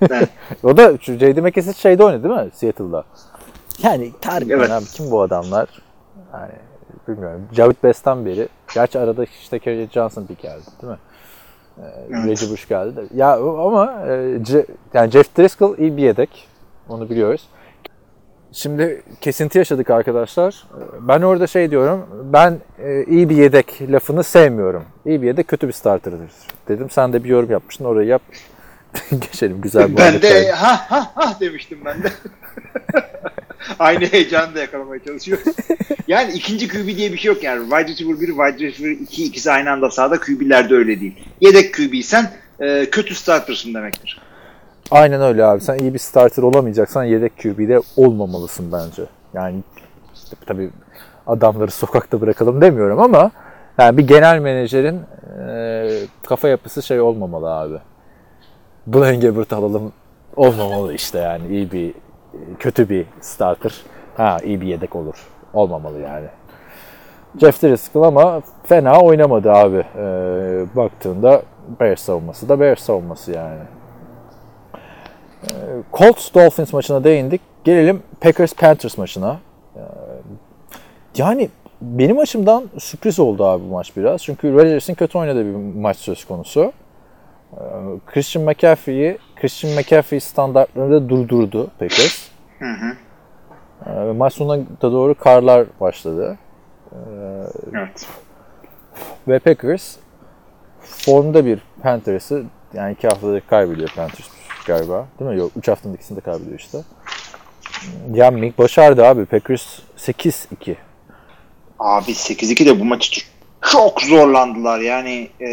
Evet. 0.01 0.30
O 0.64 0.78
da 0.78 0.97
şu 1.01 1.14
J.D. 1.14 1.41
McKissick 1.41 1.78
şeyde 1.80 2.03
oynadı 2.03 2.24
değil 2.24 2.36
mi? 2.36 2.49
Seattle'da. 2.53 3.03
Yani 3.84 4.12
tarih 4.22 4.49
Evet. 4.49 4.72
abi 4.72 4.86
kim 4.86 5.12
bu 5.12 5.22
adamlar? 5.22 5.70
Yani 6.34 6.51
bilmiyorum. 7.07 7.41
Javid 7.53 7.76
Best'ten 7.84 8.26
beri. 8.26 8.47
Gerçi 8.74 8.99
arada 8.99 9.24
işte 9.24 9.60
Kerry 9.60 9.88
Johnson 9.93 10.28
bir 10.30 10.36
geldi 10.36 10.64
değil 10.82 10.93
mi? 10.93 10.99
Ee, 11.78 11.82
Evet. 12.10 12.26
Reggie 12.28 12.49
Bush 12.49 12.68
geldi 12.68 12.95
de. 12.95 13.01
Ya 13.16 13.34
ama 13.38 13.86
e, 14.05 14.10
Ce- 14.38 14.66
yani 14.93 15.12
Jeff 15.12 15.38
Driscoll 15.38 15.78
iyi 15.78 15.97
bir 15.97 16.01
yedek. 16.03 16.47
Onu 16.89 17.10
biliyoruz. 17.10 17.47
Şimdi 18.54 19.02
kesinti 19.22 19.58
yaşadık 19.58 19.89
arkadaşlar. 19.89 20.64
Ben 21.02 21.22
orada 21.22 21.47
şey 21.47 21.72
diyorum. 21.72 22.08
Ben 22.34 22.60
e, 22.80 23.04
iyi 23.04 23.30
bir 23.30 23.36
yedek 23.36 23.82
lafını 23.82 24.24
sevmiyorum. 24.24 24.86
İyi 25.06 25.22
bir 25.22 25.28
yedek 25.28 25.47
kötü 25.47 25.68
bir 25.68 25.74
starter'dır 25.74 26.20
dedim. 26.68 26.89
Sen 26.89 27.14
de 27.14 27.24
bir 27.24 27.30
yorum 27.30 27.52
yapmıştın. 27.52 27.86
Orayı 27.86 28.08
yap. 28.08 28.22
Geçelim 29.12 29.62
güzel 29.62 29.84
ben 29.84 29.91
muhabbet 29.91 30.24
de 30.24 30.52
ha 30.52 30.91
ha 30.91 31.12
ha 31.16 31.38
demiştim 31.39 31.80
ben 31.86 32.04
de. 32.04 32.12
Aynı 33.80 34.06
heyecanı 34.06 34.56
da 34.56 34.60
yakalamaya 34.60 35.04
çalışıyor. 35.04 35.39
Yani 36.08 36.34
ikinci 36.34 36.68
QB 36.68 36.88
diye 36.88 37.14
bir 37.14 37.18
şey 37.18 37.34
yok 37.34 37.43
yani. 37.43 37.70
Wide 37.70 37.91
receiver 37.91 38.22
1, 38.22 38.28
wide 38.28 38.68
receiver 38.68 38.91
2 38.91 39.24
ikisi 39.24 39.52
aynı 39.52 39.72
anda 39.72 39.89
sahada 39.89 40.20
QB'lerde 40.20 40.76
öyle 40.76 41.02
değil. 41.02 41.16
Yedek 41.41 41.74
QB'sen 41.74 42.32
e, 42.60 42.89
kötü 42.89 43.16
startersın 43.16 43.74
demektir. 43.74 44.22
Aynen 44.91 45.21
öyle 45.21 45.45
abi. 45.45 45.61
Sen 45.61 45.77
iyi 45.77 45.93
bir 45.93 45.99
starter 45.99 46.43
olamayacaksan 46.43 47.03
yedek 47.03 47.37
QB'de 47.37 47.81
olmamalısın 47.97 48.71
bence. 48.71 49.03
Yani 49.33 49.63
tabii 50.45 50.69
adamları 51.27 51.71
sokakta 51.71 52.21
bırakalım 52.21 52.61
demiyorum 52.61 52.99
ama 52.99 53.31
yani 53.77 53.97
bir 53.97 54.07
genel 54.07 54.39
menajerin 54.39 55.01
e, 55.47 55.89
kafa 56.23 56.47
yapısı 56.47 56.83
şey 56.83 57.01
olmamalı 57.01 57.49
abi. 57.49 57.77
Blaine 58.87 59.27
Gabbert'ı 59.27 59.55
alalım 59.55 59.93
olmamalı 60.35 60.93
işte 60.93 61.19
yani 61.19 61.47
iyi 61.47 61.71
bir 61.71 61.93
kötü 62.59 62.89
bir 62.89 63.05
starter. 63.21 63.73
Ha 64.17 64.37
iyi 64.43 64.61
bir 64.61 64.67
yedek 64.67 64.95
olur. 64.95 65.27
Olmamalı 65.53 65.99
yani. 65.99 66.27
Jeff 67.41 67.63
Driscoll 67.63 68.03
ama 68.03 68.41
fena 68.63 69.01
oynamadı 69.01 69.51
abi. 69.51 69.85
E, 69.97 70.05
baktığında 70.75 71.41
Bears 71.79 72.01
savunması 72.01 72.49
da 72.49 72.59
Bears 72.59 72.79
savunması 72.79 73.31
yani. 73.31 73.59
Colts 75.93 76.33
Dolphins 76.33 76.73
maçına 76.73 77.03
değindik. 77.03 77.41
Gelelim 77.63 78.03
Packers 78.21 78.53
Panthers 78.53 78.97
maçına. 78.97 79.39
Ee, 79.75 79.79
Yani 81.17 81.49
benim 81.81 82.19
açımdan 82.19 82.63
sürpriz 82.77 83.19
oldu 83.19 83.45
abi 83.45 83.63
bu 83.63 83.67
maç 83.67 83.97
biraz. 83.97 84.23
Çünkü 84.23 84.53
Rodgers'in 84.53 84.93
kötü 84.93 85.17
oynadığı 85.17 85.45
bir 85.45 85.79
maç 85.79 85.97
söz 85.97 86.25
konusu. 86.25 86.73
Ee, 87.53 87.57
Christian 88.05 88.45
McCaffrey'i 88.45 89.17
Christian 89.35 89.73
McCaffrey 89.73 90.19
standartlarında 90.19 91.09
durdurdu 91.09 91.67
Packers. 91.79 92.27
Hı 92.59 92.65
hı. 92.65 92.95
Ee, 93.89 94.11
Maç 94.13 94.33
sonuna 94.33 94.57
da 94.81 94.91
doğru 94.91 95.15
karlar 95.15 95.65
başladı. 95.79 96.37
Evet. 97.73 98.07
Ve 99.27 99.39
Packers 99.39 99.95
formda 100.81 101.45
bir 101.45 101.59
Panthers'ı 101.81 102.43
yani 102.73 102.93
iki 102.93 103.07
haftadır 103.07 103.41
kaybediyor 103.41 103.89
Panthers 103.95 104.27
galiba. 104.66 105.07
Değil 105.20 105.32
mi? 105.32 105.38
Yok. 105.38 105.51
Üç 105.57 105.68
haftanın 105.68 105.93
ikisini 105.93 106.18
de 106.18 106.22
kaybediyor 106.22 106.60
işte. 106.60 106.78
Yenmek 108.14 108.57
başardı 108.57 109.05
abi. 109.05 109.26
Packers 109.26 109.80
8-2. 109.97 110.76
Abi 111.80 112.12
8-2 112.12 112.66
de 112.66 112.80
bu 112.80 112.86
maçı 112.86 113.22
çok 113.62 114.01
zorlandılar. 114.01 114.80
Yani 114.80 115.30
e, 115.41 115.49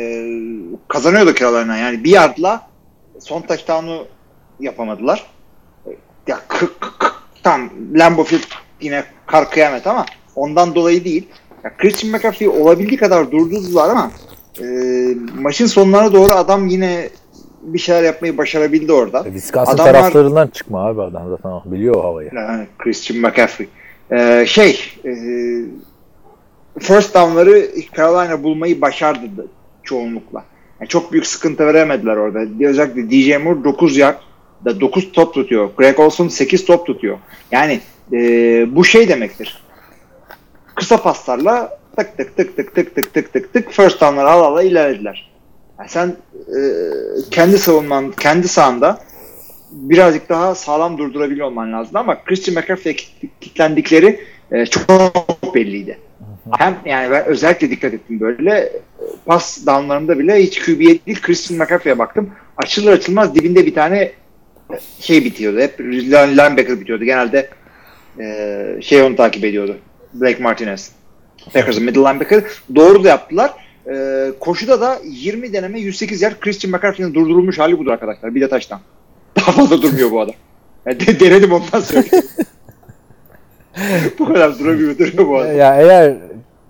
kazanıyordu 0.89 1.35
Carolina. 1.35 1.77
Yani 1.77 2.05
bir 2.05 2.11
yardla 2.11 2.69
son 3.21 3.43
touchdown'u 3.43 4.07
yapamadılar. 4.61 5.27
Ya 6.27 6.41
k- 6.49 6.67
k- 6.81 6.99
k- 6.99 7.13
tam 7.43 7.71
Field 8.25 8.43
yine 8.81 9.05
kar 9.27 9.51
kıyamet 9.51 9.87
ama 9.87 10.07
ondan 10.37 10.75
dolayı 10.75 11.05
değil. 11.05 11.29
Ya 11.65 11.77
Christian 11.77 12.13
McCaffrey 12.13 12.49
olabildiği 12.49 12.99
kadar 12.99 13.31
durdurdular 13.33 13.91
ama 13.91 14.11
e, 14.61 14.65
maçın 15.41 15.67
sonlarına 15.67 16.13
doğru 16.13 16.33
adam 16.33 16.67
yine 16.67 17.09
bir 17.67 17.79
şeyler 17.79 18.03
yapmayı 18.03 18.39
başarabildi 18.39 18.93
orada. 18.93 19.21
E, 19.21 19.25
Wisconsin 19.25 19.73
Adamlar- 19.73 19.93
taraflarından 19.93 20.47
çıkma 20.47 20.87
abi 20.87 21.03
adam 21.03 21.31
da 21.33 21.37
tamam. 21.37 21.63
Biliyor 21.65 21.95
o 21.95 22.05
havayı. 22.05 22.31
Yani 22.35 22.67
Christian 22.79 23.21
McCaffrey. 23.21 23.69
Ee, 24.13 24.45
şey 24.47 24.81
e, 25.05 25.11
first 26.79 27.15
down'ları 27.15 27.69
Carolina 27.97 28.43
bulmayı 28.43 28.81
başardı 28.81 29.47
çoğunlukla. 29.83 30.45
Yani 30.81 30.89
çok 30.89 31.13
büyük 31.13 31.27
sıkıntı 31.27 31.67
veremediler 31.67 32.17
orada. 32.17 32.67
Özellikle 32.69 33.11
DJ 33.11 33.45
Moore 33.45 33.65
9 33.65 33.97
yard 33.97 34.17
da 34.65 34.81
9 34.81 35.13
top 35.13 35.35
tutuyor. 35.35 35.71
Greg 35.77 36.01
Olson 36.01 36.29
8 36.29 36.65
top 36.65 36.87
tutuyor. 36.87 37.19
Yani 37.51 37.81
e, 38.13 38.19
bu 38.77 38.85
şey 38.85 39.09
demektir. 39.09 39.63
Kısa 40.75 41.03
paslarla 41.03 41.79
tık 41.97 42.17
tık 42.17 42.37
tık 42.37 42.57
tık 42.57 42.75
tık 42.75 42.95
tık 42.95 43.15
tık 43.15 43.33
tık 43.33 43.53
tık 43.53 43.71
first 43.71 44.01
down'ları 44.01 44.29
ala 44.29 44.47
ala 44.47 44.63
ilerlediler. 44.63 45.36
Yani 45.79 45.89
sen 45.89 46.09
e, 46.09 46.59
kendi 47.31 47.59
savunman, 47.59 48.13
kendi 48.13 48.49
sahanda 48.49 48.99
birazcık 49.71 50.29
daha 50.29 50.55
sağlam 50.55 50.99
durdurabiliyor 50.99 51.47
olman 51.47 51.73
lazım 51.73 51.97
ama 51.97 52.25
Christian 52.25 52.55
McCaffrey'e 52.59 52.97
kilitlendikleri 53.41 54.21
e, 54.53 54.67
çok 54.67 55.55
belliydi. 55.55 55.99
Hem 56.59 56.77
yani 56.85 57.11
ben 57.11 57.25
özellikle 57.25 57.71
dikkat 57.71 57.95
ettim 57.95 58.21
böyle 58.21 58.55
e, 58.59 58.73
pas 59.27 59.67
downlarımda 59.67 60.19
bile 60.19 60.43
hiç 60.43 60.61
QB'ye 60.61 60.99
değil 61.07 61.23
Christian 61.23 61.61
McCaffrey'e 61.61 61.99
baktım. 61.99 62.31
Açılır 62.57 62.93
açılmaz 62.93 63.35
dibinde 63.35 63.67
bir 63.67 63.75
tane 63.75 63.99
e, 63.99 64.13
şey 65.01 65.25
bitiyordu. 65.25 65.61
Hep 65.61 65.81
linebacker 65.81 66.81
bitiyordu. 66.81 67.05
Genelde 67.05 67.51
e, 68.21 68.79
şey 68.83 69.03
onu 69.03 69.17
takip 69.17 69.45
ediyordu. 69.45 69.77
Blake 70.15 70.43
Martinez. 70.43 70.93
Packers'ın 71.53 71.85
middle 71.85 72.01
linebacker. 72.01 72.43
Doğru 72.75 73.05
da 73.05 73.09
yaptılar. 73.09 73.66
E, 73.91 74.33
koşuda 74.41 74.81
da 74.81 74.99
20 75.05 75.53
deneme 75.53 75.81
108 75.81 76.23
yer 76.23 76.41
Christian 76.41 76.71
McCaffrey'in 76.71 77.15
durdurulmuş 77.15 77.59
hali 77.59 77.79
budur 77.79 77.91
arkadaşlar. 77.91 78.35
Bir 78.35 78.41
de 78.41 78.49
taştan. 78.49 78.81
Daha 79.37 79.53
fazla 79.53 79.83
durmuyor 79.83 80.11
bu 80.11 80.21
adam. 80.21 80.35
Yani 80.87 81.01
de- 81.01 81.21
denedim 81.21 81.53
ondan 81.53 81.81
söyleyeyim. 81.81 82.25
bu 84.19 84.25
kadar 84.25 84.59
duramıyor 84.59 84.99
duruyor 84.99 85.29
bu 85.29 85.39
adam. 85.39 85.57
Ya 85.57 85.77
eğer 85.81 86.17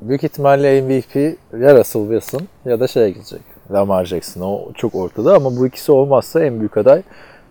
büyük 0.00 0.24
ihtimalle 0.24 0.82
MVP 0.82 1.16
ya 1.60 1.78
Russell 1.78 2.02
Wilson 2.02 2.42
ya 2.64 2.80
da 2.80 2.88
şeye 2.88 3.10
gidecek. 3.10 3.40
Lamar 3.72 4.04
Jackson. 4.04 4.40
O 4.40 4.72
çok 4.72 4.94
ortada 4.94 5.34
ama 5.34 5.56
bu 5.56 5.66
ikisi 5.66 5.92
olmazsa 5.92 6.44
en 6.44 6.58
büyük 6.58 6.76
aday 6.76 7.02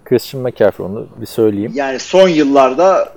Christian 0.06 0.44
McCaffrey 0.44 0.86
onu 0.86 1.08
bir 1.22 1.26
söyleyeyim. 1.26 1.72
Yani 1.76 2.00
son 2.00 2.30
yıllarda 2.30 3.14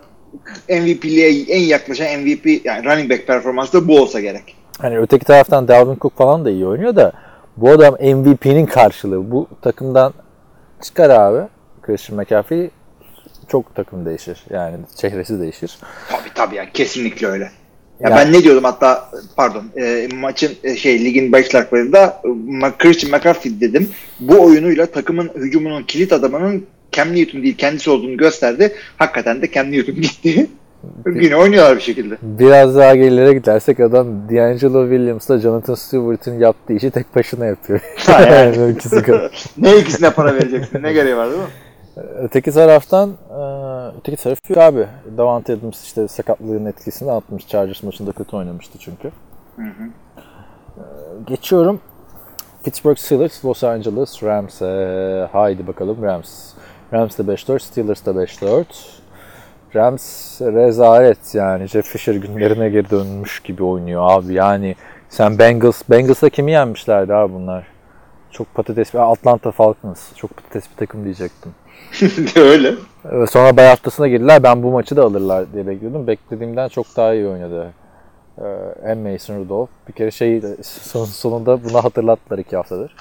MVP'liğe 0.68 1.44
en 1.48 1.60
yaklaşan 1.60 2.20
MVP 2.20 2.64
yani 2.64 2.84
running 2.84 3.10
back 3.10 3.26
performansı 3.26 3.72
da 3.72 3.88
bu 3.88 4.00
olsa 4.00 4.20
gerek. 4.20 4.57
Hani 4.78 4.98
öteki 4.98 5.24
taraftan 5.24 5.68
Dalvin 5.68 5.98
Cook 6.00 6.16
falan 6.18 6.44
da 6.44 6.50
iyi 6.50 6.66
oynuyor 6.66 6.96
da 6.96 7.12
bu 7.56 7.70
adam 7.70 7.94
MVP'nin 7.94 8.66
karşılığı. 8.66 9.30
Bu 9.30 9.48
takımdan 9.62 10.14
çıkar 10.82 11.10
abi 11.10 11.48
Christian 11.82 12.18
McCaffrey 12.20 12.70
çok 13.48 13.74
takım 13.74 14.06
değişir. 14.06 14.44
Yani 14.50 14.76
çehresi 14.96 15.40
değişir. 15.40 15.78
Tabii 16.10 16.34
tabii 16.34 16.54
yani 16.54 16.68
kesinlikle 16.74 17.26
öyle. 17.26 17.50
Ya 18.00 18.10
Ya- 18.10 18.16
ben 18.16 18.32
ne 18.32 18.42
diyordum 18.42 18.64
hatta 18.64 19.10
pardon 19.36 19.64
e, 19.76 20.08
maçın 20.14 20.52
e, 20.64 20.76
şey 20.76 21.04
ligin 21.04 21.32
başlarlarında 21.32 22.22
e, 22.64 22.78
Christian 22.78 23.10
McCaffrey 23.18 23.60
dedim. 23.60 23.90
Bu 24.20 24.40
oyunuyla 24.44 24.86
takımın 24.86 25.30
hücumunun 25.34 25.82
kilit 25.82 26.12
adamının 26.12 26.66
Cam 26.92 27.08
Newton 27.14 27.42
değil 27.42 27.56
kendisi 27.56 27.90
olduğunu 27.90 28.16
gösterdi. 28.16 28.72
Hakikaten 28.96 29.42
de 29.42 29.52
Cam 29.52 29.72
Newton 29.72 29.94
gitti. 29.94 30.46
Yine 31.06 31.36
oynuyorlar 31.36 31.76
bir 31.76 31.80
şekilde. 31.80 32.18
Biraz 32.22 32.76
daha 32.76 32.94
gerilere 32.94 33.32
gidersek 33.32 33.80
adam 33.80 34.06
D'Angelo 34.28 34.82
Williams'la 34.90 35.38
Jonathan 35.38 35.74
Stewart'ın 35.74 36.38
yaptığı 36.38 36.72
işi 36.72 36.90
tek 36.90 37.16
başına 37.16 37.46
yapıyor. 37.46 37.80
Ha, 38.06 38.20
yani. 38.22 38.70
ikisi 38.72 39.02
ne 39.58 39.76
ikisine 39.78 40.10
para 40.10 40.34
vereceksin? 40.34 40.82
Ne 40.82 40.92
gereği 40.92 41.16
var 41.16 41.30
değil 41.30 41.40
mi? 41.42 41.48
Öteki 42.18 42.50
taraftan 42.50 43.10
e, 43.10 43.42
öteki 43.98 44.22
taraf 44.22 44.38
yok 44.50 44.58
abi. 44.58 44.86
Davante 45.16 45.52
Adams 45.52 45.84
işte 45.84 46.08
sakatlığın 46.08 46.64
etkisini 46.66 47.10
atmış. 47.12 47.46
Chargers 47.46 47.82
maçında 47.82 48.12
kötü 48.12 48.36
oynamıştı 48.36 48.78
çünkü. 48.78 49.08
E, 49.58 49.62
Geçiyorum. 51.26 51.80
Pittsburgh 52.64 52.96
Steelers, 52.98 53.44
Los 53.44 53.64
Angeles 53.64 54.22
Rams'e. 54.22 55.28
Haydi 55.32 55.66
bakalım 55.66 56.02
Rams. 56.02 56.52
Rams 56.92 57.18
de 57.18 57.22
5-4, 57.22 57.58
Steelers 57.60 58.06
de 58.06 58.10
5-4. 58.10 58.64
Rams 59.74 60.40
rezalet 60.40 61.34
yani. 61.34 61.66
Jeff 61.66 61.86
Fisher 61.86 62.14
günlerine 62.14 62.68
geri 62.68 62.90
dönmüş 62.90 63.40
gibi 63.40 63.64
oynuyor 63.64 64.02
abi. 64.10 64.34
Yani 64.34 64.74
sen 65.08 65.38
Bengals, 65.38 65.82
Bengals'a 65.90 66.28
kimi 66.28 66.52
yenmişlerdi 66.52 67.14
abi 67.14 67.32
bunlar? 67.34 67.66
Çok 68.30 68.54
patates 68.54 68.94
bir 68.94 69.12
Atlanta 69.12 69.50
Falcons. 69.50 70.14
Çok 70.16 70.36
patates 70.36 70.70
bir 70.70 70.76
takım 70.76 71.04
diyecektim. 71.04 71.54
öyle. 72.42 72.74
Ee, 73.12 73.26
Sonra 73.26 73.56
bay 73.56 73.66
haftasına 73.66 74.08
girdiler. 74.08 74.42
Ben 74.42 74.62
bu 74.62 74.70
maçı 74.70 74.96
da 74.96 75.04
alırlar 75.04 75.52
diye 75.52 75.66
bekliyordum. 75.66 76.06
Beklediğimden 76.06 76.68
çok 76.68 76.86
daha 76.96 77.14
iyi 77.14 77.26
oynadı. 77.28 77.72
Ee, 78.38 78.42
Hem 78.82 79.12
Mason 79.12 79.38
Rudolph. 79.38 79.68
Bir 79.88 79.92
kere 79.92 80.10
şey 80.10 80.42
son, 80.62 81.04
sonunda 81.04 81.64
bunu 81.64 81.84
hatırlattılar 81.84 82.38
iki 82.38 82.56
haftadır. 82.56 82.96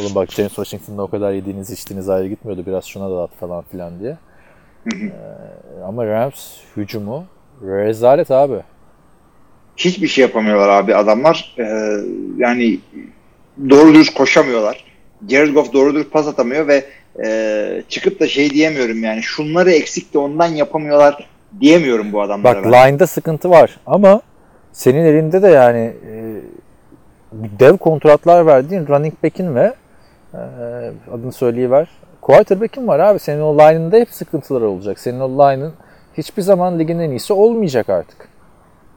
Oğlum 0.00 0.14
bak 0.14 0.30
James 0.32 0.54
Washington'da 0.54 1.02
o 1.02 1.06
kadar 1.10 1.32
yediğiniz 1.32 1.70
içtiğiniz 1.70 2.08
ayrı 2.08 2.28
gitmiyordu. 2.28 2.66
Biraz 2.66 2.84
şuna 2.84 3.10
da 3.10 3.22
at 3.22 3.30
falan 3.40 3.62
filan 3.70 4.00
diye. 4.00 4.16
Ee, 4.86 5.10
ama 5.86 6.06
Rams 6.06 6.56
hücumu 6.76 7.24
rezalet 7.62 8.30
abi. 8.30 8.56
Hiçbir 9.76 10.08
şey 10.08 10.22
yapamıyorlar 10.22 10.68
abi 10.68 10.94
adamlar. 10.94 11.54
Ee, 11.58 11.96
yani 12.36 12.78
doğru 13.70 13.94
dürüst 13.94 14.14
koşamıyorlar. 14.14 14.84
Jared 15.28 15.54
Goff 15.54 15.72
doğru 15.72 15.94
dürüst 15.94 16.12
pas 16.12 16.26
atamıyor 16.26 16.68
ve 16.68 16.84
e, 17.24 17.82
çıkıp 17.88 18.20
da 18.20 18.28
şey 18.28 18.50
diyemiyorum 18.50 19.04
yani 19.04 19.22
şunları 19.22 19.70
eksik 19.70 20.14
de 20.14 20.18
ondan 20.18 20.46
yapamıyorlar 20.46 21.28
diyemiyorum 21.60 22.12
bu 22.12 22.22
adamlara. 22.22 22.56
Bak 22.56 22.72
ben. 22.72 22.72
line'da 22.72 23.06
sıkıntı 23.06 23.50
var 23.50 23.80
ama 23.86 24.22
senin 24.72 25.04
elinde 25.04 25.42
de 25.42 25.48
yani 25.48 25.92
e, 26.12 26.14
dev 27.32 27.76
kontratlar 27.76 28.46
verdiğin 28.46 28.86
running 28.86 29.14
back'in 29.24 29.54
ve 29.54 29.74
e, 30.34 30.38
adını 31.12 31.32
söyleyiver. 31.32 31.88
Quarterback'in 32.22 32.86
var 32.88 32.98
abi. 32.98 33.18
Senin 33.18 33.40
o 33.40 33.54
line'ında 33.58 33.96
hep 33.96 34.10
sıkıntılar 34.10 34.60
olacak. 34.60 34.98
Senin 34.98 35.20
o 35.20 35.28
line'ın 35.28 35.72
hiçbir 36.18 36.42
zaman 36.42 36.78
ligin 36.78 36.98
en 36.98 37.10
iyisi 37.10 37.32
olmayacak 37.32 37.88
artık. 37.88 38.30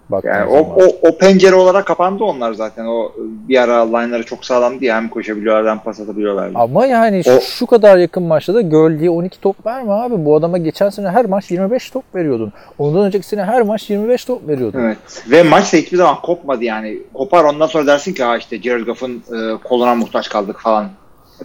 Baktığın 0.09 0.29
Yani 0.29 0.49
o, 0.49 0.57
zaman. 0.63 0.69
o, 0.79 1.07
o 1.07 1.17
pencere 1.17 1.55
olarak 1.55 1.85
kapandı 1.85 2.23
onlar 2.23 2.53
zaten. 2.53 2.85
O 2.85 3.11
bir 3.47 3.57
ara 3.63 3.97
line'ları 3.97 4.23
çok 4.25 4.45
sağlam 4.45 4.79
diye 4.79 4.93
hem 4.93 5.09
koşabiliyorlar 5.09 5.71
hem 5.75 5.79
pas 5.83 5.99
atabiliyorlar. 5.99 6.51
Ama 6.55 6.85
yani 6.85 7.21
O- 7.27 7.39
şu 7.41 7.65
kadar 7.65 7.97
yakın 7.97 8.23
maçta 8.23 8.53
da 8.53 8.71
diye 8.99 9.09
12 9.09 9.41
top 9.41 9.65
verme 9.65 9.91
abi. 9.91 10.25
Bu 10.25 10.35
adama 10.35 10.57
geçen 10.57 10.89
sene 10.89 11.09
her 11.09 11.25
maç 11.25 11.51
25 11.51 11.89
top 11.89 12.03
veriyordun. 12.15 12.53
Ondan 12.79 13.01
önceki 13.05 13.27
sene 13.27 13.43
her 13.43 13.61
maç 13.61 13.89
25 13.89 14.25
top 14.25 14.47
veriyordun. 14.47 14.79
Evet. 14.79 14.97
Ve 15.31 15.43
maç 15.43 15.73
da 15.73 15.77
hiçbir 15.77 15.97
zaman 15.97 16.15
kopmadı 16.21 16.63
yani. 16.63 16.97
Kopar 17.13 17.43
ondan 17.43 17.67
sonra 17.67 17.87
dersin 17.87 18.13
ki 18.13 18.23
ha 18.23 18.37
işte 18.37 18.61
Jared 18.61 18.85
Goff'un 18.85 19.11
e, 19.11 19.57
koluna 19.63 19.95
muhtaç 19.95 20.29
kaldık 20.29 20.59
falan. 20.59 20.89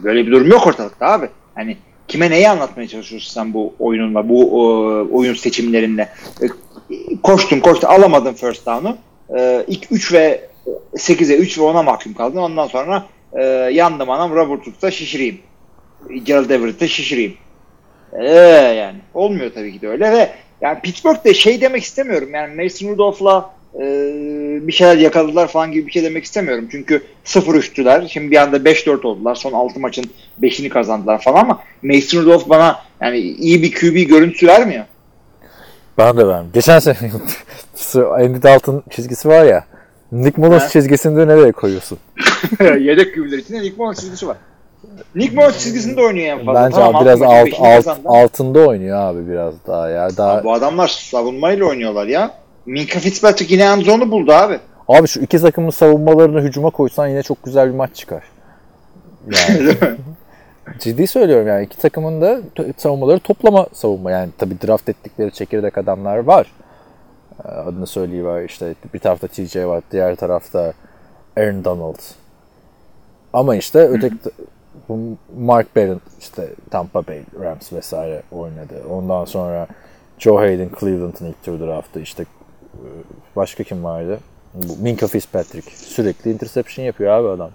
Böyle 0.04 0.26
bir 0.26 0.32
durum 0.32 0.48
yok 0.50 0.66
ortalıkta 0.66 1.06
abi. 1.06 1.28
Hani 1.58 1.76
kime 2.08 2.30
neyi 2.30 2.48
anlatmaya 2.48 2.88
çalışıyorsun 2.88 3.32
sen 3.32 3.54
bu 3.54 3.74
oyununla, 3.78 4.28
bu 4.28 4.42
e, 4.42 5.14
oyun 5.14 5.34
seçimlerinle? 5.34 6.08
E, 6.42 6.46
koştun 7.22 7.60
koştun 7.60 7.88
alamadın 7.88 8.32
first 8.32 8.66
down'u. 8.66 8.96
E, 9.38 9.64
ilk 9.68 9.92
3 9.92 10.12
ve 10.12 10.48
8'e 10.94 11.36
3 11.36 11.58
ve 11.58 11.62
10'a 11.62 11.82
mahkum 11.82 12.14
kaldın. 12.14 12.38
Ondan 12.38 12.66
sonra 12.66 13.06
e, 13.32 13.42
yandım 13.72 14.10
anam 14.10 14.30
Robert 14.30 14.64
Woods'a 14.64 14.90
şişireyim. 14.90 15.40
Gerald 16.24 16.50
Everett'e 16.50 16.88
şişireyim. 16.88 17.34
Ee, 18.12 18.24
yani 18.78 18.96
olmuyor 19.14 19.50
tabii 19.54 19.72
ki 19.72 19.80
de 19.80 19.88
öyle 19.88 20.12
ve 20.12 20.30
yani 20.60 20.80
Pittsburgh'de 20.80 21.34
şey 21.34 21.60
demek 21.60 21.82
istemiyorum 21.82 22.34
yani 22.34 22.62
Mason 22.62 22.88
Rudolph'la 22.88 23.50
e, 23.74 23.86
bir 24.66 24.72
şeyler 24.72 24.96
yakaladılar 24.96 25.48
falan 25.48 25.72
gibi 25.72 25.86
bir 25.86 25.92
şey 25.92 26.02
demek 26.02 26.24
istemiyorum. 26.24 26.68
Çünkü 26.70 27.02
0-3'tüler. 27.24 28.08
Şimdi 28.08 28.30
bir 28.30 28.36
anda 28.36 28.56
5-4 28.56 29.06
oldular. 29.06 29.34
Son 29.34 29.52
6 29.52 29.80
maçın 29.80 30.04
5'ini 30.42 30.68
kazandılar 30.68 31.22
falan 31.22 31.40
ama 31.40 31.62
Mason 31.82 32.22
Rudolph 32.22 32.48
bana 32.48 32.80
yani 33.00 33.18
iyi 33.18 33.62
bir 33.62 33.74
QB 33.74 34.08
görüntüsü 34.08 34.46
vermiyor. 34.46 34.84
Ben 35.98 36.16
de 36.16 36.28
ben. 36.28 36.44
Geçen 36.54 36.78
sene 36.78 36.96
Andy 38.14 38.42
Dalton 38.42 38.82
çizgisi 38.90 39.28
var 39.28 39.44
ya. 39.44 39.64
Nick 40.12 40.40
Mullins 40.40 40.72
çizgisini 40.72 41.16
de 41.16 41.28
nereye 41.28 41.52
koyuyorsun? 41.52 41.98
Yedek 42.60 43.14
QB'ler 43.14 43.38
için 43.38 43.54
Nick 43.54 43.76
Mullins 43.78 44.00
çizgisi 44.00 44.28
var. 44.28 44.36
Nick 45.14 45.36
Mullins 45.36 45.58
çizgisinde 45.58 46.00
oynuyor 46.00 46.38
en 46.38 46.44
fazla. 46.44 46.64
Bence 46.64 46.76
Tamam, 46.76 47.04
biraz 47.04 47.22
altı 47.22 47.34
maçın 47.34 47.56
alt, 47.56 47.66
alt, 47.66 47.76
kazandı. 47.76 48.08
altında 48.08 48.58
oynuyor 48.68 48.98
abi 48.98 49.28
biraz 49.28 49.54
daha 49.66 49.90
ya. 49.90 50.16
Daha... 50.16 50.44
Bu 50.44 50.52
adamlar 50.52 50.88
savunmayla 50.88 51.66
oynuyorlar 51.66 52.06
ya. 52.06 52.30
Minka 52.68 52.98
Fitzpatrick 52.98 53.54
yine 53.54 53.64
end 53.64 53.82
zone'u 53.82 54.10
buldu 54.10 54.32
abi. 54.32 54.58
Abi 54.88 55.08
şu 55.08 55.20
iki 55.20 55.38
takımın 55.38 55.70
savunmalarını 55.70 56.40
hücuma 56.40 56.70
koysan 56.70 57.08
yine 57.08 57.22
çok 57.22 57.44
güzel 57.44 57.68
bir 57.68 57.74
maç 57.74 57.94
çıkar. 57.94 58.22
Yani 59.30 59.74
ciddi 60.78 61.06
söylüyorum 61.06 61.48
yani 61.48 61.64
iki 61.64 61.78
takımın 61.78 62.20
da 62.20 62.40
savunmaları 62.76 63.18
toplama 63.18 63.66
savunma 63.72 64.10
yani 64.10 64.30
tabi 64.38 64.54
draft 64.66 64.88
ettikleri 64.88 65.32
çekirdek 65.32 65.78
adamlar 65.78 66.18
var. 66.18 66.52
Ee, 67.44 67.48
Adını 67.48 67.86
söyleyiver 67.86 68.44
işte 68.44 68.74
bir 68.94 68.98
tarafta 68.98 69.28
TJ 69.28 69.56
var 69.56 69.82
diğer 69.92 70.16
tarafta 70.16 70.72
Aaron 71.36 71.64
Donald. 71.64 71.98
Ama 73.32 73.56
işte 73.56 73.78
öteki 73.78 74.16
Mark 75.38 75.76
Barron 75.76 76.00
işte 76.20 76.48
Tampa 76.70 77.06
Bay 77.06 77.22
Rams 77.40 77.72
vesaire 77.72 78.22
oynadı. 78.32 78.74
Ondan 78.90 79.24
sonra 79.24 79.66
Joe 80.18 80.36
Hayden 80.36 80.70
Cleveland'ın 80.80 81.26
ilk 81.26 81.42
tur 81.42 81.60
draftı 81.60 82.00
işte 82.00 82.24
başka 83.36 83.64
kim 83.64 83.84
vardı? 83.84 84.20
Bu 84.54 84.76
Minka 84.82 85.06
Fitzpatrick 85.06 85.70
sürekli 85.76 86.30
interception 86.30 86.84
yapıyor 86.86 87.12
abi 87.12 87.28
adam. 87.28 87.50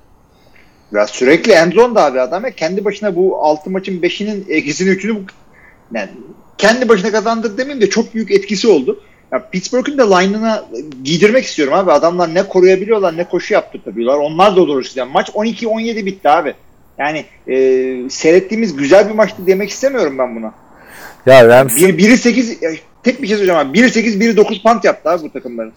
Ya 0.91 1.07
sürekli 1.07 1.51
end 1.51 1.73
zone'da 1.73 2.05
abi 2.05 2.19
adam 2.21 2.43
ya 2.45 2.51
kendi 2.51 2.85
başına 2.85 3.15
bu 3.15 3.37
6 3.45 3.69
maçın 3.69 4.01
5'inin 4.01 4.45
ikisini 4.45 4.89
üçünü 4.89 5.15
bu- 5.15 5.25
yani 5.93 6.09
kendi 6.57 6.89
başına 6.89 7.11
kazandır 7.11 7.57
demeyeyim 7.57 7.81
de 7.81 7.89
çok 7.89 8.13
büyük 8.13 8.31
etkisi 8.31 8.67
oldu. 8.67 8.99
Ya 9.31 9.49
Pittsburgh'ın 9.49 9.97
da 9.97 10.17
line'ına 10.17 10.65
giydirmek 11.03 11.43
istiyorum 11.45 11.73
abi. 11.73 11.91
Adamlar 11.91 12.33
ne 12.35 12.47
koruyabiliyorlar 12.47 13.17
ne 13.17 13.23
koşu 13.29 13.53
yaptırtabiliyorlar. 13.53 14.19
Onlar 14.19 14.51
da 14.51 14.67
doğru 14.67 14.81
yani. 14.95 15.11
Maç 15.11 15.29
12-17 15.29 16.05
bitti 16.05 16.29
abi. 16.29 16.53
Yani 16.97 17.25
e, 17.47 17.55
seyrettiğimiz 18.09 18.75
güzel 18.75 19.09
bir 19.09 19.13
maçtı 19.15 19.47
demek 19.47 19.69
istemiyorum 19.69 20.17
ben 20.17 20.35
buna. 20.35 20.53
Ya 21.25 21.47
Rams'in, 21.47 21.87
Bir, 21.87 21.97
biri 21.97 22.17
8 22.17 22.61
ya 22.61 22.71
tek 23.03 23.21
bir 23.21 23.27
şey 23.27 23.37
söyleyeceğim 23.37 23.67
abi. 23.69 23.73
Biri 23.73 23.89
8 23.89 24.19
biri 24.19 24.37
9 24.37 24.63
punt 24.63 24.83
yaptı 24.85 25.09
abi 25.09 25.23
bu 25.23 25.31
takımların. 25.33 25.73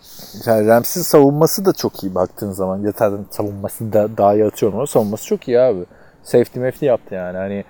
yani 0.46 0.66
Rams'in 0.66 1.02
savunması 1.02 1.64
da 1.64 1.72
çok 1.72 2.02
iyi 2.02 2.14
baktığın 2.14 2.52
zaman. 2.52 2.78
Ya 2.82 2.90
zaten 2.98 3.24
savunması 3.30 3.92
da 3.92 4.08
daha 4.18 4.34
iyi 4.34 4.44
atıyorum 4.44 4.78
ama 4.78 4.86
savunması 4.86 5.26
çok 5.26 5.48
iyi 5.48 5.60
abi. 5.60 5.80
Safety 6.22 6.60
mefty 6.60 6.86
yaptı 6.86 7.14
yani. 7.14 7.36
Hani 7.36 7.64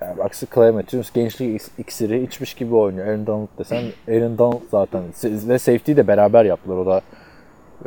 yani 0.00 0.22
aksi 0.22 0.46
Clay 0.54 0.70
Matthews 0.70 1.12
gençlik 1.12 1.60
iks- 1.60 1.68
iksiri 1.78 2.22
içmiş 2.24 2.54
gibi 2.54 2.74
oynuyor. 2.74 3.06
Aaron 3.06 3.26
Donald 3.26 3.48
desen 3.58 3.82
Aaron 4.08 4.38
Donald 4.38 4.60
zaten 4.70 5.00
ve 5.24 5.58
safety'yi 5.58 5.96
de 5.96 6.06
beraber 6.06 6.44
yaptılar. 6.44 6.76
O 6.76 6.86
da 6.86 7.00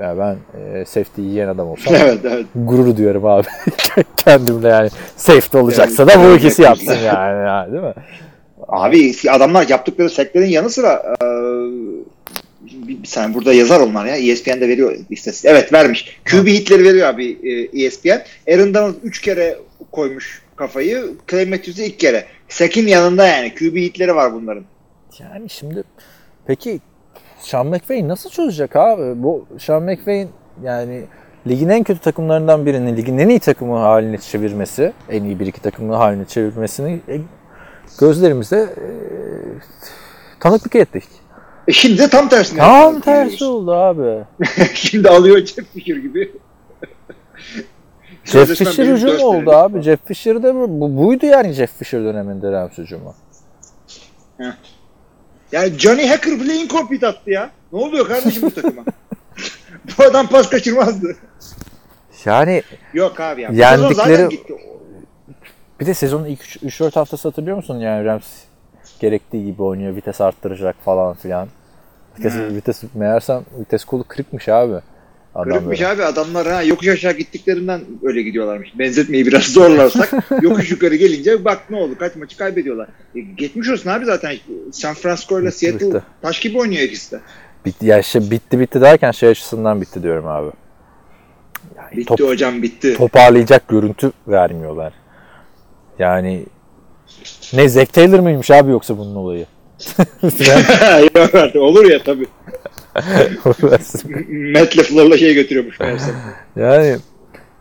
yani 0.02 0.20
ben 0.20 0.38
e, 0.62 0.86
safety 0.86 1.22
yiyen 1.22 1.48
adam 1.48 1.68
olsam 1.68 1.96
evet 2.00 2.20
evet. 2.26 2.46
gurur 2.56 2.98
duyarım 2.98 3.26
abi 3.26 3.48
kendimle 4.18 4.68
yani 4.68 4.90
safety 5.18 5.58
olacaksa 5.58 6.08
da 6.08 6.12
bu 6.20 6.22
Yani- 6.24 6.36
ikisi 6.38 6.62
yapsın 6.62 6.94
yani, 7.06 7.48
yani 7.48 7.72
değil 7.72 7.84
mi? 7.84 7.94
Abi 8.68 9.14
adamlar 9.30 9.70
yaptıkları 9.70 10.10
seklerin 10.10 10.48
yanı 10.48 10.70
sıra 10.70 11.16
e, 11.22 11.26
bir, 12.88 13.04
bir 13.04 13.08
saniye 13.08 13.36
burada 13.36 13.54
yazar 13.54 13.80
onlar 13.80 14.06
ya. 14.06 14.16
E 14.16 14.32
ESPN'de 14.32 14.68
veriyor 14.68 14.96
istatistik. 15.10 15.52
Evet 15.52 15.74
vermiş. 15.74 16.20
QB 16.26 16.48
hitleri 16.48 16.84
veriyor 16.84 17.08
abi 17.08 17.38
e, 17.74 17.86
ESPN. 17.86 18.22
Aaron 18.52 18.74
Donald 18.74 18.96
3 19.04 19.22
kere 19.22 19.58
koymuş 19.92 20.42
kafayı. 20.56 21.14
Clay 21.32 21.46
Matthews'e 21.46 21.86
ilk 21.86 22.00
kere. 22.00 22.26
Sakin 22.50 22.88
yanında 22.88 23.28
yani. 23.28 23.56
QB 23.56 23.76
hitleri 23.76 24.16
var 24.16 24.34
bunların. 24.34 24.64
Yani 25.20 25.50
şimdi 25.50 25.84
peki 26.48 26.80
Sean 27.40 27.68
McVay 27.68 28.08
nasıl 28.08 28.30
çözecek 28.30 28.76
abi? 28.76 29.24
Bu 29.24 29.46
Sean 29.60 29.84
McVay'in 29.84 30.30
yani 30.64 31.04
ligin 31.48 31.70
en 31.70 31.84
kötü 31.84 32.00
takımlarından 32.00 32.66
birini 32.66 32.98
ligin 32.98 33.18
en 33.18 33.30
iyi 33.30 33.40
takımı 33.40 33.78
haline 33.78 34.18
çevirmesi, 34.18 34.94
en 35.10 35.24
iyi 35.24 35.40
bir 35.40 35.48
iki 35.48 35.62
takımı 35.62 35.96
haline 35.96 36.26
çevirmesini 36.26 37.00
e, 37.96 38.00
gözlerimizde 38.00 38.58
e, 38.58 38.86
tanıklık 40.40 40.76
ettik. 40.76 41.04
E 41.68 41.72
şimdi 41.72 41.98
de 41.98 42.10
tam 42.10 42.30
tersine. 42.30 42.60
Tam 42.60 42.94
yapıyorlar. 42.96 43.30
tersi 43.30 43.46
oldu 43.46 43.74
abi. 43.74 44.24
şimdi 44.74 45.10
alıyor 45.10 45.38
Jeff 45.46 45.74
Fisher 45.74 45.96
gibi. 45.96 46.32
Jeff 48.24 48.58
Fisher 48.58 48.88
hücumu 48.88 49.26
oldu 49.26 49.52
abi. 49.52 49.82
Jeff 49.82 50.00
Fisher'da 50.08 50.56
bu, 50.56 50.68
bu- 50.70 50.98
buydu 50.98 51.26
yani 51.26 51.52
Jeff 51.54 51.78
Fisher 51.78 52.04
döneminde 52.04 52.52
Rams 52.52 52.78
hücumu. 52.78 53.16
Yani 55.52 55.80
Johnny 55.80 56.08
Hacker 56.08 56.40
bile 56.40 56.54
incomplete 56.56 57.08
attı 57.08 57.30
ya. 57.32 57.50
Ne 57.74 57.80
oluyor 57.80 58.08
kardeşim 58.08 58.42
bu 58.42 58.52
takıma? 58.52 58.84
bu 59.98 60.04
adam 60.04 60.28
pas 60.28 60.50
kaçırmazdı. 60.50 61.16
Yani 62.26 62.64
Yok 62.94 63.20
abi 63.20 63.42
ya. 63.42 63.50
Yendikleri- 63.50 63.94
zaten 63.94 64.30
gitti. 64.30 64.54
Bir 65.80 65.86
de 65.86 65.94
sezonun 65.94 66.26
ilk 66.26 66.42
3-4 66.42 66.92
haftası 66.94 67.28
hatırlıyor 67.28 67.58
musun? 67.58 67.80
Yani 67.80 68.06
Rams 68.06 68.26
gerektiği 69.00 69.46
gibi 69.46 69.64
oynuyor. 69.64 69.96
Vites 69.96 70.22
arttıracak 70.22 70.76
falan 70.86 71.14
filan. 71.16 71.48
Vites, 72.20 72.34
vites 72.36 72.84
meğersem 72.94 73.44
vites 73.60 73.84
kolu 73.86 74.04
kırıkmış 74.04 74.50
abi. 74.50 74.74
Kırıkmış 75.44 75.82
Adamların. 75.82 75.96
abi 75.96 76.04
adamlar 76.14 76.48
ha 76.48 76.64
yokuş 76.64 76.88
aşağı 76.88 77.14
gittiklerinden 77.14 77.82
öyle 78.04 78.22
gidiyorlarmış. 78.22 78.80
Benzetmeyi 78.80 79.26
biraz 79.26 79.44
zorlarsak 79.54 80.14
yokuş 80.42 80.72
yukarı 80.72 80.96
gelince 80.96 81.46
bak 81.46 81.70
ne 81.70 81.78
oldu 81.78 81.98
kaç 82.00 82.16
maçı 82.16 82.38
kaybediyorlar. 82.38 82.88
E, 83.16 83.20
geçmiş 83.20 83.70
olsun 83.70 83.90
abi 83.90 84.06
zaten 84.06 84.36
San 84.72 84.94
Francisco 84.94 85.42
ile 85.42 85.52
Seattle 85.52 85.88
bitti. 85.88 86.02
taş 86.22 86.40
gibi 86.40 86.58
oynuyor 86.58 86.82
ikisi 86.82 87.12
de. 87.12 87.20
Bitti, 87.66 87.86
ya 87.86 88.02
şey, 88.04 88.32
bitti 88.32 88.60
bitti 88.60 88.82
derken 88.82 89.12
şey 89.12 89.30
açısından 89.30 89.82
bitti 89.82 90.04
diyorum 90.04 90.28
abi. 90.28 90.50
Yani 91.78 91.92
Bitti 91.98 92.06
top- 92.06 92.20
hocam 92.30 92.62
bitti. 92.64 92.94
toparlayacak 92.98 93.68
görüntü 93.68 94.12
vermiyorlar. 94.28 94.94
Yani 96.00 96.46
ne 97.54 97.70
Zack 97.70 97.94
Taylor 97.94 98.20
mıymış 98.20 98.52
abi 98.52 98.72
yoksa 98.72 98.98
bunun 98.98 99.16
olayı? 99.16 99.46
Yok 101.16 101.36
artık 101.36 101.56
olur 101.56 101.86
ya 101.86 102.04
tabii. 102.04 102.28
Matt 104.54 104.78
LaFleur'la 104.78 105.18
şey 105.18 105.34
götürüyormuş 105.34 105.80
meğerse. 105.80 106.12
Yani 106.56 106.98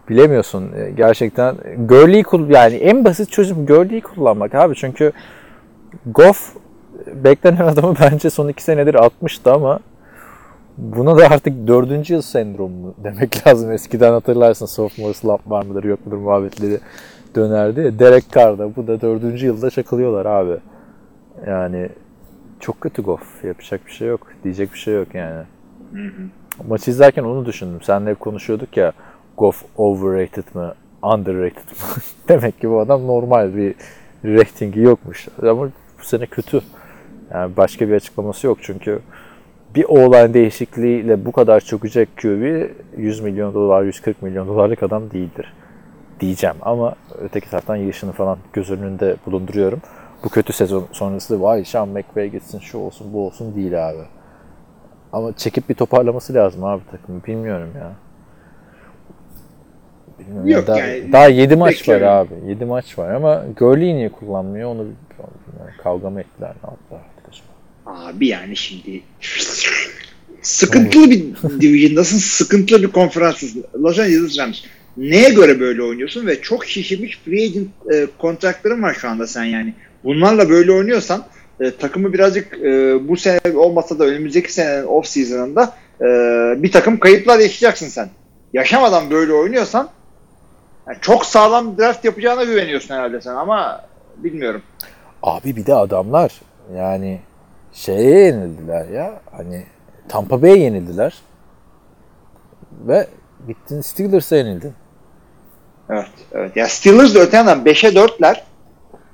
bilemiyorsun 0.08 0.72
E, 0.72 0.90
gerçekten. 0.90 1.56
Gurley'i 1.78 2.24
yani 2.48 2.74
en 2.74 3.04
basit 3.04 3.30
çözüm 3.30 3.66
Gurley'i 3.66 4.00
kullanmak 4.00 4.54
abi 4.54 4.74
çünkü 4.74 5.12
Goff 6.06 6.52
beklenen 7.06 7.66
adamı 7.66 7.94
bence 8.00 8.30
son 8.30 8.48
iki 8.48 8.62
senedir 8.62 8.94
atmıştı 8.94 9.52
ama 9.52 9.80
buna 10.78 11.18
da 11.18 11.26
artık 11.26 11.66
dördüncü 11.66 12.14
yıl 12.14 12.22
sendromu 12.22 12.94
demek 13.04 13.46
lazım. 13.46 13.72
Eskiden 13.72 14.12
hatırlarsın 14.12 14.66
sophomore 14.66 15.14
slump 15.14 15.50
var 15.50 15.64
mıdır 15.64 15.84
yok 15.84 16.06
mudur 16.06 16.16
muhabbetleri 16.16 16.80
dönerdi. 17.34 17.80
ya. 17.80 17.98
Derek 17.98 18.32
Carr'da 18.32 18.76
bu 18.76 18.86
da 18.86 19.00
dördüncü 19.00 19.46
yılda 19.46 19.70
çakılıyorlar 19.70 20.26
abi. 20.26 20.56
Yani 21.46 21.88
çok 22.60 22.80
kötü 22.80 23.02
Goff. 23.02 23.44
Yapacak 23.44 23.86
bir 23.86 23.92
şey 23.92 24.08
yok. 24.08 24.26
Diyecek 24.44 24.72
bir 24.72 24.78
şey 24.78 24.94
yok 24.94 25.14
yani. 25.14 25.42
Maçı 26.68 26.90
izlerken 26.90 27.24
onu 27.24 27.46
düşündüm. 27.46 27.80
Seninle 27.82 28.10
hep 28.10 28.20
konuşuyorduk 28.20 28.76
ya 28.76 28.92
Goff 29.36 29.64
overrated 29.76 30.54
mı, 30.54 30.74
underrated 31.02 31.70
mı? 31.70 32.02
Demek 32.28 32.60
ki 32.60 32.70
bu 32.70 32.80
adam 32.80 33.06
normal 33.06 33.56
bir 33.56 33.74
ratingi 34.24 34.80
yokmuş. 34.80 35.28
Ama 35.42 35.68
bu 36.00 36.04
sene 36.04 36.26
kötü. 36.26 36.60
Yani 37.32 37.56
başka 37.56 37.88
bir 37.88 37.94
açıklaması 37.94 38.46
yok 38.46 38.58
çünkü 38.60 39.00
bir 39.74 39.84
o 39.84 40.12
değişikliğiyle 40.12 41.24
bu 41.24 41.32
kadar 41.32 41.60
çökecek 41.60 42.08
QB 42.16 42.70
100 42.96 43.20
milyon 43.20 43.54
dolar, 43.54 43.82
140 43.82 44.22
milyon 44.22 44.48
dolarlık 44.48 44.82
adam 44.82 45.10
değildir. 45.10 45.52
Diyeceğim 46.20 46.56
ama 46.62 46.94
öteki 47.20 47.50
taraftan 47.50 47.76
yaşını 47.76 48.12
falan 48.12 48.38
göz 48.52 48.70
önünde 48.70 49.16
bulunduruyorum. 49.26 49.80
Bu 50.24 50.28
kötü 50.28 50.52
sezon 50.52 50.86
sonrası 50.92 51.42
vay 51.42 51.64
Sean 51.64 51.88
McVay 51.88 52.30
gitsin 52.30 52.58
şu 52.58 52.78
olsun 52.78 53.12
bu 53.12 53.26
olsun 53.26 53.56
değil 53.56 53.88
abi. 53.88 54.02
Ama 55.12 55.36
çekip 55.36 55.68
bir 55.68 55.74
toparlaması 55.74 56.34
lazım 56.34 56.64
abi 56.64 56.82
takımı. 56.90 57.24
Bilmiyorum 57.24 57.70
ya. 57.76 57.92
Bilmiyorum. 60.18 60.50
Yok 60.50 60.66
daha, 60.66 60.78
yani, 60.78 61.12
daha 61.12 61.28
7 61.28 61.56
maç 61.56 61.88
var 61.88 62.00
abi. 62.00 62.34
7 62.46 62.64
maç 62.64 62.98
var 62.98 63.14
ama 63.14 63.44
Gurley'i 63.56 63.94
niye 63.94 64.08
kullanmıyor 64.08 64.70
onu 64.70 64.78
bilmiyorum. 64.78 65.74
Kavga 65.82 66.10
mı 66.10 66.20
ettiler 66.20 66.54
ne 66.64 66.70
yaptılar? 66.70 67.00
Abi 67.86 68.28
yani 68.28 68.56
şimdi 68.56 69.02
sıkıntılı 70.42 71.10
bir 71.10 71.36
division'dasın, 71.60 72.18
sıkıntılı 72.18 72.82
bir 72.82 72.92
konferanstasın. 72.92 73.64
Los 73.74 73.98
Angeles 73.98 74.38
Rams. 74.38 74.62
Neye 74.96 75.30
göre 75.30 75.60
böyle 75.60 75.82
oynuyorsun 75.82 76.26
ve 76.26 76.40
çok 76.40 76.64
şişirmiş 76.64 77.18
free 77.24 77.44
agent 77.44 77.68
e, 77.92 78.06
kontratların 78.18 78.82
var 78.82 78.94
şu 78.94 79.08
anda 79.08 79.26
sen 79.26 79.44
yani. 79.44 79.74
Bunlarla 80.04 80.48
böyle 80.48 80.72
oynuyorsan 80.72 81.24
e, 81.60 81.70
takımı 81.70 82.12
birazcık 82.12 82.58
e, 82.58 82.98
bu 83.08 83.16
sene 83.16 83.40
olmasa 83.56 83.98
da 83.98 84.04
önümüzdeki 84.04 84.52
senenin 84.52 84.86
off 84.86 85.06
season'ında 85.06 85.72
e, 86.00 86.04
bir 86.62 86.72
takım 86.72 86.98
kayıplar 86.98 87.38
yaşayacaksın 87.38 87.88
sen. 87.88 88.08
Yaşamadan 88.52 89.10
böyle 89.10 89.32
oynuyorsan 89.32 89.88
yani 90.86 90.98
çok 91.00 91.26
sağlam 91.26 91.78
draft 91.78 92.04
yapacağına 92.04 92.44
güveniyorsun 92.44 92.94
herhalde 92.94 93.20
sen 93.20 93.34
ama 93.34 93.84
bilmiyorum. 94.16 94.62
Abi 95.22 95.56
bir 95.56 95.66
de 95.66 95.74
adamlar 95.74 96.40
yani 96.76 97.20
şeye 97.72 98.18
yenildiler 98.24 98.88
ya. 98.88 99.20
Hani 99.36 99.64
Tampa 100.08 100.42
Bay'e 100.42 100.58
yenildiler. 100.58 101.14
Ve 102.72 103.06
gittin 103.46 103.80
Steelers'a 103.80 104.36
yenildin. 104.36 104.74
Evet, 105.90 106.06
evet. 106.32 106.56
Ya 106.56 106.68
Steelers 106.68 107.14
de 107.14 107.18
öte 107.18 107.36
yandan 107.36 107.64
5'e 107.64 107.88
4'ler. 107.88 108.36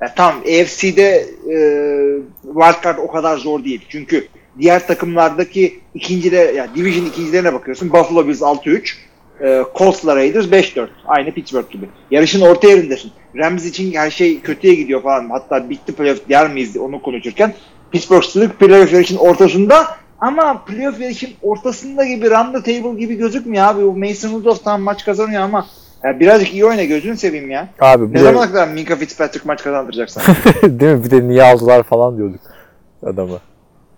Ya 0.01 0.15
tamam 0.17 0.41
AFC'de 0.41 1.27
e, 1.51 1.57
wildcard 2.43 2.99
o 2.99 3.07
kadar 3.07 3.37
zor 3.37 3.65
değil. 3.65 3.87
Çünkü 3.89 4.29
diğer 4.59 4.87
takımlardaki 4.87 5.81
ikincide 5.95 6.37
ya 6.37 6.69
division 6.75 7.07
ikincilerine 7.07 7.53
bakıyorsun. 7.53 7.93
Buffalo 7.93 8.29
Bills 8.29 8.41
6-3. 8.41 8.93
E, 9.43 9.63
Colts'la 9.79 10.17
Raiders 10.17 10.47
5-4. 10.47 10.89
Aynı 11.07 11.33
Pittsburgh 11.33 11.71
gibi. 11.71 11.89
Yarışın 12.11 12.41
orta 12.41 12.69
yerindesin. 12.69 13.13
Rams 13.37 13.65
için 13.65 13.93
her 13.93 14.11
şey 14.11 14.41
kötüye 14.41 14.75
gidiyor 14.75 15.03
falan. 15.03 15.31
Hatta 15.31 15.71
bitti 15.71 15.93
playoff 15.93 16.29
der 16.29 16.51
miyiz 16.51 16.77
onu 16.77 17.03
konuşurken. 17.03 17.55
Pittsburgh 17.93 18.25
Steelers 18.25 18.51
playoff 18.51 18.93
yarışın 18.93 19.17
ortasında 19.17 19.87
ama 20.21 20.65
playoff 20.65 21.01
yarışın 21.01 21.31
ortasında 21.43 22.05
gibi 22.05 22.31
run 22.31 22.53
the 22.53 22.63
table 22.63 23.01
gibi 23.01 23.15
gözükmüyor 23.15 23.67
abi. 23.67 23.85
O 23.85 23.97
Mason 23.97 24.33
Rudolph 24.33 24.65
tam 24.65 24.83
maç 24.83 25.05
kazanıyor 25.05 25.43
ama 25.43 25.67
ya 26.05 26.20
birazcık 26.20 26.52
iyi 26.52 26.64
oyna 26.64 26.85
gözünü 26.85 27.16
seveyim 27.16 27.51
ya. 27.51 27.68
Abi 27.81 28.10
Ne 28.10 28.14
de, 28.14 28.18
zamana 28.18 28.47
kadar 28.47 28.68
Minka 28.68 28.97
Fitzpatrick 28.97 29.48
maç 29.48 29.62
kazandıracaksın? 29.62 30.22
değil 30.62 30.97
mi? 30.97 31.05
Bir 31.05 31.10
de 31.10 31.28
niye 31.28 31.43
aldılar 31.43 31.82
falan 31.82 32.16
diyorduk 32.16 32.40
adamı. 33.02 33.39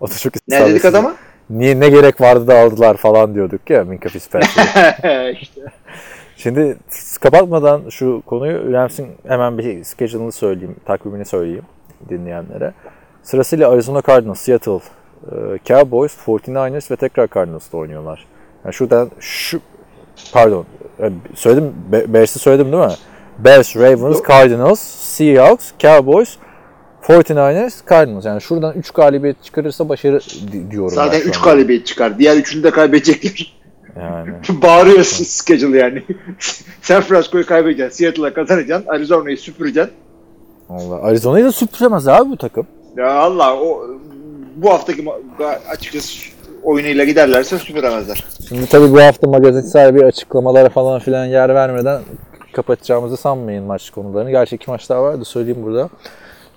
O 0.00 0.08
da 0.08 0.14
çok 0.14 0.32
ne 0.48 0.66
dedik 0.66 0.84
adama? 0.84 1.14
Niye 1.50 1.80
ne 1.80 1.88
gerek 1.88 2.20
vardı 2.20 2.46
da 2.46 2.58
aldılar 2.58 2.96
falan 2.96 3.34
diyorduk 3.34 3.70
ya 3.70 3.84
Minka 3.84 4.08
Fitzpatrick'i. 4.08 5.38
işte. 5.42 5.60
Şimdi 6.36 6.76
kapatmadan 7.20 7.88
şu 7.90 8.22
konuyu 8.26 8.72
Rams'in 8.72 9.08
hemen 9.28 9.58
bir 9.58 9.84
schedule'ını 9.84 10.32
söyleyeyim, 10.32 10.76
takvimini 10.84 11.24
söyleyeyim 11.24 11.64
dinleyenlere. 12.08 12.72
Sırasıyla 13.22 13.70
Arizona 13.70 14.02
Cardinals, 14.02 14.40
Seattle, 14.40 14.72
e, 14.72 15.58
Cowboys, 15.64 16.16
49ers 16.26 16.90
ve 16.90 16.96
tekrar 16.96 17.28
Cardinals'ta 17.34 17.78
oynuyorlar. 17.78 18.26
Yani 18.64 18.74
şuradan 18.74 19.10
şu 19.20 19.60
pardon 20.32 20.66
söyledim 21.34 21.74
Be- 21.92 22.14
Bears'i 22.14 22.38
söyledim 22.38 22.72
değil 22.72 22.84
mi? 22.84 22.92
Bears, 23.38 23.76
Ravens, 23.76 24.20
Cardinals, 24.28 24.80
Seahawks, 24.80 25.70
Cowboys, 25.78 26.36
49ers, 27.02 27.88
Cardinals. 27.90 28.24
Yani 28.24 28.40
şuradan 28.40 28.74
3 28.74 28.90
galibiyet 28.90 29.42
çıkarırsa 29.42 29.88
başarı 29.88 30.20
di- 30.52 30.70
diyorum. 30.70 30.90
Zaten 30.94 31.20
şu 31.20 31.28
3 31.28 31.36
anda. 31.38 31.50
galibiyet 31.50 31.86
çıkar. 31.86 32.18
Diğer 32.18 32.36
üçünü 32.36 32.62
de 32.62 32.70
kaybedecekler. 32.70 33.56
Yani. 33.96 34.30
Bağırıyor 34.62 35.02
schedule 35.04 35.78
yani. 35.78 36.02
San 36.82 37.02
Francisco'yu 37.02 37.46
kaybedeceksin. 37.46 38.04
Seattle'a 38.04 38.34
kazanacaksın. 38.34 38.88
Arizona'yı 38.88 39.38
süpüreceksin. 39.38 39.92
Allah. 40.68 41.02
Arizona'yı 41.02 41.44
da 41.44 41.52
süpüremez 41.52 42.08
abi 42.08 42.30
bu 42.30 42.36
takım. 42.36 42.66
Ya 42.96 43.12
Allah 43.12 43.56
o 43.56 43.86
bu 44.56 44.70
haftaki 44.70 45.04
açıkçası 45.70 46.18
oyunuyla 46.64 47.04
giderlerse 47.04 47.58
süpüremezler. 47.58 48.24
Şimdi 48.48 48.66
tabii 48.66 48.92
bu 48.92 49.00
hafta 49.00 49.28
magazinsel 49.30 49.94
bir 49.94 50.02
açıklamalara 50.02 50.68
falan 50.68 51.00
filan 51.00 51.24
yer 51.24 51.54
vermeden 51.54 52.02
kapatacağımızı 52.52 53.16
sanmayın 53.16 53.64
maç 53.64 53.90
konularını. 53.90 54.30
Gerçi 54.30 54.56
iki 54.56 54.70
maç 54.70 54.88
daha 54.88 55.02
vardı 55.02 55.24
söyleyeyim 55.24 55.62
burada. 55.62 55.88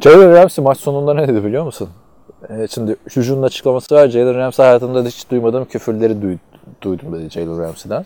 Jalen 0.02 0.34
Ramsey 0.34 0.64
maç 0.64 0.78
sonunda 0.78 1.14
ne 1.14 1.28
dedi 1.28 1.44
biliyor 1.44 1.64
musun? 1.66 1.90
e, 2.50 2.68
şimdi 2.68 2.96
Juju'nun 3.08 3.44
açıklaması 3.44 3.96
var. 3.96 4.08
Jalen 4.08 4.36
Ramsey 4.38 4.66
hayatımda 4.66 5.04
hiç 5.04 5.30
duymadığım 5.32 5.66
küfürleri 5.66 6.14
duy- 6.14 6.38
duydum 6.82 7.14
dedi 7.14 7.30
Jalen 7.30 7.60
Ramsey'den. 7.62 8.06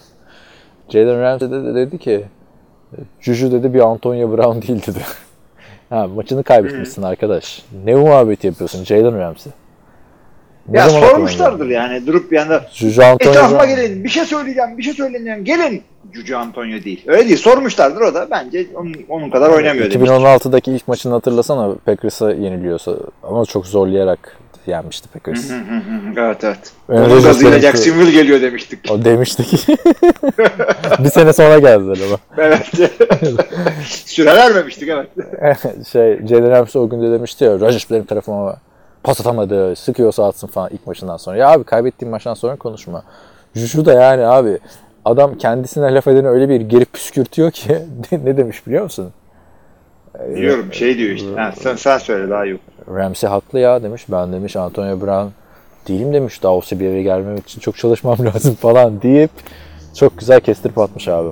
Jalen 0.89 1.21
Ramsey 1.21 1.51
de 1.51 1.75
dedi 1.75 1.97
ki 1.97 2.25
Juju 3.19 3.51
dedi 3.51 3.73
bir 3.73 3.79
Antonio 3.79 4.37
Brown 4.37 4.67
değil 4.67 4.81
dedi. 4.87 4.99
ha, 5.89 6.07
maçını 6.07 6.43
kaybetmişsin 6.43 7.01
arkadaş. 7.01 7.63
Ne 7.85 7.95
muhabbeti 7.95 8.47
yapıyorsun 8.47 8.83
Jalen 8.83 9.19
Ramsey? 9.19 9.51
Ne 10.71 10.79
Ya 10.79 10.89
sormuşlardır 10.89 11.65
geldi? 11.65 11.73
yani 11.73 12.07
durup 12.07 12.31
bir 12.31 12.37
anda 12.37 12.65
Juju 12.73 13.03
Antonio 13.03 13.31
etrafıma 13.31 13.65
gelin 13.65 14.03
bir 14.03 14.09
şey 14.09 14.25
söyleyeceğim 14.25 14.77
bir 14.77 14.83
şey 14.83 14.93
söyleyeceğim 14.93 15.45
gelin. 15.45 15.83
Cucu 16.11 16.37
Antonio 16.37 16.83
değil. 16.83 17.03
Öyle 17.07 17.25
değil 17.27 17.37
sormuşlardır 17.37 18.01
o 18.01 18.13
da 18.13 18.27
bence 18.31 18.67
onun, 18.75 18.95
onun 19.09 19.29
kadar 19.29 19.49
oynamıyor 19.49 19.91
demiş. 19.91 20.09
2016'daki 20.09 20.71
ilk 20.71 20.87
maçını 20.87 21.13
hatırlasana 21.13 21.75
Packers'a 21.85 22.31
yeniliyorsa 22.31 22.91
ama 23.23 23.45
çok 23.45 23.67
zorlayarak 23.67 24.37
yenmişti 24.67 25.07
Packers. 25.07 25.51
evet 26.17 26.43
evet. 26.43 26.73
Onun 26.89 27.23
gazıyla 27.23 27.59
Jacksonville 27.59 28.11
geliyor 28.11 28.41
demiştik. 28.41 28.79
O 28.91 29.05
demiştik. 29.05 29.67
bir 30.99 31.09
sene 31.09 31.33
sonra 31.33 31.59
geldiler 31.59 31.97
ama. 32.07 32.17
Evet. 32.37 32.67
Süre 34.05 34.35
vermemiştik 34.35 34.89
evet. 34.89 35.87
şey 35.87 36.27
Jalen 36.27 36.51
Ramsey 36.51 36.81
o 36.81 36.89
gün 36.89 37.01
de 37.01 37.11
demişti 37.11 37.43
ya 37.43 37.51
Rodgers 37.51 37.91
benim 37.91 38.05
tarafıma 38.05 38.55
pas 39.03 39.21
atamadı 39.21 39.75
sıkıyorsa 39.75 40.27
atsın 40.27 40.47
falan 40.47 40.69
ilk 40.73 40.87
maçından 40.87 41.17
sonra. 41.17 41.37
Ya 41.37 41.49
abi 41.49 41.63
kaybettiğin 41.63 42.11
maçtan 42.11 42.33
sonra 42.33 42.55
konuşma. 42.55 43.03
Juju 43.55 43.85
da 43.85 43.93
yani 43.93 44.25
abi 44.25 44.59
adam 45.05 45.37
kendisine 45.37 45.93
laf 45.93 46.07
edeni 46.07 46.27
öyle 46.27 46.49
bir 46.49 46.61
geri 46.61 46.85
püskürtüyor 46.85 47.51
ki 47.51 47.77
ne 48.11 48.37
demiş 48.37 48.67
biliyor 48.67 48.83
musun? 48.83 49.11
Biliyorum 50.29 50.73
şey 50.73 50.97
diyor 50.97 51.11
işte. 51.11 51.35
Ha, 51.35 51.53
sen, 51.57 51.75
sen 51.75 51.97
söyle 51.97 52.29
daha 52.29 52.45
yok. 52.45 52.59
Ramsey 52.95 53.29
haklı 53.29 53.59
ya 53.59 53.83
demiş. 53.83 54.05
Ben 54.09 54.33
demiş 54.33 54.55
Antonio 54.55 55.01
Brown 55.01 55.27
değilim 55.87 56.13
demiş. 56.13 56.43
Daha 56.43 56.55
o 56.55 56.61
seviyeye 56.61 57.03
gelmemek 57.03 57.47
için 57.47 57.59
çok 57.59 57.77
çalışmam 57.77 58.25
lazım 58.25 58.55
falan 58.55 59.01
deyip 59.01 59.31
çok 59.95 60.17
güzel 60.17 60.39
kestirip 60.39 60.77
atmış 60.77 61.07
abi. 61.07 61.29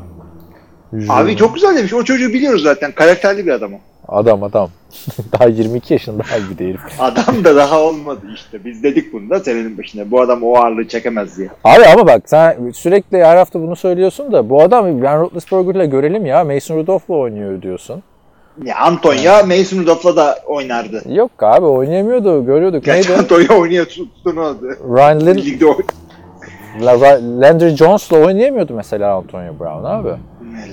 Abi 1.09 1.35
çok 1.35 1.55
güzel 1.55 1.77
demiş. 1.77 1.93
O 1.93 2.03
çocuğu 2.03 2.33
biliyoruz 2.33 2.63
zaten. 2.63 2.91
Karakterli 2.91 3.45
bir 3.45 3.51
adam 3.51 3.73
o. 3.73 3.77
Adam 4.07 4.43
adam. 4.43 4.69
Daha 5.39 5.47
22 5.49 5.93
yaşında 5.93 6.23
halbuki 6.29 6.67
herif. 6.67 6.81
Adam 6.99 7.43
da 7.43 7.55
daha 7.55 7.81
olmadı 7.81 8.21
işte. 8.35 8.65
Biz 8.65 8.83
dedik 8.83 9.13
bunu 9.13 9.29
da 9.29 9.39
senenin 9.39 9.77
başında. 9.77 10.11
Bu 10.11 10.21
adam 10.21 10.43
o 10.43 10.55
ağırlığı 10.55 10.87
çekemez 10.87 11.37
diye. 11.37 11.49
Abi 11.63 11.85
ama 11.85 12.07
bak 12.07 12.21
sen 12.25 12.71
sürekli 12.71 13.23
her 13.25 13.37
hafta 13.37 13.61
bunu 13.61 13.75
söylüyorsun 13.75 14.31
da 14.31 14.49
bu 14.49 14.61
adam 14.61 15.01
Ben 15.01 15.19
Roethlisberger'la 15.19 15.85
görelim 15.85 16.25
ya 16.25 16.43
Mason 16.43 16.77
Rudolph'la 16.77 17.13
oynuyor 17.15 17.61
diyorsun. 17.61 18.03
Ya 18.63 18.75
Antonya 18.77 19.43
Mason 19.43 19.77
Rudolph'la 19.77 20.15
da 20.15 20.39
oynardı. 20.45 21.01
Yok 21.13 21.31
abi 21.39 21.65
oynayamıyordu 21.65 22.45
görüyorduk. 22.45 22.83
Gerçi 22.83 23.09
Neydi? 23.09 23.21
Antonya 23.21 23.47
oynuyor 23.59 23.85
tuttuğunu 23.85 24.41
aldı. 24.41 24.77
Ryan 24.95 25.19
Lin- 25.19 25.45
Ligde 25.45 25.65
Landry 27.41 27.75
Jones'la 27.75 28.17
oynayamıyordu 28.17 28.73
mesela 28.73 29.13
Antonio 29.15 29.59
Brown 29.59 29.85
abi. 29.85 30.09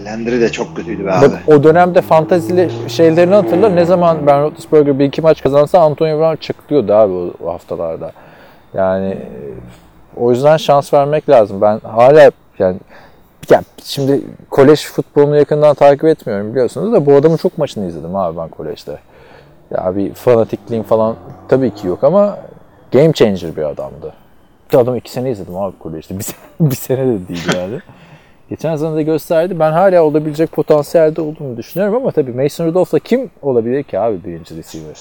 Landry 0.04 0.40
de 0.40 0.52
çok 0.52 0.76
kötüydü 0.76 1.06
be 1.06 1.12
abi. 1.12 1.26
Bak 1.26 1.42
o 1.46 1.62
dönemde 1.62 2.00
fantazili 2.00 2.70
şeylerini 2.88 3.34
hatırla. 3.34 3.68
Ne 3.68 3.84
zaman 3.84 4.26
Ben 4.26 4.42
Roethlisberger 4.42 4.98
bir 4.98 5.04
iki 5.04 5.22
maç 5.22 5.42
kazansa 5.42 5.78
Antonio 5.80 6.18
Brown 6.18 6.36
çıkıyordu 6.36 6.94
abi 6.94 7.12
o, 7.12 7.30
o 7.44 7.52
haftalarda. 7.52 8.12
Yani 8.74 9.06
e, 9.06 9.18
o 10.16 10.30
yüzden 10.30 10.56
şans 10.56 10.94
vermek 10.94 11.28
lazım. 11.28 11.60
Ben 11.60 11.80
hala 11.80 12.30
yani 12.58 12.76
ya 13.50 13.62
şimdi 13.84 14.20
kolej 14.50 14.84
futbolunu 14.84 15.36
yakından 15.36 15.74
takip 15.74 16.04
etmiyorum 16.04 16.50
biliyorsunuz 16.50 16.92
da 16.92 17.06
bu 17.06 17.14
adamın 17.14 17.36
çok 17.36 17.58
maçını 17.58 17.86
izledim 17.86 18.16
abi 18.16 18.36
ben 18.36 18.48
kolejde. 18.48 18.98
Ya 19.70 19.96
bir 19.96 20.14
fanatikliğim 20.14 20.84
falan 20.84 21.16
tabii 21.48 21.70
ki 21.70 21.86
yok 21.86 22.04
ama 22.04 22.38
game 22.92 23.12
changer 23.12 23.56
bir 23.56 23.62
adamdı. 23.62 24.12
Bir 24.72 24.78
adamı 24.78 24.98
iki 24.98 25.12
sene 25.12 25.30
izledim 25.30 25.56
abi 25.56 25.78
kolejde. 25.78 26.14
Bir, 26.18 26.24
sene, 26.24 26.36
bir 26.60 26.74
sene 26.76 27.06
de 27.06 27.28
değil 27.28 27.54
yani. 27.56 27.80
Geçen 28.50 28.76
sene 28.76 28.96
de 28.96 29.02
gösterdi. 29.02 29.58
Ben 29.58 29.72
hala 29.72 30.02
olabilecek 30.02 30.52
potansiyelde 30.52 31.20
olduğunu 31.20 31.56
düşünüyorum 31.56 31.94
ama 31.96 32.10
tabii 32.10 32.32
Mason 32.32 32.66
Rudolph'la 32.66 32.98
kim 32.98 33.30
olabilir 33.42 33.82
ki 33.82 33.98
abi 33.98 34.24
birinci 34.24 34.56
receiver? 34.56 34.96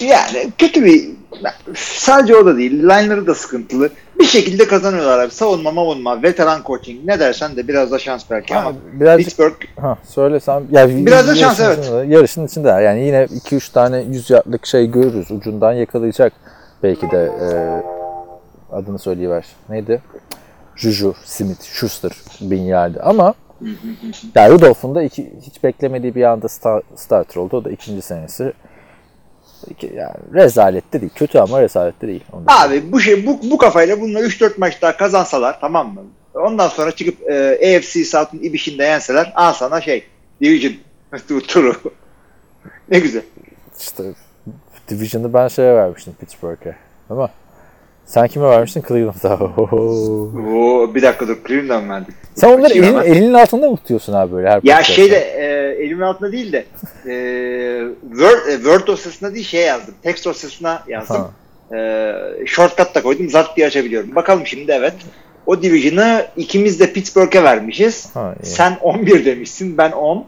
Yani 0.00 0.52
kötü 0.58 0.84
bir 0.84 1.10
sadece 1.74 2.36
o 2.36 2.46
da 2.46 2.56
değil. 2.56 2.72
Line'ları 2.72 3.26
da 3.26 3.34
sıkıntılı. 3.34 3.90
Bir 4.18 4.24
şekilde 4.24 4.66
kazanıyorlar 4.66 5.18
abi. 5.18 5.30
Savunma 5.30 5.70
mavunma, 5.70 6.22
veteran 6.22 6.62
coaching 6.66 7.04
ne 7.04 7.20
dersen 7.20 7.56
de 7.56 7.68
biraz 7.68 7.90
da 7.92 7.98
şans 7.98 8.24
belki 8.30 8.56
ama 8.56 8.72
Birazcık 8.92 9.26
Pittsburgh 9.26 9.54
ha, 9.80 9.98
söylesem 10.08 10.66
ya 10.70 10.88
Biraz 10.88 11.28
da 11.28 11.34
şans, 11.34 11.60
evet. 11.60 11.78
içinde- 11.84 12.14
yarışın 12.14 12.46
içinde 12.46 12.68
yani 12.68 13.00
yine 13.06 13.24
2-3 13.24 13.72
tane 13.72 14.00
100 14.00 14.30
yardlık 14.30 14.66
şey 14.66 14.86
görürüz. 14.90 15.30
Ucundan 15.30 15.72
yakalayacak 15.72 16.32
belki 16.82 17.10
de 17.10 17.32
e, 17.42 17.48
adını 18.76 18.98
söyleyiver. 18.98 19.44
Neydi? 19.68 20.02
Juju, 20.78 21.14
Smith, 21.24 21.62
Schuster 21.62 22.12
bin 22.40 22.62
yardı 22.62 23.00
ama 23.02 23.34
yani 24.34 24.52
Rudolph'un 24.52 24.94
da 24.94 25.02
iki, 25.02 25.32
hiç 25.42 25.64
beklemediği 25.64 26.14
bir 26.14 26.22
anda 26.22 26.48
star, 26.48 26.82
starter 26.96 27.36
oldu. 27.40 27.56
O 27.56 27.64
da 27.64 27.70
ikinci 27.70 28.02
senesi. 28.02 28.52
Yani 29.94 30.14
rezalette 30.34 31.00
değil. 31.00 31.12
Kötü 31.14 31.38
ama 31.38 31.62
rezalette 31.62 32.08
değil. 32.08 32.24
Onu 32.32 32.46
da 32.46 32.60
Abi 32.60 32.92
bu 32.92 33.00
şey 33.00 33.26
bu, 33.26 33.40
bu 33.50 33.58
kafayla 33.58 34.00
bununla 34.00 34.20
3-4 34.20 34.52
maç 34.58 34.82
daha 34.82 34.96
kazansalar 34.96 35.60
tamam 35.60 35.94
mı? 35.94 36.02
Ondan 36.34 36.68
sonra 36.68 36.92
çıkıp 36.92 37.30
e, 37.30 37.76
AFC 37.76 38.04
South'un 38.04 38.38
ibişinde 38.38 38.84
yenseler 38.84 39.32
al 39.34 39.52
sana 39.52 39.80
şey 39.80 40.04
Division 40.40 40.72
tu- 41.12 41.46
turu. 41.46 41.74
ne 42.90 42.98
güzel. 42.98 43.22
İşte 43.80 44.02
Division'ı 44.88 45.34
ben 45.34 45.48
şeye 45.48 45.74
vermiştim 45.74 46.14
Pittsburgh'e. 46.20 46.76
Ama 47.10 47.30
sen 48.08 48.28
kime 48.28 48.48
vermiştin? 48.48 48.84
Cleveland'a. 48.88 49.38
Oo, 50.54 50.94
bir 50.94 51.02
dakika 51.02 51.28
dur 51.28 51.36
Cleveland'dan 51.48 51.90
verdik. 51.90 52.14
sen 52.34 52.48
onları 52.58 52.72
elin, 52.74 52.82
hemen. 52.82 53.02
elinin 53.04 53.34
altında 53.34 53.70
mı 53.70 53.76
tutuyorsun 53.76 54.12
abi 54.12 54.32
böyle 54.32 54.50
her 54.50 54.60
Ya 54.62 54.82
şeyde 54.82 55.16
e, 55.16 55.44
elimin 55.84 56.00
altında 56.02 56.32
değil 56.32 56.52
de 56.52 56.64
e, 57.06 57.12
Word, 58.10 58.48
e, 58.48 58.52
Word 58.56 58.86
dosyasına 58.86 59.34
değil 59.34 59.46
şey 59.46 59.66
yazdım. 59.66 59.94
Text 60.02 60.26
dosyasına 60.26 60.82
yazdım. 60.88 61.16
Ha. 61.70 61.76
E, 61.76 62.12
shortcut 62.46 62.94
da 62.94 63.02
koydum. 63.02 63.28
Zart 63.30 63.56
diye 63.56 63.66
açabiliyorum. 63.66 64.14
Bakalım 64.14 64.46
şimdi 64.46 64.72
evet. 64.72 64.94
O 65.46 65.62
Division'ı 65.62 66.26
ikimiz 66.36 66.80
de 66.80 66.92
Pittsburgh'e 66.92 67.44
vermişiz. 67.44 68.10
Ha, 68.14 68.34
iyi. 68.42 68.46
Sen 68.46 68.76
11 68.82 69.24
demişsin. 69.24 69.78
Ben 69.78 69.92
10. 69.92 70.26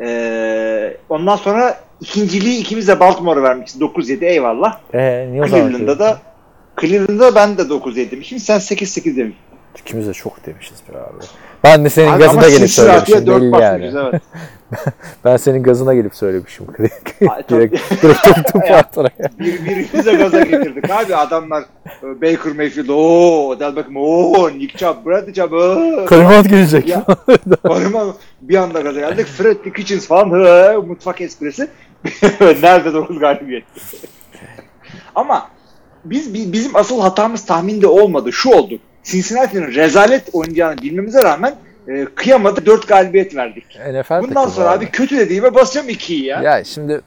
E, 0.00 0.96
ondan 1.08 1.36
sonra 1.36 1.76
ikinciliği 2.00 2.60
ikimiz 2.60 2.88
de 2.88 3.00
Baltimore'a 3.00 3.42
vermişiz. 3.42 3.80
9-7 3.80 4.24
eyvallah. 4.24 4.78
Ee, 4.94 5.28
niye 5.30 5.42
o 5.42 5.48
zaman? 5.48 5.86
Da 5.86 6.18
Cleveland'da 6.80 7.34
ben 7.34 7.58
de 7.58 7.62
9-7 7.62 8.10
demişim. 8.10 8.38
Sen 8.38 8.58
8-8 8.58 9.16
demişsin. 9.16 9.46
İkimiz 9.80 10.08
de 10.08 10.12
çok 10.12 10.46
demişiz 10.46 10.78
be 10.88 10.98
abi. 10.98 11.24
Ben 11.64 11.84
de 11.84 11.90
senin 11.90 12.12
Abi 12.12 12.22
gazına 12.22 12.48
gelip 12.48 12.70
söylemişim 12.70 13.26
belli 13.26 13.62
yani. 13.62 13.92
Evet. 14.10 14.22
Ben 15.24 15.36
senin 15.36 15.62
gazına 15.62 15.94
gelip 15.94 16.14
söylemişim. 16.14 16.66
Direkt, 17.50 18.02
top 18.02 18.52
top 18.52 18.70
atarak. 18.70 19.12
Bir, 19.38 19.64
birbirimize 19.64 20.14
gaza 20.14 20.40
getirdik 20.40 20.90
abi 20.90 21.16
adamlar 21.16 21.64
e, 22.02 22.22
Baker 22.22 22.52
Mayfield 22.52 22.88
ooo 22.88 23.48
Odell 23.48 23.76
Beckham 23.76 23.96
ooo 23.96 24.50
Nick 24.50 24.78
Chubb 24.78 25.06
Bradley 25.06 25.34
Chubb 25.34 25.52
ooo 25.52 26.04
Kalimat 26.06 26.48
gelecek. 26.48 26.88
Ya. 26.88 27.04
Bir 28.42 28.56
anda 28.56 28.80
gaza 28.80 29.00
geldik 29.00 29.26
Fred 29.26 29.56
Kitchens 29.76 30.06
falan 30.06 30.30
hı, 30.30 30.82
mutfak 30.86 31.20
esprisi 31.20 31.68
nerede 32.62 32.94
9 32.94 33.18
galibiyet 33.18 33.64
ama 35.14 35.48
biz 36.10 36.34
bi- 36.34 36.52
bizim 36.52 36.76
asıl 36.76 37.00
hatamız 37.00 37.46
tahminde 37.46 37.86
olmadı 37.86 38.32
şu 38.32 38.50
oldu 38.50 38.78
Cincinnati'nin 39.04 39.66
rezalet 39.74 40.22
oynayacağını 40.32 40.78
bilmemize 40.82 41.24
rağmen 41.24 41.54
e, 41.88 42.04
kıyamadı 42.14 42.66
4 42.66 42.88
galibiyet 42.88 43.36
verdik. 43.36 43.64
NFL 43.90 44.22
Bundan 44.22 44.48
sonra 44.48 44.70
abi 44.70 44.86
kötü 44.86 45.18
dediğime 45.18 45.54
basacağım 45.54 45.88
2'yi 45.88 46.24
ya. 46.24 46.42
Ya 46.42 46.64
şimdi 46.64 46.92
e, 46.92 47.00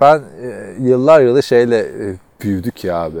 ben 0.00 0.18
e, 0.18 0.74
yıllar 0.80 1.20
yılı 1.20 1.42
şeyle 1.42 1.78
e, 1.78 2.14
büyüdük 2.42 2.84
ya 2.84 2.96
abi. 2.96 3.18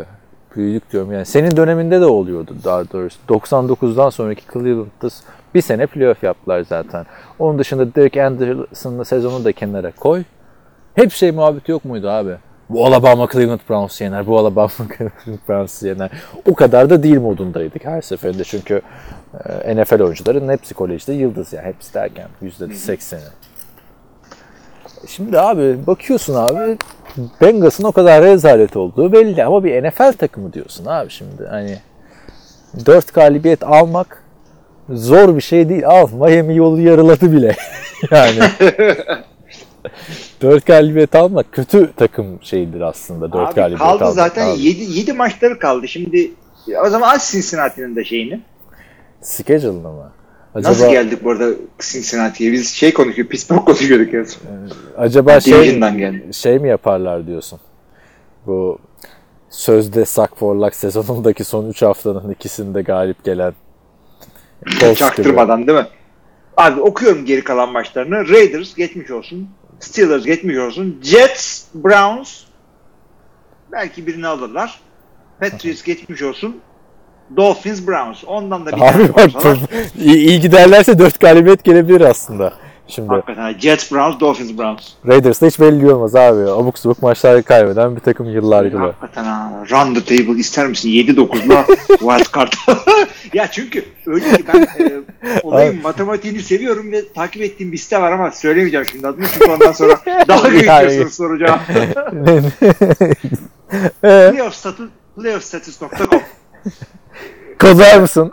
Büyüdük 0.56 0.92
diyorum 0.92 1.12
yani. 1.12 1.26
Senin 1.26 1.56
döneminde 1.56 2.00
de 2.00 2.04
oluyordu 2.06 2.56
daha 2.64 2.92
doğrusu. 2.92 3.18
99'dan 3.28 4.10
sonraki 4.10 4.42
Cleveland'da 4.52 5.08
bir 5.54 5.60
sene 5.62 5.86
playoff 5.86 6.22
yaptılar 6.22 6.64
zaten. 6.68 7.06
Onun 7.38 7.58
dışında 7.58 7.94
Derek 7.94 8.16
Anderson'la 8.16 9.04
sezonu 9.04 9.44
da 9.44 9.52
kenara 9.52 9.92
koy. 9.92 10.22
Hep 10.94 11.12
şey 11.12 11.30
muhabbeti 11.30 11.70
yok 11.70 11.84
muydu 11.84 12.08
abi? 12.10 12.32
Bu 12.70 12.86
Alabama 12.86 13.28
Cleveland 13.32 13.60
Browns 13.70 14.00
yener, 14.00 14.26
bu 14.26 14.38
Alabama 14.38 14.68
Cleveland 14.98 15.38
Browns 15.48 15.82
yener. 15.82 16.10
O 16.46 16.54
kadar 16.54 16.90
da 16.90 17.02
değil 17.02 17.20
modundaydık 17.20 17.84
her 17.84 18.02
seferinde 18.02 18.44
çünkü 18.44 18.82
e, 19.64 19.76
NFL 19.76 20.00
oyuncuların 20.00 20.48
hepsi 20.48 20.74
kolejde 20.74 21.12
yıldız 21.12 21.52
yani 21.52 21.66
hepsi 21.66 21.94
derken 21.94 22.28
%80'i. 22.42 23.18
Şimdi 25.06 25.40
abi 25.40 25.86
bakıyorsun 25.86 26.34
abi 26.34 26.78
Bengals'ın 27.40 27.84
o 27.84 27.92
kadar 27.92 28.24
rezalet 28.24 28.76
olduğu 28.76 29.12
belli 29.12 29.44
ama 29.44 29.64
bir 29.64 29.88
NFL 29.88 30.12
takımı 30.12 30.52
diyorsun 30.52 30.86
abi 30.86 31.10
şimdi. 31.10 31.46
Hani 31.50 31.78
4 32.86 33.14
galibiyet 33.14 33.62
almak 33.62 34.22
zor 34.88 35.36
bir 35.36 35.40
şey 35.40 35.68
değil. 35.68 35.86
Al 35.86 36.08
Miami 36.12 36.56
yolu 36.56 36.80
yarıladı 36.80 37.32
bile. 37.32 37.56
yani 38.10 38.40
4 40.42 40.66
galibiyet 40.66 41.14
almak 41.14 41.52
kötü 41.52 41.92
takım 41.96 42.38
şeyidir 42.42 42.80
aslında. 42.80 43.32
4 43.32 43.48
Abi 43.48 43.54
galibiyet 43.54 43.80
kaldı 43.80 44.04
almak 44.04 44.14
zaten 44.14 44.54
abi. 44.54 44.60
7, 44.62 44.98
7 44.98 45.12
maçları 45.12 45.58
kaldı. 45.58 45.88
Şimdi 45.88 46.30
o 46.86 46.88
zaman 46.88 47.08
aç 47.08 47.30
Cincinnati'nin 47.30 47.96
de 47.96 48.04
şeyini. 48.04 48.40
Schedule'ını 49.22 49.92
mı? 49.92 50.12
Acaba, 50.54 50.70
Nasıl 50.70 50.90
geldik 50.90 51.24
bu 51.24 51.30
arada 51.30 51.50
Cincinnati'ye? 51.78 52.52
Biz 52.52 52.68
şey 52.68 52.94
konuşuyoruz, 52.94 53.30
Pittsburgh 53.30 53.64
konuşuyorduk 53.64 54.14
ya. 54.14 54.24
acaba 54.96 55.40
şey, 55.40 55.80
şey 56.32 56.58
mi 56.58 56.68
yaparlar 56.68 57.26
diyorsun? 57.26 57.60
Bu 58.46 58.78
sözde 59.50 60.04
Suck 60.04 60.36
for 60.36 60.54
Luck 60.56 60.74
sezonundaki 60.74 61.44
son 61.44 61.68
3 61.68 61.82
haftanın 61.82 62.30
ikisinde 62.30 62.82
galip 62.82 63.24
gelen 63.24 63.52
Colts 64.66 64.82
gibi. 64.82 64.94
Çaktırmadan 64.94 65.66
değil 65.66 65.78
mi? 65.78 65.86
Abi 66.56 66.80
okuyorum 66.80 67.24
geri 67.24 67.44
kalan 67.44 67.72
maçlarını. 67.72 68.28
Raiders 68.28 68.74
geçmiş 68.74 69.10
olsun. 69.10 69.48
Steelers 69.80 70.24
geçmiş 70.24 70.58
olsun. 70.58 71.00
Jets, 71.02 71.64
Browns 71.74 72.40
belki 73.72 74.06
birini 74.06 74.26
alırlar. 74.26 74.80
Patriots 75.40 75.82
geçmiş 75.82 76.22
olsun. 76.22 76.60
Dolphins, 77.36 77.86
Browns. 77.86 78.24
Ondan 78.26 78.66
da 78.66 78.72
bir 78.72 78.78
tane 78.78 79.04
Abi 79.04 79.14
bak 79.14 79.56
iyi, 79.98 80.16
iyi 80.16 80.40
giderlerse 80.40 80.98
4 80.98 81.20
galibiyet 81.20 81.64
gelebilir 81.64 82.00
aslında. 82.00 82.52
Şimdi 82.88 83.08
Hakikaten 83.08 83.58
Jets, 83.58 83.92
Browns, 83.92 84.20
Dolphins, 84.20 84.58
Browns. 84.58 84.88
Raiders'da 85.06 85.46
hiç 85.46 85.60
belli 85.60 85.92
olmaz 85.92 86.16
abi. 86.16 86.50
Abuk 86.50 86.78
subuk 86.78 87.02
maçları 87.02 87.42
kaybeden 87.42 87.96
bir 87.96 88.00
takım 88.00 88.30
yıllar 88.30 88.64
yılı. 88.64 88.78
Hakikaten 88.78 89.24
ha. 89.24 89.64
Run 89.70 89.94
the 89.94 90.04
table 90.04 90.40
ister 90.40 90.66
misin? 90.66 90.88
7-9'la 90.90 91.64
wild 91.88 92.34
card. 92.34 92.52
ya 93.32 93.50
çünkü 93.50 93.84
öyle 94.06 94.32
ki 94.32 94.44
ben 94.54 94.62
e, 94.62 94.92
olayın 95.42 95.82
matematiğini 95.82 96.42
seviyorum 96.42 96.92
ve 96.92 97.12
takip 97.12 97.42
ettiğim 97.42 97.72
bir 97.72 97.78
site 97.78 98.00
var 98.00 98.12
ama 98.12 98.30
söylemeyeceğim 98.30 98.86
şimdi 98.86 99.06
adını 99.06 99.26
çünkü 99.32 99.50
ondan 99.50 99.72
sonra 99.72 100.00
daha 100.28 100.48
geçiyorsunuz 100.48 101.14
soracağım. 101.14 101.60
Ee, 104.04 104.30
Playoff 104.30 104.54
status, 104.54 104.88
playoffstatus.com 105.16 106.20
Kozar 107.60 108.00
mısın? 108.00 108.30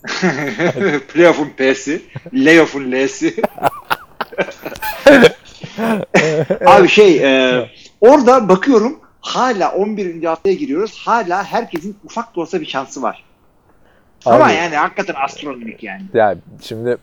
Playoff'un 1.12 1.50
P'si, 1.56 2.02
layoff'un 2.32 2.92
L'si. 2.92 3.34
Abi 6.66 6.88
şey, 6.88 7.16
e, 7.16 7.70
orada 8.00 8.48
bakıyorum 8.48 9.00
hala 9.20 9.72
11. 9.72 10.24
haftaya 10.24 10.54
giriyoruz. 10.54 10.98
Hala 10.98 11.44
herkesin 11.44 11.96
ufak 12.04 12.36
da 12.36 12.40
olsa 12.40 12.60
bir 12.60 12.66
şansı 12.66 13.02
var. 13.02 13.24
Ama 14.24 14.44
Abi. 14.44 14.52
yani 14.52 14.76
hakikaten 14.76 15.14
astronomik 15.24 15.82
yani. 15.82 16.02
Ya 16.14 16.36
şimdi 16.62 16.96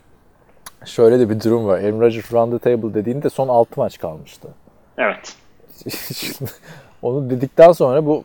şöyle 0.85 1.19
de 1.19 1.29
bir 1.29 1.41
durum 1.41 1.65
var. 1.65 1.79
Aaron 1.79 2.01
Rodgers 2.01 2.33
round 2.33 2.59
the 2.59 2.59
table 2.59 2.93
dediğinde 2.93 3.29
son 3.29 3.47
6 3.47 3.79
maç 3.79 3.99
kalmıştı. 3.99 4.47
Evet. 4.97 5.35
Şimdi 6.15 6.51
Onu 7.01 7.29
dedikten 7.29 7.71
sonra 7.71 8.05
bu 8.05 8.23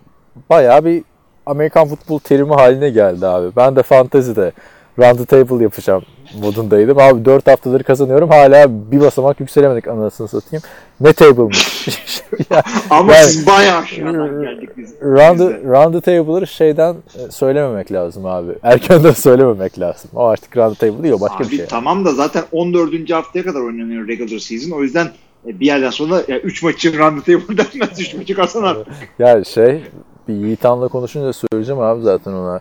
bayağı 0.50 0.84
bir 0.84 1.04
Amerikan 1.46 1.88
futbol 1.88 2.18
terimi 2.18 2.54
haline 2.54 2.90
geldi 2.90 3.26
abi. 3.26 3.46
Ben 3.56 3.76
de 3.76 3.82
fantezide 3.82 4.52
round 4.98 5.18
the 5.18 5.24
table 5.24 5.62
yapacağım 5.62 6.02
modundaydım. 6.42 6.98
Abi 6.98 7.24
4 7.24 7.46
haftadır 7.46 7.82
kazanıyorum. 7.82 8.28
Hala 8.28 8.66
bir 8.92 9.00
basamak 9.00 9.40
yükselemedik 9.40 9.88
anasını 9.88 10.28
satayım. 10.28 10.62
Ne 11.00 11.12
table'mış. 11.12 11.88
Ya, 12.50 12.62
Ama 12.90 13.14
Yani- 13.14 13.26
siz 13.26 13.46
bayağı 13.46 13.78
aşağıdan 13.78 14.42
geldik 14.42 14.70
biz. 14.76 14.94
round, 15.02 15.38
the, 15.38 15.62
round 15.68 15.94
the 15.94 16.00
table'ları 16.00 16.46
şeyden 16.46 16.94
e, 16.94 17.30
söylememek 17.30 17.92
lazım 17.92 18.26
abi. 18.26 18.52
Erkenden 18.62 19.10
söylememek 19.12 19.78
lazım. 19.80 20.10
O 20.14 20.24
artık 20.24 20.56
round 20.56 20.76
the 20.76 20.88
table 20.90 21.02
değil 21.02 21.14
o 21.14 21.20
başka 21.20 21.36
Abi 21.36 21.50
bir 21.50 21.56
şey. 21.56 21.66
tamam 21.66 22.04
da 22.04 22.12
zaten 22.12 22.42
14. 22.52 23.10
haftaya 23.12 23.44
kadar 23.44 23.60
oynanıyor 23.60 24.08
regular 24.08 24.38
season. 24.38 24.70
O 24.70 24.82
yüzden 24.82 25.06
e, 25.46 25.60
bir 25.60 25.66
yerden 25.66 25.90
sonra 25.90 26.20
3 26.20 26.62
maçı 26.62 26.98
run 26.98 27.20
the 27.20 27.32
table 27.38 27.56
denmez. 27.72 28.00
3 28.00 28.14
maçı 28.14 28.34
kazanar. 28.34 28.76
Ya 29.18 29.44
şey 29.44 29.82
bir 30.28 30.34
Yiğitan'la 30.34 30.88
konuşunca 30.88 31.32
söyleyeceğim 31.32 31.80
abi 31.80 32.02
zaten 32.02 32.32
ona. 32.32 32.60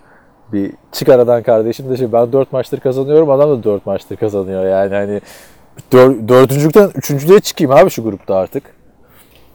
Bir 0.53 0.71
çık 0.91 1.09
aradan 1.09 1.43
kardeşim 1.43 1.89
de 1.89 1.97
şey 1.97 2.13
ben 2.13 2.33
4 2.33 2.53
maçtır 2.53 2.79
kazanıyorum 2.79 3.29
adam 3.29 3.49
da 3.49 3.63
4 3.63 3.85
maçtır 3.85 4.17
kazanıyor 4.17 4.65
yani 4.65 4.95
hani 4.95 5.21
dör, 5.91 6.27
dördüncülükten 6.27 6.91
üçüncülüğe 6.95 7.39
çıkayım 7.39 7.71
abi 7.71 7.89
şu 7.89 8.03
grupta 8.03 8.35
artık. 8.35 8.63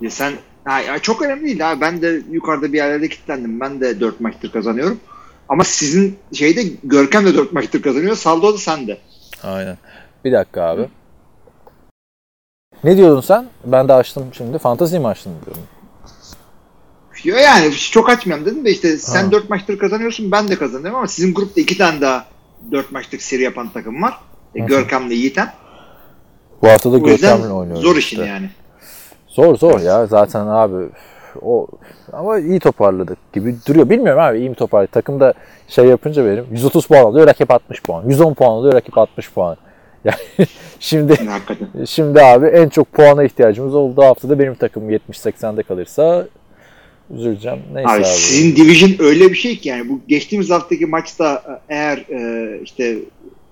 Ya 0.00 0.10
sen 0.10 0.32
ha, 0.64 0.80
ya 0.80 0.98
çok 0.98 1.22
önemli 1.22 1.44
değil 1.44 1.72
abi. 1.72 1.80
Ben 1.80 2.02
de 2.02 2.22
yukarıda 2.30 2.72
bir 2.72 2.76
yerlerde 2.76 3.08
kilitlendim. 3.08 3.60
Ben 3.60 3.80
de 3.80 4.00
4 4.00 4.20
maçtır 4.20 4.52
kazanıyorum. 4.52 5.00
Ama 5.48 5.64
sizin 5.64 6.18
şeyde 6.32 6.62
Görkem 6.84 7.26
de 7.26 7.34
4 7.34 7.52
maçtır 7.52 7.82
kazanıyor. 7.82 8.16
Saldo 8.16 8.54
da 8.54 8.58
sen 8.58 8.86
de. 8.86 8.98
Aynen. 9.42 9.78
Bir 10.24 10.32
dakika 10.32 10.62
abi. 10.62 10.88
Ne 12.84 12.96
diyordun 12.96 13.20
sen? 13.20 13.46
Ben 13.64 13.88
de 13.88 13.92
açtım 13.92 14.24
şimdi. 14.32 14.58
Fantazi 14.58 14.98
mi 14.98 15.06
açtın 15.06 15.32
diyordun. 15.44 15.62
Ya 17.24 17.40
Yani 17.40 17.72
çok 17.74 18.08
açmayalım 18.10 18.46
dedim 18.46 18.64
de 18.64 18.70
işte 18.70 18.96
sen 18.98 19.24
Ha. 19.24 19.32
4 19.32 19.50
maçtır 19.50 19.78
kazanıyorsun 19.78 20.32
ben 20.32 20.48
de 20.48 20.56
kazanıyorum 20.56 20.96
ama 20.96 21.06
sizin 21.06 21.34
grupta 21.34 21.60
2 21.60 21.78
tane 21.78 22.00
daha 22.00 22.24
4 22.72 22.92
maçlık 22.92 23.22
seri 23.22 23.42
yapan 23.42 23.68
takım 23.68 24.02
var. 24.02 24.14
E. 24.54 24.60
Görkem'le 24.60 25.10
Yiğiten. 25.10 25.48
Bu 26.62 26.68
hafta 26.68 26.92
da 26.92 26.98
Görkem'le 26.98 27.50
oynuyoruz. 27.50 27.82
zor 27.82 27.96
işte. 27.96 28.16
işin 28.16 28.24
yani. 28.32 28.50
Zor 29.28 29.56
zor 29.56 29.80
ya 29.80 30.06
zaten 30.06 30.46
abi 30.46 30.86
o 31.42 31.66
ama 32.12 32.38
iyi 32.38 32.60
toparladık 32.60 33.32
gibi 33.32 33.56
duruyor. 33.68 33.90
Bilmiyorum 33.90 34.22
abi 34.22 34.38
iyi 34.38 34.48
mi 34.50 34.54
toparladık. 34.56 34.92
Takımda 34.92 35.34
şey 35.68 35.84
yapınca 35.84 36.24
benim 36.24 36.46
130 36.52 36.86
puan 36.86 37.04
alıyor 37.04 37.26
rakip 37.26 37.50
60 37.50 37.82
puan. 37.82 38.04
110 38.08 38.34
puan 38.34 38.48
alıyor 38.50 38.74
rakip 38.74 38.98
60 38.98 39.32
puan. 39.32 39.56
Yani 40.04 40.46
şimdi 40.80 41.14
Yani 41.18 41.30
hakikaten. 41.30 41.84
şimdi 41.84 42.22
abi 42.22 42.46
en 42.46 42.68
çok 42.68 42.92
puana 42.92 43.24
ihtiyacımız 43.24 43.74
olduğu 43.74 44.02
haftada 44.02 44.38
benim 44.38 44.54
takım 44.54 44.90
70-80'de 44.90 45.62
kalırsa 45.62 46.26
üzüleceğim. 47.10 47.58
Neyse 47.72 47.90
Abi, 47.90 47.98
abi. 47.98 48.04
sizin 48.04 48.56
division 48.56 49.06
öyle 49.06 49.30
bir 49.30 49.36
şey 49.36 49.58
ki 49.58 49.68
yani 49.68 49.88
bu 49.88 50.00
geçtiğimiz 50.08 50.50
haftaki 50.50 50.86
maçta 50.86 51.42
e, 51.68 51.74
eğer 51.74 51.96
e, 51.96 52.60
işte 52.62 52.98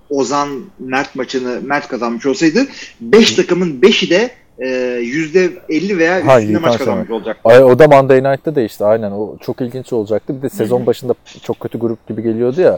Ozan 0.09 0.49
Mert 0.79 1.15
maçını 1.15 1.61
Mert 1.63 1.87
kazanmış 1.87 2.25
olsaydı 2.25 2.67
5 3.01 3.31
takımın 3.31 3.81
5'i 3.81 4.09
de 4.09 4.31
e, 4.59 4.67
%50 4.67 5.97
veya 5.97 6.19
üstünde 6.19 6.57
maç 6.57 6.77
kazanmış 6.77 7.09
olacak. 7.09 7.37
Ay, 7.43 7.63
o 7.63 7.79
da 7.79 7.87
Monday 7.87 8.23
Night'ta 8.23 8.55
değişti 8.55 8.85
aynen. 8.85 9.11
O 9.11 9.37
çok 9.41 9.61
ilginç 9.61 9.93
olacaktı. 9.93 10.37
Bir 10.37 10.41
de 10.41 10.49
sezon 10.49 10.85
başında 10.85 11.15
çok 11.43 11.59
kötü 11.59 11.79
grup 11.79 12.07
gibi 12.07 12.23
geliyordu 12.23 12.61
ya. 12.61 12.77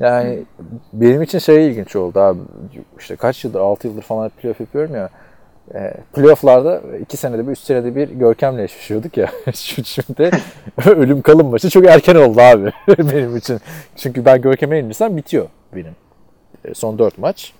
Yani 0.00 0.38
benim 0.92 1.22
için 1.22 1.38
şey 1.38 1.66
ilginç 1.66 1.96
oldu 1.96 2.20
abi. 2.20 2.38
İşte 2.98 3.16
kaç 3.16 3.44
yıldır, 3.44 3.60
6 3.60 3.86
yıldır 3.86 4.02
falan 4.02 4.28
playoff 4.28 4.60
yapıyorum 4.60 4.94
ya. 4.94 5.10
E, 5.74 5.94
playoff'larda 6.14 6.80
iki 7.02 7.16
senede 7.16 7.46
bir, 7.46 7.52
üç 7.52 7.58
senede 7.58 7.94
bir 7.96 8.08
Görkem'le 8.08 8.58
eşleşiyorduk 8.58 9.16
ya. 9.16 9.30
Şimdi 9.54 10.30
ölüm 10.86 11.22
kalım 11.22 11.46
maçı 11.50 11.70
çok 11.70 11.86
erken 11.86 12.14
oldu 12.14 12.40
abi 12.40 12.72
benim 12.98 13.36
için. 13.36 13.58
Çünkü 13.96 14.24
ben 14.24 14.42
Görkem'e 14.42 14.76
yenilirsem 14.76 15.16
bitiyor 15.16 15.46
benim. 15.74 15.96
E, 16.64 16.74
son 16.74 16.98
4 16.98 17.18
maç. 17.18 17.52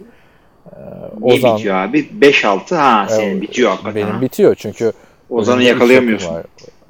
E, 0.66 0.78
Niye 1.20 1.34
Ozan, 1.38 1.56
bitiyor 1.56 1.74
abi? 1.76 2.08
5-6 2.20 2.74
ha 2.76 3.06
senin 3.08 3.30
Evet, 3.30 3.42
bitiyor 3.42 3.70
hakikaten. 3.70 3.94
benim 3.94 4.14
ha. 4.14 4.20
bitiyor 4.20 4.54
çünkü 4.54 4.92
Ozan'ı 5.30 5.62
yakalayamıyorsun. 5.62 6.36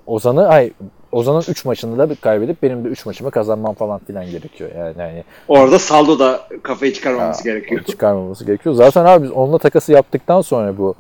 Ozan'ı 0.07 0.49
ay 0.49 0.73
Ozan'ın 1.12 1.43
3 1.49 1.65
maçını 1.65 1.99
da 2.11 2.15
kaybedip 2.20 2.62
benim 2.62 2.85
de 2.85 2.89
3 2.89 3.07
maçımı 3.07 3.31
kazanmam 3.31 3.74
falan 3.74 4.01
filan 4.07 4.31
gerekiyor. 4.31 4.70
Yani 4.78 4.95
yani 4.99 5.24
Orada 5.49 5.78
saldo 5.78 6.19
da 6.19 6.49
kafayı 6.62 6.93
çıkarmaması 6.93 7.45
gerekiyor. 7.45 7.85
çıkarmaması 7.85 8.45
gerekiyor. 8.45 8.74
Zaten 8.74 9.05
abi 9.05 9.24
biz 9.24 9.31
onunla 9.31 9.59
takası 9.59 9.93
yaptıktan 9.93 10.41
sonra 10.41 10.78
bu 10.78 10.95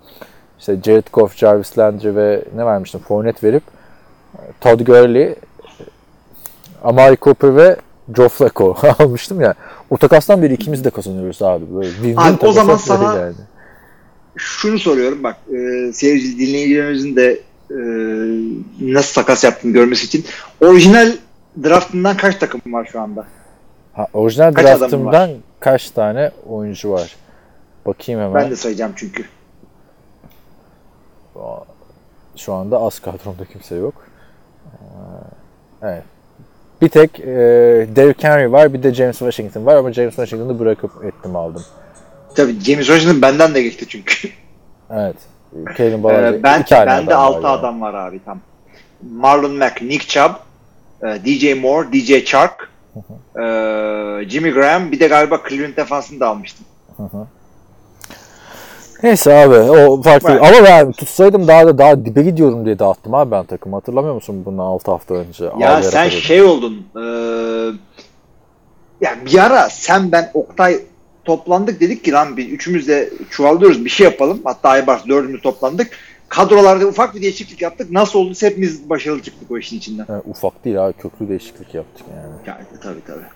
işte 0.58 0.76
Jared 0.84 1.06
Goff, 1.12 1.36
Jarvis 1.36 1.78
Landry 1.78 2.16
ve 2.16 2.44
ne 2.56 2.66
vermiştim? 2.66 3.00
Fournette 3.00 3.46
verip 3.48 3.62
Todd 4.60 4.80
Gurley, 4.80 5.34
Amari 6.84 7.16
Cooper 7.22 7.56
ve 7.56 7.76
Joe 8.16 8.28
Flacco 8.28 8.76
almıştım 8.98 9.40
ya. 9.40 9.54
O 9.90 9.96
takastan 9.96 10.42
beri 10.42 10.54
ikimiz 10.54 10.84
de 10.84 10.90
kazanıyoruz 10.90 11.42
abi. 11.42 11.64
Böyle 11.74 11.88
win-win 11.88 12.34
Abi 12.36 12.46
o 12.46 12.52
zaman 12.52 12.76
sana- 12.76 13.14
geldi. 13.14 13.36
Şunu 14.36 14.78
soruyorum 14.78 15.22
bak 15.22 15.36
e, 15.54 15.92
seyirci 15.92 16.38
dinleyicilerimizin 16.38 17.16
de 17.16 17.40
e, 17.70 17.76
nasıl 18.80 19.14
takas 19.14 19.44
yaptığını 19.44 19.72
görmesi 19.72 20.06
için 20.06 20.24
orijinal 20.60 21.12
draftından 21.64 22.16
kaç 22.16 22.36
takım 22.36 22.60
var 22.72 22.88
şu 22.92 23.00
anda? 23.00 23.26
Ha, 23.92 24.06
orijinal 24.12 24.52
Kaç 24.52 24.66
draftımdan 24.66 25.30
kaç 25.60 25.90
tane 25.90 26.30
oyuncu 26.48 26.90
var? 26.90 27.16
Bakayım 27.86 28.20
hemen. 28.20 28.34
Ben 28.34 28.50
de 28.50 28.56
sayacağım 28.56 28.92
çünkü. 28.96 29.24
Şu 32.36 32.54
anda 32.54 32.78
az 32.80 33.00
kadromda 33.00 33.44
kimse 33.44 33.74
yok. 33.74 33.94
Evet. 35.82 36.02
Bir 36.82 36.88
tek 36.88 37.20
e, 37.20 37.26
Derrick 37.96 38.28
Henry 38.28 38.52
var, 38.52 38.72
bir 38.74 38.82
de 38.82 38.94
James 38.94 39.18
Washington 39.18 39.66
var 39.66 39.76
ama 39.76 39.92
James 39.92 40.14
Washington'ı 40.14 40.58
bırakıp 40.58 41.04
ettim 41.04 41.36
aldım. 41.36 41.64
Tabii 42.34 42.60
James 42.60 42.86
Washington 42.86 43.22
benden 43.22 43.54
de 43.54 43.62
geçti 43.62 43.86
çünkü. 43.88 44.28
Evet. 44.90 45.16
Ballard. 46.02 46.34
Ee, 46.34 46.42
ben 46.42 46.60
iki 46.60 46.70
tane 46.70 46.86
bende 46.86 47.14
adam 47.16 47.34
6 47.34 47.42
var 47.42 47.48
yani. 47.48 47.58
adam 47.58 47.80
var 47.80 47.94
abi 47.94 48.20
tam. 48.24 48.38
Marlon 49.12 49.52
Mack, 49.56 49.82
Nick 49.82 50.06
Chubb, 50.08 50.32
e, 51.02 51.06
DJ 51.24 51.60
Moore, 51.62 51.92
DJ 51.92 52.24
Chark, 52.24 52.70
e, 53.36 53.42
Jimmy 54.28 54.50
Graham 54.50 54.92
bir 54.92 55.00
de 55.00 55.06
galiba 55.08 55.40
Cleveland 55.48 55.76
defansını 55.76 56.20
da 56.20 56.28
almıştım. 56.28 56.66
Neyse 59.02 59.34
abi 59.36 59.54
o 59.54 60.02
farklı. 60.02 60.30
Evet. 60.30 60.42
Ama 60.42 60.64
ben 60.66 60.92
tutsaydım 60.92 61.48
daha 61.48 61.66
da 61.66 61.78
daha 61.78 62.04
dibe 62.04 62.22
gidiyorum 62.22 62.64
diye 62.64 62.78
dağıttım 62.78 63.14
abi 63.14 63.30
ben 63.30 63.44
takımı. 63.44 63.76
Hatırlamıyor 63.76 64.14
musun 64.14 64.42
bundan 64.44 64.62
6 64.64 64.90
hafta 64.90 65.14
önce? 65.14 65.50
Ya 65.58 65.82
sen 65.82 66.08
şey 66.08 66.42
oldun. 66.42 66.86
eee, 66.96 67.72
ya 69.00 69.16
bir 69.26 69.38
ara 69.38 69.68
sen 69.70 70.12
ben 70.12 70.30
Oktay 70.34 70.78
toplandık 71.26 71.80
dedik 71.80 72.04
ki 72.04 72.12
lan 72.12 72.36
biz 72.36 72.46
üçümüz 72.46 72.88
de 72.88 73.10
çuvallıyoruz 73.30 73.84
bir 73.84 73.90
şey 73.90 74.04
yapalım. 74.04 74.40
Hatta 74.44 74.68
Aybars 74.68 75.06
dördümüz 75.08 75.42
toplandık. 75.42 75.90
Kadrolarda 76.28 76.86
ufak 76.86 77.14
bir 77.14 77.22
değişiklik 77.22 77.62
yaptık. 77.62 77.90
Nasıl 77.90 78.18
oldu 78.18 78.34
hepimiz 78.40 78.90
başarılı 78.90 79.22
çıktık 79.22 79.50
o 79.50 79.58
işin 79.58 79.78
içinden. 79.78 80.06
Yani 80.08 80.22
ufak 80.26 80.64
değil 80.64 80.86
abi 80.86 80.92
köklü 80.92 81.28
değişiklik 81.28 81.74
yaptık 81.74 82.06
yani. 82.16 82.34
Yani 82.46 82.80
tabii 82.82 83.04
tabii. 83.06 83.26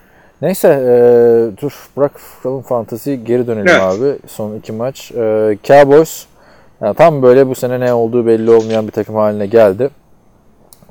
Neyse 0.42 0.68
e, 0.68 0.92
dur 1.62 1.72
bırakalım 1.96 2.62
fantazi 2.62 3.24
geri 3.24 3.46
dönelim 3.46 3.68
Evet. 3.68 3.82
abi. 3.82 4.18
Son 4.28 4.56
iki 4.56 4.72
maç. 4.72 5.12
E, 5.12 5.58
Cowboys 5.64 6.26
yani 6.80 6.94
tam 6.96 7.22
böyle 7.22 7.46
bu 7.46 7.54
sene 7.54 7.80
ne 7.80 7.92
olduğu 7.92 8.26
belli 8.26 8.50
olmayan 8.50 8.86
bir 8.86 8.92
takım 8.92 9.14
haline 9.14 9.46
geldi. 9.46 9.90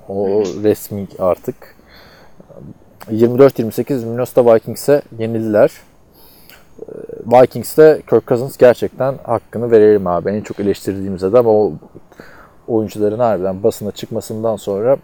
O 0.10 0.44
resmi 0.64 1.08
artık. 1.20 1.56
24-28 3.12 4.06
Minnesota 4.06 4.56
Vikings'e 4.56 5.02
yenildiler. 5.20 5.72
E, 6.82 7.42
Vikings'te 7.42 8.02
Kirk 8.10 8.28
Cousins 8.28 8.58
gerçekten 8.58 9.18
hakkını 9.24 9.72
verelim 9.72 10.08
abi. 10.08 10.30
En 10.30 10.42
çok 10.42 10.60
eleştirdiğimiz 10.60 11.24
adam 11.24 11.48
o 11.48 11.74
oyuncuların 12.68 13.20
harbiden 13.20 13.64
basına 13.64 13.92
çıkmasından 13.92 14.56
sonra 14.56 14.98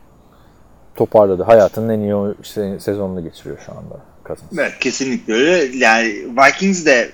toparladı. 0.95 1.43
Hayatının 1.43 1.89
en 1.89 1.99
iyi 1.99 2.80
sezonunu 2.80 3.23
geçiriyor 3.23 3.57
şu 3.65 3.72
anda 3.72 3.99
Cousins. 4.26 4.60
Evet 4.60 4.80
kesinlikle 4.80 5.34
öyle. 5.34 5.77
Yani 5.77 6.07
Vikings 6.07 6.85
de 6.85 7.11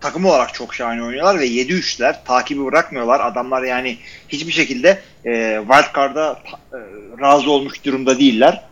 takım 0.00 0.24
olarak 0.24 0.54
çok 0.54 0.74
şahane 0.74 1.02
oynuyorlar 1.02 1.38
ve 1.38 1.46
7-3'ler. 1.46 2.24
Takibi 2.24 2.64
bırakmıyorlar. 2.64 3.20
Adamlar 3.20 3.62
yani 3.62 3.98
hiçbir 4.28 4.52
şekilde 4.52 4.98
e, 5.24 5.60
wildcard'a 5.60 6.38
e, 6.72 6.78
razı 7.20 7.50
olmuş 7.50 7.84
durumda 7.84 8.18
değiller. 8.18 8.64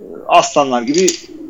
E, 0.00 0.04
aslanlar 0.28 0.82
gibi 0.82 1.06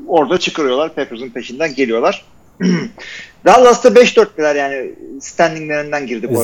orada 0.06 0.38
çıkarıyorlar. 0.38 0.94
Packers'ın 0.94 1.30
peşinden 1.30 1.74
geliyorlar. 1.74 2.24
Dallas'ta 3.46 3.88
5-4'ler 3.88 4.56
yani 4.56 4.94
standinglerinden 5.20 6.06
girdi. 6.06 6.28
bu 6.30 6.40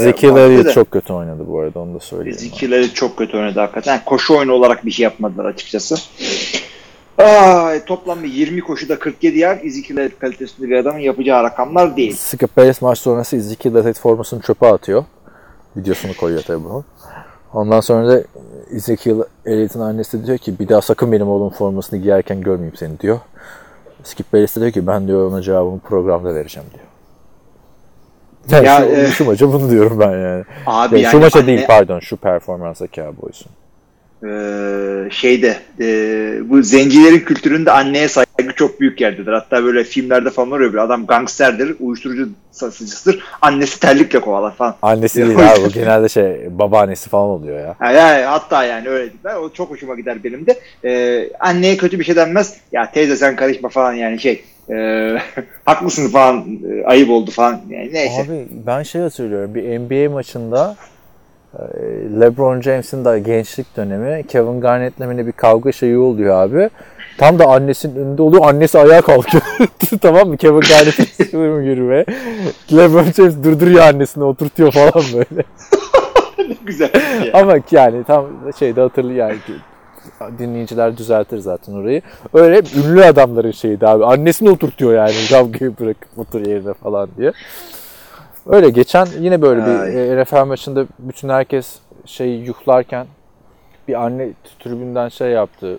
da. 0.65 0.73
çok 0.73 0.91
kötü 0.91 1.13
oynadı 1.13 1.45
bu 1.49 1.61
arada 1.61 1.79
onu 1.79 1.95
da 1.95 2.01
söyleyeyim. 2.01 2.37
Ezekiel 2.37 2.73
Elliott 2.73 2.95
çok 2.95 3.17
kötü 3.17 3.37
oynadı 3.37 3.61
hakikaten. 3.61 3.93
Yani 3.93 4.05
koşu 4.05 4.37
oyunu 4.37 4.53
olarak 4.53 4.87
bir 4.87 4.91
şey 4.91 5.05
yapmadılar 5.05 5.45
açıkçası. 5.45 5.97
Ay, 7.19 7.85
toplam 7.85 8.23
bir 8.23 8.33
20 8.33 8.61
koşuda 8.61 8.99
47 8.99 9.39
yer 9.39 9.59
Ezekiel 9.63 10.11
kalitesinde 10.19 10.69
bir 10.69 10.77
adamın 10.77 10.99
yapacağı 10.99 11.43
rakamlar 11.43 11.97
değil. 11.97 12.17
Skip 12.17 12.57
Bayless 12.57 12.83
maç 12.83 12.99
sonrası 12.99 13.37
Ezekiel 13.37 13.75
Elliott 13.75 13.99
formasını 13.99 14.43
çöpe 14.43 14.67
atıyor. 14.67 15.05
Videosunu 15.77 16.17
koyuyor 16.17 16.43
tabii 16.43 16.65
bunun. 16.65 16.85
Ondan 17.53 17.81
sonra 17.81 18.09
da 18.09 18.23
Ezekiel 18.71 19.17
Elliott'ın 19.47 19.81
annesi 19.81 20.27
diyor 20.27 20.39
ki 20.39 20.59
bir 20.59 20.69
daha 20.69 20.81
sakın 20.81 21.13
benim 21.13 21.29
oğlum 21.29 21.51
formasını 21.51 21.99
giyerken 21.99 22.41
görmeyeyim 22.41 22.77
seni 22.77 23.01
diyor. 23.01 23.21
Skip 24.05 24.33
Bayless 24.33 24.57
diyor 24.57 24.71
ki 24.71 24.87
ben 24.87 25.09
diyor 25.09 25.31
ona 25.31 25.43
cevabımı 25.43 25.81
programda 25.81 26.35
vereceğim 26.35 26.69
diyor. 26.75 26.85
Yani 28.51 28.67
Ya, 28.67 28.79
şu, 28.79 29.01
e, 29.01 29.07
şu 29.07 29.25
maça 29.25 29.53
bunu 29.53 29.71
diyorum 29.71 30.01
ben 30.01 30.11
yani. 30.11 30.45
Abi 30.67 31.01
Ya 31.01 31.11
şu 31.11 31.17
yani 31.17 31.25
maça 31.25 31.39
anne- 31.39 31.47
değil 31.47 31.67
pardon 31.67 32.01
şu 32.01 32.17
performansa 32.17 32.87
Cowboys'un. 32.93 33.49
Ee, 34.29 35.11
şeyde 35.11 35.57
e, 35.81 35.87
bu 36.51 36.63
zencilerin 36.63 37.19
kültüründe 37.21 37.71
anneye 37.73 38.09
saygı 38.09 38.24
çok 38.57 38.81
büyük 38.81 39.01
yerdedir. 39.01 39.33
Hatta 39.33 39.65
böyle 39.65 39.85
filmlerde 39.85 40.31
falan 40.31 40.51
oluyor 40.51 40.73
bir 40.73 40.79
adam 40.79 41.07
gangsterdir, 41.07 41.77
uyuşturucu 41.81 42.29
satıcısıdır. 42.51 43.25
Annesi 43.43 43.81
terlikle 43.81 44.21
kovalar 44.21 44.55
falan. 44.55 44.77
Annesi 44.83 45.27
değil 45.27 45.53
abi 45.53 45.61
o 45.61 45.69
genelde 45.69 46.09
şey 46.09 46.59
babaannesi 46.59 47.11
falan 47.11 47.29
oluyor 47.29 47.61
ya. 47.61 47.75
Ha, 47.79 47.93
yani 47.93 48.23
hatta 48.23 48.65
yani 48.65 48.89
öyle 48.89 49.03
değil. 49.03 49.37
O 49.43 49.53
çok 49.53 49.71
hoşuma 49.71 49.95
gider 49.95 50.25
benim 50.25 50.47
de. 50.47 50.59
Ee, 50.85 51.31
anneye 51.41 51.77
kötü 51.77 51.99
bir 51.99 52.05
şey 52.05 52.17
denmez. 52.17 52.57
Ya 52.73 52.91
teyze 52.91 53.17
sen 53.17 53.37
karışma 53.37 53.69
falan 53.69 53.93
yani 53.93 54.21
şey. 54.21 54.45
E, 54.71 55.19
haklısın 55.65 56.09
falan 56.09 56.45
e, 56.71 56.85
ayıp 56.85 57.11
oldu 57.11 57.31
falan. 57.31 57.61
Yani 57.69 57.93
neyse. 57.93 58.23
Abi 58.23 58.47
ben 58.67 58.83
şey 58.83 59.01
hatırlıyorum 59.01 59.55
bir 59.55 59.79
NBA 59.79 60.13
maçında 60.13 60.77
e, 61.55 61.63
LeBron 62.21 62.61
James'in 62.61 63.05
de 63.05 63.21
gençlik 63.21 63.77
dönemi 63.77 64.27
Kevin 64.27 64.61
Garnett'le 64.61 65.27
bir 65.27 65.33
kavga 65.33 65.73
şeyi 65.73 65.99
oluyor 65.99 66.37
abi. 66.37 66.71
Tam 67.19 67.39
da 67.39 67.47
annesinin 67.47 67.97
önünde 67.97 68.23
oluyor. 68.23 68.45
Annesi 68.47 68.79
ayağa 68.79 69.01
kalkıyor. 69.01 69.43
tamam 70.01 70.29
mı? 70.29 70.37
Kevin 70.37 70.61
Garnett'in 70.61 71.03
istiyorum 71.05 71.63
yürüme. 71.63 72.05
LeBron 72.73 73.13
James 73.13 73.45
durduruyor 73.45 73.83
annesini 73.83 74.25
oturtuyor 74.25 74.73
falan 74.73 75.05
böyle. 75.15 75.45
Güzel. 76.65 76.91
Ama 77.33 77.57
yani 77.71 78.05
tam 78.05 78.27
şeyde 78.59 78.81
hatırlıyor 78.81 79.29
yani 79.29 79.39
dinleyiciler 80.39 80.97
düzeltir 80.97 81.39
zaten 81.39 81.73
orayı. 81.73 82.03
Öyle 82.35 82.63
ünlü 82.77 83.05
adamların 83.05 83.51
şeydi 83.51 83.87
abi. 83.87 84.05
Annesini 84.05 84.51
oturtuyor 84.51 84.95
yani 84.95 85.15
kavgayı 85.31 85.79
bırakıp 85.81 86.19
otur 86.19 86.47
yerine 86.47 86.75
falan 86.75 87.09
diye. 87.19 87.33
Öyle 88.47 88.71
geçen 88.71 89.07
yine 89.21 89.43
böyle 89.43 89.67
bir 89.67 89.81
Ay. 89.81 90.13
e, 90.13 90.23
NFL 90.23 90.45
maçında 90.45 90.87
bütün 90.99 91.29
herkes 91.29 91.79
şey 92.07 92.39
yuhlarken 92.39 93.07
bir 93.89 94.05
anne 94.05 94.29
tribünden 94.59 95.09
şey 95.09 95.29
yaptı. 95.29 95.79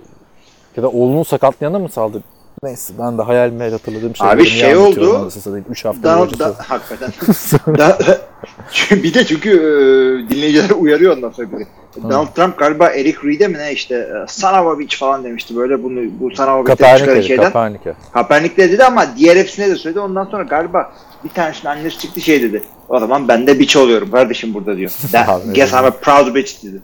Ya 0.77 0.83
da 0.83 0.89
oğlunu 0.89 1.25
sakatlayana 1.25 1.79
mı 1.79 1.89
saldırdı? 1.89 2.23
Neyse 2.63 2.93
ben 2.99 3.17
de 3.17 3.21
hayal 3.21 3.49
meyal 3.49 3.71
hatırladığım 3.71 4.15
şeyleri 4.15 4.35
Abi 4.35 4.45
şey 4.45 4.77
oldu. 4.77 5.15
anasını 5.17 5.43
satayım. 5.43 5.65
3 5.69 5.85
hafta 5.85 6.03
Daha, 6.03 6.19
boyunca 6.19 6.39
da, 6.39 6.55
hakikaten. 6.67 7.11
Da- 7.77 7.97
Çünkü- 8.71 9.03
bir 9.03 9.13
de 9.13 9.25
çünkü 9.25 9.49
e, 9.49 10.29
dinleyiciler 10.29 10.69
uyarıyor 10.69 11.17
ondan 11.17 11.31
sonra. 11.31 11.51
biri. 11.51 11.67
Donald 12.03 12.27
Trump 12.27 12.57
galiba 12.57 12.87
Eric 12.89 13.17
Reed'e 13.23 13.47
mi 13.47 13.57
ne 13.57 13.71
işte 13.73 13.95
e, 13.95 14.79
bitch 14.79 14.97
falan 14.97 15.23
demişti 15.23 15.55
böyle 15.55 15.83
bunu 15.83 15.99
bu 16.19 16.29
bitch'ten 16.29 16.97
çıkan 16.97 17.21
şeyden. 17.21 17.43
Kaepernick'e. 17.43 17.93
Kaepernick 18.13 18.57
de 18.57 18.71
dedi 18.71 18.83
ama 18.83 19.05
diğer 19.17 19.35
hepsine 19.35 19.69
de 19.69 19.75
söyledi. 19.75 19.99
Ondan 19.99 20.25
sonra 20.25 20.43
galiba 20.43 20.93
bir 21.23 21.29
tanesinin 21.29 21.71
annesi 21.71 21.99
çıktı 21.99 22.21
şey 22.21 22.41
dedi. 22.41 22.63
O 22.89 22.99
zaman 22.99 23.27
ben 23.27 23.47
de 23.47 23.59
bitch 23.59 23.77
oluyorum 23.77 24.11
kardeşim 24.11 24.53
burada 24.53 24.77
diyor. 24.77 24.91
That, 25.11 25.55
guess 25.55 25.71
I'm 25.73 25.85
a 25.85 25.91
proud 25.91 26.35
bitch 26.35 26.63
dedi. 26.63 26.81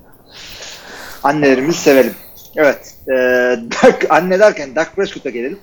Annelerimizi 1.23 1.79
sevelim. 1.79 2.13
Evet. 2.55 2.95
E, 3.07 3.11
Dak- 3.69 4.07
anne 4.09 4.39
derken 4.39 4.75
Dak 4.75 4.95
Prescott'a 4.95 5.29
gelelim. 5.29 5.59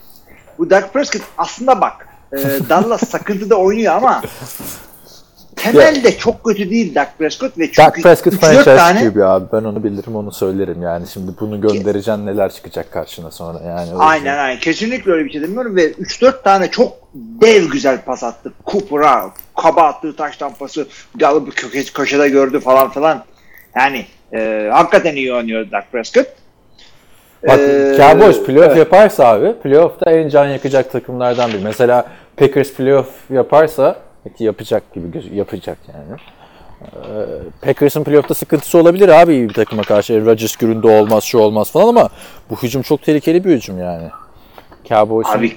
Bu 0.58 0.70
Dak 0.70 0.92
Prescott 0.94 1.22
aslında 1.38 1.80
bak 1.80 2.08
e, 2.32 2.36
Dallas 2.68 3.08
sakıntıda 3.08 3.56
oynuyor 3.56 3.94
ama 3.94 4.22
temelde 5.56 6.18
çok 6.18 6.44
kötü 6.44 6.70
değil 6.70 6.94
Dak 6.94 7.18
Prescott 7.18 7.58
ve 7.58 7.66
çünkü 7.66 7.82
Dak 7.82 7.94
Prescott 7.94 8.34
3-4 8.34 8.38
franchise 8.38 8.76
tane 8.76 9.02
gibi 9.02 9.24
abi. 9.24 9.44
Ben 9.52 9.64
onu 9.64 9.84
bilirim 9.84 10.16
onu 10.16 10.32
söylerim 10.32 10.82
yani. 10.82 11.06
Şimdi 11.06 11.32
bunu 11.40 11.60
göndereceksin 11.60 12.26
neler 12.26 12.52
çıkacak 12.52 12.92
karşına 12.92 13.30
sonra 13.30 13.58
yani. 13.66 13.90
Aynen 13.98 14.38
aynen. 14.38 14.60
Kesinlikle 14.60 15.12
öyle 15.12 15.24
bir 15.24 15.30
şey 15.30 15.42
demiyorum 15.42 15.76
ve 15.76 15.92
3-4 15.92 16.42
tane 16.42 16.70
çok 16.70 16.92
dev 17.14 17.64
güzel 17.64 18.00
pas 18.04 18.24
attı. 18.24 18.52
Cooper'a 18.66 19.30
kaba 19.62 19.82
attığı 19.82 20.16
taş 20.16 20.36
tampası 20.36 20.86
Gallup 21.14 21.56
köşe, 21.56 21.92
köşede 21.92 22.28
gördü 22.28 22.60
falan 22.60 22.90
filan. 22.90 23.24
Yani 23.76 24.06
e, 24.32 24.68
hakikaten 24.72 25.16
iyi 25.16 25.34
oynuyor 25.34 25.70
Dak 25.70 25.92
Prescott. 25.92 26.26
Bak 27.48 27.58
Ee, 27.60 27.94
Cowboys 27.96 28.42
playoff 28.44 28.66
evet. 28.66 28.76
yaparsa 28.76 29.26
abi 29.26 29.52
playoff'ta 29.52 30.10
en 30.10 30.28
can 30.28 30.46
yakacak 30.46 30.92
takımlardan 30.92 31.50
biri. 31.52 31.60
Mesela 31.64 32.06
Packers 32.36 32.72
playoff 32.72 33.08
yaparsa 33.30 33.96
ki 34.38 34.44
yapacak 34.44 34.94
gibi 34.94 35.10
göz 35.10 35.32
yapacak 35.32 35.78
yani. 35.88 36.20
Ee, 36.82 37.26
Packers'ın 37.62 38.04
playoff'ta 38.04 38.34
sıkıntısı 38.34 38.78
olabilir 38.78 39.08
abi 39.08 39.32
iyi 39.34 39.48
bir 39.48 39.54
takıma 39.54 39.82
karşı. 39.82 40.26
Rodgers 40.26 40.56
gününde 40.56 41.00
olmaz, 41.00 41.24
şu 41.24 41.38
olmaz 41.38 41.70
falan 41.72 41.88
ama 41.88 42.08
bu 42.50 42.56
hücum 42.56 42.82
çok 42.82 43.02
tehlikeli 43.02 43.44
bir 43.44 43.50
hücum 43.56 43.78
yani. 43.78 44.10
Cowboys'un 44.88 45.38
Abi- 45.38 45.56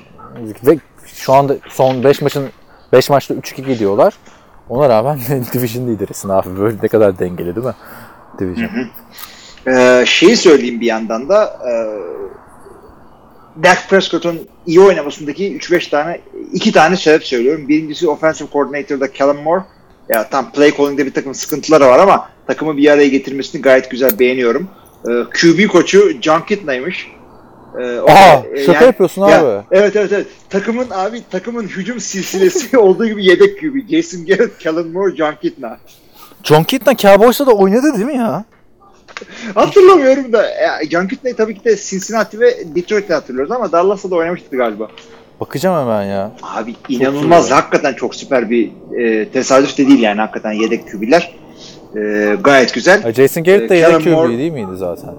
ve 0.68 0.78
şu 1.06 1.34
anda 1.34 1.56
son 1.70 2.04
5 2.04 2.22
maçın 2.22 2.50
5 2.94 3.10
maçta 3.10 3.34
3-2 3.34 3.62
gidiyorlar. 3.66 4.14
Ona 4.70 4.90
rağmen 4.90 5.20
division 5.54 5.88
liderisin 5.88 6.30
abi. 6.30 6.60
Böyle 6.60 6.78
ne 6.84 6.88
kadar 6.88 7.20
dengeli 7.20 7.56
değil 7.56 7.68
mi? 7.68 7.74
Division. 8.40 8.70
Ee, 9.68 10.04
şeyi 10.08 10.38
söyleyeyim 10.38 10.82
bir 10.82 10.86
yandan 10.86 11.30
da 11.30 11.60
e, 11.70 11.74
Dak 13.64 13.90
Prescott'un 13.90 14.40
iyi 14.66 14.82
oynamasındaki 14.82 15.58
3-5 15.58 15.90
tane 15.90 16.22
iki 16.54 16.72
tane 16.72 16.98
sebep 16.98 17.24
söylüyorum. 17.24 17.68
Birincisi 17.68 18.10
offensive 18.10 18.50
coordinator'da 18.54 19.12
Kellen 19.12 19.36
Moore. 19.36 19.64
Ya 20.10 20.30
tam 20.30 20.52
play 20.52 20.78
calling'de 20.78 21.06
bir 21.06 21.14
takım 21.14 21.36
sıkıntıları 21.36 21.86
var 21.86 22.00
ama 22.00 22.30
takımı 22.48 22.78
bir 22.78 22.92
araya 22.92 23.08
getirmesini 23.08 23.62
gayet 23.62 23.92
güzel 23.92 24.20
beğeniyorum. 24.20 24.68
Ee, 25.10 25.12
QB 25.42 25.68
koçu 25.68 26.12
John 26.22 26.42
Kitna'ymış. 26.42 27.08
Ee, 27.80 27.84
da, 27.84 28.44
e, 28.56 28.66
şaka 28.66 28.86
yapıyorsun 28.86 29.28
ya, 29.28 29.42
abi. 29.42 29.66
Evet 29.72 29.96
evet 29.96 30.12
evet. 30.12 30.28
Takımın 30.50 30.88
abi 30.90 31.22
takımın 31.32 31.68
hücum 31.68 32.00
silsilesi 32.00 32.78
olduğu 32.78 33.08
gibi 33.08 33.26
yedek 33.26 33.60
QB. 33.60 33.90
Jason 33.90 34.26
Garrett, 34.26 34.58
Kellen 34.58 34.88
Moore, 34.88 35.16
John 35.16 35.34
Kitna. 35.42 35.78
John 36.44 36.64
Kitna 36.64 36.98
Cowboys'ta 36.98 37.48
da 37.48 37.52
oynadı 37.52 37.94
değil 37.94 38.06
mi 38.06 38.16
ya? 38.16 38.46
Hatırlamıyorum 39.56 40.34
da. 40.34 40.44
Ya, 40.44 40.80
John 40.92 41.08
Kitna'yı 41.08 41.36
tabii 41.36 41.58
ki 41.58 41.64
de 41.66 41.76
Cincinnati 41.76 42.40
ve 42.40 42.76
Detroit'te 42.76 43.14
hatırlıyoruz 43.14 43.52
ama 43.52 43.72
Dallas'ta 43.72 44.12
da 44.12 44.16
oynamıştı 44.16 44.58
galiba. 44.58 44.88
Bakacağım 45.40 45.82
hemen 45.82 46.04
ya. 46.04 46.32
Abi 46.44 46.76
inanılmaz 46.90 47.50
iyi. 47.50 47.54
hakikaten 47.54 47.94
çok 47.94 48.16
süper 48.16 48.50
bir 48.50 48.72
e, 48.98 49.30
tesadüf 49.30 49.78
de 49.78 49.88
değil 49.88 50.00
yani 50.00 50.22
hakikaten 50.22 50.52
yedek 50.52 50.88
kübiler. 50.88 51.34
E, 51.96 52.36
gayet 52.44 52.74
güzel. 52.74 53.14
Jason 53.14 53.44
Garrett 53.44 53.70
de 53.70 53.76
Ee, 53.76 53.78
yedek 53.78 54.04
QB 54.04 54.38
değil 54.38 54.52
miydi 54.52 54.72
zaten? 54.76 55.10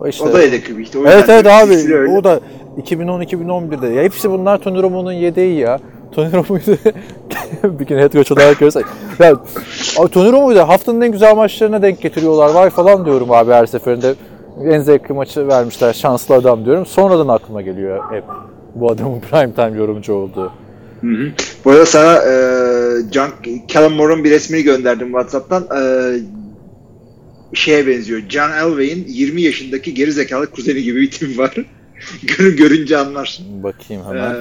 O, 0.00 0.08
işte. 0.08 0.24
O 0.24 0.32
da 0.32 0.42
yedek 0.42 0.66
kübi 0.66 0.82
işte. 0.82 0.98
O 0.98 1.06
Evet 1.06 1.24
evet 1.28 1.46
abi. 1.46 2.08
O 2.10 2.24
da 2.24 2.40
2010-2011'de. 2.82 3.86
Ya 3.86 4.02
hepsi 4.02 4.30
bunlar 4.30 4.58
Tony 4.58 4.82
Romo'nun 4.82 5.12
yedeği 5.12 5.58
ya. 5.58 5.78
Tony 6.12 6.32
Romo'yu 6.32 6.60
bir 7.80 7.86
gün 7.86 7.98
head 7.98 8.12
coach 8.12 8.32
olarak 8.32 8.58
görürsek. 8.58 8.84
Ya, 9.18 9.36
Tony 10.12 10.32
Romo'yu 10.32 10.56
da 10.56 10.68
haftanın 10.68 11.00
en 11.00 11.12
güzel 11.12 11.36
maçlarına 11.36 11.82
denk 11.82 12.00
getiriyorlar. 12.00 12.50
Vay 12.50 12.70
falan 12.70 13.04
diyorum 13.04 13.32
abi 13.32 13.52
her 13.52 13.66
seferinde. 13.66 14.14
En 14.64 14.80
zevkli 14.80 15.14
maçı 15.14 15.48
vermişler. 15.48 15.92
Şanslı 15.92 16.34
adam 16.34 16.64
diyorum. 16.64 16.86
Sonradan 16.86 17.28
aklıma 17.28 17.62
geliyor 17.62 18.12
hep 18.12 18.24
bu 18.74 18.90
adamın 18.90 19.20
prime 19.30 19.52
time 19.54 19.78
yorumcu 19.78 20.12
olduğu. 20.12 20.52
Hı 21.00 21.06
hı. 21.06 21.32
Bu 21.64 21.70
arada 21.70 21.86
sana 21.86 22.16
e, 22.16 22.32
John 23.12 23.30
Callum 23.68 23.92
Moore'un 23.92 24.24
bir 24.24 24.30
resmini 24.30 24.62
gönderdim 24.62 25.06
WhatsApp'tan. 25.06 25.62
E, 25.62 25.82
şeye 27.54 27.86
benziyor. 27.86 28.20
John 28.28 28.50
Elway'in 28.50 29.04
20 29.08 29.42
yaşındaki 29.42 29.94
geri 29.94 30.12
zekalı 30.12 30.46
kuzeni 30.46 30.82
gibi 30.82 31.00
bir 31.00 31.10
tip 31.10 31.38
var. 31.38 31.54
Görün 32.22 32.56
görünce 32.56 32.96
anlarsın. 32.96 33.62
Bakayım 33.62 34.02
hemen. 34.04 34.36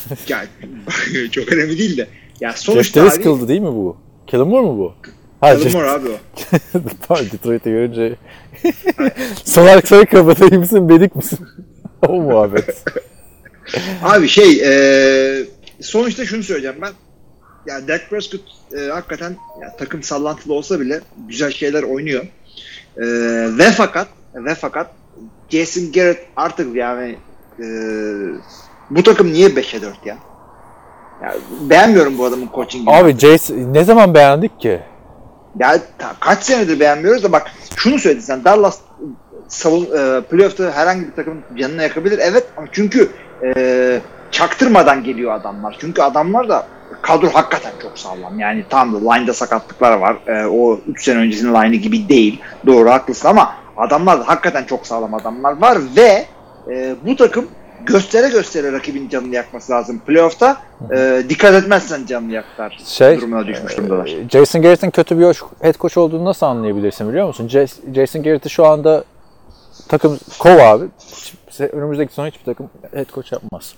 ya, 0.28 0.46
çok 1.30 1.52
önemli 1.52 1.78
değil 1.78 1.96
de. 1.96 2.08
Ya 2.40 2.50
Jeff 2.50 2.58
sonuçta 2.58 3.02
abi, 3.02 3.10
Driscoll'du 3.10 3.48
değil 3.48 3.60
mi 3.60 3.66
bu? 3.66 3.96
Kellen 4.26 4.46
Moore 4.46 4.66
mu 4.66 4.78
bu? 4.78 4.94
Ha, 5.40 5.54
Jeff- 5.54 5.72
Moore 5.72 5.90
abi 5.90 6.08
o. 6.08 6.18
Tamam 7.08 7.24
Detroit'i 7.32 7.70
görünce 7.70 8.16
Soner 9.44 9.82
Soy 9.82 10.06
kabadayı 10.06 10.58
mısın 10.58 10.88
bedik 10.88 11.16
misin? 11.16 11.38
o 12.08 12.20
muhabbet. 12.20 12.84
Abi 14.02 14.28
şey 14.28 14.62
e, 14.64 15.44
sonuçta 15.80 16.26
şunu 16.26 16.42
söyleyeceğim 16.42 16.76
ben. 16.82 16.92
Ya 17.66 17.88
Dak 17.88 18.10
Prescott 18.10 18.40
e, 18.76 18.80
hakikaten 18.80 19.36
ya, 19.62 19.76
takım 19.76 20.02
sallantılı 20.02 20.54
olsa 20.54 20.80
bile 20.80 21.00
güzel 21.28 21.50
şeyler 21.50 21.82
oynuyor. 21.82 22.24
E, 22.96 23.04
ve 23.58 23.70
fakat 23.76 24.08
ve 24.34 24.54
fakat 24.54 24.94
Jason 25.50 25.92
Garrett 25.92 26.26
artık 26.36 26.76
yani 26.76 27.16
e, 27.58 27.66
bu 28.96 29.02
takım 29.02 29.32
niye 29.32 29.48
5'e 29.48 29.82
4 29.82 30.06
ya? 30.06 30.16
ya 31.22 31.34
beğenmiyorum 31.60 32.18
bu 32.18 32.24
adamın 32.24 32.48
coachingini. 32.54 32.94
Abi 32.94 33.18
Jason 33.18 33.54
ne 33.74 33.84
zaman 33.84 34.14
beğendik 34.14 34.60
ki? 34.60 34.80
Ya 35.58 35.78
ta- 35.98 36.14
kaç 36.20 36.42
senedir 36.42 36.80
beğenmiyoruz 36.80 37.24
da 37.24 37.32
bak 37.32 37.50
şunu 37.76 37.98
söyledin 37.98 38.20
sen 38.22 38.44
Dallas 38.44 38.78
savun, 39.48 39.82
e, 39.84 40.20
playoff'ta 40.20 40.72
herhangi 40.72 41.06
bir 41.06 41.12
takımın 41.12 41.42
canına 41.58 41.82
yakabilir. 41.82 42.18
Evet 42.22 42.46
çünkü 42.72 43.10
e, 43.44 44.00
çaktırmadan 44.30 45.04
geliyor 45.04 45.32
adamlar. 45.34 45.76
Çünkü 45.80 46.02
adamlar 46.02 46.48
da 46.48 46.66
kadro 47.02 47.28
hakikaten 47.28 47.72
çok 47.82 47.98
sağlam. 47.98 48.38
Yani 48.38 48.64
tam 48.70 48.94
da 48.94 49.12
line'da 49.12 49.32
sakatlıklar 49.32 49.92
var. 49.92 50.16
E, 50.26 50.46
o 50.46 50.78
3 50.88 51.04
sene 51.04 51.18
öncesinin 51.18 51.54
line'ı 51.54 51.76
gibi 51.80 52.08
değil. 52.08 52.40
Doğru 52.66 52.90
haklısın 52.90 53.28
ama 53.28 53.54
adamlar 53.76 54.20
da 54.20 54.28
hakikaten 54.28 54.64
çok 54.64 54.86
sağlam 54.86 55.14
adamlar 55.14 55.60
var 55.60 55.78
ve 55.96 56.26
e, 56.70 56.94
bu 57.06 57.16
takım 57.16 57.46
göstere 57.86 58.28
göstere 58.28 58.72
rakibin 58.72 59.08
canını 59.08 59.34
yakması 59.34 59.72
lazım. 59.72 59.98
Playoff'ta 60.06 60.56
e, 60.94 61.22
dikkat 61.28 61.54
etmezsen 61.54 62.06
canını 62.06 62.32
yakar 62.32 62.78
Şey, 62.86 63.16
durumuna 63.16 63.46
düşmüş 63.46 63.76
durumdalar. 63.78 64.06
e, 64.06 64.28
Jason 64.28 64.62
Garrett'in 64.62 64.90
kötü 64.90 65.18
bir 65.18 65.24
head 65.62 65.74
coach 65.78 65.98
olduğunu 65.98 66.24
nasıl 66.24 66.46
anlayabilirsin 66.46 67.08
biliyor 67.08 67.26
musun? 67.26 67.48
Jas- 67.48 67.94
Jason 67.94 68.22
Garrett'i 68.22 68.50
şu 68.50 68.66
anda 68.66 69.04
takım 69.88 70.18
kov 70.38 70.58
abi. 70.58 70.84
Önümüzdeki 71.72 72.14
sene 72.14 72.26
hiçbir 72.26 72.44
takım 72.44 72.70
head 72.94 73.12
coach 73.14 73.32
yapmaz. 73.32 73.74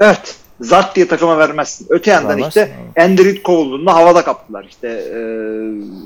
Evet. 0.00 0.36
Zart 0.60 0.96
diye 0.96 1.08
takıma 1.08 1.38
vermezsin. 1.38 1.86
Öte 1.90 2.10
yandan 2.10 2.30
Vermez, 2.30 2.48
işte 2.48 2.72
Andy 2.98 3.24
Reid 3.24 3.42
kovulduğunda 3.42 3.94
havada 3.94 4.24
kaptılar. 4.24 4.64
İşte 4.64 4.88
e, 4.88 5.16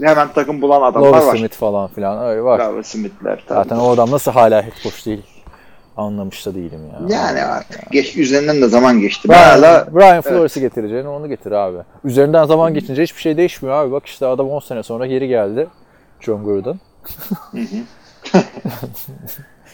hemen 0.06 0.28
takım 0.34 0.62
bulan 0.62 0.82
adamlar 0.82 1.08
Lovie 1.08 1.26
var. 1.26 1.36
Smith 1.36 1.54
falan 1.56 1.88
filan 1.88 2.24
öyle 2.26 2.42
var. 2.42 2.58
Bravo 2.58 2.82
Smith'ler. 2.82 3.44
Zaten 3.48 3.76
o 3.76 3.90
adam 3.90 4.10
nasıl 4.10 4.32
hala 4.32 4.62
head 4.62 4.82
coach 4.82 5.06
değil 5.06 5.22
anlamış 5.96 6.46
da 6.46 6.54
değilim 6.54 6.80
ya. 6.92 7.18
Yani 7.18 7.42
artık 7.42 7.90
geç, 7.90 8.16
üzerinden 8.16 8.62
de 8.62 8.68
zaman 8.68 9.00
geçti. 9.00 9.28
Brian, 9.28 9.38
hala 9.38 9.86
Brian 9.94 10.22
Flores'i 10.22 10.60
getireceğini 10.60 11.08
onu 11.08 11.28
getir 11.28 11.52
abi. 11.52 11.78
Üzerinden 12.04 12.44
zaman 12.44 12.74
geçince 12.74 13.02
hiçbir 13.02 13.20
şey 13.20 13.36
değişmiyor 13.36 13.76
abi. 13.76 13.92
Bak 13.92 14.06
işte 14.06 14.26
adam 14.26 14.50
10 14.50 14.60
sene 14.60 14.82
sonra 14.82 15.06
geri 15.06 15.28
geldi. 15.28 15.66
John 16.20 16.44
Gruden. 16.44 16.80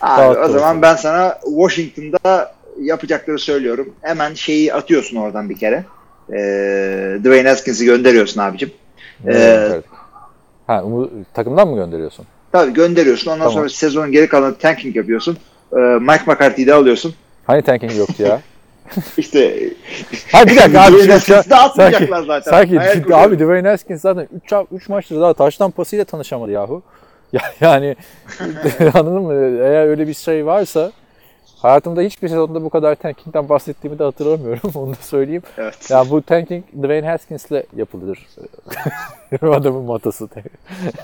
abi, 0.00 0.22
Dağıt 0.22 0.38
o 0.38 0.48
zaman 0.48 0.68
ortalığı. 0.68 0.82
ben 0.82 0.96
sana 0.96 1.38
Washington'da 1.44 2.54
yapacakları 2.80 3.38
söylüyorum. 3.38 3.94
Hemen 4.00 4.34
şeyi 4.34 4.74
atıyorsun 4.74 5.16
oradan 5.16 5.50
bir 5.50 5.56
kere. 5.56 5.84
E, 6.32 6.38
Dwayne 7.20 7.48
Haskins'i 7.48 7.84
gönderiyorsun 7.84 8.40
abicim. 8.40 8.72
Ee, 9.26 9.80
ha, 10.66 10.84
takımdan 11.34 11.68
mı 11.68 11.76
gönderiyorsun? 11.76 12.26
Tabii 12.52 12.72
gönderiyorsun. 12.72 13.30
Ondan 13.30 13.38
Tamam. 13.38 13.52
sonra 13.52 13.68
sezonun 13.68 14.12
geri 14.12 14.28
kalanı 14.28 14.54
tanking 14.54 14.96
yapıyorsun. 14.96 15.38
E, 15.72 15.76
Mike 15.78 16.22
McCarthy'yi 16.26 16.66
de 16.66 16.74
alıyorsun. 16.74 17.14
Hani 17.46 17.62
tanking 17.62 17.96
yoktu 17.98 18.22
ya? 18.22 18.40
İşte 19.18 19.60
Hayır 20.32 20.46
bir 20.46 20.56
dakika 20.56 20.80
abi. 20.82 20.92
Dwayne 20.96 21.12
Haskins'i 21.12 21.50
de 21.50 21.56
atmayacaklar 21.56 22.22
zaten. 22.22 22.50
sanki 22.50 22.78
Hayal 22.78 23.02
kuruyorum. 23.02 23.24
abi 23.24 23.38
Dwayne 23.38 23.68
Haskins 23.68 24.00
zaten 24.02 24.28
3 24.44 24.52
3 24.72 24.88
maçtır 24.88 25.20
daha 25.20 25.34
taştan 25.34 25.70
pasıyla 25.70 26.04
tanışamadı 26.04 26.50
yahu. 26.50 26.82
Ya, 27.32 27.40
yani 27.60 27.96
anladın 28.94 29.22
mı? 29.22 29.34
Eğer 29.62 29.86
öyle 29.86 30.06
bir 30.08 30.14
şey 30.14 30.46
varsa 30.46 30.92
hayatımda 31.62 32.00
hiçbir 32.00 32.28
sezonda 32.28 32.62
bu 32.64 32.70
kadar 32.70 32.94
tankingden 32.94 33.48
bahsettiğimi 33.48 33.98
de 33.98 34.04
hatırlamıyorum. 34.04 34.70
Onu 34.74 34.90
da 34.92 34.96
söyleyeyim. 35.02 35.42
Evet. 35.58 35.90
Ya 35.90 36.10
bu 36.10 36.22
tanking 36.22 36.64
Dwayne 36.82 37.06
Haskins'le 37.06 37.62
yapılır. 37.76 38.26
Adamın 39.42 39.82
mottosu. 39.84 40.28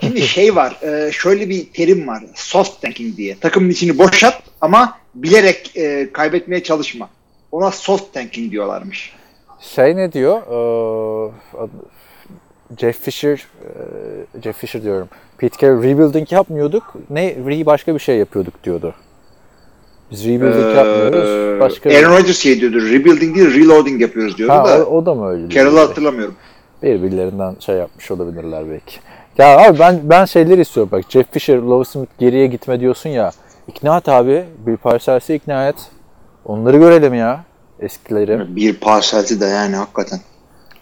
Şimdi 0.01 0.20
şey 0.20 0.57
var, 0.57 0.78
e, 0.83 1.12
şöyle 1.12 1.49
bir 1.49 1.73
terim 1.73 2.09
var. 2.09 2.24
Soft 2.35 2.83
tanking 2.83 3.16
diye. 3.16 3.39
Takımın 3.39 3.70
içini 3.70 3.99
boşalt 3.99 4.35
ama 4.61 4.99
bilerek 5.15 5.77
e, 5.77 6.12
kaybetmeye 6.12 6.62
çalışma. 6.62 7.09
Ona 7.53 7.70
soft 7.70 8.15
tanking 8.15 8.53
diyorlarmış. 8.53 9.12
Şey 9.61 9.97
ne 9.97 10.12
diyor? 10.12 10.43
Adı- 11.59 11.70
Jeff 12.78 13.01
Fisher, 13.01 13.33
e, 13.37 14.43
Jeff 14.43 14.57
Fisher 14.57 14.83
diyorum. 14.83 15.09
Pete 15.39 15.57
Carroll 15.61 15.83
rebuilding 15.83 16.33
yapmıyorduk. 16.33 16.95
Ne? 17.11 17.35
Re 17.35 17.66
başka 17.66 17.95
bir 17.95 17.99
şey 18.01 18.16
yapıyorduk 18.16 18.65
diyordu. 18.65 18.95
Biz 20.11 20.24
rebuilding 20.27 20.77
yapmıyoruz. 20.77 21.61
Başka 21.61 21.91
Aaron 21.91 22.01
bir... 22.12 22.19
Rodgers 22.19 22.39
şey 22.39 22.61
diyordu. 22.61 22.77
Rebuilding 22.77 23.37
değil, 23.37 23.55
reloading 23.55 24.01
yapıyoruz 24.03 24.39
diyordu 24.39 24.53
Ha, 24.53 24.69
da. 24.69 24.87
o, 24.87 24.97
o 24.97 25.07
da 25.07 25.15
mı 25.15 25.28
öyle? 25.31 25.49
Carroll'ı 25.49 25.78
hatırlamıyorum. 25.81 26.35
Birbirlerinden 26.83 27.57
şey 27.61 27.77
yapmış 27.77 28.11
olabilirler 28.11 28.70
belki. 28.70 28.97
Ya 29.39 29.59
abi 29.59 29.78
ben 29.78 30.01
ben 30.03 30.24
şeyler 30.24 30.59
istiyorum 30.59 30.89
bak. 30.93 31.05
Jeff 31.09 31.33
Fisher, 31.33 31.57
Lovie 31.59 31.85
Smith 31.85 32.11
geriye 32.19 32.47
gitme 32.47 32.81
diyorsun 32.81 33.11
ya. 33.11 33.31
İkna 33.69 33.97
et 33.99 34.09
abi. 34.09 34.45
Bill 34.66 34.77
Parsons'ı 34.77 35.33
ikna 35.33 35.69
et. 35.69 35.77
Onları 36.45 36.77
görelim 36.78 37.15
ya. 37.15 37.45
Eskileri. 37.81 38.57
Bir 38.57 38.74
parselti 38.77 39.41
de 39.41 39.45
yani 39.47 39.77
hakikaten. 39.77 40.20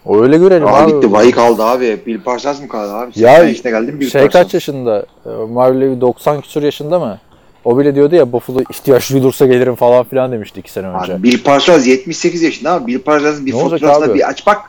O 0.06 0.22
öyle 0.22 0.38
görelim 0.38 0.66
Aa 0.66 0.70
abi. 0.82 0.92
gitti, 0.92 1.12
vay 1.12 1.30
kaldı 1.30 1.62
abi. 1.64 2.00
Bill 2.06 2.20
Parsons 2.20 2.60
mı 2.60 2.68
kaldı 2.68 2.92
abi? 2.94 3.10
Ya, 3.16 3.36
Sen 3.36 3.48
işte 3.48 3.70
geldin 3.70 4.00
Bill 4.00 4.10
şey 4.10 4.22
Parsons. 4.22 4.42
kaç 4.42 4.54
yaşında? 4.54 5.06
Ee, 5.26 5.28
Marv 5.52 5.80
Levy 5.80 6.00
90 6.00 6.40
küsur 6.40 6.62
yaşında 6.62 6.98
mı? 6.98 7.18
O 7.64 7.78
bile 7.78 7.94
diyordu 7.94 8.14
ya 8.14 8.32
Buffalo 8.32 8.60
ihtiyaç 8.70 9.10
duyulursa 9.10 9.46
gelirim 9.46 9.74
falan 9.74 10.04
filan 10.04 10.32
demişti 10.32 10.60
iki 10.60 10.72
sene 10.72 10.86
önce. 10.86 11.14
Abi, 11.14 11.22
Bill 11.22 11.42
Parsons 11.42 11.86
78 11.86 12.42
yaşında 12.42 12.72
ama 12.72 12.86
Bill 12.86 12.98
Parsons'ın 12.98 13.46
bir 13.46 13.52
fotoğrafına 13.52 14.14
bir 14.14 14.28
aç 14.28 14.46
bak. 14.46 14.60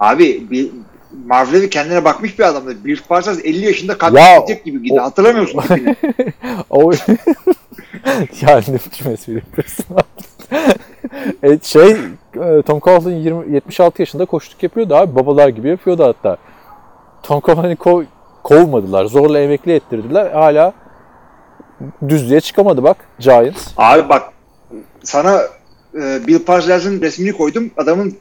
Abi 0.00 0.50
bir 0.50 0.70
Marv 1.26 1.52
Levy 1.52 1.68
kendine 1.68 2.04
bakmış 2.04 2.38
bir 2.38 2.44
adamdı. 2.44 2.84
Bill 2.84 2.98
Parsons 3.08 3.38
50 3.44 3.64
yaşında 3.64 3.98
kalp 3.98 4.18
gidecek 4.38 4.64
gibi 4.64 4.82
gitti. 4.82 5.00
o- 5.00 5.04
Hatırlamıyor 5.04 5.42
musun? 5.42 5.60
tipini? 5.60 5.96
o 6.70 6.92
yani 8.40 8.64
ne 8.68 8.74
biçim 8.74 9.12
espri 9.12 9.34
yapıyorsun 9.34 9.84
abi? 9.94 10.02
e, 11.54 11.58
şey 11.62 11.90
e, 12.34 12.62
Tom 12.62 12.80
Coughlin 12.80 13.16
20, 13.16 13.54
76 13.54 14.02
yaşında 14.02 14.24
koştuk 14.24 14.62
yapıyordu 14.62 14.94
abi. 14.94 15.14
Babalar 15.14 15.48
gibi 15.48 15.68
yapıyordu 15.68 16.04
hatta. 16.04 16.36
Tom 17.22 17.40
Coughlin'i 17.40 17.76
kov, 17.76 18.02
kovmadılar. 18.42 19.04
Zorla 19.04 19.40
emekli 19.40 19.72
ettirdiler. 19.72 20.30
Hala 20.30 20.72
düzlüğe 22.08 22.40
çıkamadı 22.40 22.82
bak 22.82 22.96
Giants. 23.18 23.68
Abi 23.76 24.08
bak 24.08 24.22
sana 25.02 25.40
e, 25.94 26.26
Bill 26.26 26.38
Parsons'ın 26.38 27.00
resmini 27.00 27.32
koydum. 27.32 27.70
Adamın 27.76 28.18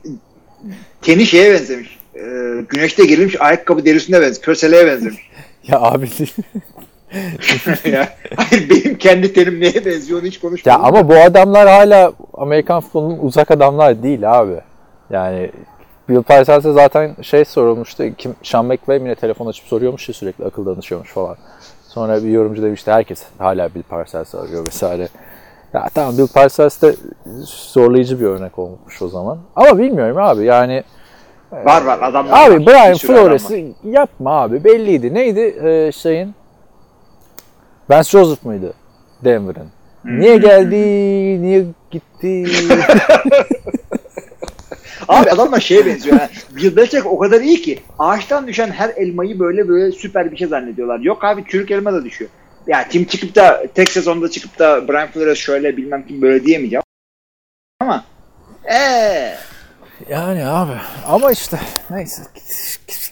teni 1.02 1.26
şeye 1.26 1.54
benzemiş. 1.54 2.00
E, 2.16 2.22
güneşte 2.70 3.06
gerilmiş 3.06 3.42
ayakkabı 3.42 3.86
derisine 3.86 4.16
benzemiş. 4.22 4.40
Köseleğe 4.42 4.86
benzemiş. 4.88 5.30
Ya 5.68 5.80
abi 5.82 6.10
ya, 7.92 8.10
hayır 8.36 8.70
benim 8.70 8.98
kendi 8.98 9.34
tenim 9.34 9.62
neye 9.62 9.86
benziyor 9.86 10.20
onu 10.20 10.28
hiç 10.28 10.36
Ya 10.36 10.42
konuşmadım. 10.42 10.86
ama 10.86 11.10
bu 11.10 11.16
adamlar 11.16 11.68
hala 11.70 12.14
Amerikan 12.34 12.82
futbolunun 12.82 13.20
uzak 13.22 13.52
adamlar 13.52 14.04
değil 14.04 14.40
abi. 14.40 14.56
Yani 15.10 15.52
Bill 16.10 16.22
Parsons'a 16.22 16.74
zaten 16.74 17.16
şey 17.22 17.46
sorulmuştu. 17.46 18.04
Kim, 18.18 18.36
Sean 18.44 18.66
McVay 18.66 19.00
mi 19.00 19.10
ne 19.10 19.16
telefon 19.16 19.48
açıp 19.48 19.68
soruyormuş 19.68 20.08
ya 20.10 20.14
sürekli 20.14 20.46
akıl 20.46 20.66
danışıyormuş 20.66 21.10
falan. 21.10 21.38
Sonra 21.94 22.24
bir 22.24 22.30
yorumcu 22.30 22.64
demişti 22.64 22.92
herkes 22.92 23.24
hala 23.38 23.76
Bill 23.76 23.84
Parsons'ı 23.84 24.42
arıyor 24.42 24.68
vesaire. 24.68 25.08
Ya 25.74 25.88
tamam 25.94 26.18
Bill 26.18 26.28
Parcells 26.28 26.82
de 26.82 26.96
zorlayıcı 27.74 28.20
bir 28.20 28.26
örnek 28.26 28.60
olmuş 28.60 29.02
o 29.02 29.08
zaman. 29.08 29.38
Ama 29.56 29.78
bilmiyorum 29.78 30.18
abi 30.18 30.46
yani 30.46 30.84
Var 31.52 31.86
var 31.86 32.00
adamlar 32.02 32.48
Abi 32.48 32.54
var. 32.54 32.66
Brian. 32.66 32.94
Flores'i 32.94 33.74
yapma 33.84 34.42
abi 34.42 34.64
belliydi. 34.64 35.14
Neydi 35.14 35.40
ee, 35.40 35.92
şeyin? 35.92 36.36
Vance 37.90 38.10
Joseph 38.10 38.46
mıydı? 38.46 38.74
Denver'ın. 39.24 39.70
Niye 40.06 40.38
geldi? 40.38 40.76
Niye 41.42 41.66
gitti? 41.92 42.46
Abi 45.12 45.30
adamlar 45.30 45.60
şeye 45.60 45.86
benziyor. 45.86 46.20
Yani. 46.20 46.76
Belichick 46.76 47.06
o 47.06 47.18
kadar 47.18 47.42
iyi 47.42 47.62
ki 47.62 47.80
ağaçtan 48.00 48.48
düşen 48.48 48.72
her 48.72 48.90
elmayı 48.90 49.40
böyle 49.40 49.68
böyle 49.68 49.92
süper 49.92 50.32
bir 50.32 50.38
şey 50.38 50.48
zannediyorlar. 50.48 51.00
Yok 51.00 51.24
abi 51.24 51.44
çürük 51.48 51.72
elma 51.72 51.94
da 51.94 52.06
düşüyor. 52.06 52.32
Ya 52.68 52.88
kim 52.88 53.06
çıkıp 53.06 53.36
da 53.36 53.64
tek 53.76 53.90
sezonda 53.90 54.30
çıkıp 54.30 54.60
da 54.60 54.88
Brian 54.88 55.08
Flores 55.08 55.38
şöyle 55.38 55.78
bilmem 55.78 56.08
kim 56.08 56.22
böyle 56.22 56.46
diyemeyeceğim. 56.46 56.84
Ama 57.80 58.04
eee 58.70 59.38
yani 60.10 60.46
abi 60.46 60.72
ama 61.08 61.32
işte 61.32 61.60
neyse 61.90 62.22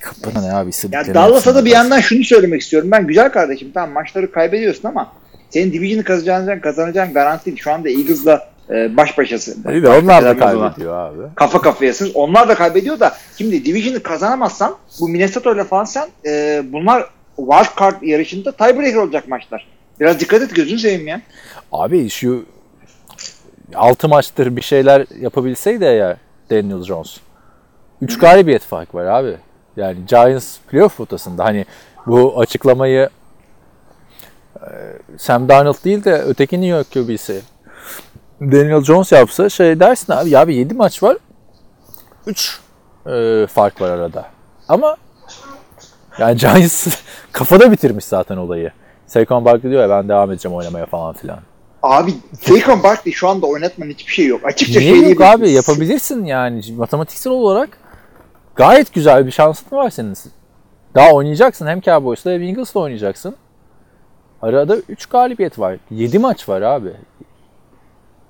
kapına 0.02 0.42
ne 0.42 0.54
abi 0.54 0.72
ya 0.92 1.14
Dallas'a 1.14 1.56
da 1.56 1.66
bir 1.66 1.72
yandan 1.72 2.00
şunu 2.00 2.24
söylemek 2.24 2.62
istiyorum. 2.62 2.92
Ben 2.92 3.08
güzel 3.08 3.32
kardeşim 3.32 3.72
tamam 3.74 3.92
maçları 3.92 4.32
kaybediyorsun 4.32 4.88
ama 4.90 5.14
senin 5.50 5.74
division'ı 5.74 6.04
kazanacağın, 6.04 6.60
kazanacağın 6.60 7.14
garanti 7.14 7.46
değil. 7.46 7.58
Şu 7.58 7.72
anda 7.72 7.90
Eagles'la 7.90 8.50
e, 8.70 8.98
baş 8.98 9.18
başasın. 9.18 9.64
İyi 9.72 9.84
de 9.84 9.90
onlar 9.90 10.26
da 10.26 10.38
kaybediyor 10.38 10.98
abi. 10.98 11.22
kafa 11.36 11.62
kafayasınız. 11.62 12.12
Onlar 12.16 12.50
da 12.50 12.56
kaybediyor 12.56 13.00
da 13.00 13.14
şimdi 13.38 13.66
Division'ı 13.66 14.04
kazanamazsan 14.04 14.76
bu 15.00 15.10
Minnesota 15.10 15.52
ile 15.52 15.64
falan 15.64 15.84
sen 15.84 16.08
e, 16.26 16.64
bunlar 16.74 17.06
wild 17.38 17.80
card 17.80 18.02
yarışında 18.02 18.52
tiebreaker 18.52 18.96
olacak 18.96 19.28
maçlar. 19.28 19.68
Biraz 20.00 20.20
dikkat 20.20 20.42
et 20.42 20.56
gözünü 20.56 20.80
seveyim 20.80 21.08
ya. 21.08 21.22
Abi 21.72 22.10
şu 22.10 22.46
6 23.76 24.08
maçtır 24.08 24.56
bir 24.56 24.62
şeyler 24.62 25.06
yapabilseydi 25.20 25.86
eğer 25.86 26.18
Daniel 26.50 26.84
Jones. 26.84 27.18
3 28.02 28.20
galibiyet 28.20 28.62
fark 28.62 28.96
var 28.96 29.06
abi. 29.06 29.38
Yani 29.78 29.98
Giants 30.08 30.58
playoff 30.72 30.98
potasında 30.98 31.46
hani 31.46 31.66
bu 32.08 32.40
açıklamayı 32.40 33.10
e, 34.56 34.70
Sam 35.18 35.50
Darnold 35.50 35.84
değil 35.86 36.04
de 36.04 36.14
öteki 36.14 36.62
New 36.62 36.78
York 36.78 36.92
QB'si 36.92 37.42
Daniel 38.42 38.82
Jones 38.84 39.12
yapsa 39.12 39.50
şey 39.50 39.80
dersin 39.80 40.14
abi 40.14 40.30
ya 40.30 40.42
abi 40.42 40.56
7 40.56 40.74
maç 40.74 41.04
var 41.04 41.18
3 42.28 42.60
fark 43.50 43.82
var 43.82 43.90
arada. 43.90 44.26
Ama 44.68 44.98
yani 46.20 46.38
Giants 46.40 46.88
kafada 47.32 47.72
bitirmiş 47.72 48.06
zaten 48.06 48.38
olayı. 48.38 48.72
Saquon 49.08 49.46
Barkley 49.46 49.72
diyor 49.72 49.82
ya 49.82 49.90
ben 49.90 50.10
devam 50.10 50.32
edeceğim 50.32 50.58
oynamaya 50.58 50.86
falan 50.86 51.14
filan. 51.14 51.40
Abi 51.84 52.14
Saquon 52.42 52.84
Barkley 52.84 53.14
şu 53.14 53.28
anda 53.28 53.48
oynatmanın 53.48 53.90
hiçbir 53.90 54.12
şey 54.14 54.26
yok. 54.28 54.46
Açıkça 54.46 54.80
Niye 54.80 55.10
yok 55.10 55.22
abi 55.22 55.50
yapabilirsin 55.52 56.26
yani 56.26 56.62
matematiksel 56.78 57.34
olarak 57.34 57.70
gayet 58.56 58.94
güzel 58.94 59.26
bir 59.26 59.32
şansın 59.32 59.76
var 59.78 59.90
senin. 59.90 60.16
Daha 60.96 61.12
oynayacaksın 61.12 61.68
hem 61.68 61.82
Cowboys'la 61.82 62.32
hem 62.32 62.42
Eagles'la 62.42 62.80
oynayacaksın. 62.80 63.36
Arada 64.42 64.76
3 64.78 65.06
galibiyet 65.06 65.60
var. 65.60 65.78
7 65.92 66.20
maç 66.20 66.50
var 66.50 66.62
abi. 66.62 66.94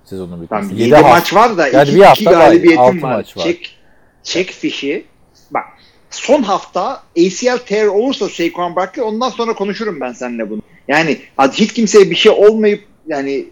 Sezonun 0.10 0.41
bitmesi. 0.41 0.61
Tamam, 0.61 0.77
Yedi 0.77 0.81
7 0.81 0.95
hafta- 0.95 1.10
maç 1.10 1.34
var 1.34 1.57
da 1.57 1.68
Yani 1.68 1.90
2 1.90 1.95
bir 1.95 2.03
hafta 2.03 2.31
var, 2.31 2.38
galibiyetim 2.38 3.03
var. 3.03 3.15
maç 3.15 3.38
var. 3.38 3.44
Çek, 3.44 3.77
çek 4.23 4.52
fişi. 4.52 5.06
Bak 5.52 5.64
son 6.10 6.44
hafta 6.44 7.03
ACL 7.18 7.57
tear 7.57 7.86
olursa 7.88 8.30
Saquon 8.30 8.76
Barkley 8.76 9.06
ondan 9.06 9.30
sonra 9.30 9.53
konuşurum 9.53 9.99
ben 9.99 10.14
seninle 10.14 10.49
bunu. 10.49 10.61
Yani 10.88 11.18
hiç 11.52 11.73
kimseye 11.73 12.10
bir 12.10 12.15
şey 12.15 12.31
olmayıp 12.31 12.84
yani 13.07 13.45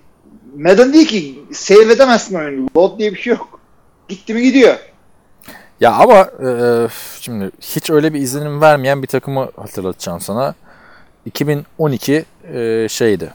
Madden 0.58 0.94
değil 0.94 1.08
ki 1.08 1.40
save 1.54 1.94
edemezsin 1.94 2.36
oyunu. 2.36 2.70
Load 2.78 3.00
diye 3.00 3.14
bir 3.14 3.20
şey 3.20 3.34
yok. 3.34 3.60
Gitti 4.08 4.34
mi 4.34 4.42
gidiyor. 4.44 4.76
Ya 5.82 5.92
ama 5.94 6.16
e, 6.22 6.50
şimdi 7.22 7.52
hiç 7.62 7.90
öyle 7.90 8.14
bir 8.14 8.20
izlenim 8.20 8.62
vermeyen 8.62 9.02
bir 9.04 9.08
takımı 9.08 9.50
hatırlatacağım 9.56 10.22
sana. 10.22 10.56
2012 11.26 12.26
e, 12.54 12.88
şeydi. 12.90 13.34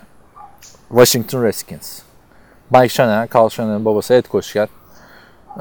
Washington 0.88 1.44
Redskins. 1.44 1.98
Mike 2.74 2.88
Shanahan, 2.88 3.28
Carl 3.34 3.48
Shanahan'ın 3.48 3.84
babası 3.84 4.14
head 4.14 4.24
coachken 4.30 4.68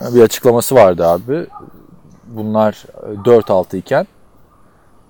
e, 0.02 0.16
bir 0.16 0.22
açıklaması 0.22 0.76
vardı 0.76 1.08
abi. 1.08 1.46
Bunlar 2.28 2.86
e, 3.04 3.30
4-6 3.30 3.78
iken 3.78 4.08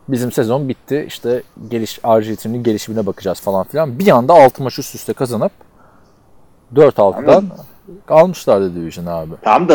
bizim 0.08 0.32
sezon 0.32 0.70
bitti. 0.70 1.06
İşte 1.08 1.44
geliş 1.70 1.98
RG3'nin 1.98 2.64
gelişimine 2.64 3.06
bakacağız 3.06 3.42
falan 3.42 3.64
filan. 3.64 4.00
Bir 4.00 4.08
anda 4.08 4.34
6 4.34 4.64
maç 4.64 4.80
üst 4.80 4.96
üste 4.96 5.14
kazanıp 5.14 5.52
4-6'dan 6.76 7.46
almışlardı 8.10 8.76
Division 8.76 9.06
abi. 9.06 9.32
Tamam 9.42 9.70
da 9.70 9.74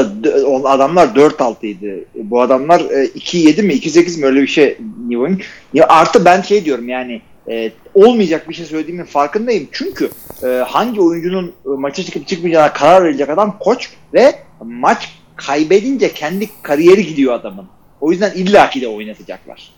adamlar 0.68 1.06
4-6 1.06 1.66
idi. 1.66 2.04
Bu 2.14 2.40
adamlar 2.40 2.80
e, 2.80 3.04
2-7 3.06 3.62
mi 3.62 3.72
2-8 3.72 4.20
mi 4.20 4.26
öyle 4.26 4.42
bir 4.42 4.46
şey 4.46 4.78
New 5.08 5.24
England. 5.24 5.40
Ya 5.74 5.86
artı 5.88 6.24
ben 6.24 6.42
şey 6.42 6.64
diyorum 6.64 6.88
yani 6.88 7.22
e, 7.48 7.72
olmayacak 7.94 8.48
bir 8.48 8.54
şey 8.54 8.66
söylediğimin 8.66 9.04
farkındayım. 9.04 9.68
Çünkü 9.72 10.10
e, 10.42 10.46
hangi 10.46 11.00
oyuncunun 11.00 11.46
e, 11.46 11.68
maça 11.68 12.02
çıkıp 12.02 12.28
çıkmayacağına 12.28 12.72
karar 12.72 13.04
verecek 13.04 13.30
adam 13.30 13.58
koç 13.58 13.90
ve 14.14 14.38
maç 14.60 15.18
kaybedince 15.36 16.12
kendi 16.14 16.62
kariyeri 16.62 17.06
gidiyor 17.06 17.34
adamın. 17.34 17.66
O 18.00 18.12
yüzden 18.12 18.32
illaki 18.34 18.80
de 18.80 18.88
oynatacaklar. 18.88 19.72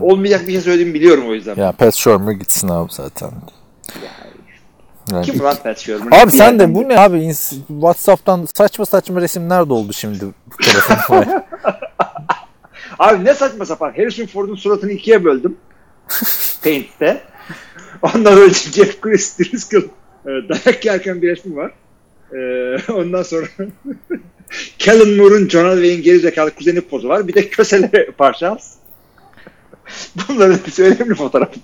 Olmayacak 0.00 0.46
bir 0.46 0.52
şey 0.52 0.60
söylediğimi 0.60 0.94
biliyorum 0.94 1.28
o 1.28 1.34
yüzden. 1.34 1.56
Ya 1.56 1.72
Pat 1.72 1.94
Shermer 1.94 2.32
gitsin 2.32 2.68
abi 2.68 2.92
zaten. 2.92 3.30
Yani 5.12 5.26
Kim 5.26 5.40
lan 5.40 5.56
Pat 5.62 5.78
Shermer? 5.78 6.22
Abi 6.22 6.30
sen 6.30 6.58
de 6.58 6.74
bu 6.74 6.88
ne 6.88 6.98
abi 6.98 7.34
Whatsapp'tan 7.68 8.46
saçma 8.54 8.86
saçma 8.86 9.20
resimler 9.20 9.68
doldu 9.68 9.92
şimdi 9.92 10.24
bu 10.24 10.56
telefonuma. 10.64 11.44
Abi 12.98 13.24
ne 13.24 13.34
saçma 13.34 13.66
sapan. 13.66 13.92
Harrison 13.96 14.26
Ford'un 14.26 14.54
suratını 14.54 14.92
ikiye 14.92 15.24
böldüm. 15.24 15.56
Paint'te. 16.64 17.22
Ondan 18.02 18.34
sonra 18.34 18.48
Jeff 18.48 19.00
Chris 19.00 19.38
Driscoll 19.38 19.82
e, 20.26 20.28
dayak 20.48 20.84
yerken 20.84 21.22
bir 21.22 21.28
resmi 21.28 21.56
var. 21.56 21.70
E, 22.34 22.92
ondan 22.92 23.22
sonra 23.22 23.46
Kellen 24.78 25.08
Moore'un 25.16 25.48
John 25.48 25.64
Elway'in 25.64 26.02
gerizekalı 26.02 26.50
kuzeni 26.50 26.80
pozu 26.80 27.08
var. 27.08 27.28
Bir 27.28 27.34
de 27.34 27.48
kösele 27.48 28.10
parçası. 28.18 28.78
Bunların 30.28 30.58
hepsi 30.58 30.82
önemli 30.84 31.14
fotoğraflar. 31.14 31.62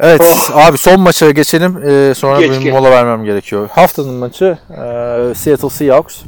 evet 0.00 0.50
abi 0.54 0.78
son 0.78 1.00
maça 1.00 1.30
geçelim. 1.30 1.78
Ee, 1.88 2.14
sonra 2.14 2.40
Geç, 2.40 2.62
geç. 2.62 2.72
mola 2.72 2.90
vermem 2.90 3.24
gerekiyor. 3.24 3.68
Haftanın 3.72 4.14
maçı 4.14 4.58
e, 4.70 5.34
Seattle 5.34 5.70
Seahawks. 5.70 6.20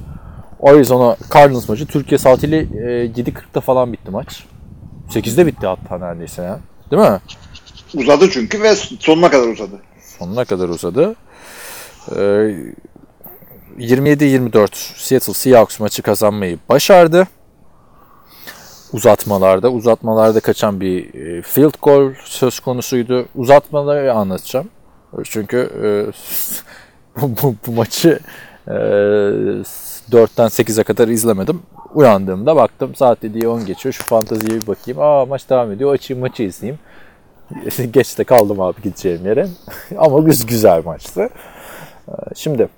Arizona 0.63 1.17
Cardinals 1.35 1.69
maçı. 1.69 1.87
Türkiye 1.87 2.19
saatiyle 2.19 2.59
e, 2.59 3.07
7.40'da 3.07 3.61
falan 3.61 3.93
bitti 3.93 4.11
maç. 4.11 4.45
8'de 5.11 5.47
bitti 5.47 5.67
hatta 5.67 5.99
neredeyse 5.99 6.43
ya. 6.43 6.61
Değil 6.91 7.03
mi? 7.03 7.21
Uzadı 7.95 8.31
çünkü 8.31 8.63
ve 8.63 8.75
sonuna 8.75 9.31
kadar 9.31 9.49
uzadı. 9.49 9.81
Sonuna 10.19 10.45
kadar 10.45 10.69
uzadı. 10.69 11.17
Ee, 12.17 12.55
27-24 13.79 14.69
Seattle 14.97 15.35
Seahawks 15.35 15.81
maçı 15.81 16.03
kazanmayı 16.03 16.59
başardı. 16.69 17.29
Uzatmalarda, 18.93 19.71
uzatmalarda 19.73 20.41
kaçan 20.41 20.81
bir 20.81 21.15
e, 21.15 21.43
field 21.43 21.75
goal 21.83 22.11
söz 22.25 22.61
konusuydu. 22.61 23.29
Uzatmaları 23.35 24.13
anlatacağım. 24.13 24.69
Çünkü 25.25 25.71
e, 25.85 25.89
bu, 27.21 27.31
bu, 27.43 27.55
bu 27.67 27.73
maçı 27.73 28.19
e, 28.69 28.75
4'ten 30.11 30.47
8'e 30.47 30.85
kadar 30.85 31.09
izlemedim. 31.09 31.63
Uyandığımda 31.95 32.57
baktım 32.57 32.95
saat 32.95 33.23
dediği 33.23 33.49
10 33.49 33.67
geçiyor. 33.67 33.93
Şu 33.93 34.05
fanteziye 34.05 34.61
bir 34.61 34.67
bakayım. 34.67 35.01
Aa 35.01 35.27
maç 35.27 35.51
devam 35.51 35.73
ediyor. 35.73 35.93
Açayım 35.93 36.21
maçı 36.21 36.43
izleyeyim. 36.43 36.79
Geç 37.91 38.19
de 38.19 38.25
kaldım 38.25 38.61
abi 38.61 38.83
gideceğim 38.83 39.27
yere. 39.27 39.49
Ama 39.99 40.19
güz 40.19 40.47
güzel 40.47 40.85
maçtı. 40.85 41.29
Ee, 42.09 42.13
Şimdi 42.35 42.69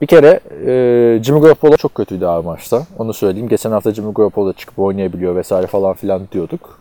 bir 0.00 0.06
kere 0.06 0.40
e, 0.66 1.22
Jimmy 1.22 1.40
Garoppolo 1.40 1.76
çok 1.76 1.94
kötüydü 1.94 2.26
abi 2.26 2.46
maçta. 2.46 2.86
Onu 2.98 3.14
söyleyeyim. 3.14 3.48
Geçen 3.48 3.70
hafta 3.70 3.94
Jimmy 3.94 4.14
Garoppolo 4.14 4.52
çıkıp 4.52 4.78
oynayabiliyor 4.78 5.36
vesaire 5.36 5.66
falan 5.66 5.94
filan 5.94 6.28
diyorduk. 6.32 6.80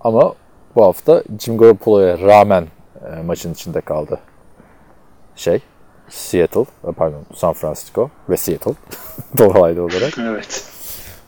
Ama 0.00 0.34
bu 0.76 0.84
hafta 0.84 1.22
Jimmy 1.38 1.58
Garoppolo'ya 1.58 2.18
rağmen 2.18 2.66
e, 3.06 3.22
maçın 3.22 3.52
içinde 3.52 3.80
kaldı. 3.80 4.18
Şey, 5.36 5.60
Seattle, 6.12 6.64
e, 6.88 6.92
pardon 6.92 7.20
San 7.34 7.52
Francisco 7.52 8.10
ve 8.28 8.36
Seattle 8.36 8.72
dolaylı 9.38 9.82
olarak. 9.82 10.18
Evet. 10.18 10.64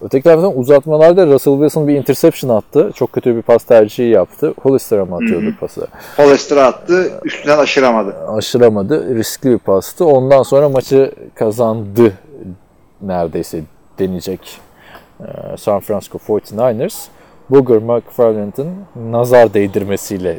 Öteki 0.02 0.24
taraftan 0.24 0.58
uzatmalarda 0.58 1.26
Russell 1.26 1.54
Wilson 1.54 1.88
bir 1.88 1.94
interception 1.94 2.56
attı. 2.56 2.90
Çok 2.94 3.12
kötü 3.12 3.36
bir 3.36 3.42
pas 3.42 3.64
tercihi 3.64 4.08
yaptı. 4.08 4.54
Hollister'a 4.62 5.04
mı 5.04 5.14
atıyordu 5.14 5.54
pası? 5.60 5.86
Hollister 6.16 6.56
attı. 6.56 7.12
Üstünden 7.24 7.58
aşıramadı. 7.58 8.14
Aşıramadı. 8.28 9.14
Riskli 9.14 9.50
bir 9.50 9.58
pastı. 9.58 10.04
Ondan 10.04 10.42
sonra 10.42 10.68
maçı 10.68 11.12
kazandı 11.34 12.12
neredeyse 13.02 13.62
deneyecek 13.98 14.60
e, 15.20 15.56
San 15.56 15.80
Francisco 15.80 16.18
49ers. 16.18 17.06
Booger 17.50 17.78
McFarland'ın 17.78 18.70
nazar 19.10 19.54
değdirmesiyle 19.54 20.38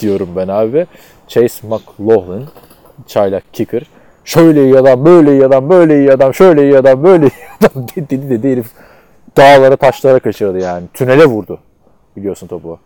diyorum 0.00 0.28
ben 0.36 0.48
abi. 0.48 0.86
Chase 1.28 1.68
McLaughlin, 1.68 2.44
çaylak 3.06 3.54
kicker. 3.54 3.82
Şöyle 4.24 4.64
iyi 4.64 4.78
adam, 4.78 5.04
böyle 5.04 5.32
iyi 5.32 5.46
adam, 5.46 5.70
böyle 5.70 5.98
iyi 5.98 6.12
adam, 6.12 6.34
şöyle 6.34 6.62
iyi 6.62 6.78
adam, 6.78 7.04
böyle 7.04 7.26
iyi 7.60 7.70
adam 7.70 7.86
dedi 7.96 8.30
dedi 8.30 8.52
herif 8.52 8.66
dağlara 9.36 9.76
taşlara 9.76 10.18
kaçırdı 10.18 10.58
yani. 10.58 10.86
Tünele 10.94 11.24
vurdu. 11.24 11.58
Biliyorsun 12.16 12.46
topu. 12.46 12.78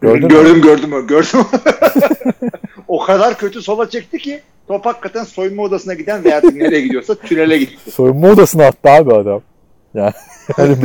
Gördün 0.00 0.22
mü? 0.22 0.28
gördüm 0.28 0.62
gördüm 0.62 1.06
gördüm. 1.06 1.40
o 2.88 3.04
kadar 3.04 3.38
kötü 3.38 3.62
sola 3.62 3.90
çekti 3.90 4.18
ki 4.18 4.40
top 4.68 4.86
hakikaten 4.86 5.24
soyunma 5.24 5.62
odasına 5.62 5.94
giden 5.94 6.24
veya 6.24 6.40
nereye 6.52 6.80
gidiyorsa 6.80 7.14
tünele 7.14 7.58
gitti. 7.58 7.90
Soyunma 7.90 8.28
odasına 8.28 8.66
attı 8.66 8.90
abi 8.90 9.14
adam. 9.14 9.42
Yani, 9.94 10.12
yani 10.58 10.76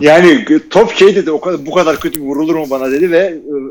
Yani 0.00 0.44
top 0.70 0.90
şey 0.90 1.16
dedi 1.16 1.30
o 1.30 1.40
kadar 1.40 1.66
bu 1.66 1.74
kadar 1.74 1.96
kötü 1.96 2.20
vurulur 2.20 2.54
mu 2.54 2.66
bana 2.70 2.90
dedi 2.90 3.10
ve 3.10 3.18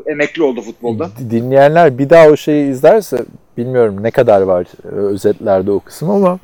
e, 0.06 0.10
emekli 0.10 0.42
oldu 0.42 0.62
futbolda. 0.62 1.10
dinleyenler 1.30 1.98
bir 1.98 2.10
daha 2.10 2.28
o 2.28 2.36
şeyi 2.36 2.70
izlerse 2.70 3.24
bilmiyorum 3.56 4.02
ne 4.02 4.10
kadar 4.10 4.42
var 4.42 4.66
e, 4.84 4.88
özetlerde 4.88 5.70
o 5.70 5.80
kısım 5.80 6.10
ama 6.10 6.38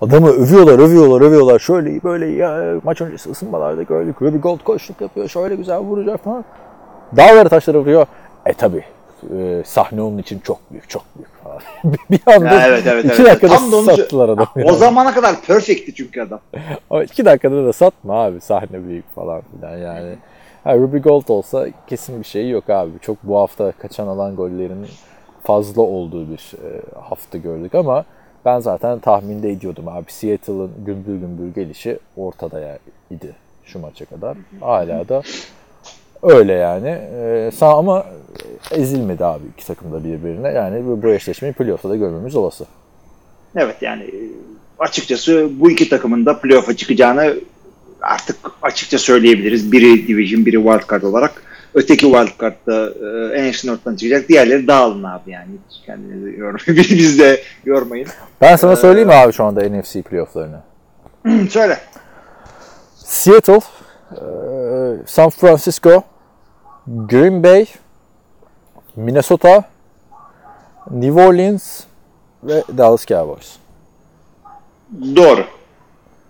adamı 0.00 0.28
övüyorlar, 0.28 0.78
övüyorlar, 0.78 1.20
övüyorlar. 1.20 1.58
Şöyle 1.58 2.02
böyle. 2.02 2.26
Ya, 2.26 2.80
maç 2.84 3.00
öncesi 3.00 3.30
ısınmalarda 3.30 3.82
gördük. 3.82 4.22
Ruby 4.22 4.36
Gold 4.36 4.60
koçluk 4.64 5.00
yapıyor. 5.00 5.28
Şöyle 5.28 5.54
güzel 5.54 5.78
vuracak 5.78 6.24
falan. 6.24 6.44
Dağları 7.16 7.48
taşları 7.48 7.80
vuruyor. 7.80 8.06
E 8.46 8.52
tabi 8.52 8.84
sahne 9.64 10.02
onun 10.02 10.18
için 10.18 10.38
çok 10.38 10.58
büyük, 10.70 10.88
çok 10.90 11.02
büyük. 11.16 11.31
bir 12.10 12.20
anda 12.26 12.54
Ya, 12.54 12.66
evet, 12.66 12.86
evet, 12.86 13.04
iki 13.04 13.22
evet. 13.22 13.30
dakikada 13.30 13.54
Tam 13.54 13.84
sattılar 13.84 14.28
adamı. 14.28 14.48
O 14.56 14.60
yani. 14.60 14.78
zamana 14.78 15.14
kadar 15.14 15.40
perfect'ti 15.40 15.94
çünkü 15.94 16.20
adam. 16.20 16.40
Ama 16.90 17.04
iki 17.04 17.24
dakikada 17.24 17.64
da 17.64 17.72
satma 17.72 18.14
abi 18.14 18.40
sahne 18.40 18.86
büyük 18.88 19.14
falan 19.14 19.42
filan 19.50 19.76
yani. 19.76 20.14
Ha, 20.64 20.74
Ruby 20.74 20.98
Gold 20.98 21.28
olsa 21.28 21.66
kesin 21.86 22.20
bir 22.20 22.26
şey 22.26 22.50
yok 22.50 22.70
abi. 22.70 22.90
Çok 23.00 23.16
bu 23.22 23.38
hafta 23.38 23.72
kaçan 23.72 24.06
alan 24.06 24.36
gollerinin 24.36 24.88
fazla 25.42 25.82
olduğu 25.82 26.30
bir 26.30 26.52
e, 26.64 26.80
hafta 27.08 27.38
gördük 27.38 27.74
ama 27.74 28.04
ben 28.44 28.60
zaten 28.60 28.98
tahminde 28.98 29.50
ediyordum 29.50 29.88
abi. 29.88 30.12
Seattle'ın 30.12 30.70
gümbür 30.86 31.16
gümbür 31.16 31.54
gelişi 31.54 31.98
ortada 32.16 32.60
ya 32.60 32.78
idi 33.10 33.34
şu 33.64 33.78
maça 33.78 34.04
kadar. 34.04 34.36
Hala 34.60 35.08
da 35.08 35.22
öyle 36.22 36.52
yani. 36.52 36.88
E, 36.88 37.50
sağ 37.54 37.78
ama 37.78 38.06
ezilmedi 38.70 39.24
abi 39.24 39.44
iki 39.56 39.66
takım 39.66 39.92
da 39.92 40.04
birbirine. 40.04 40.48
Yani 40.48 40.86
bu, 40.86 41.02
bu 41.02 41.08
eşleşmeyi 41.08 41.54
playoff'ta 41.54 41.90
da 41.90 41.96
görmemiz 41.96 42.36
olası. 42.36 42.66
Evet 43.56 43.76
yani 43.80 44.02
e, 44.02 44.20
açıkçası 44.78 45.48
bu 45.60 45.70
iki 45.70 45.88
takımın 45.88 46.26
da 46.26 46.40
playoff'a 46.40 46.76
çıkacağını 46.76 47.34
artık 48.02 48.36
açıkça 48.62 48.98
söyleyebiliriz. 48.98 49.72
Biri 49.72 50.08
Division, 50.08 50.46
biri 50.46 50.56
Wildcard 50.56 51.02
olarak. 51.02 51.42
Öteki 51.74 52.00
Wildcard'da 52.00 52.90
e, 53.36 53.50
NFC 53.50 53.68
North'tan 53.68 53.96
çıkacak. 53.96 54.28
Diğerleri 54.28 54.66
dağılın 54.66 55.02
abi 55.02 55.30
yani. 55.30 55.50
Hiç 55.70 55.86
kendinizi 55.86 56.38
yormayın. 56.38 56.66
Biz 56.98 57.18
de 57.18 57.42
yormayın. 57.64 58.08
Ben 58.40 58.56
sana 58.56 58.76
söyleyeyim 58.76 59.08
mi 59.08 59.14
abi 59.14 59.32
şu 59.32 59.44
anda 59.44 59.68
NFC 59.68 60.02
playoff'larını? 60.02 60.60
Söyle. 61.50 61.78
Seattle, 62.96 63.60
e, 64.12 64.24
San 65.06 65.30
Francisco, 65.30 66.02
Green 66.86 67.42
Bay, 67.42 67.66
Minnesota, 68.96 69.64
New 70.90 71.24
Orleans 71.26 71.80
ve 72.44 72.62
Dallas 72.78 73.06
Cowboys. 73.06 73.56
Doğru. 75.16 75.44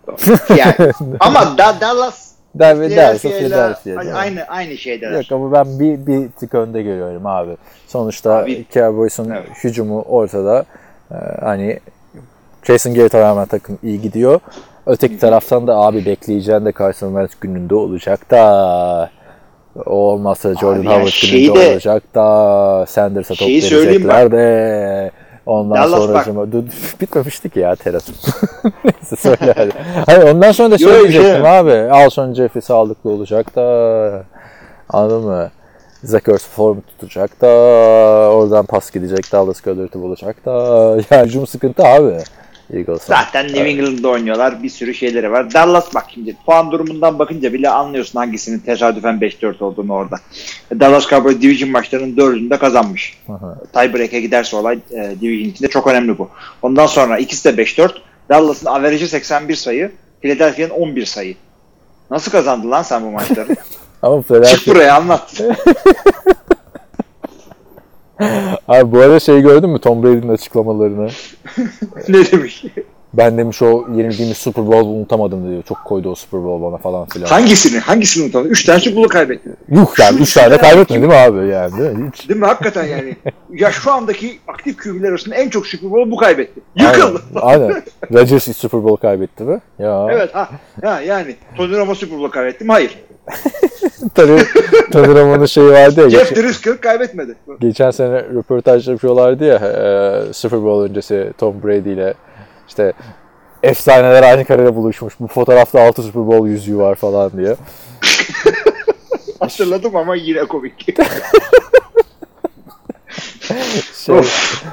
Doğru. 0.07 0.17
Yani, 0.57 0.75
ama 1.21 1.59
da, 1.59 1.81
Dallas 1.81 2.33
Dallas, 2.59 2.79
Dallas, 2.79 2.89
Philadelphia'yla 2.89 3.75
Philadelphia. 3.85 4.03
mi? 4.11 4.15
aynı 4.19 4.43
aynı 4.49 4.77
şeydeler. 4.79 5.13
Yok 5.13 5.33
ama 5.33 5.53
ben 5.53 5.79
bir, 5.81 6.07
bir 6.07 6.31
tık 6.31 6.55
önde 6.55 6.83
görüyorum 6.83 7.27
abi. 7.27 7.57
Sonuçta 7.87 8.33
Abi- 8.35 8.67
Cowboys'un 8.75 9.31
Evet. 9.31 9.49
hücumu 9.65 10.03
ortada. 10.03 10.65
E, 11.11 11.15
hani 11.41 11.81
Jason 12.63 12.95
Garrett'a 12.95 13.21
rağmen 13.21 13.47
takım 13.47 13.79
iyi 13.83 14.01
gidiyor. 14.01 14.41
Öteki 14.87 15.19
taraftan 15.19 15.67
da 15.67 15.77
abi 15.77 16.07
bekleyeceğin 16.07 16.65
de 16.65 16.73
Carson 16.79 17.09
Wentz 17.09 17.33
gününde 17.41 17.75
olacak 17.75 18.31
da 18.31 19.11
o 19.87 19.91
olmazsa 19.95 20.55
Jordan 20.55 20.85
Howard 20.85 21.31
gününde 21.33 21.55
de- 21.55 21.73
olacak 21.73 22.03
da 22.15 22.87
Sanders'a 22.89 23.35
top 23.35 23.49
verecekler 23.49 24.33
de 24.33 25.11
ondan 25.47 25.79
Dallas 25.79 26.03
sonra 26.05 26.19
cuma- 26.19 26.53
Dur, 26.53 26.65
bitmemişti 27.01 27.51
ki 27.51 27.61
ya 27.61 27.77
terasım. 27.77 28.15
Neyse 28.85 29.17
söyle 29.17 29.53
hadi. 29.57 29.71
Hayır 30.07 30.35
ondan 30.35 30.53
sonra 30.53 30.71
da 30.71 30.79
söyleyecektim 30.79 31.43
şey- 31.43 31.59
abi. 31.59 31.93
Alshon 31.93 32.35
Jeffrey 32.35 32.63
sağlıklı 32.63 33.11
olacak 33.11 33.57
da 33.57 34.25
anladın 34.89 35.25
mı? 35.25 35.51
Ertz 36.13 36.47
form 36.47 36.81
tutacak 36.81 37.41
da 37.41 37.47
oradan 38.31 38.67
pas 38.67 38.91
gidecek 38.91 39.33
Dallas 39.33 39.61
Goddard'ı 39.61 40.03
bulacak 40.03 40.47
da 40.47 40.51
yani 41.11 41.27
hücum 41.27 41.47
sıkıntı 41.47 41.85
abi. 41.85 42.17
Eagles'ın. 42.73 43.07
Zaten 43.07 43.47
New 43.47 43.69
England'da 43.69 44.09
oynuyorlar. 44.09 44.63
Bir 44.63 44.69
sürü 44.69 44.95
şeyleri 44.95 45.33
var. 45.33 45.55
Dallas 45.55 45.95
bak 45.95 46.05
şimdi 46.15 46.37
puan 46.47 46.73
durumundan 46.73 47.19
bakınca 47.19 47.53
bile 47.53 47.69
anlıyorsun 47.69 48.19
hangisinin 48.19 48.59
tesadüfen 48.59 49.15
5-4 49.15 49.65
olduğunu 49.65 49.93
orada. 49.93 50.17
Dallas 50.81 51.09
Cowboys 51.09 51.43
Division 51.43 51.71
maçlarının 51.71 52.17
dördünde 52.17 52.59
kazanmış. 52.59 53.19
Aha. 53.29 53.59
Tiebreak'e 53.73 54.21
giderse 54.21 54.57
olay 54.57 54.79
e, 54.91 55.15
Division 55.21 55.49
içinde 55.49 55.69
çok 55.69 55.87
önemli 55.87 56.19
bu. 56.19 56.29
Ondan 56.63 56.87
sonra 56.87 57.19
ikisi 57.19 57.57
de 57.57 57.63
5-4. 57.63 57.91
Dallas'ın 58.29 58.67
average'ı 58.67 59.09
81 59.09 59.55
sayı. 59.55 59.93
Philadelphia'nın 60.21 60.71
11 60.71 61.07
sayı. 61.07 61.35
Nasıl 62.11 62.31
kazandı 62.31 62.71
lan 62.71 62.83
sen 62.83 63.03
bu 63.03 63.11
maçları? 63.11 63.57
Ama 64.03 64.19
Çık 64.19 64.29
Philadelphia... 64.29 64.75
buraya 64.75 64.97
anlat. 64.97 65.43
Abi 68.69 68.93
bu 68.93 68.99
arada 69.01 69.21
şey 69.21 69.41
gördün 69.41 69.71
mü 69.71 69.79
Tom 69.79 70.03
Brady'nin 70.03 70.33
açıklamalarını? 70.33 71.09
ne 72.09 72.31
demiş? 72.33 72.65
Ben 73.15 73.39
demiş 73.39 73.63
o 73.63 73.85
yenildiğimiz 73.97 74.37
Super 74.37 74.67
Bowl 74.67 74.87
unutamadım 74.87 75.51
diyor. 75.51 75.63
Çok 75.63 75.85
koydu 75.85 76.11
o 76.11 76.15
Super 76.15 76.45
Bowl 76.45 76.65
bana 76.65 76.77
falan 76.77 77.07
filan. 77.07 77.27
Hangisini? 77.27 77.79
Hangisini 77.79 78.25
unutalım? 78.25 78.47
3 78.51 78.65
tane 78.65 78.81
Super 78.81 78.97
Bowl 78.97 79.09
kaybetti. 79.09 79.51
Yuh 79.69 79.87
yani 79.99 80.21
3 80.21 80.35
tane 80.35 80.57
kaybetmedi 80.59 81.03
değil 81.03 81.13
mi 81.13 81.19
abi 81.19 81.49
yani 81.49 81.79
değil 81.79 81.91
mi? 81.91 82.11
Hiç. 82.15 82.29
Değil 82.29 82.41
mi? 82.41 82.47
Hakikaten 82.47 82.85
yani. 82.85 83.17
Ya 83.51 83.73
şu 83.73 83.93
andaki 83.93 84.39
aktif 84.49 84.77
QB'ler 84.77 85.09
arasında 85.09 85.35
en 85.35 85.49
çok 85.49 85.67
Super 85.67 85.91
Bowl 85.91 86.11
bu 86.11 86.17
kaybetti. 86.17 86.61
Yıkıldı. 86.77 87.23
Aynen. 87.35 87.63
Aynen. 87.63 87.83
Rodgers 88.13 88.57
Super 88.57 88.85
Bowl 88.85 89.03
kaybetti 89.03 89.45
mi? 89.45 89.61
Ya. 89.79 90.07
Evet 90.11 90.35
ha. 90.35 90.51
Ha 90.83 91.01
yani 91.01 91.37
Tony 91.57 91.77
Romo 91.77 91.95
Super 91.95 92.19
Bowl 92.19 92.31
kaybettim. 92.33 92.69
Hayır. 92.69 92.99
Tabii 94.15 94.43
Tony 94.93 95.07
Romo'nun 95.15 95.47
şeyi 95.47 95.71
vardı 95.71 96.01
ya. 96.03 96.11
Jeff 96.11 96.37
Driscoll 96.37 96.77
kaybetmedi. 96.77 97.37
geçen 97.61 97.91
sene 97.91 98.23
röportaj 98.23 98.89
yapıyorlardı 98.89 99.45
ya 99.45 99.55
e, 99.57 100.33
Super 100.33 100.63
Bowl 100.63 100.91
öncesi 100.91 101.33
Tom 101.39 101.63
Brady 101.63 101.93
ile 101.93 102.15
işte 102.69 102.93
efsaneler 103.63 104.23
aynı 104.23 104.45
karede 104.45 104.75
buluşmuş. 104.77 105.21
Bu 105.21 105.27
fotoğrafta 105.27 105.83
6 105.83 106.03
Super 106.03 106.27
Bowl 106.27 106.47
yüzüğü 106.47 106.79
var 106.79 106.95
falan 106.95 107.31
diye. 107.37 107.57
Hatırladım 109.41 109.97
ama 109.97 110.17
yine 110.17 110.45
komik. 110.45 110.87
Şey, 113.95 114.19
Of. 114.19 114.65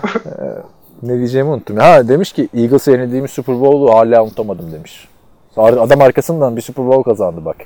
ne 1.04 1.18
diyeceğimi 1.18 1.50
unuttum. 1.50 1.78
Ha 1.78 2.08
demiş 2.08 2.32
ki 2.32 2.50
Eagles'a 2.54 2.92
yenildiğimiz 2.92 3.32
Super 3.32 3.62
Bowl'u 3.62 3.94
hala 3.94 4.24
unutamadım 4.24 4.72
demiş. 4.72 5.08
Adam 5.58 6.02
arkasından 6.02 6.56
bir 6.56 6.62
Super 6.62 6.86
Bowl 6.88 7.10
kazandı 7.10 7.46
bak. 7.46 7.58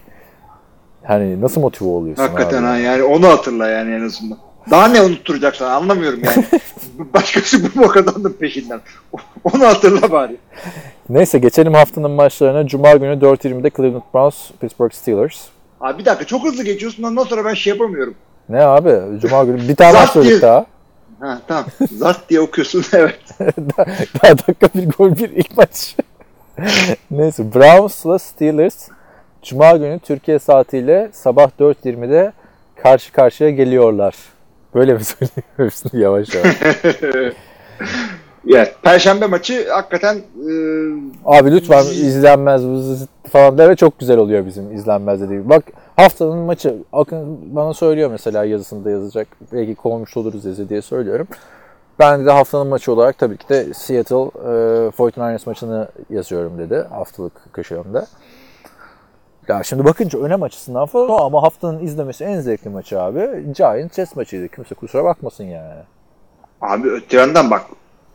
Hani 1.03 1.41
nasıl 1.41 1.61
motive 1.61 1.89
oluyorsun 1.89 2.23
Hakikaten 2.23 2.57
abi? 2.63 2.67
ha 2.67 2.77
yani 2.77 3.03
onu 3.03 3.27
hatırla 3.27 3.67
yani 3.69 3.95
en 3.95 4.01
azından. 4.05 4.37
Daha 4.71 4.87
ne 4.87 5.01
unutturacak 5.01 5.55
sana 5.55 5.73
anlamıyorum 5.73 6.19
yani. 6.23 6.45
Başka 7.13 7.41
Super 7.41 7.75
Bowl 7.83 7.93
kazandın 7.93 8.33
peşinden. 8.39 8.81
Onu 9.43 9.65
hatırla 9.67 10.11
bari. 10.11 10.37
Neyse 11.09 11.39
geçelim 11.39 11.73
haftanın 11.73 12.11
maçlarına. 12.11 12.67
Cuma 12.67 12.91
günü 12.91 13.13
4.20'de 13.13 13.69
Cleveland 13.77 14.01
Browns, 14.13 14.51
Pittsburgh 14.61 14.93
Steelers. 14.93 15.41
Abi 15.81 15.99
bir 15.99 16.05
dakika 16.05 16.25
çok 16.25 16.43
hızlı 16.45 16.63
geçiyorsun 16.63 17.03
ondan 17.03 17.23
sonra 17.23 17.45
ben 17.45 17.53
şey 17.53 17.73
yapamıyorum. 17.73 18.15
Ne 18.49 18.61
abi? 18.61 19.19
Cuma 19.21 19.43
günü 19.43 19.67
bir 19.67 19.75
tane 19.75 19.93
maç 19.93 20.15
diye- 20.15 20.41
daha. 20.41 20.65
Ha 21.19 21.41
tamam. 21.47 21.65
Zart 21.91 22.29
diye 22.29 22.39
okuyorsun 22.39 22.85
evet. 22.93 23.19
daha 24.21 24.37
dakika 24.37 24.67
bir 24.75 24.89
gol 24.89 25.15
bir 25.17 25.29
ilk 25.29 25.57
maç. 25.57 25.95
Neyse 27.11 27.53
Browns'la 27.55 28.19
Steelers 28.19 28.87
Cuma 29.43 29.77
günü 29.77 29.99
Türkiye 29.99 30.39
saatiyle 30.39 31.09
sabah 31.13 31.49
4.20'de 31.59 32.33
karşı 32.75 33.11
karşıya 33.11 33.49
geliyorlar. 33.49 34.15
Böyle 34.75 34.93
mi 34.93 34.99
hepsini 35.57 36.01
yavaş 36.01 36.35
yavaş. 36.35 36.57
Evet. 38.49 38.75
Perşembe 38.81 39.25
maçı 39.27 39.69
hakikaten 39.69 40.15
e, 40.15 40.51
Abi 41.25 41.51
lütfen 41.51 41.83
izlenmez 41.83 42.61
falan 43.31 43.57
deme 43.57 43.75
çok 43.75 43.99
güzel 43.99 44.17
oluyor 44.17 44.45
bizim 44.45 44.71
izlenmez 44.71 45.21
dediğim. 45.21 45.49
Bak 45.49 45.63
haftanın 45.95 46.37
maçı 46.37 46.75
Akın 46.93 47.55
bana 47.55 47.73
söylüyor 47.73 48.11
mesela 48.11 48.45
yazısında 48.45 48.91
yazacak. 48.91 49.27
Belki 49.53 49.75
kovmuş 49.75 50.17
oluruz 50.17 50.45
yazı 50.45 50.69
diye 50.69 50.81
söylüyorum. 50.81 51.27
Ben 51.99 52.25
de 52.25 52.31
haftanın 52.31 52.67
maçı 52.67 52.93
olarak 52.93 53.17
tabii 53.17 53.37
ki 53.37 53.49
de 53.49 53.73
Seattle 53.73 54.15
e, 54.15 54.89
49ers 54.89 55.41
maçını 55.45 55.87
yazıyorum 56.09 56.57
dedi 56.57 56.85
haftalık 56.89 57.53
köşemde. 57.53 58.05
Ya 59.47 59.63
şimdi 59.63 59.85
bakınca 59.85 60.19
önem 60.19 60.43
açısından 60.43 60.85
falan 60.85 61.19
ama 61.25 61.43
haftanın 61.43 61.83
izlemesi 61.85 62.23
en 62.23 62.39
zevkli 62.39 62.69
maçı 62.69 63.01
abi. 63.01 63.19
Giants 63.55 63.95
Jets 63.95 64.15
maçıydı. 64.15 64.47
Kimse 64.47 64.75
kusura 64.75 65.03
bakmasın 65.03 65.43
yani. 65.43 65.81
Abi 66.61 66.89
öte 66.89 67.17
yandan 67.17 67.51
bak 67.51 67.61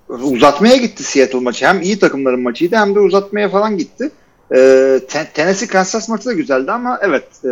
uzatmaya 0.09 0.77
gitti 0.77 1.03
Seattle 1.03 1.41
maçı. 1.41 1.67
Hem 1.67 1.83
iyi 1.83 1.99
takımların 1.99 2.41
maçıydı 2.41 2.77
hem 2.77 2.95
de 2.95 3.01
uzatmaya 3.01 3.49
falan 3.49 3.77
gitti. 3.79 4.11
Ee, 4.57 5.01
Ten- 5.09 5.27
Tennessee 5.35 5.69
Kansas 5.69 6.09
maçı 6.09 6.27
da 6.27 6.33
güzeldi 6.33 6.73
ama 6.73 6.99
evet 7.03 7.25
e, 7.45 7.49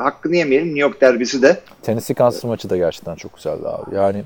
hakkını 0.00 0.36
yemeyelim. 0.36 0.66
New 0.68 0.80
York 0.80 1.00
derbisi 1.00 1.42
de 1.42 1.60
Tennessee 1.82 2.14
Kansas 2.14 2.44
maçı 2.44 2.70
da 2.70 2.76
gerçekten 2.76 3.14
çok 3.14 3.36
güzeldi 3.36 3.68
abi. 3.68 3.94
Yani 3.96 4.24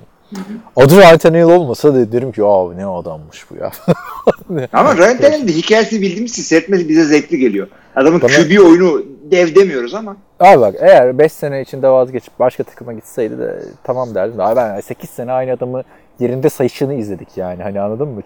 adı 0.76 0.96
Ryan 0.96 1.48
olmasa 1.48 1.94
da 1.94 2.12
derim 2.12 2.32
ki 2.32 2.42
abi 2.44 2.76
ne 2.76 2.86
adammış 2.86 3.46
bu 3.50 3.56
ya. 3.56 3.70
Ama 4.72 4.96
Ryan 4.96 5.18
Tannehill'in 5.18 5.48
de 5.48 5.52
hikayesini 5.52 6.02
bildiğimiz 6.02 6.32
için 6.32 6.42
seyretmesi 6.42 6.88
bize 6.88 7.04
zevkli 7.04 7.38
geliyor. 7.38 7.68
Adamın 7.96 8.22
Bana- 8.22 8.30
QB 8.30 8.58
oyunu 8.66 9.02
dev 9.30 9.54
demiyoruz 9.54 9.94
ama 9.94 10.16
Abi 10.40 10.60
bak 10.60 10.74
eğer 10.78 11.18
5 11.18 11.32
sene 11.32 11.60
içinde 11.60 11.88
vazgeçip 11.88 12.38
başka 12.38 12.64
takıma 12.64 12.92
gitseydi 12.92 13.38
de 13.38 13.62
tamam 13.84 14.14
derdim. 14.14 14.40
Abi 14.40 14.56
ben 14.56 14.80
8 14.80 15.10
sene 15.10 15.32
aynı 15.32 15.52
adamı 15.52 15.82
yerinde 16.20 16.48
sayışını 16.48 16.94
izledik 16.94 17.28
yani. 17.36 17.62
Hani 17.62 17.80
anladın 17.80 18.08
mı? 18.08 18.22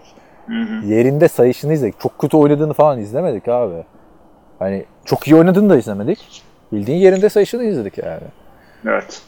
Yerinde 0.85 1.27
sayışını 1.27 1.73
izledik. 1.73 1.99
Çok 1.99 2.19
kötü 2.19 2.37
oynadığını 2.37 2.73
falan 2.73 2.99
izlemedik 2.99 3.47
abi. 3.47 3.83
Hani 4.59 4.85
çok 5.05 5.27
iyi 5.27 5.35
oynadığını 5.35 5.69
da 5.69 5.77
izlemedik. 5.77 6.43
Bildiğin 6.71 6.97
yerinde 6.97 7.29
sayışını 7.29 7.63
izledik 7.63 7.97
yani. 7.97 8.21
evet. 8.87 9.21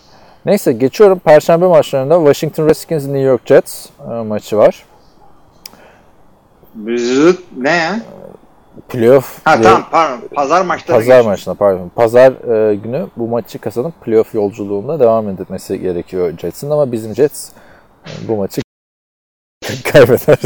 Neyse 0.45 0.71
geçiyorum. 0.71 1.19
Perşembe 1.19 1.67
maçlarında 1.67 2.15
Washington 2.15 2.67
Redskins 2.67 3.03
New 3.03 3.19
York 3.19 3.41
Jets 3.47 3.85
e, 3.85 4.13
maçı 4.13 4.57
var. 4.57 4.85
Ne 7.57 7.69
ya? 7.69 8.01
Playoff 8.89 9.39
Ha 9.43 9.61
tamam 9.61 9.87
pardon. 9.91 10.27
Pazar 10.35 10.65
maçları 10.65 10.97
Pazar 10.99 11.21
maçına 11.21 11.53
pardon. 11.53 11.91
Pazar 11.95 12.31
e, 12.31 12.75
günü 12.75 13.07
bu 13.17 13.27
maçı 13.27 13.59
kazanıp 13.59 14.01
playoff 14.01 14.35
yolculuğunda 14.35 14.99
devam 14.99 15.29
etmesi 15.29 15.79
gerekiyor 15.79 16.37
Jets'in 16.37 16.69
ama 16.69 16.91
bizim 16.91 17.15
Jets 17.15 17.49
e, 18.05 18.27
bu 18.27 18.35
maçı 18.35 18.61
kaybeder. 19.83 20.37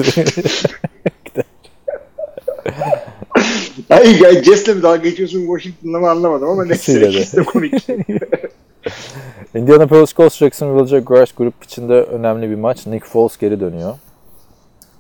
Ay, 3.89 4.19
ya 4.21 4.43
Jess'le 4.43 4.67
mi 4.67 4.83
dalga 4.83 4.97
geçiyorsun 4.97 5.39
Washington'la 5.39 5.99
mı 5.99 6.09
anlamadım 6.09 6.49
ama 6.49 6.65
neyse. 6.65 7.37
De 7.37 7.43
komik. 7.43 7.87
Indianapolis 9.55 10.13
Colts 10.13 10.37
Jacksonville 10.37 10.87
Jaguars 10.87 11.31
grup 11.31 11.63
içinde 11.63 11.93
önemli 11.93 12.49
bir 12.49 12.55
maç. 12.55 12.87
Nick 12.87 13.05
Foles 13.05 13.37
geri 13.37 13.59
dönüyor. 13.59 13.93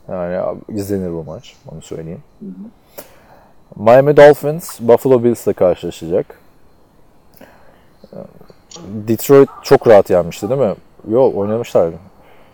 Yani 0.09 0.59
izlenir 0.69 1.11
bu 1.11 1.23
maç. 1.23 1.55
Onu 1.71 1.81
söyleyeyim. 1.81 2.23
Miami 3.75 4.17
Dolphins 4.17 4.79
Buffalo 4.79 5.23
Bills'le 5.23 5.53
karşılaşacak. 5.55 6.39
Detroit 8.87 9.49
çok 9.63 9.87
rahat 9.87 10.09
yenmişti 10.09 10.49
değil 10.49 10.61
mi? 10.61 10.75
Yok 11.09 11.35
oynamışlardı. 11.35 11.95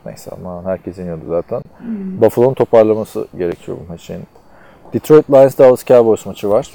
Neyse 0.05 0.31
ama 0.31 0.65
herkes 0.65 0.97
yeniyordu 0.97 1.25
zaten. 1.29 1.61
Buffalo'nun 2.21 2.53
toparlaması 2.53 3.27
gerekiyor 3.37 3.77
bu 3.85 3.91
maçın. 3.91 4.23
Detroit 4.93 5.29
Lions 5.29 5.57
Dallas 5.57 5.85
Cowboys 5.85 6.25
maçı 6.25 6.49
var. 6.49 6.71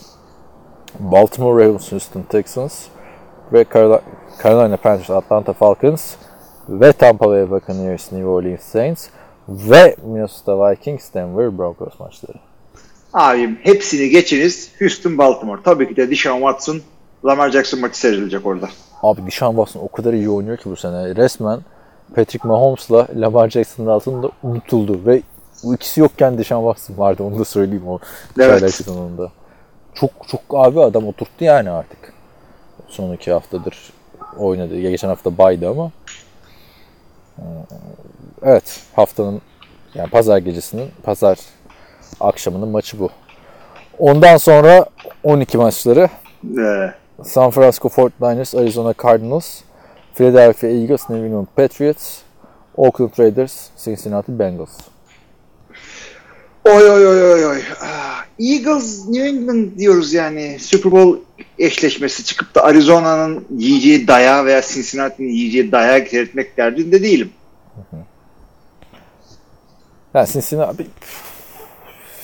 Baltimore 1.00 1.64
Ravens 1.64 1.92
Houston 1.92 2.22
Texans 2.22 2.84
ve 3.52 3.64
Carolina, 3.74 4.00
Carolina 4.42 4.76
Panthers 4.76 5.10
Atlanta 5.10 5.52
Falcons 5.52 6.14
ve 6.68 6.92
Tampa 6.92 7.28
Bay 7.30 7.50
Buccaneers 7.50 8.12
New 8.12 8.26
Orleans 8.26 8.62
Saints 8.62 9.08
ve 9.48 9.96
Minnesota 10.04 10.70
Vikings 10.70 11.14
Denver 11.14 11.58
Broncos 11.58 12.00
maçları. 12.00 12.38
Abim 13.12 13.58
hepsini 13.62 14.08
geçiniz. 14.10 14.70
Houston 14.78 15.18
Baltimore. 15.18 15.60
Tabii 15.64 15.88
ki 15.88 15.96
de 15.96 16.10
Deshaun 16.10 16.38
Watson 16.40 16.80
Lamar 17.24 17.50
Jackson 17.50 17.80
maçı 17.80 17.98
seyredilecek 17.98 18.46
orada. 18.46 18.68
Abi 19.02 19.26
Deshaun 19.26 19.50
Watson 19.56 19.80
o 19.80 19.88
kadar 19.88 20.12
iyi 20.12 20.30
oynuyor 20.30 20.56
ki 20.56 20.70
bu 20.70 20.76
sene. 20.76 21.16
Resmen 21.16 21.60
Patrick 22.14 22.48
Mahomes'la 22.48 23.06
Lamar 23.16 23.50
Jackson'ın 23.50 23.88
altında 23.88 24.30
unutuldu 24.42 25.00
ve 25.06 25.22
bu 25.64 25.74
ikisi 25.74 26.00
yokken 26.00 26.38
Deshaun 26.38 26.72
Watson 26.74 27.02
vardı 27.04 27.22
onu 27.22 27.38
da 27.38 27.44
söyleyeyim 27.44 27.88
o 27.88 27.98
Evet. 28.40 28.74
sezonunda. 28.74 29.30
Çok 29.94 30.10
çok 30.28 30.40
abi 30.50 30.80
adam 30.80 31.06
oturttu 31.06 31.44
yani 31.44 31.70
artık. 31.70 32.12
Son 32.88 33.12
iki 33.12 33.32
haftadır 33.32 33.92
oynadı. 34.38 34.76
Ya 34.76 34.90
geçen 34.90 35.08
hafta 35.08 35.38
baydı 35.38 35.68
ama. 35.70 35.90
Ee, 37.38 37.42
Evet 38.42 38.80
haftanın 38.96 39.40
yani 39.94 40.10
pazar 40.10 40.38
gecesinin 40.38 40.90
pazar 41.02 41.38
akşamının 42.20 42.68
maçı 42.68 43.00
bu. 43.00 43.10
Ondan 43.98 44.36
sonra 44.36 44.86
12 45.24 45.58
maçları 45.58 46.08
San 47.22 47.50
Francisco 47.50 47.88
49ers, 47.88 48.60
Arizona 48.60 48.94
Cardinals, 49.02 49.60
Philadelphia 50.14 50.66
Eagles, 50.66 51.10
New 51.10 51.26
England 51.26 51.46
Patriots, 51.56 52.18
Oakland 52.76 53.18
Raiders, 53.18 53.68
Cincinnati 53.84 54.38
Bengals. 54.38 54.78
Oy 56.66 56.90
oy 56.90 57.06
oy 57.06 57.32
oy 57.32 57.47
oy. 57.47 57.60
Ah, 57.82 58.24
Eagles 58.40 59.09
New 59.09 59.28
England 59.28 59.78
diyoruz 59.78 60.14
yani. 60.14 60.59
Super 60.60 60.93
Bowl 60.93 61.18
eşleşmesi 61.59 62.24
çıkıp 62.24 62.55
da 62.55 62.64
Arizona'nın 62.64 63.47
yiyeceği 63.56 64.09
dayağı 64.09 64.44
veya 64.44 64.62
Cincinnati'nin 64.62 65.28
yiyeceği 65.28 65.72
dayağı 65.72 66.09
seyretmek 66.09 66.56
derdinde 66.56 67.02
değilim. 67.02 67.30
Yani 70.14 70.28
Cincinnati, 70.28 70.86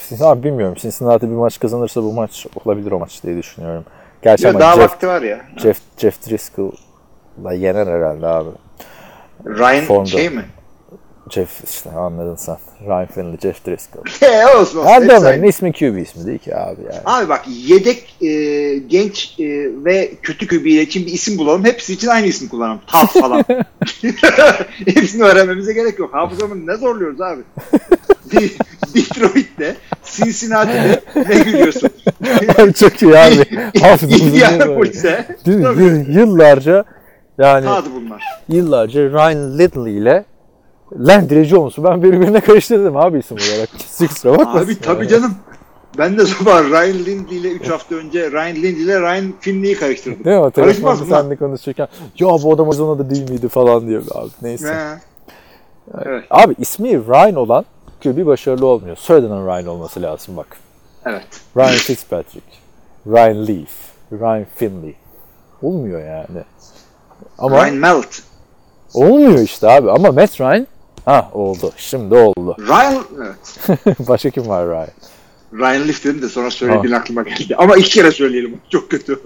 Cincinnati 0.08 0.42
bilmiyorum. 0.44 0.74
Cincinnati 0.80 1.30
bir 1.30 1.34
maç 1.34 1.60
kazanırsa 1.60 2.02
bu 2.02 2.12
maç 2.12 2.46
olabilir 2.64 2.92
o 2.92 2.98
maç 2.98 3.22
diye 3.22 3.36
düşünüyorum. 3.36 3.84
Gerçi 4.22 4.46
Ya 4.46 4.60
daha 4.60 4.74
Jeff, 4.74 4.84
vakti 4.84 5.06
var 5.08 5.22
ya. 5.22 5.40
Jeff, 5.56 5.80
Jeff 5.98 6.26
Driscoll'la 6.30 7.52
yener 7.52 7.86
herhalde 7.86 8.26
abi. 8.26 8.50
Ryan 9.46 9.84
Formda. 9.84 10.06
şey 10.10 10.30
mi? 10.30 10.44
Jeff 11.32 11.64
işte 11.70 11.90
anladın 11.90 12.36
sen. 12.36 12.56
Ryan 12.86 13.06
Finley, 13.06 13.38
Jeff 13.42 13.66
Driscoll. 13.66 14.02
He 14.20 14.56
olsun 14.56 14.78
Adamın 14.86 15.24
aynı. 15.24 15.46
ismi 15.46 15.72
QB 15.72 15.96
ismi 15.98 16.26
değil 16.26 16.38
ki 16.38 16.56
abi 16.56 16.80
yani. 16.92 17.00
Abi 17.04 17.28
bak 17.28 17.44
yedek 17.66 18.16
e, 18.22 18.28
genç 18.78 19.40
e, 19.40 19.44
ve 19.84 20.10
kötü 20.22 20.46
kübiyle 20.46 20.82
için 20.82 21.06
bir 21.06 21.12
isim 21.12 21.38
bulalım. 21.38 21.64
Hepsi 21.64 21.92
için 21.92 22.08
aynı 22.08 22.26
isim 22.26 22.48
kullanalım. 22.48 22.80
Taf 22.86 23.12
falan. 23.12 23.44
Hepsini 24.86 25.22
öğrenmemize 25.22 25.72
gerek 25.72 25.98
yok. 25.98 26.14
Hafızamı 26.14 26.66
ne 26.66 26.76
zorluyoruz 26.76 27.20
abi? 27.20 27.42
De- 28.32 28.48
Detroit'te, 28.94 29.76
Cincinnati'de 30.04 31.00
ne 31.28 31.34
gülüyorsun? 31.42 31.90
Çok 32.78 33.02
iyi 33.02 33.18
abi. 33.18 33.56
Hafızamızı? 33.80 34.36
Tabii. 35.44 35.82
Yıl- 35.82 36.08
Yıllarca 36.08 36.84
yani 37.38 37.64
tadı 37.66 37.88
bunlar. 37.94 38.22
yıllarca 38.48 39.00
Ryan 39.00 39.58
Little 39.58 39.90
ile 39.92 40.24
Landry 40.98 41.44
Jones'u 41.44 41.84
ben 41.84 42.02
birbirine 42.02 42.40
karıştırdım 42.40 42.96
abi 42.96 43.18
isim 43.18 43.36
olarak. 43.36 43.68
Kusura 43.98 44.38
bakmasın. 44.38 44.66
Abi 44.66 44.80
tabii 44.80 45.08
canım. 45.08 45.34
Ben 45.98 46.18
de 46.18 46.26
sabah 46.26 46.64
Ryan 46.64 46.98
Lindley 46.98 47.38
ile 47.38 47.48
3 47.48 47.70
hafta 47.70 47.94
önce 47.94 48.30
Ryan 48.30 48.56
Lindley 48.56 48.82
ile 48.82 49.00
Ryan 49.00 49.32
Finley'i 49.40 49.74
karıştırdım. 49.74 50.24
Değil 50.24 50.40
mi? 50.40 50.50
Karışmaz 50.50 51.00
mı? 51.00 51.06
seninle 51.10 51.36
konuşurken 51.36 51.88
ya 52.18 52.28
bu 52.28 52.54
adam 52.54 52.68
Arizona'da 52.68 53.10
değil 53.10 53.30
miydi 53.30 53.48
falan 53.48 53.88
diyor 53.88 54.02
abi. 54.14 54.30
Neyse. 54.42 54.74
He. 54.74 54.98
Evet. 56.04 56.24
Abi 56.30 56.54
ismi 56.58 57.06
Ryan 57.06 57.34
olan 57.34 57.64
bir 58.04 58.26
başarılı 58.26 58.66
olmuyor. 58.66 58.96
Soyadının 58.96 59.46
Ryan 59.46 59.66
olması 59.66 60.02
lazım 60.02 60.36
bak. 60.36 60.56
Evet. 61.06 61.26
Ryan 61.56 61.68
Fitzpatrick, 61.68 62.46
Ryan 63.06 63.46
Leaf, 63.46 63.70
Ryan 64.12 64.46
Finley. 64.56 64.94
Olmuyor 65.62 66.00
yani. 66.00 66.44
Ama 67.38 67.64
Ryan 67.64 67.76
Melt. 67.76 68.18
olmuyor 68.94 69.38
işte 69.38 69.68
abi. 69.68 69.90
Ama 69.90 70.12
Matt 70.12 70.40
Ryan 70.40 70.66
ha 71.04 71.30
oldu. 71.32 71.72
Şimdi 71.76 72.14
oldu. 72.14 72.56
Ryan 72.58 73.04
evet. 73.16 73.98
Başka 74.08 74.30
kim 74.30 74.48
var 74.48 74.66
Ryan? 74.66 74.88
Ryan 75.52 75.88
Leaf 75.88 76.04
dedim 76.04 76.22
de 76.22 76.28
sonra 76.28 76.50
söylediğin 76.50 76.94
aklıma 76.94 77.22
geldi. 77.22 77.56
Ama 77.56 77.76
iki 77.76 77.90
kere 77.90 78.12
söyleyelim. 78.12 78.60
Çok 78.70 78.90
kötü. 78.90 79.20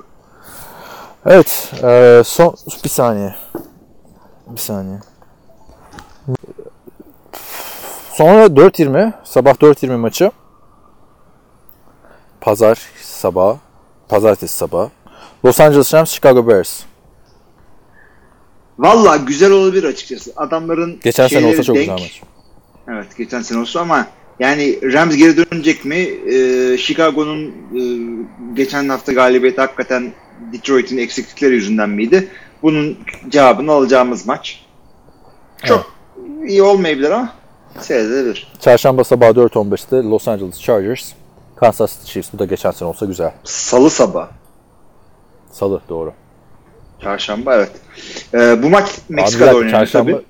Evet. 1.26 1.72
eee, 1.82 2.22
son 2.24 2.56
bir 2.84 2.88
saniye. 2.88 3.34
Bir 4.46 4.60
saniye. 4.60 4.98
Sonra 8.12 8.44
4.20 8.46 9.12
sabah 9.24 9.54
4.20 9.54 9.96
maçı. 9.96 10.30
Pazar 12.40 12.78
sabah. 13.02 13.56
Pazartesi 14.08 14.56
sabah. 14.56 14.88
Los 15.44 15.60
Angeles 15.60 15.94
Rams 15.94 16.10
Chicago 16.10 16.48
Bears. 16.48 16.80
Valla 18.78 19.16
güzel 19.16 19.50
olabilir 19.52 19.84
açıkçası. 19.84 20.32
Adamların 20.36 21.00
Geçen 21.04 21.28
sene 21.28 21.46
olsa 21.46 21.62
çok 21.62 21.76
denk. 21.76 21.84
güzel 21.88 22.02
maç. 22.04 22.22
Evet 22.88 23.16
geçen 23.18 23.42
sene 23.42 23.58
olsa 23.58 23.80
ama 23.80 24.06
yani 24.38 24.92
Rams 24.92 25.16
geri 25.16 25.36
dönecek 25.36 25.84
mi? 25.84 25.96
Ee, 25.96 26.78
Chicago'nun 26.78 27.46
e, 27.48 27.80
geçen 28.54 28.88
hafta 28.88 29.12
galibiyeti 29.12 29.60
hakikaten 29.60 30.12
Detroit'in 30.52 30.98
eksiklikleri 30.98 31.54
yüzünden 31.54 31.90
miydi? 31.90 32.28
Bunun 32.62 32.98
cevabını 33.28 33.72
alacağımız 33.72 34.26
maç. 34.26 34.64
Çok 35.64 35.92
iyi 36.46 36.62
olmayabilir 36.62 37.10
ama 37.10 37.34
seyredilebilir. 37.80 38.52
Çarşamba 38.60 39.04
sabahı 39.04 39.30
4.15'te 39.30 39.96
Los 39.96 40.28
Angeles 40.28 40.60
Chargers 40.60 41.12
Kansas 41.56 41.92
City 41.98 42.12
Chiefs. 42.12 42.32
Bu 42.32 42.38
da 42.38 42.44
geçen 42.44 42.70
sene 42.70 42.88
olsa 42.88 43.06
güzel. 43.06 43.32
Salı 43.44 43.90
sabah. 43.90 44.28
Salı 45.52 45.80
doğru. 45.88 46.12
Çarşamba 47.02 47.54
evet. 47.54 47.70
Ee, 48.34 48.62
bu 48.62 48.70
maç 48.70 48.84
Abi 48.84 49.14
Meksika'da 49.14 49.46
dakika, 49.46 49.58
oynanıyor 49.58 49.80
çarşamba, 49.80 50.12
tabii. 50.12 50.24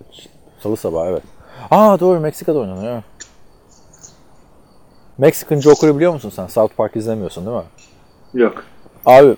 Salı 0.62 0.76
sabahı 0.76 1.10
evet. 1.10 1.22
Aa 1.70 2.00
doğru 2.00 2.20
Meksika'da 2.20 2.58
oynanıyor. 2.58 3.02
Mexican 5.18 5.60
Joker'ı 5.60 5.96
biliyor 5.96 6.12
musun 6.12 6.32
sen? 6.36 6.46
South 6.46 6.74
Park 6.76 6.96
izlemiyorsun 6.96 7.46
değil 7.46 7.56
mi? 7.56 7.62
Yok. 8.34 8.64
Abi 9.06 9.36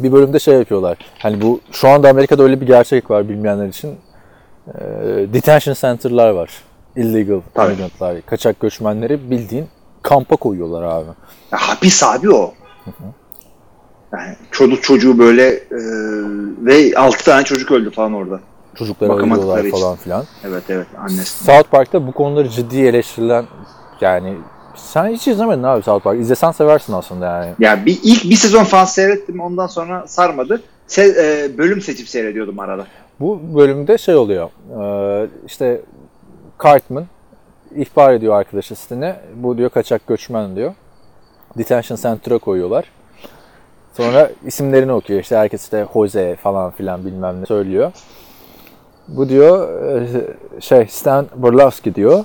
bir 0.00 0.12
bölümde 0.12 0.38
şey 0.38 0.54
yapıyorlar. 0.54 0.98
Hani 1.18 1.40
bu 1.42 1.60
şu 1.72 1.88
anda 1.88 2.08
Amerika'da 2.08 2.42
öyle 2.42 2.60
bir 2.60 2.66
gerçek 2.66 3.10
var 3.10 3.28
bilmeyenler 3.28 3.68
için. 3.68 3.96
Ee, 4.68 4.82
detention 5.32 5.74
center'lar 5.74 6.30
var. 6.30 6.50
Illegal 6.96 7.40
Tabii. 7.54 7.66
immigrantlar, 7.72 8.22
kaçak 8.26 8.60
göçmenleri 8.60 9.30
bildiğin 9.30 9.68
kampa 10.02 10.36
koyuyorlar 10.36 10.82
abi. 10.82 11.06
Ya, 11.52 11.58
hapis 11.58 12.02
abi 12.02 12.30
o. 12.30 12.54
Yani 14.12 14.36
çocuk 14.50 14.82
çocuğu 14.82 15.18
böyle 15.18 15.48
e, 15.50 15.78
ve 16.58 16.92
6 16.96 17.24
tane 17.24 17.44
çocuk 17.44 17.70
öldü 17.70 17.90
falan 17.90 18.14
orada. 18.14 18.40
Çocuklara 18.74 19.12
ayırıyorlar 19.12 19.70
falan 19.70 19.96
filan. 19.96 20.24
Evet 20.44 20.62
evet 20.68 20.86
annesi. 20.98 21.44
South 21.44 21.70
Park'ta 21.70 22.06
bu 22.06 22.12
konuları 22.12 22.48
ciddi 22.48 22.80
eleştirilen 22.80 23.44
yani 24.00 24.34
sen 24.76 25.08
hiç 25.08 25.28
izlemedin 25.28 25.62
abi 25.62 25.82
South 25.82 26.04
Park. 26.04 26.20
İzlesen 26.20 26.50
seversin 26.52 26.92
aslında 26.92 27.26
yani. 27.26 27.52
Ya 27.58 27.86
bir 27.86 27.98
ilk 28.02 28.24
bir 28.24 28.34
sezon 28.36 28.64
falan 28.64 28.84
seyrettim 28.84 29.40
ondan 29.40 29.66
sonra 29.66 30.08
sarmadı. 30.08 30.62
Se- 30.88 31.44
e, 31.44 31.58
bölüm 31.58 31.80
seçip 31.80 32.08
seyrediyordum 32.08 32.58
arada. 32.58 32.86
Bu 33.20 33.40
bölümde 33.54 33.98
şey 33.98 34.14
oluyor. 34.14 34.50
Ee, 34.80 35.28
işte 35.46 35.80
Cartman 36.64 37.06
ihbar 37.74 38.12
ediyor 38.12 38.34
arkadaşı 38.34 38.76
sitene. 38.76 39.16
Bu 39.36 39.58
diyor 39.58 39.70
kaçak 39.70 40.06
göçmen 40.06 40.56
diyor. 40.56 40.74
Detention 41.58 41.96
Center'a 41.98 42.38
koyuyorlar. 42.38 42.84
Sonra 43.96 44.30
isimlerini 44.46 44.92
okuyor. 44.92 45.20
İşte 45.20 45.36
herkes 45.36 45.62
işte 45.62 45.86
Jose 45.92 46.36
falan 46.36 46.70
filan 46.70 47.06
bilmem 47.06 47.40
ne 47.40 47.46
söylüyor. 47.46 47.92
Bu 49.08 49.28
diyor 49.28 49.68
e, 49.94 50.60
şey 50.60 50.86
Stan 50.86 51.26
Berlowski 51.36 51.94
diyor. 51.94 52.24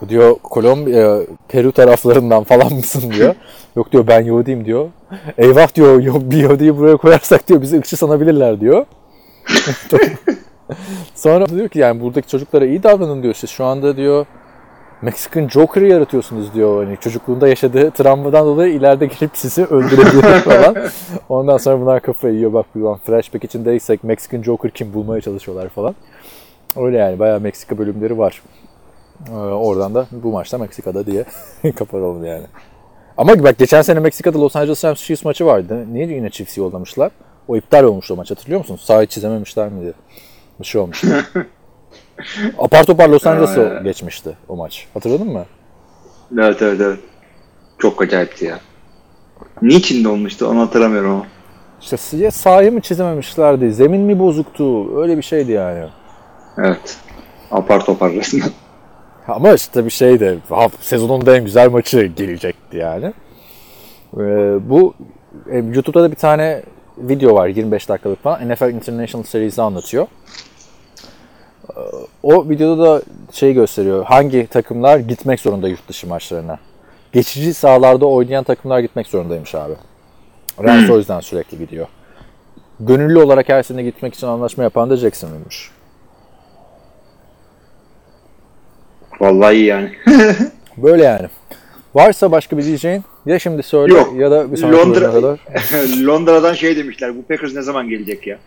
Bu 0.00 0.08
diyor 0.08 0.36
Kolombiya, 0.42 1.18
Peru 1.48 1.72
taraflarından 1.72 2.44
falan 2.44 2.72
mısın 2.72 3.10
diyor. 3.10 3.34
Yok 3.76 3.92
diyor 3.92 4.06
ben 4.06 4.20
Yahudiyim 4.20 4.64
diyor. 4.64 4.88
Eyvah 5.38 5.74
diyor 5.74 6.00
yok 6.00 6.22
bir 6.22 6.36
Yahudi'yi 6.36 6.78
buraya 6.78 6.96
koyarsak 6.96 7.48
diyor 7.48 7.62
bizi 7.62 7.76
ırkçı 7.78 7.96
sanabilirler 7.96 8.60
diyor. 8.60 8.86
Sonra 11.14 11.46
diyor 11.46 11.68
ki 11.68 11.78
yani 11.78 12.00
buradaki 12.00 12.28
çocuklara 12.28 12.66
iyi 12.66 12.82
davranın 12.82 13.22
diyor 13.22 13.34
siz 13.34 13.50
şu 13.50 13.64
anda 13.64 13.96
diyor 13.96 14.26
Mexican 15.02 15.48
Joker'ı 15.48 15.86
yaratıyorsunuz 15.86 16.54
diyor. 16.54 16.84
Hani 16.84 16.96
çocukluğunda 17.00 17.48
yaşadığı 17.48 17.90
travmadan 17.90 18.46
dolayı 18.46 18.74
ileride 18.74 19.06
gelip 19.06 19.30
sizi 19.36 19.64
öldürebilir 19.64 20.22
falan. 20.44 20.76
Ondan 21.28 21.56
sonra 21.56 21.80
bunlar 21.80 22.00
kafayı 22.02 22.34
yiyor 22.34 22.52
bak 22.52 22.66
ulan 22.74 22.98
flashback 22.98 23.44
içindeysek 23.44 24.04
Mexican 24.04 24.42
Joker 24.42 24.70
kim 24.70 24.94
bulmaya 24.94 25.20
çalışıyorlar 25.20 25.68
falan. 25.68 25.94
Öyle 26.76 26.98
yani 26.98 27.18
bayağı 27.18 27.40
Meksika 27.40 27.78
bölümleri 27.78 28.18
var. 28.18 28.42
Ee, 29.28 29.34
oradan 29.34 29.94
da 29.94 30.06
bu 30.12 30.32
maçta 30.32 30.58
Meksika'da 30.58 31.06
diye 31.06 31.24
kapatalım 31.62 32.24
yani. 32.24 32.44
Ama 33.16 33.44
bak 33.44 33.58
geçen 33.58 33.82
sene 33.82 34.00
Meksika'da 34.00 34.40
Los 34.40 34.56
Angeles 34.56 34.84
Rams 34.84 35.02
Chiefs 35.02 35.24
maçı 35.24 35.46
vardı. 35.46 35.86
Niye 35.92 36.06
yine 36.06 36.30
Chiefs'i 36.30 36.60
yollamışlar? 36.60 37.10
O 37.48 37.56
iptal 37.56 37.84
olmuş 37.84 38.10
o 38.10 38.16
maç 38.16 38.30
hatırlıyor 38.30 38.58
musun? 38.58 38.78
Sahayı 38.82 39.06
çizememişler 39.06 39.68
miydi? 39.68 39.92
Bir 40.60 40.64
şey 40.64 40.80
olmuştu. 40.80 41.08
Apar 42.58 42.84
topar 42.84 43.08
Los 43.08 43.26
Angeles'a 43.26 43.78
geçmişti 43.78 44.36
o 44.48 44.56
maç. 44.56 44.86
Hatırladın 44.94 45.28
mı? 45.28 45.44
Evet 46.38 46.62
evet 46.62 46.80
evet. 46.80 46.98
Çok 47.78 48.02
acayipti 48.02 48.44
ya. 48.44 48.58
Niçin 49.62 50.04
de 50.04 50.08
olmuştu 50.08 50.46
onu 50.46 50.60
hatırlamıyorum 50.60 51.10
ama. 51.10 51.26
İşte 51.82 52.30
sahayı 52.30 52.72
mı 52.72 52.80
çizememişlerdi, 52.80 53.72
zemin 53.72 54.00
mi 54.00 54.18
bozuktu, 54.18 54.96
öyle 55.02 55.16
bir 55.16 55.22
şeydi 55.22 55.52
yani. 55.52 55.84
Evet. 56.58 56.96
Apar 57.50 57.84
topar 57.84 58.12
resmen. 58.12 58.50
Ama 59.28 59.52
işte 59.52 59.84
bir 59.84 59.90
şey 59.90 60.20
de 60.20 60.38
sezonun 60.80 61.26
da 61.26 61.36
en 61.36 61.44
güzel 61.44 61.70
maçı 61.70 62.02
gelecekti 62.02 62.76
yani. 62.76 63.12
Ee, 64.16 64.20
bu 64.70 64.94
e, 65.50 65.58
YouTube'da 65.58 66.02
da 66.02 66.10
bir 66.10 66.16
tane 66.16 66.62
video 66.98 67.34
var 67.34 67.48
25 67.48 67.88
dakikalık 67.88 68.22
falan. 68.22 68.48
NFL 68.48 68.70
International 68.70 69.24
Series'i 69.24 69.62
anlatıyor. 69.62 70.06
O 72.22 72.48
videoda 72.48 72.82
da 72.82 73.02
şey 73.32 73.52
gösteriyor. 73.52 74.04
Hangi 74.04 74.46
takımlar 74.46 74.98
gitmek 74.98 75.40
zorunda 75.40 75.68
yurt 75.68 75.88
dışı 75.88 76.06
maçlarına. 76.06 76.58
Geçici 77.12 77.54
sahalarda 77.54 78.06
oynayan 78.06 78.44
takımlar 78.44 78.80
gitmek 78.80 79.06
zorundaymış 79.06 79.54
abi. 79.54 79.74
Rams 80.62 80.90
o 80.90 80.98
yüzden 80.98 81.20
sürekli 81.20 81.58
gidiyor. 81.58 81.86
Gönüllü 82.80 83.18
olarak 83.18 83.48
her 83.48 83.62
sene 83.62 83.82
gitmek 83.82 84.14
için 84.14 84.26
anlaşma 84.26 84.64
yapan 84.64 84.90
da 84.90 84.96
Jacksonville'miş. 84.96 85.70
Vallahi 89.20 89.54
iyi 89.54 89.64
yani. 89.64 89.92
Böyle 90.76 91.04
yani. 91.04 91.26
Varsa 91.94 92.32
başka 92.32 92.58
bir 92.58 92.64
diyeceğin 92.64 93.04
ya 93.26 93.38
şimdi 93.38 93.62
söyle 93.62 93.94
Yok. 93.94 94.14
ya 94.16 94.30
da 94.30 94.52
bir 94.52 94.56
sonraki 94.56 94.78
Londra, 94.78 95.12
kadar. 95.12 95.38
Londra'dan 96.06 96.54
şey 96.54 96.76
demişler. 96.76 97.16
Bu 97.16 97.22
Packers 97.22 97.54
ne 97.54 97.62
zaman 97.62 97.88
gelecek 97.88 98.26
ya? 98.26 98.38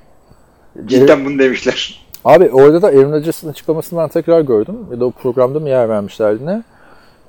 Cidden 0.86 1.26
bunu 1.26 1.40
demişler. 1.40 2.05
Abi 2.26 2.50
orada 2.52 2.82
da 2.82 2.88
Aaron 2.88 3.12
Rodgers'ın 3.12 3.50
açıklamasını 3.50 4.00
ben 4.00 4.08
tekrar 4.08 4.42
gördüm. 4.42 4.76
Ya 4.92 5.00
da 5.00 5.06
o 5.06 5.12
programda 5.12 5.60
mı 5.60 5.70
yer 5.70 5.90
vermişlerdi 5.90 6.46
ne? 6.46 6.64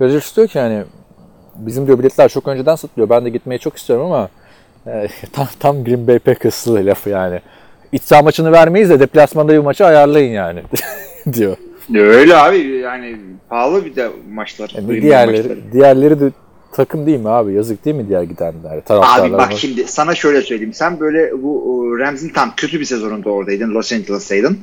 Rodgers 0.01 0.37
diyor 0.37 0.49
ki 0.49 0.59
yani 0.59 0.85
bizim 1.57 1.87
diyor 1.87 1.99
biletler 1.99 2.29
çok 2.29 2.49
önceden 2.49 2.77
satılıyor. 2.77 3.11
Ben 3.11 3.25
de 3.25 3.31
gitmeyi 3.31 3.59
çok 3.59 3.77
istiyorum 3.77 4.07
ama 4.07 4.29
e, 4.87 5.09
tam, 5.33 5.47
tam 5.61 5.85
Green 5.85 6.07
Bay 6.07 6.19
Packers'lı 6.19 6.87
lafı 6.87 7.11
yani. 7.11 7.41
İç 7.93 8.03
saha 8.03 8.23
maçını 8.23 8.53
vermeyiz 8.53 8.91
de 8.91 9.01
deplasmanda 9.01 9.53
bir 9.53 9.59
maçı 9.59 9.87
ayarlayın 9.87 10.33
yani 10.33 10.63
diyor. 11.33 11.57
Öyle 11.95 12.37
abi 12.37 12.59
yani 12.59 13.17
pahalı 13.49 13.85
bir 13.85 13.97
de 13.97 14.11
maçlar. 14.33 14.73
Yani 14.75 14.87
Green 14.87 14.97
Bay 14.97 15.03
diğerleri, 15.03 15.39
maçları. 15.49 15.73
diğerleri 15.73 16.21
de 16.21 16.31
takım 16.77 17.07
değil 17.07 17.19
mi 17.19 17.29
abi? 17.29 17.55
Yazık 17.55 17.85
değil 17.85 17.97
mi 17.97 18.09
diğer 18.09 18.23
gidenler? 18.23 18.83
Abi 18.89 19.33
bak 19.33 19.53
şimdi 19.57 19.85
sana 19.89 20.15
şöyle 20.15 20.43
söyleyeyim. 20.43 20.75
Sen 20.75 21.01
böyle 21.01 21.43
bu 21.43 21.77
Rams'in 21.99 22.29
tam 22.29 22.53
kötü 22.57 22.81
bir 22.81 22.85
sezonunda 22.85 23.31
oradaydın. 23.31 23.75
Los 23.75 23.93
Angeles'taydın. 23.93 24.59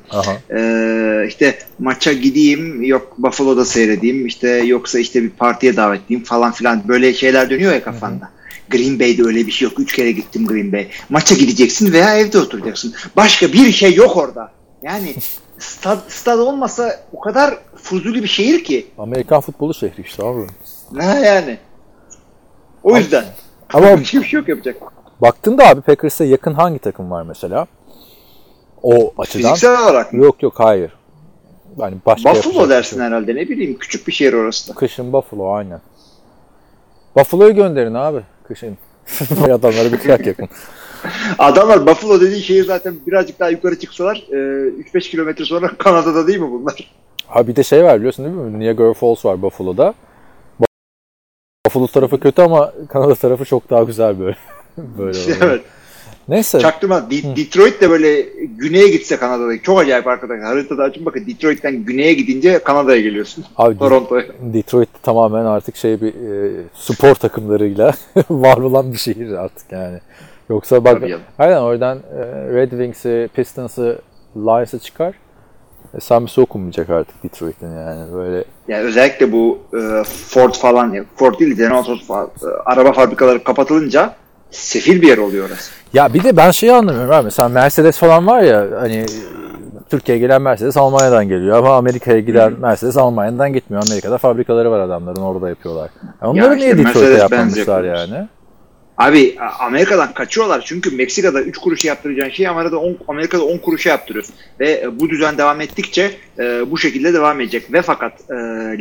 Ee, 0.51 1.25
işte 1.27 1.57
maça 1.79 2.13
gideyim 2.13 2.83
yok 2.83 3.15
Buffalo'da 3.17 3.65
seyredeyim 3.65 4.25
işte 4.25 4.49
yoksa 4.49 4.99
işte 4.99 5.23
bir 5.23 5.29
partiye 5.29 5.75
davetliyim 5.75 6.23
falan 6.23 6.51
filan 6.51 6.87
böyle 6.87 7.13
şeyler 7.13 7.49
dönüyor 7.49 7.73
ya 7.73 7.83
kafanda. 7.83 8.29
Green 8.69 8.99
Bay'de 8.99 9.23
öyle 9.23 9.47
bir 9.47 9.51
şey 9.51 9.67
yok. 9.67 9.79
Üç 9.79 9.93
kere 9.93 10.11
gittim 10.11 10.47
Green 10.47 10.71
Bay. 10.71 10.87
Maça 11.09 11.35
gideceksin 11.35 11.93
veya 11.93 12.17
evde 12.17 12.39
oturacaksın. 12.39 12.93
Başka 13.15 13.53
bir 13.53 13.71
şey 13.71 13.93
yok 13.93 14.17
orada. 14.17 14.51
Yani 14.83 15.15
stad, 15.59 15.99
stad 16.07 16.39
olmasa 16.39 16.99
o 17.11 17.19
kadar 17.19 17.57
fuzuli 17.75 18.23
bir 18.23 18.27
şehir 18.27 18.63
ki. 18.63 18.87
Amerikan 18.97 19.41
futbolu 19.41 19.73
şehri 19.73 20.01
işte 20.01 20.23
abi. 20.23 20.41
Ne 20.91 21.05
yani? 21.05 21.57
O 22.83 22.97
yüzden. 22.97 23.25
Ama 23.73 23.97
Başka 23.97 24.19
bir 24.19 24.25
şey 24.25 24.39
yok 24.39 24.49
yapacak. 24.49 24.75
Baktığında 25.21 25.67
abi 25.67 25.81
Packers'a 25.81 26.25
yakın 26.25 26.53
hangi 26.53 26.79
takım 26.79 27.11
var 27.11 27.23
mesela? 27.23 27.67
O 28.83 29.13
açıdan. 29.17 29.53
Fiziksel 29.53 29.83
olarak 29.83 30.13
mı? 30.13 30.23
Yok 30.23 30.43
yok 30.43 30.53
hayır. 30.57 30.91
Yani 31.77 31.95
başka 32.05 32.29
Buffalo 32.35 32.65
bir 32.65 32.69
dersin 32.69 32.97
şey 32.97 33.05
herhalde 33.05 33.35
ne 33.35 33.49
bileyim 33.49 33.77
küçük 33.79 34.07
bir 34.07 34.11
şehir 34.11 34.33
orası 34.33 34.69
da. 34.69 34.75
Kışın 34.75 35.13
Buffalo 35.13 35.53
aynen. 35.53 35.81
Buffalo'yu 37.17 37.55
gönderin 37.55 37.93
abi 37.93 38.21
kışın. 38.47 38.77
Adamları 39.43 39.93
bir 39.93 39.97
kıyak 39.97 40.27
yapın. 40.27 40.49
Adamlar 41.39 41.87
Buffalo 41.87 42.21
dediği 42.21 42.41
şehir 42.41 42.65
zaten 42.65 42.95
birazcık 43.07 43.39
daha 43.39 43.49
yukarı 43.49 43.79
çıksalar 43.79 44.23
e, 44.29 44.35
3-5 44.35 44.99
kilometre 44.99 45.45
sonra 45.45 45.71
Kanada'da 45.77 46.27
değil 46.27 46.39
mi 46.39 46.51
bunlar? 46.51 46.93
Ha 47.27 47.47
bir 47.47 47.55
de 47.55 47.63
şey 47.63 47.83
var 47.83 47.97
biliyorsun 47.97 48.25
değil 48.25 48.35
mi? 48.37 48.59
Niagara 48.59 48.93
Falls 48.93 49.25
var 49.25 49.41
Buffalo'da. 49.41 49.93
Buffalo 51.65 51.87
tarafı 51.87 52.19
kötü 52.19 52.41
ama 52.41 52.71
Kanada 52.89 53.15
tarafı 53.15 53.45
çok 53.45 53.69
daha 53.69 53.83
güzel 53.83 54.19
böyle. 54.19 54.37
böyle 54.77 55.19
oluyor. 55.19 55.37
evet. 55.41 55.61
Neyse. 56.27 56.59
Çaktırma. 56.59 57.11
De- 57.11 57.35
Detroit 57.35 57.81
de 57.81 57.89
böyle 57.89 58.21
güneye 58.57 58.87
gitse 58.87 59.17
Kanada'da. 59.17 59.61
Çok 59.61 59.79
acayip 59.79 60.07
arkadaşlar. 60.07 60.45
Haritada 60.45 60.83
açın 60.83 61.05
bakın 61.05 61.25
Detroit'ten 61.27 61.83
güneye 61.83 62.13
gidince 62.13 62.59
Kanada'ya 62.59 63.01
geliyorsun. 63.01 63.45
Abi 63.57 63.77
Toronto'ya. 63.77 64.25
Detroit 64.41 64.89
tamamen 65.03 65.45
artık 65.45 65.75
şey 65.75 66.01
bir 66.01 66.07
e, 66.13 66.51
spor 66.73 67.15
takımlarıyla 67.15 67.91
var 68.29 68.57
olan 68.57 68.91
bir 68.91 68.97
şehir 68.97 69.31
artık 69.31 69.71
yani. 69.71 69.99
Yoksa 70.49 70.85
bak 70.85 71.01
aynen 71.39 71.57
oradan 71.61 71.97
e, 71.97 72.21
Red 72.53 72.69
Wings'i, 72.69 73.29
Pistons'ı, 73.35 74.01
Lions'ı 74.35 74.79
çıkar. 74.79 75.13
E, 75.97 75.99
Samisi 75.99 76.41
okunmayacak 76.41 76.89
artık 76.89 77.23
Detroit'in 77.23 77.71
yani 77.77 78.13
böyle. 78.13 78.43
Yani 78.67 78.83
özellikle 78.83 79.31
bu 79.31 79.59
e, 79.73 80.03
Ford 80.27 80.53
falan, 80.53 81.05
Ford 81.15 81.39
değil 81.39 81.69
Motors 81.69 81.99
fa- 81.99 82.27
e, 82.27 82.47
araba 82.65 82.93
fabrikaları 82.93 83.43
kapatılınca 83.43 84.13
sefil 84.51 85.01
bir 85.01 85.07
yer 85.07 85.17
oluyor 85.17 85.49
orası. 85.49 85.71
Ya 85.93 86.13
bir 86.13 86.23
de 86.23 86.37
ben 86.37 86.51
şeyi 86.51 86.73
anlamıyorum 86.73 87.11
abi. 87.11 87.23
Mesela 87.23 87.49
Mercedes 87.49 87.97
falan 87.97 88.27
var 88.27 88.41
ya 88.41 88.67
hani 88.79 89.05
Türkiye'ye 89.89 90.21
gelen 90.21 90.41
Mercedes 90.41 90.77
Almanya'dan 90.77 91.27
geliyor 91.29 91.57
ama 91.57 91.75
Amerika'ya 91.77 92.19
giden 92.19 92.53
Mercedes 92.59 92.97
Almanya'dan 92.97 93.53
gitmiyor. 93.53 93.83
Amerika'da 93.89 94.17
fabrikaları 94.17 94.71
var 94.71 94.79
adamların 94.79 95.21
orada 95.21 95.49
yapıyorlar. 95.49 95.89
Ya 96.21 96.27
onları 96.29 96.45
Ya 96.45 96.55
işte 96.55 96.75
niye 96.75 96.85
Mercedes-Benz 96.85 97.17
yapmamışlar 97.19 97.83
yani? 97.83 98.27
Abi 98.97 99.35
Amerika'dan 99.59 100.13
kaçıyorlar 100.13 100.63
çünkü 100.65 100.95
Meksika'da 100.95 101.41
3 101.41 101.57
kuruşa 101.57 101.87
yaptıracağın 101.87 102.29
şeyi 102.29 102.49
Amerika'da 102.49 102.79
10, 102.79 102.97
Amerika'da 103.07 103.43
10 103.43 103.57
kuruşa 103.57 103.89
yaptırıyorsun. 103.89 104.35
Ve 104.59 104.81
e, 104.81 104.99
bu 104.99 105.09
düzen 105.09 105.37
devam 105.37 105.61
ettikçe 105.61 106.11
e, 106.39 106.71
bu 106.71 106.77
şekilde 106.77 107.13
devam 107.13 107.41
edecek. 107.41 107.73
Ve 107.73 107.81
fakat 107.81 108.13
e, 108.29 108.33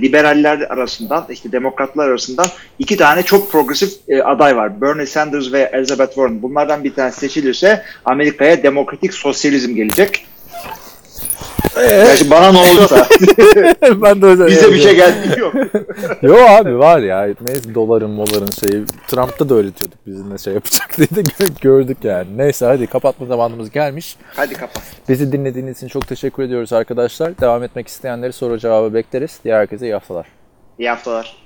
liberaller 0.02 0.60
arasından 0.60 1.26
işte 1.30 1.52
demokratlar 1.52 2.08
arasından 2.08 2.48
iki 2.78 2.96
tane 2.96 3.22
çok 3.22 3.52
progresif 3.52 3.92
e, 4.08 4.22
aday 4.22 4.56
var. 4.56 4.80
Bernie 4.80 5.06
Sanders 5.06 5.52
ve 5.52 5.70
Elizabeth 5.72 6.14
Warren. 6.14 6.42
Bunlardan 6.42 6.84
bir 6.84 6.94
tanesi 6.94 7.20
seçilirse 7.20 7.82
Amerika'ya 8.04 8.62
demokratik 8.62 9.14
sosyalizm 9.14 9.74
gelecek. 9.74 10.26
Gerçi 11.74 12.30
bana 12.30 12.52
ne 12.52 12.58
olursa 12.58 13.06
ben 14.02 14.22
de 14.22 14.26
öyle. 14.26 14.46
bize 14.46 14.72
bir 14.72 14.80
şey 14.80 14.94
geldi 14.96 15.40
yok. 15.40 15.54
Yo 16.22 16.36
abi 16.36 16.78
var 16.78 16.98
ya. 16.98 17.28
Neyse 17.40 17.74
doların 17.74 18.10
moların 18.10 18.50
şeyi. 18.60 18.84
Trump'ta 19.08 19.48
da 19.48 19.62
bizim 20.06 20.34
ne 20.34 20.38
şey 20.38 20.54
yapacak 20.54 20.96
diye 20.96 21.08
de 21.08 21.20
gö- 21.20 21.60
gördük 21.60 21.98
yani. 22.02 22.26
Neyse 22.36 22.66
hadi 22.66 22.86
kapatma 22.86 23.26
zamanımız 23.26 23.70
gelmiş. 23.70 24.16
Hadi 24.36 24.54
kapat. 24.54 24.82
Bizi 25.08 25.32
dinlediğiniz 25.32 25.76
için 25.76 25.88
çok 25.88 26.08
teşekkür 26.08 26.42
ediyoruz 26.42 26.72
arkadaşlar. 26.72 27.40
Devam 27.40 27.62
etmek 27.62 27.88
isteyenleri 27.88 28.32
soru 28.32 28.58
cevabı 28.58 28.94
bekleriz. 28.94 29.38
Diğer 29.44 29.58
herkese 29.58 29.86
iyi 29.86 29.92
haftalar. 29.92 30.26
İyi 30.78 30.88
haftalar. 30.88 31.41